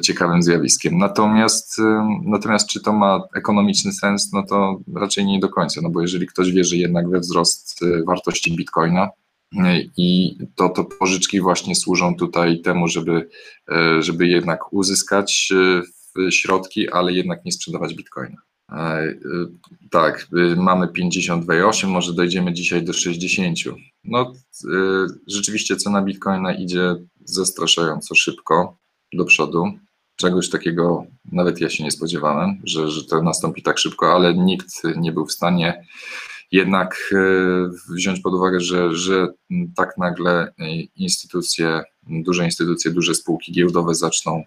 ciekawym 0.01 0.43
zjawiskiem. 0.43 0.97
Natomiast, 0.97 1.81
natomiast 2.23 2.69
czy 2.69 2.81
to 2.81 2.93
ma 2.93 3.23
ekonomiczny 3.35 3.91
sens, 3.91 4.31
no 4.33 4.43
to 4.43 4.79
raczej 4.95 5.25
nie 5.25 5.39
do 5.39 5.49
końca, 5.49 5.81
no 5.83 5.89
bo 5.89 6.01
jeżeli 6.01 6.27
ktoś 6.27 6.51
wierzy 6.51 6.77
jednak 6.77 7.09
we 7.09 7.19
wzrost 7.19 7.79
wartości 8.07 8.55
bitcoina, 8.55 9.09
i 9.97 10.37
to, 10.55 10.69
to 10.69 10.83
pożyczki 10.83 11.41
właśnie 11.41 11.75
służą 11.75 12.15
tutaj 12.15 12.61
temu, 12.61 12.87
żeby, 12.87 13.29
żeby 13.99 14.27
jednak 14.27 14.73
uzyskać 14.73 15.53
środki, 16.29 16.89
ale 16.89 17.13
jednak 17.13 17.45
nie 17.45 17.51
sprzedawać 17.51 17.93
bitcoina. 17.93 18.37
E, 18.71 19.13
tak, 19.91 20.27
y, 20.37 20.55
mamy 20.55 20.87
52,8, 20.87 21.87
może 21.87 22.13
dojdziemy 22.13 22.53
dzisiaj 22.53 22.83
do 22.83 22.93
60. 22.93 23.57
No, 24.03 24.33
rzeczywiście 25.27 25.75
cena 25.75 26.01
bitcoina 26.01 26.53
idzie 26.53 26.95
zastraszająco 27.25 28.15
szybko 28.15 28.77
do 29.13 29.25
przodu. 29.25 29.65
Czegoś 30.15 30.49
takiego 30.49 31.05
nawet 31.31 31.61
ja 31.61 31.69
się 31.69 31.83
nie 31.83 31.91
spodziewałem, 31.91 32.61
że, 32.63 32.91
że 32.91 33.05
to 33.05 33.21
nastąpi 33.21 33.63
tak 33.63 33.77
szybko, 33.77 34.13
ale 34.13 34.33
nikt 34.33 34.83
nie 34.95 35.11
był 35.11 35.25
w 35.25 35.31
stanie 35.31 35.85
jednak 36.51 37.13
e, 37.13 37.93
wziąć 37.93 38.19
pod 38.19 38.33
uwagę, 38.33 38.59
że, 38.59 38.95
że 38.95 39.27
tak 39.75 39.97
nagle 39.97 40.53
instytucje, 40.95 41.83
duże 42.03 42.45
instytucje, 42.45 42.91
duże 42.91 43.15
spółki 43.15 43.51
giełdowe 43.51 43.95
zaczną 43.95 44.43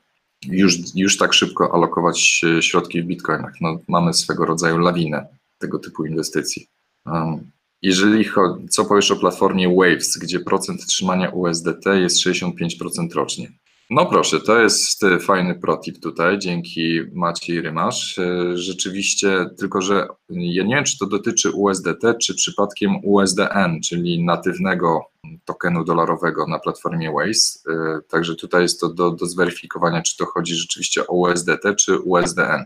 już, 0.49 0.79
już 0.95 1.17
tak 1.17 1.33
szybko 1.33 1.75
alokować 1.75 2.45
środki 2.61 3.03
w 3.03 3.07
bitcoinach. 3.07 3.53
No, 3.61 3.79
mamy 3.89 4.15
swego 4.15 4.45
rodzaju 4.45 4.79
lawinę 4.79 5.27
tego 5.59 5.79
typu 5.79 6.05
inwestycji. 6.05 6.67
Um, 7.07 7.51
jeżeli 7.83 8.25
co 8.71 8.85
powiesz 8.85 9.11
o 9.11 9.17
platformie 9.17 9.75
Waves, 9.77 10.19
gdzie 10.19 10.41
procent 10.41 10.87
trzymania 10.87 11.31
USDT 11.31 11.87
jest 11.87 12.27
65% 12.27 13.15
rocznie? 13.15 13.53
No 13.91 14.07
proszę, 14.07 14.41
to 14.41 14.61
jest 14.61 15.05
e, 15.05 15.19
fajny 15.19 15.55
protip 15.55 16.01
tutaj, 16.01 16.39
dzięki 16.39 17.01
Maciej 17.13 17.61
Rymasz. 17.61 18.19
E, 18.19 18.57
rzeczywiście, 18.57 19.47
tylko 19.59 19.83
że 19.83 20.07
ja 20.29 20.65
nie 20.65 20.75
wiem, 20.75 20.85
czy 20.85 20.99
to 20.99 21.07
dotyczy 21.07 21.51
USDT, 21.51 22.15
czy 22.23 22.35
przypadkiem 22.35 22.97
USDN, 23.03 23.81
czyli 23.85 24.25
natywnego 24.25 25.01
tokenu 25.45 25.85
dolarowego 25.85 26.47
na 26.47 26.59
platformie 26.59 27.13
Waves. 27.13 27.65
E, 27.69 28.01
także 28.09 28.35
tutaj 28.35 28.63
jest 28.63 28.81
to 28.81 28.89
do, 28.89 29.11
do 29.11 29.27
zweryfikowania, 29.27 30.03
czy 30.03 30.17
to 30.17 30.27
chodzi 30.27 30.55
rzeczywiście 30.55 31.07
o 31.07 31.15
USDT, 31.15 31.75
czy 31.79 31.99
USDN. 31.99 32.65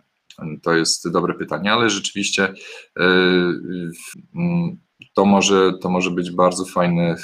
To 0.63 0.75
jest 0.75 1.11
dobre 1.11 1.35
pytanie, 1.35 1.73
ale 1.73 1.91
rzeczywiście 1.91 2.55
to 5.15 5.25
może, 5.25 5.73
to 5.83 5.91
może 5.91 6.11
być 6.11 6.31
bardzo 6.31 6.65
fajny, 6.65 7.17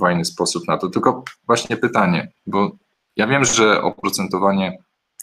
fajny 0.00 0.24
sposób 0.24 0.68
na 0.68 0.78
to. 0.78 0.88
Tylko 0.88 1.24
właśnie 1.46 1.76
pytanie, 1.76 2.32
bo 2.46 2.76
ja 3.16 3.26
wiem, 3.26 3.44
że 3.44 3.82
oprocentowanie 3.82 4.78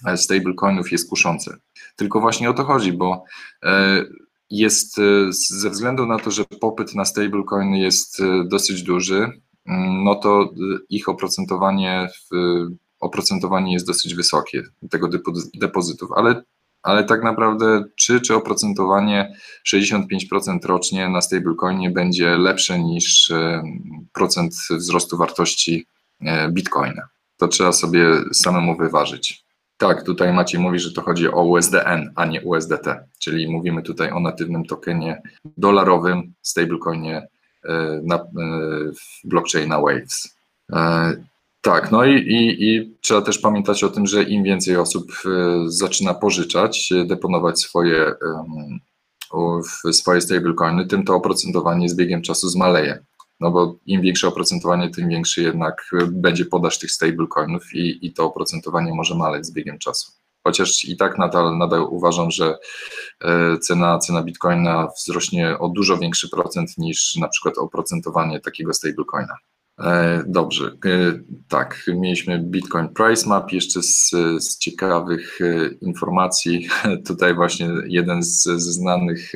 e, 0.05 0.18
stablecoinów 0.18 0.91
jest 0.91 1.09
kuszące. 1.09 1.57
Tylko 1.95 2.19
właśnie 2.19 2.49
o 2.49 2.53
to 2.53 2.63
chodzi, 2.63 2.93
bo 2.93 3.23
e, 3.63 4.05
jest 4.49 4.99
e, 4.99 5.01
ze 5.31 5.69
względu 5.69 6.05
na 6.05 6.19
to, 6.19 6.31
że 6.31 6.45
popyt 6.45 6.95
na 6.95 7.05
stablecoiny 7.05 7.80
jest 7.80 8.22
dosyć 8.45 8.84
duży, 8.84 9.41
mm, 9.65 10.03
no 10.03 10.15
to 10.15 10.49
ich 10.89 11.09
oprocentowanie, 11.09 12.09
oprocentowanie 12.99 13.73
jest 13.73 13.88
dosyć 13.88 14.15
wysokie 14.15 14.63
tego 14.89 15.09
depozytów, 15.55 16.09
ale, 16.15 16.43
ale 16.84 17.03
tak 17.03 17.23
naprawdę 17.23 17.84
czy, 17.95 18.22
czy 18.22 18.35
oprocentowanie 18.35 19.35
65% 19.73 20.65
rocznie 20.65 21.09
na 21.09 21.22
stablecoinie 21.22 21.89
będzie 21.89 22.38
lepsze 22.38 22.80
niż 22.80 23.31
procent 24.13 24.53
wzrostu 24.72 25.18
wartości 25.18 25.85
bitcoina? 26.49 27.09
To 27.41 27.47
trzeba 27.47 27.72
sobie 27.72 28.05
samemu 28.34 28.77
wyważyć. 28.77 29.45
Tak, 29.77 30.03
tutaj 30.03 30.34
Maciej 30.34 30.59
mówi, 30.59 30.80
że 30.80 30.91
to 30.91 31.01
chodzi 31.01 31.27
o 31.27 31.43
USDN, 31.43 32.11
a 32.15 32.26
nie 32.26 32.41
USDT, 32.41 32.88
czyli 33.19 33.51
mówimy 33.51 33.81
tutaj 33.81 34.11
o 34.11 34.19
natywnym 34.19 34.65
tokenie 34.65 35.22
dolarowym, 35.57 36.34
stablecoinie 36.41 37.27
e, 37.63 37.99
na, 38.03 38.15
e, 38.15 38.22
w 38.93 39.27
blockchaina 39.27 39.81
Waves. 39.81 40.38
E, 40.73 41.13
tak, 41.61 41.91
no 41.91 42.05
i, 42.05 42.13
i, 42.13 42.69
i, 42.69 42.95
trzeba 43.01 43.22
też 43.22 43.39
pamiętać 43.39 43.84
o 43.84 43.89
tym, 43.89 44.07
że 44.07 44.23
im 44.23 44.43
więcej 44.43 44.77
osób 44.77 45.11
zaczyna 45.68 46.13
pożyczać, 46.13 46.89
deponować 47.05 47.59
swoje, 47.59 48.13
swoje 49.91 50.22
stablecoiny, 50.22 50.88
tym 50.88 51.03
to 51.03 51.15
oprocentowanie 51.15 51.89
z 51.89 51.95
biegiem 51.95 52.22
czasu 52.22 52.49
zmaleje 52.49 52.99
no 53.41 53.51
bo 53.51 53.76
im 53.85 54.01
większe 54.01 54.27
oprocentowanie, 54.27 54.89
tym 54.89 55.09
większy 55.09 55.41
jednak 55.41 55.91
będzie 56.11 56.45
podaż 56.45 56.80
tych 56.80 56.91
stablecoinów 56.91 57.73
i, 57.73 58.05
i 58.05 58.13
to 58.13 58.26
oprocentowanie 58.26 58.93
może 58.93 59.15
maleć 59.15 59.45
z 59.45 59.53
biegiem 59.53 59.80
czasu. 59.80 60.11
Chociaż 60.43 60.85
i 60.85 60.97
tak 60.97 61.18
nadal, 61.18 61.57
nadal 61.57 61.88
uważam, 61.89 62.31
że 62.31 62.57
e, 63.22 63.57
cena, 63.57 63.99
cena 63.99 64.23
bitcoina 64.23 64.88
wzrośnie 64.97 65.59
o 65.59 65.69
dużo 65.69 65.97
większy 65.97 66.30
procent 66.30 66.77
niż 66.77 67.15
na 67.15 67.27
przykład 67.27 67.57
oprocentowanie 67.57 68.39
takiego 68.39 68.73
stablecoina. 68.73 69.35
E, 69.80 70.23
dobrze, 70.27 70.65
e, 70.85 71.19
tak, 71.48 71.84
mieliśmy 71.95 72.39
Bitcoin 72.39 72.89
Price 72.89 73.30
Map, 73.30 73.52
jeszcze 73.52 73.84
z, 73.84 74.10
z 74.39 74.57
ciekawych 74.57 75.39
informacji, 75.81 76.68
tutaj 77.07 77.35
właśnie 77.35 77.69
jeden 77.88 78.23
z, 78.23 78.43
z 78.43 78.64
znanych, 78.64 79.31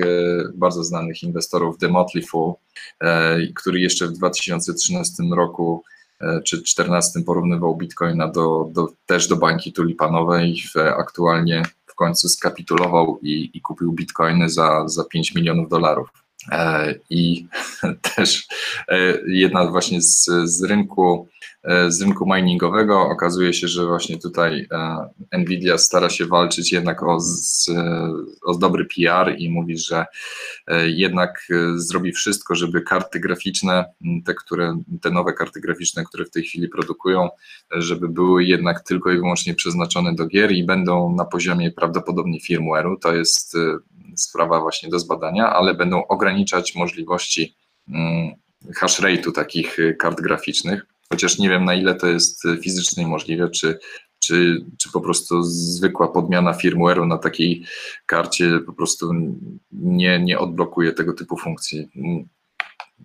bardzo 0.56 0.84
znanych 0.84 1.24
inwestorów, 1.24 1.78
The 1.78 1.88
Motley 1.88 2.24
Fool, 2.24 2.54
E, 3.00 3.38
który 3.48 3.80
jeszcze 3.80 4.08
w 4.08 4.12
2013 4.12 5.24
roku 5.36 5.84
e, 6.22 6.42
czy 6.42 6.58
2014 6.58 7.20
porównywał 7.26 7.76
bitcoina 7.76 8.28
do, 8.28 8.70
do, 8.72 8.88
też 9.06 9.28
do 9.28 9.36
bańki 9.36 9.74
tulipanowej. 9.74 10.64
Aktualnie 10.76 11.64
w 11.86 11.96
końcu 11.96 12.30
skapitulował 12.30 13.20
i, 13.22 13.52
i 13.54 13.62
kupił 13.62 13.92
bitcoiny 13.92 14.50
za, 14.50 14.88
za 14.88 15.04
5 15.04 15.36
milionów 15.36 15.70
dolarów. 15.70 16.25
E, 16.52 16.96
I 17.10 17.48
też 18.16 18.48
jedna 19.28 19.66
właśnie 19.66 20.02
z, 20.02 20.26
z 20.44 20.64
rynku 20.64 21.28
E, 21.66 21.92
z 21.92 22.02
rynku 22.02 22.34
miningowego. 22.34 23.02
Okazuje 23.02 23.54
się, 23.54 23.68
że 23.68 23.86
właśnie 23.86 24.20
tutaj 24.20 24.68
e, 25.32 25.38
Nvidia 25.38 25.78
stara 25.78 26.10
się 26.10 26.26
walczyć 26.26 26.72
jednak 26.72 27.04
o, 27.04 27.20
z, 27.20 27.70
o 28.44 28.58
dobry 28.58 28.86
PR 28.86 29.36
i 29.38 29.50
mówi, 29.50 29.78
że 29.78 30.06
e, 30.68 30.90
jednak 30.90 31.48
zrobi 31.76 32.12
wszystko, 32.12 32.56
żeby 32.56 32.82
karty 32.82 33.20
graficzne, 33.20 33.86
te, 34.26 34.34
które, 34.34 34.78
te 35.02 35.12
nowe 35.12 35.34
karty 35.34 35.62
graficzne, 35.62 36.04
które 36.04 36.26
w 36.26 36.32
tej 36.32 36.44
chwili 36.44 36.70
produkują, 36.70 37.30
żeby 37.72 38.10
były 38.10 38.44
jednak 38.44 38.82
tylko 38.82 39.12
i 39.12 39.18
wyłącznie 39.18 39.54
przeznaczone 39.54 40.16
do 40.16 40.28
gier 40.28 40.52
i 40.52 40.64
będą 40.64 41.16
na 41.16 41.26
poziomie 41.26 41.72
prawdopodobnie 41.72 42.40
firmware'u. 42.40 42.96
To 43.02 43.16
jest 43.16 43.58
sprawa 44.16 44.60
właśnie 44.60 44.90
do 44.90 45.00
zbadania, 45.00 45.54
ale 45.54 45.74
będą 45.74 46.08
ograniczać 46.36 46.76
możliwości 46.76 47.56
mm, 47.88 48.32
hash 48.76 49.00
rate'u 49.00 49.32
takich 49.32 49.78
kart 50.00 50.22
graficznych 50.22 50.86
chociaż 51.10 51.40
nie 51.40 51.50
wiem 51.50 51.66
na 51.66 51.74
ile 51.74 51.96
to 51.96 52.08
jest 52.08 52.44
fizycznie 52.64 53.08
możliwe, 53.08 53.50
czy, 53.50 53.80
czy, 54.20 54.66
czy 54.78 54.92
po 54.92 55.02
prostu 55.02 55.44
zwykła 55.44 56.08
podmiana 56.08 56.52
firmware'u 56.52 57.08
na 57.08 57.18
takiej 57.18 57.66
karcie 58.06 58.60
po 58.66 58.74
prostu 58.74 59.12
nie, 59.72 60.20
nie 60.20 60.40
odblokuje 60.40 60.94
tego 60.94 61.14
typu 61.14 61.38
funkcji. 61.38 61.88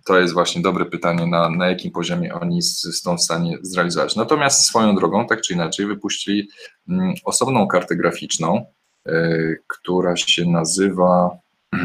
To 0.05 0.19
jest 0.19 0.33
właśnie 0.33 0.61
dobre 0.61 0.85
pytanie, 0.85 1.27
na, 1.27 1.49
na 1.49 1.67
jakim 1.67 1.91
poziomie 1.91 2.33
oni 2.33 2.61
są 2.61 3.17
w 3.17 3.21
stanie 3.21 3.57
zrealizować. 3.61 4.15
Natomiast 4.15 4.65
swoją 4.65 4.95
drogą, 4.95 5.27
tak 5.27 5.41
czy 5.41 5.53
inaczej, 5.53 5.85
wypuścili 5.85 6.49
mm, 6.89 7.13
osobną 7.25 7.67
kartę 7.67 7.95
graficzną, 7.95 8.65
y, 9.07 9.63
która 9.67 10.15
się 10.15 10.45
nazywa 10.45 11.29
y, 11.75 11.79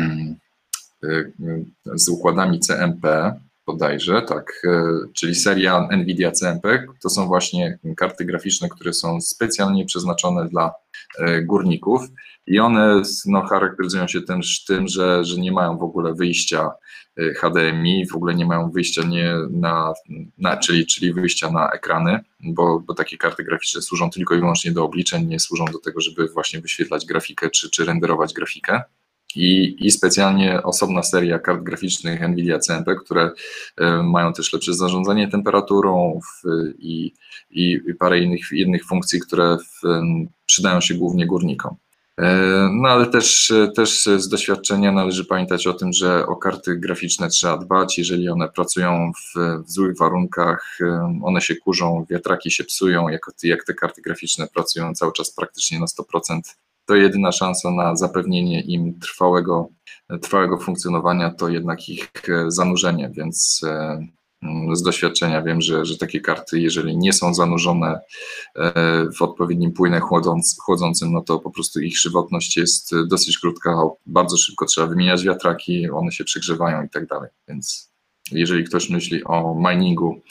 z 1.95 2.09
układami 2.09 2.61
CMP 2.61 3.35
bodajże, 3.67 4.23
tak, 4.23 4.63
e, 4.65 4.83
czyli 5.15 5.35
seria 5.35 5.89
Nvidia 5.91 6.33
CMP, 6.33 6.87
to 7.03 7.11
są 7.11 7.27
właśnie 7.27 7.79
karty 7.97 8.25
graficzne, 8.25 8.69
które 8.69 8.93
są 8.93 9.21
specjalnie 9.21 9.85
przeznaczone 9.85 10.49
dla 10.49 10.73
e, 11.19 11.43
górników. 11.43 12.01
I 12.47 12.59
one 12.59 13.03
no, 13.27 13.43
charakteryzują 13.43 14.09
się 14.09 14.23
też 14.23 14.65
tym, 14.65 14.89
że, 14.89 15.25
że 15.25 15.41
nie 15.41 15.53
mają 15.53 15.79
w 15.79 15.83
ogóle 15.83 16.15
wyjścia 16.15 16.71
HDMI, 17.37 18.07
w 18.07 18.17
ogóle 18.17 18.35
nie 18.35 18.47
mają 18.47 18.71
wyjścia 18.71 19.03
nie 19.03 19.35
na, 19.51 19.93
na 20.39 20.57
czyli, 20.57 20.87
czyli 20.87 21.13
wyjścia 21.13 21.51
na 21.51 21.71
ekrany, 21.71 22.21
bo, 22.41 22.81
bo 22.81 22.95
takie 22.95 23.17
karty 23.17 23.45
graficzne 23.45 23.83
służą 23.83 24.11
tylko 24.11 24.35
i 24.35 24.39
wyłącznie 24.39 24.73
do 24.73 24.85
obliczeń, 24.85 25.27
nie 25.27 25.41
służą 25.41 25.65
do 25.65 25.79
tego, 25.79 26.01
żeby 26.01 26.29
właśnie 26.29 26.61
wyświetlać 26.61 27.07
grafikę 27.07 27.51
czy, 27.51 27.71
czy 27.71 27.85
renderować 27.85 28.33
grafikę 28.35 28.83
i, 29.35 29.77
i 29.87 29.91
specjalnie 29.91 30.63
osobna 30.63 31.03
seria 31.03 31.39
kart 31.39 31.63
graficznych 31.63 32.21
NVIDIA 32.21 32.59
CMP, 32.59 32.95
które 32.95 33.31
e, 33.77 34.03
mają 34.03 34.33
też 34.33 34.53
lepsze 34.53 34.75
zarządzanie 34.75 35.29
temperaturą 35.29 36.21
w, 36.21 36.49
i, 36.79 37.13
i, 37.51 37.81
parę 37.99 38.19
innych, 38.19 38.53
innych 38.53 38.85
funkcji, 38.85 39.21
które 39.21 39.57
w, 39.59 39.89
przydają 40.47 40.81
się 40.81 40.95
głównie 40.95 41.27
górnikom. 41.27 41.77
E, 42.21 42.69
no 42.73 42.89
ale 42.89 43.07
też, 43.07 43.53
też 43.75 44.05
z 44.17 44.29
doświadczenia 44.29 44.93
należy 44.93 45.25
pamiętać 45.25 45.67
o 45.67 45.73
tym, 45.73 45.93
że 45.93 46.27
o 46.27 46.37
karty 46.37 46.77
graficzne 46.77 47.29
trzeba 47.29 47.57
dbać. 47.57 47.99
Jeżeli 47.99 48.29
one 48.29 48.49
pracują 48.49 49.13
w, 49.13 49.39
w 49.65 49.71
złych 49.71 49.97
warunkach, 49.99 50.79
e, 50.81 51.21
one 51.23 51.41
się 51.41 51.57
kurzą, 51.57 52.07
wiatraki 52.11 52.51
się 52.51 52.65
psują. 52.65 53.09
Jak, 53.09 53.31
jak 53.43 53.65
te 53.65 53.75
karty 53.75 54.03
graficzne 54.03 54.47
pracują 54.55 54.95
cały 54.95 55.13
czas 55.13 55.31
praktycznie 55.31 55.81
na 55.81 55.87
100%, 55.87 56.41
to 56.87 56.95
jedyna 56.95 57.33
szansa 57.33 57.71
na 57.71 57.97
zapewnienie 57.97 58.61
im 58.61 58.99
trwałego, 59.01 59.69
trwałego 60.23 60.59
funkcjonowania 60.59 61.31
to 61.31 61.49
jednak 61.49 61.89
ich 61.89 62.11
e, 62.29 62.51
zanurzenie, 62.51 63.11
więc 63.17 63.61
e, 63.65 64.07
mm, 64.43 64.77
z 64.77 64.83
doświadczenia 64.83 65.43
wiem, 65.43 65.61
że, 65.61 65.85
że 65.85 65.99
takie 65.99 66.21
karty, 66.21 66.61
jeżeli 66.61 66.97
nie 66.97 67.13
są 67.13 67.35
zanurzone 67.35 68.01
e, 68.57 68.73
w 69.19 69.23
odpowiednim 69.23 69.73
płynie 69.73 70.01
chłodzącym, 70.65 71.13
no 71.13 71.21
to 71.21 71.39
po 71.39 71.51
prostu 71.51 71.81
ich 71.81 71.99
żywotność 71.99 72.57
jest 72.57 72.91
dosyć 73.09 73.39
krótka, 73.39 73.77
bardzo 74.07 74.37
szybko 74.37 74.67
trzeba 74.67 74.87
wymieniać 74.87 75.25
wiatraki, 75.25 75.91
one 75.91 76.13
się 76.13 76.25
przegrzewają 76.25 76.83
i 76.85 76.91
tak 76.91 77.07
dalej, 77.07 77.31
więc 77.49 77.96
jeżeli 78.33 78.65
ktoś 78.65 78.91
myśli 78.91 79.25
o 79.25 79.55
miningu 79.69 80.23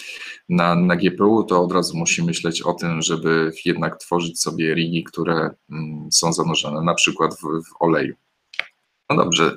na, 0.50 0.76
na 0.76 0.96
GPU, 0.96 1.44
to 1.44 1.64
od 1.64 1.72
razu 1.72 1.98
musi 1.98 2.24
myśleć 2.24 2.62
o 2.62 2.74
tym, 2.74 3.02
żeby 3.02 3.52
jednak 3.66 3.98
tworzyć 3.98 4.42
sobie 4.42 4.74
rigi, 4.74 5.04
które 5.04 5.50
mm, 5.72 6.10
są 6.12 6.34
zanurzone 6.34 6.82
na 6.82 6.94
przykład 6.94 7.34
w, 7.34 7.42
w 7.42 7.82
oleju. 7.82 8.16
No 9.10 9.16
dobrze, 9.16 9.56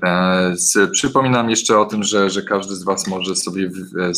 e, 0.76 0.86
przypominam 0.92 1.50
jeszcze 1.50 1.78
o 1.78 1.86
tym, 1.86 2.02
że, 2.02 2.30
że 2.30 2.42
każdy 2.42 2.74
z 2.74 2.84
Was 2.84 3.06
może 3.06 3.36
sobie 3.36 3.70
e, 4.00 4.12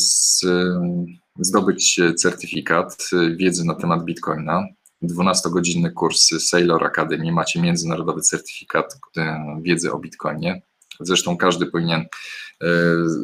zdobyć 1.39 2.01
certyfikat 2.17 3.11
wiedzy 3.37 3.65
na 3.65 3.75
temat 3.75 4.05
Bitcoina. 4.05 4.67
12-godzinny 5.03 5.93
kurs 5.93 6.29
Sailor 6.39 6.85
Academy, 6.85 7.33
macie 7.33 7.63
międzynarodowy 7.63 8.21
certyfikat 8.21 8.99
e, 9.17 9.57
wiedzy 9.63 9.93
o 9.93 9.99
Bitcoinie. 9.99 10.63
Zresztą 11.01 11.37
każdy 11.37 11.67
powinien 11.67 12.01
e, 12.01 12.07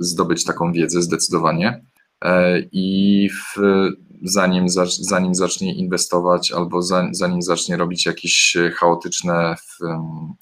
zdobyć 0.00 0.44
taką 0.44 0.72
wiedzę 0.72 1.02
zdecydowanie. 1.02 1.82
E, 2.24 2.58
I 2.72 3.28
w, 3.30 3.60
zanim, 4.22 4.68
zanim 5.00 5.34
zacznie 5.34 5.74
inwestować 5.74 6.52
albo 6.52 6.82
zanim 7.10 7.42
zacznie 7.42 7.76
robić 7.76 8.06
jakieś 8.06 8.56
chaotyczne 8.74 9.54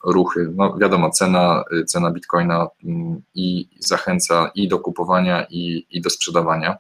ruchy, 0.05 0.53
no 0.57 0.77
wiadomo, 0.79 1.11
cena, 1.11 1.65
cena 1.87 2.11
bitcoina 2.11 2.67
mm, 2.85 3.23
i 3.35 3.69
zachęca 3.79 4.51
i 4.55 4.69
do 4.69 4.79
kupowania, 4.79 5.47
i, 5.51 5.87
i 5.91 6.01
do 6.01 6.11
sprzedawania. 6.11 6.77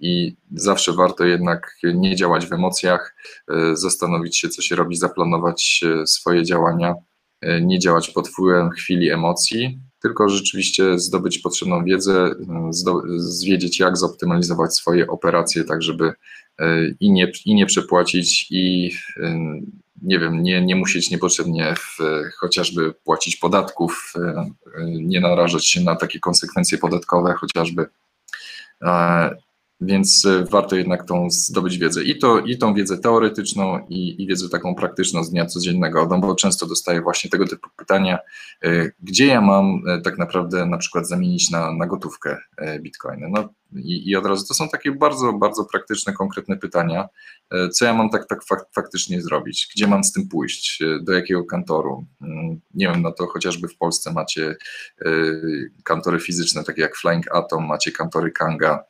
I 0.00 0.36
zawsze 0.54 0.92
warto 0.92 1.24
jednak 1.24 1.76
nie 1.94 2.16
działać 2.16 2.46
w 2.46 2.52
emocjach, 2.52 3.16
e, 3.48 3.76
zastanowić 3.76 4.38
się, 4.38 4.48
co 4.48 4.62
się 4.62 4.76
robi, 4.76 4.96
zaplanować 4.96 5.84
e, 6.02 6.06
swoje 6.06 6.44
działania, 6.44 6.94
e, 7.40 7.60
nie 7.60 7.78
działać 7.78 8.10
pod 8.10 8.28
wpływem 8.28 8.70
chwili 8.70 9.10
emocji, 9.10 9.80
tylko 10.06 10.28
rzeczywiście 10.28 10.98
zdobyć 10.98 11.38
potrzebną 11.38 11.84
wiedzę, 11.84 12.34
zwiedzieć, 13.16 13.80
jak 13.80 13.96
zoptymalizować 13.96 14.74
swoje 14.74 15.06
operacje, 15.06 15.64
tak 15.64 15.82
żeby 15.82 16.12
i 17.00 17.10
nie, 17.10 17.32
i 17.44 17.54
nie 17.54 17.66
przepłacić, 17.66 18.46
i 18.50 18.90
nie 20.02 20.18
wiem, 20.18 20.42
nie, 20.42 20.62
nie 20.62 20.76
musieć 20.76 21.10
niepotrzebnie 21.10 21.74
w, 21.74 21.98
chociażby 22.36 22.94
płacić 23.04 23.36
podatków, 23.36 24.12
nie 24.86 25.20
narażać 25.20 25.66
się 25.66 25.80
na 25.80 25.96
takie 25.96 26.20
konsekwencje 26.20 26.78
podatkowe, 26.78 27.34
chociażby 27.34 27.86
więc 29.80 30.24
e, 30.24 30.44
warto 30.44 30.76
jednak 30.76 31.04
tą 31.04 31.30
zdobyć 31.30 31.78
wiedzę 31.78 32.04
i, 32.04 32.18
to, 32.18 32.40
i 32.40 32.58
tą 32.58 32.74
wiedzę 32.74 32.98
teoretyczną 32.98 33.86
i, 33.88 34.22
i 34.22 34.26
wiedzę 34.26 34.48
taką 34.48 34.74
praktyczną 34.74 35.24
z 35.24 35.30
dnia 35.30 35.46
codziennego, 35.46 36.06
no 36.10 36.18
bo 36.18 36.34
często 36.34 36.66
dostaję 36.66 37.00
właśnie 37.00 37.30
tego 37.30 37.46
typu 37.46 37.68
pytania, 37.76 38.18
e, 38.64 38.90
gdzie 39.02 39.26
ja 39.26 39.40
mam 39.40 39.82
e, 39.88 40.00
tak 40.00 40.18
naprawdę 40.18 40.66
na 40.66 40.78
przykład 40.78 41.08
zamienić 41.08 41.50
na, 41.50 41.72
na 41.72 41.86
gotówkę 41.86 42.38
bitcoiny. 42.80 43.28
No 43.30 43.48
i, 43.76 44.10
i 44.10 44.16
od 44.16 44.26
razu 44.26 44.46
to 44.46 44.54
są 44.54 44.68
takie 44.68 44.92
bardzo, 44.92 45.32
bardzo 45.32 45.64
praktyczne, 45.64 46.12
konkretne 46.12 46.56
pytania, 46.56 47.08
co 47.72 47.84
ja 47.84 47.94
mam 47.94 48.10
tak, 48.10 48.26
tak 48.26 48.40
faktycznie 48.74 49.22
zrobić, 49.22 49.68
gdzie 49.74 49.86
mam 49.86 50.04
z 50.04 50.12
tym 50.12 50.28
pójść, 50.28 50.82
do 51.02 51.12
jakiego 51.12 51.44
kantoru. 51.44 52.04
Mm, 52.22 52.60
nie 52.74 52.88
wiem, 52.88 53.02
no 53.02 53.12
to 53.12 53.26
chociażby 53.26 53.68
w 53.68 53.76
Polsce 53.76 54.12
macie 54.12 54.56
kantory 55.84 56.20
fizyczne, 56.20 56.64
takie 56.64 56.82
jak 56.82 56.96
Flying 56.96 57.34
Atom, 57.34 57.66
macie 57.66 57.92
kantory 57.92 58.30
Kanga, 58.30 58.84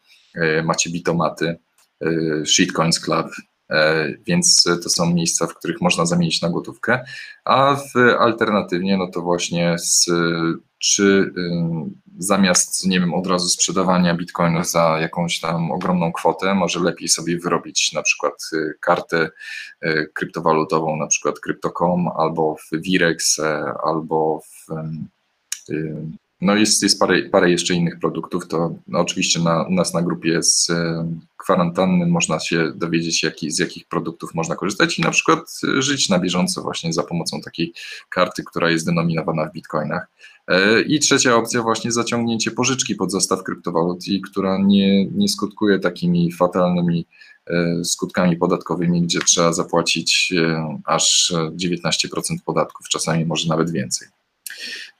macie 0.65 0.91
bitomaty, 0.91 1.57
e, 2.01 2.09
shitcoins 2.47 3.01
club, 3.01 3.27
e, 3.71 4.09
więc 4.27 4.65
to 4.83 4.89
są 4.89 5.15
miejsca, 5.15 5.47
w 5.47 5.55
których 5.55 5.81
można 5.81 6.07
zamienić 6.07 6.43
na 6.43 6.51
gotówkę, 6.51 7.05
a 7.45 7.77
w 7.77 7.99
alternatywnie, 8.19 8.97
no 8.97 9.07
to 9.07 9.23
właśnie 9.23 9.77
z, 9.79 10.07
czy 10.79 11.33
zamiast, 12.19 12.87
nie 12.87 13.01
wiem, 13.01 13.15
od 13.15 13.27
razu 13.27 13.49
sprzedawania 13.49 14.15
bitcoinów 14.15 14.71
za 14.71 14.99
jakąś 15.01 15.41
tam 15.41 15.71
ogromną 15.71 16.13
kwotę, 16.13 16.55
może 16.55 16.81
lepiej 16.81 17.09
sobie 17.09 17.39
wyrobić 17.39 17.93
na 17.93 18.03
przykład 18.03 18.51
kartę 18.81 19.31
kryptowalutową, 20.15 20.97
na 20.97 21.07
przykład 21.07 21.41
Crypto.com 21.41 22.09
albo 22.17 22.57
w 22.57 22.83
Virex, 22.83 23.41
albo 23.85 24.41
w 24.41 24.67
no 26.41 26.57
jest, 26.57 26.83
jest 26.83 27.01
parę, 27.01 27.23
parę 27.23 27.51
jeszcze 27.51 27.75
innych 27.75 27.99
produktów, 27.99 28.49
to 28.49 28.75
no 28.89 29.01
oczywiście 29.01 29.41
na, 29.41 29.63
u 29.63 29.73
nas 29.73 29.95
na 29.95 30.03
grupie 30.03 30.43
z 30.43 30.71
e, 30.71 31.09
kwarantanny 31.37 32.07
można 32.07 32.41
się 32.41 32.73
dowiedzieć, 32.75 33.27
z 33.49 33.59
jakich 33.59 33.89
produktów 33.89 34.35
można 34.35 34.57
korzystać 34.57 34.99
i 34.99 35.03
na 35.03 35.11
przykład 35.11 35.61
e, 35.79 35.83
żyć 35.83 36.09
na 36.09 36.19
bieżąco 36.19 36.63
właśnie 36.63 36.93
za 36.93 37.03
pomocą 37.03 37.41
takiej 37.41 37.73
karty, 38.09 38.43
która 38.45 38.71
jest 38.71 38.87
denominowana 38.87 39.47
w 39.47 39.53
bitcoinach. 39.53 40.07
E, 40.49 40.81
I 40.81 40.99
trzecia 40.99 41.37
opcja 41.37 41.63
właśnie 41.63 41.93
zaciągnięcie 41.93 42.51
pożyczki 42.51 42.95
pod 42.95 43.13
zastaw 43.13 43.43
kryptowalut 43.43 44.09
i 44.09 44.21
która 44.21 44.59
nie, 44.59 45.07
nie 45.07 45.29
skutkuje 45.29 45.79
takimi 45.79 46.33
fatalnymi 46.33 47.07
skutkami 47.85 48.37
podatkowymi, 48.37 49.03
gdzie 49.03 49.19
trzeba 49.19 49.53
zapłacić 49.53 50.35
aż 50.85 51.33
19% 51.57 52.37
podatków, 52.45 52.89
czasami 52.89 53.25
może 53.25 53.49
nawet 53.49 53.71
więcej. 53.71 54.09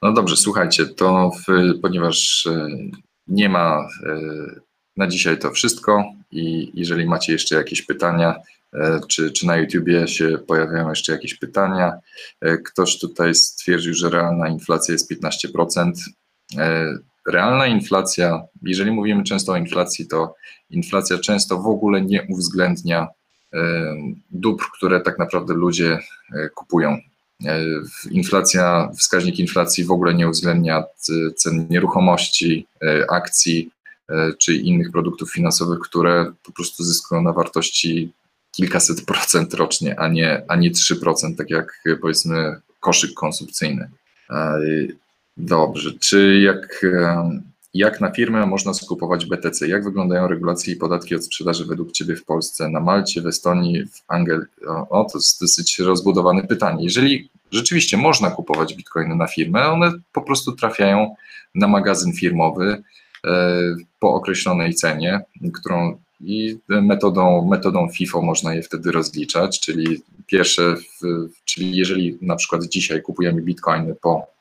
No 0.02 0.12
dobrze, 0.12 0.36
słuchajcie, 0.36 0.86
to 0.86 1.31
w, 1.31 1.78
ponieważ 1.82 2.47
e, 2.47 2.68
nie 3.27 3.48
ma 3.48 3.89
e, 4.06 4.20
na 4.97 5.06
dzisiaj 5.06 5.39
to 5.39 5.51
wszystko 5.51 6.05
i 6.31 6.70
jeżeli 6.74 7.06
macie 7.06 7.32
jeszcze 7.32 7.55
jakieś 7.55 7.82
pytania, 7.82 8.35
e, 8.73 9.01
czy, 9.09 9.31
czy 9.32 9.47
na 9.47 9.56
YouTubie 9.56 10.09
się 10.09 10.39
pojawiają 10.47 10.89
jeszcze 10.89 11.12
jakieś 11.12 11.35
pytania, 11.35 11.93
ktoś 12.64 12.98
tutaj 12.98 13.35
stwierdził, 13.35 13.94
że 13.94 14.10
realna 14.10 14.48
inflacja 14.48 14.93
jest 14.93 15.12
15%. 15.12 15.93
Realna 17.27 17.66
inflacja, 17.66 18.43
jeżeli 18.62 18.90
mówimy 18.90 19.24
często 19.24 19.52
o 19.52 19.56
inflacji, 19.56 20.06
to 20.06 20.35
inflacja 20.70 21.18
często 21.18 21.62
w 21.62 21.66
ogóle 21.66 22.02
nie 22.02 22.27
uwzględnia 22.31 23.09
dóbr, 24.31 24.64
które 24.78 25.01
tak 25.01 25.18
naprawdę 25.18 25.55
ludzie 25.55 25.98
kupują. 26.55 26.98
E, 27.45 27.65
inflacja, 28.11 28.91
wskaźnik 28.99 29.39
inflacji 29.39 29.85
w 29.85 29.91
ogóle 29.91 30.15
nie 30.15 30.29
uwzględnia 30.29 30.85
cen 31.37 31.67
nieruchomości, 31.71 32.67
e, 32.83 33.11
akcji 33.11 33.71
e, 34.09 34.33
czy 34.39 34.57
innych 34.57 34.91
produktów 34.91 35.33
finansowych, 35.33 35.79
które 35.79 36.33
po 36.43 36.53
prostu 36.53 36.85
zyskują 36.85 37.23
na 37.23 37.33
wartości 37.33 38.13
kilkaset 38.53 39.05
procent 39.05 39.55
rocznie, 39.55 40.01
a 40.01 40.09
nie, 40.09 40.43
a 40.49 40.57
nie 40.57 40.71
3%, 40.71 41.37
tak 41.37 41.51
jak 41.51 41.83
powiedzmy 42.01 42.61
koszyk 42.81 43.15
konsumpcyjny. 43.15 43.91
Dobrze, 45.37 45.91
czy 46.01 46.41
jak 46.41 46.87
jak 47.77 48.01
na 48.01 48.11
firmę 48.11 48.47
można 48.47 48.74
skupować 48.74 49.27
BTC? 49.27 49.69
Jak 49.69 49.85
wyglądają 49.85 50.28
regulacje 50.28 50.74
i 50.74 50.77
podatki 50.77 51.15
od 51.15 51.24
sprzedaży 51.24 51.65
według 51.65 51.93
Ciebie 51.93 52.16
w 52.16 52.24
Polsce, 52.24 52.69
na 52.69 52.81
Malcie, 52.81 53.23
w 53.23 53.27
Estonii, 53.27 53.86
w 53.86 54.03
Anglii? 54.09 54.39
O, 54.66 55.05
to 55.12 55.19
jest 55.19 55.40
dosyć 55.40 55.78
rozbudowane 55.78 56.43
pytanie. 56.43 56.85
Jeżeli 56.85 57.31
rzeczywiście 57.51 57.97
można 57.97 58.31
kupować 58.31 58.74
bitcoiny 58.74 59.16
na 59.16 59.27
firmę, 59.27 59.66
one 59.66 59.93
po 60.12 60.23
prostu 60.23 60.53
trafiają 60.53 61.15
na 61.55 61.69
magazyn 61.69 62.12
firmowy 62.12 62.82
e, 63.24 63.62
po 63.98 64.15
określonej 64.15 64.74
cenie, 64.74 65.20
którą 65.55 65.98
i 66.20 66.59
metodą, 66.69 67.48
metodą 67.51 67.89
FIFO 67.89 68.23
można 68.23 68.55
je 68.55 68.62
wtedy 68.62 68.93
rozliczać, 68.93 69.61
czyli 69.61 70.03
pierwsze, 70.27 70.74
czyli 71.44 71.77
jeżeli 71.77 72.19
na 72.23 72.36
przykład 72.36 72.65
dzisiaj 72.65 73.03
kupujemy 73.03 73.43
bitcoiny 73.43 73.94
po 73.94 74.36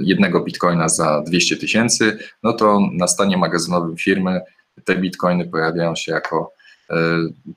jednego 0.00 0.40
bitcoina 0.40 0.88
za 0.88 1.22
200 1.22 1.56
tysięcy, 1.56 2.18
no 2.42 2.52
to 2.52 2.80
na 2.92 3.08
stanie 3.08 3.36
magazynowym 3.36 3.96
firmy 3.96 4.40
te 4.84 4.96
bitcoiny 4.96 5.48
pojawiają 5.48 5.96
się 5.96 6.12
jako 6.12 6.52
e, 6.90 6.94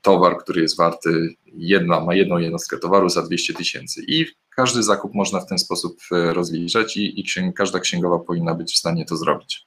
towar, 0.02 0.36
który 0.38 0.62
jest 0.62 0.76
warty, 0.76 1.34
jedna, 1.54 2.00
ma 2.00 2.14
jedną 2.14 2.38
jednostkę 2.38 2.78
towaru 2.78 3.08
za 3.08 3.22
200 3.22 3.54
tysięcy 3.54 4.02
i 4.08 4.26
każdy 4.56 4.82
zakup 4.82 5.14
można 5.14 5.40
w 5.40 5.46
ten 5.46 5.58
sposób 5.58 5.98
e, 6.12 6.34
rozliczać 6.34 6.96
i, 6.96 7.20
i 7.20 7.24
księg, 7.24 7.56
każda 7.56 7.80
księgowa 7.80 8.18
powinna 8.18 8.54
być 8.54 8.74
w 8.74 8.78
stanie 8.78 9.04
to 9.04 9.16
zrobić. 9.16 9.66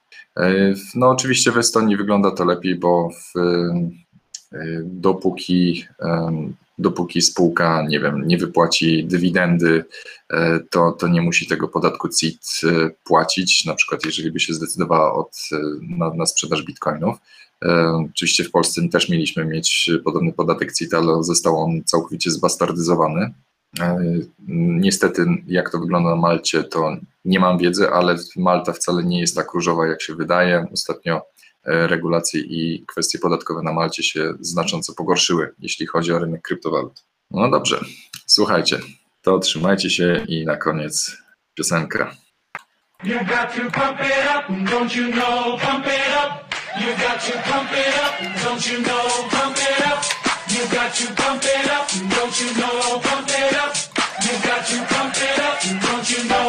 No 0.94 1.10
oczywiście 1.10 1.52
w 1.52 1.58
Estonii 1.58 1.96
wygląda 1.96 2.30
to 2.30 2.44
lepiej, 2.44 2.74
bo 2.74 3.10
w, 3.10 3.38
dopóki 4.84 5.84
dopóki 6.78 7.22
spółka, 7.22 7.86
nie 7.88 8.00
wiem, 8.00 8.26
nie 8.26 8.38
wypłaci 8.38 9.04
dywidendy, 9.04 9.84
e, 10.30 10.60
to, 10.70 10.92
to 10.92 11.08
nie 11.08 11.22
musi 11.22 11.46
tego 11.46 11.68
podatku 11.68 12.08
CIT 12.08 12.60
e, 12.64 12.90
płacić, 13.04 13.64
na 13.64 13.74
przykład 13.74 14.04
jeżeli 14.06 14.32
by 14.32 14.40
się 14.40 14.54
zdecydowała 14.54 15.14
od, 15.14 15.38
e, 15.52 15.58
na, 15.96 16.14
na 16.14 16.26
sprzedaż 16.26 16.62
bitcoinów. 16.62 17.16
Oczywiście 18.10 18.44
w 18.44 18.50
Polsce 18.50 18.88
też 18.88 19.08
mieliśmy 19.08 19.44
mieć 19.44 19.90
podobny 20.04 20.32
podatek 20.32 20.72
CIT, 20.72 20.94
ale 20.94 21.24
został 21.24 21.58
on 21.58 21.84
całkowicie 21.84 22.30
zbastardyzowany. 22.30 23.34
Niestety, 24.78 25.26
jak 25.46 25.70
to 25.70 25.78
wygląda 25.78 26.10
na 26.10 26.16
Malcie, 26.16 26.64
to 26.64 26.96
nie 27.24 27.40
mam 27.40 27.58
wiedzy, 27.58 27.90
ale 27.90 28.16
Malta 28.36 28.72
wcale 28.72 29.04
nie 29.04 29.20
jest 29.20 29.36
tak 29.36 29.52
różowa, 29.54 29.86
jak 29.86 30.02
się 30.02 30.14
wydaje. 30.14 30.66
Ostatnio 30.72 31.22
regulacje 31.66 32.40
i 32.40 32.84
kwestie 32.86 33.18
podatkowe 33.18 33.62
na 33.62 33.72
Malcie 33.72 34.02
się 34.02 34.34
znacząco 34.40 34.94
pogorszyły, 34.94 35.54
jeśli 35.58 35.86
chodzi 35.86 36.12
o 36.12 36.18
rynek 36.18 36.42
kryptowalut. 36.42 37.04
No 37.30 37.50
dobrze, 37.50 37.80
słuchajcie, 38.26 38.78
to 39.22 39.38
trzymajcie 39.38 39.90
się 39.90 40.24
i 40.28 40.44
na 40.44 40.56
koniec 40.56 41.16
piosenka. 41.54 42.16
You 43.04 43.18
got 43.18 43.54
to 43.54 43.70
pump 43.80 44.00
it 44.00 44.26
up, 44.34 44.48
don't 44.70 44.96
you 44.96 45.12
know, 45.12 45.58
pump 45.58 45.86
it 45.86 46.12
up. 46.24 46.46
You 46.80 46.92
got 46.96 47.20
to 47.26 47.32
pump 47.50 47.70
it 47.72 47.94
up, 48.04 48.14
don't 48.44 48.66
you 48.70 48.78
know? 48.82 49.28
Pump 49.30 49.56
it 49.56 49.86
up. 49.86 50.04
You 50.48 50.62
got 50.68 50.94
to 50.94 51.06
pump 51.14 51.42
it 51.44 51.70
up, 51.70 51.88
don't 52.10 52.40
you 52.40 52.50
know? 52.60 53.00
Pump 53.00 53.28
it 53.28 53.56
up. 53.56 53.74
You 54.24 54.32
got 54.44 54.66
to 54.66 54.76
pump 54.94 55.14
it 55.16 55.38
up, 55.40 55.58
don't 55.86 56.10
you 56.10 56.24
know? 56.28 56.45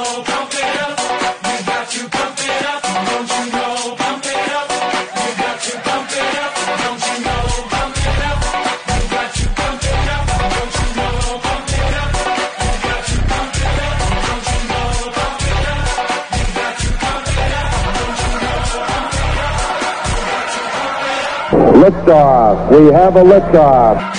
Liftoff. 21.78 22.72
We 22.72 22.92
have 22.92 23.16
a 23.18 23.24
liftoff. 23.24 24.17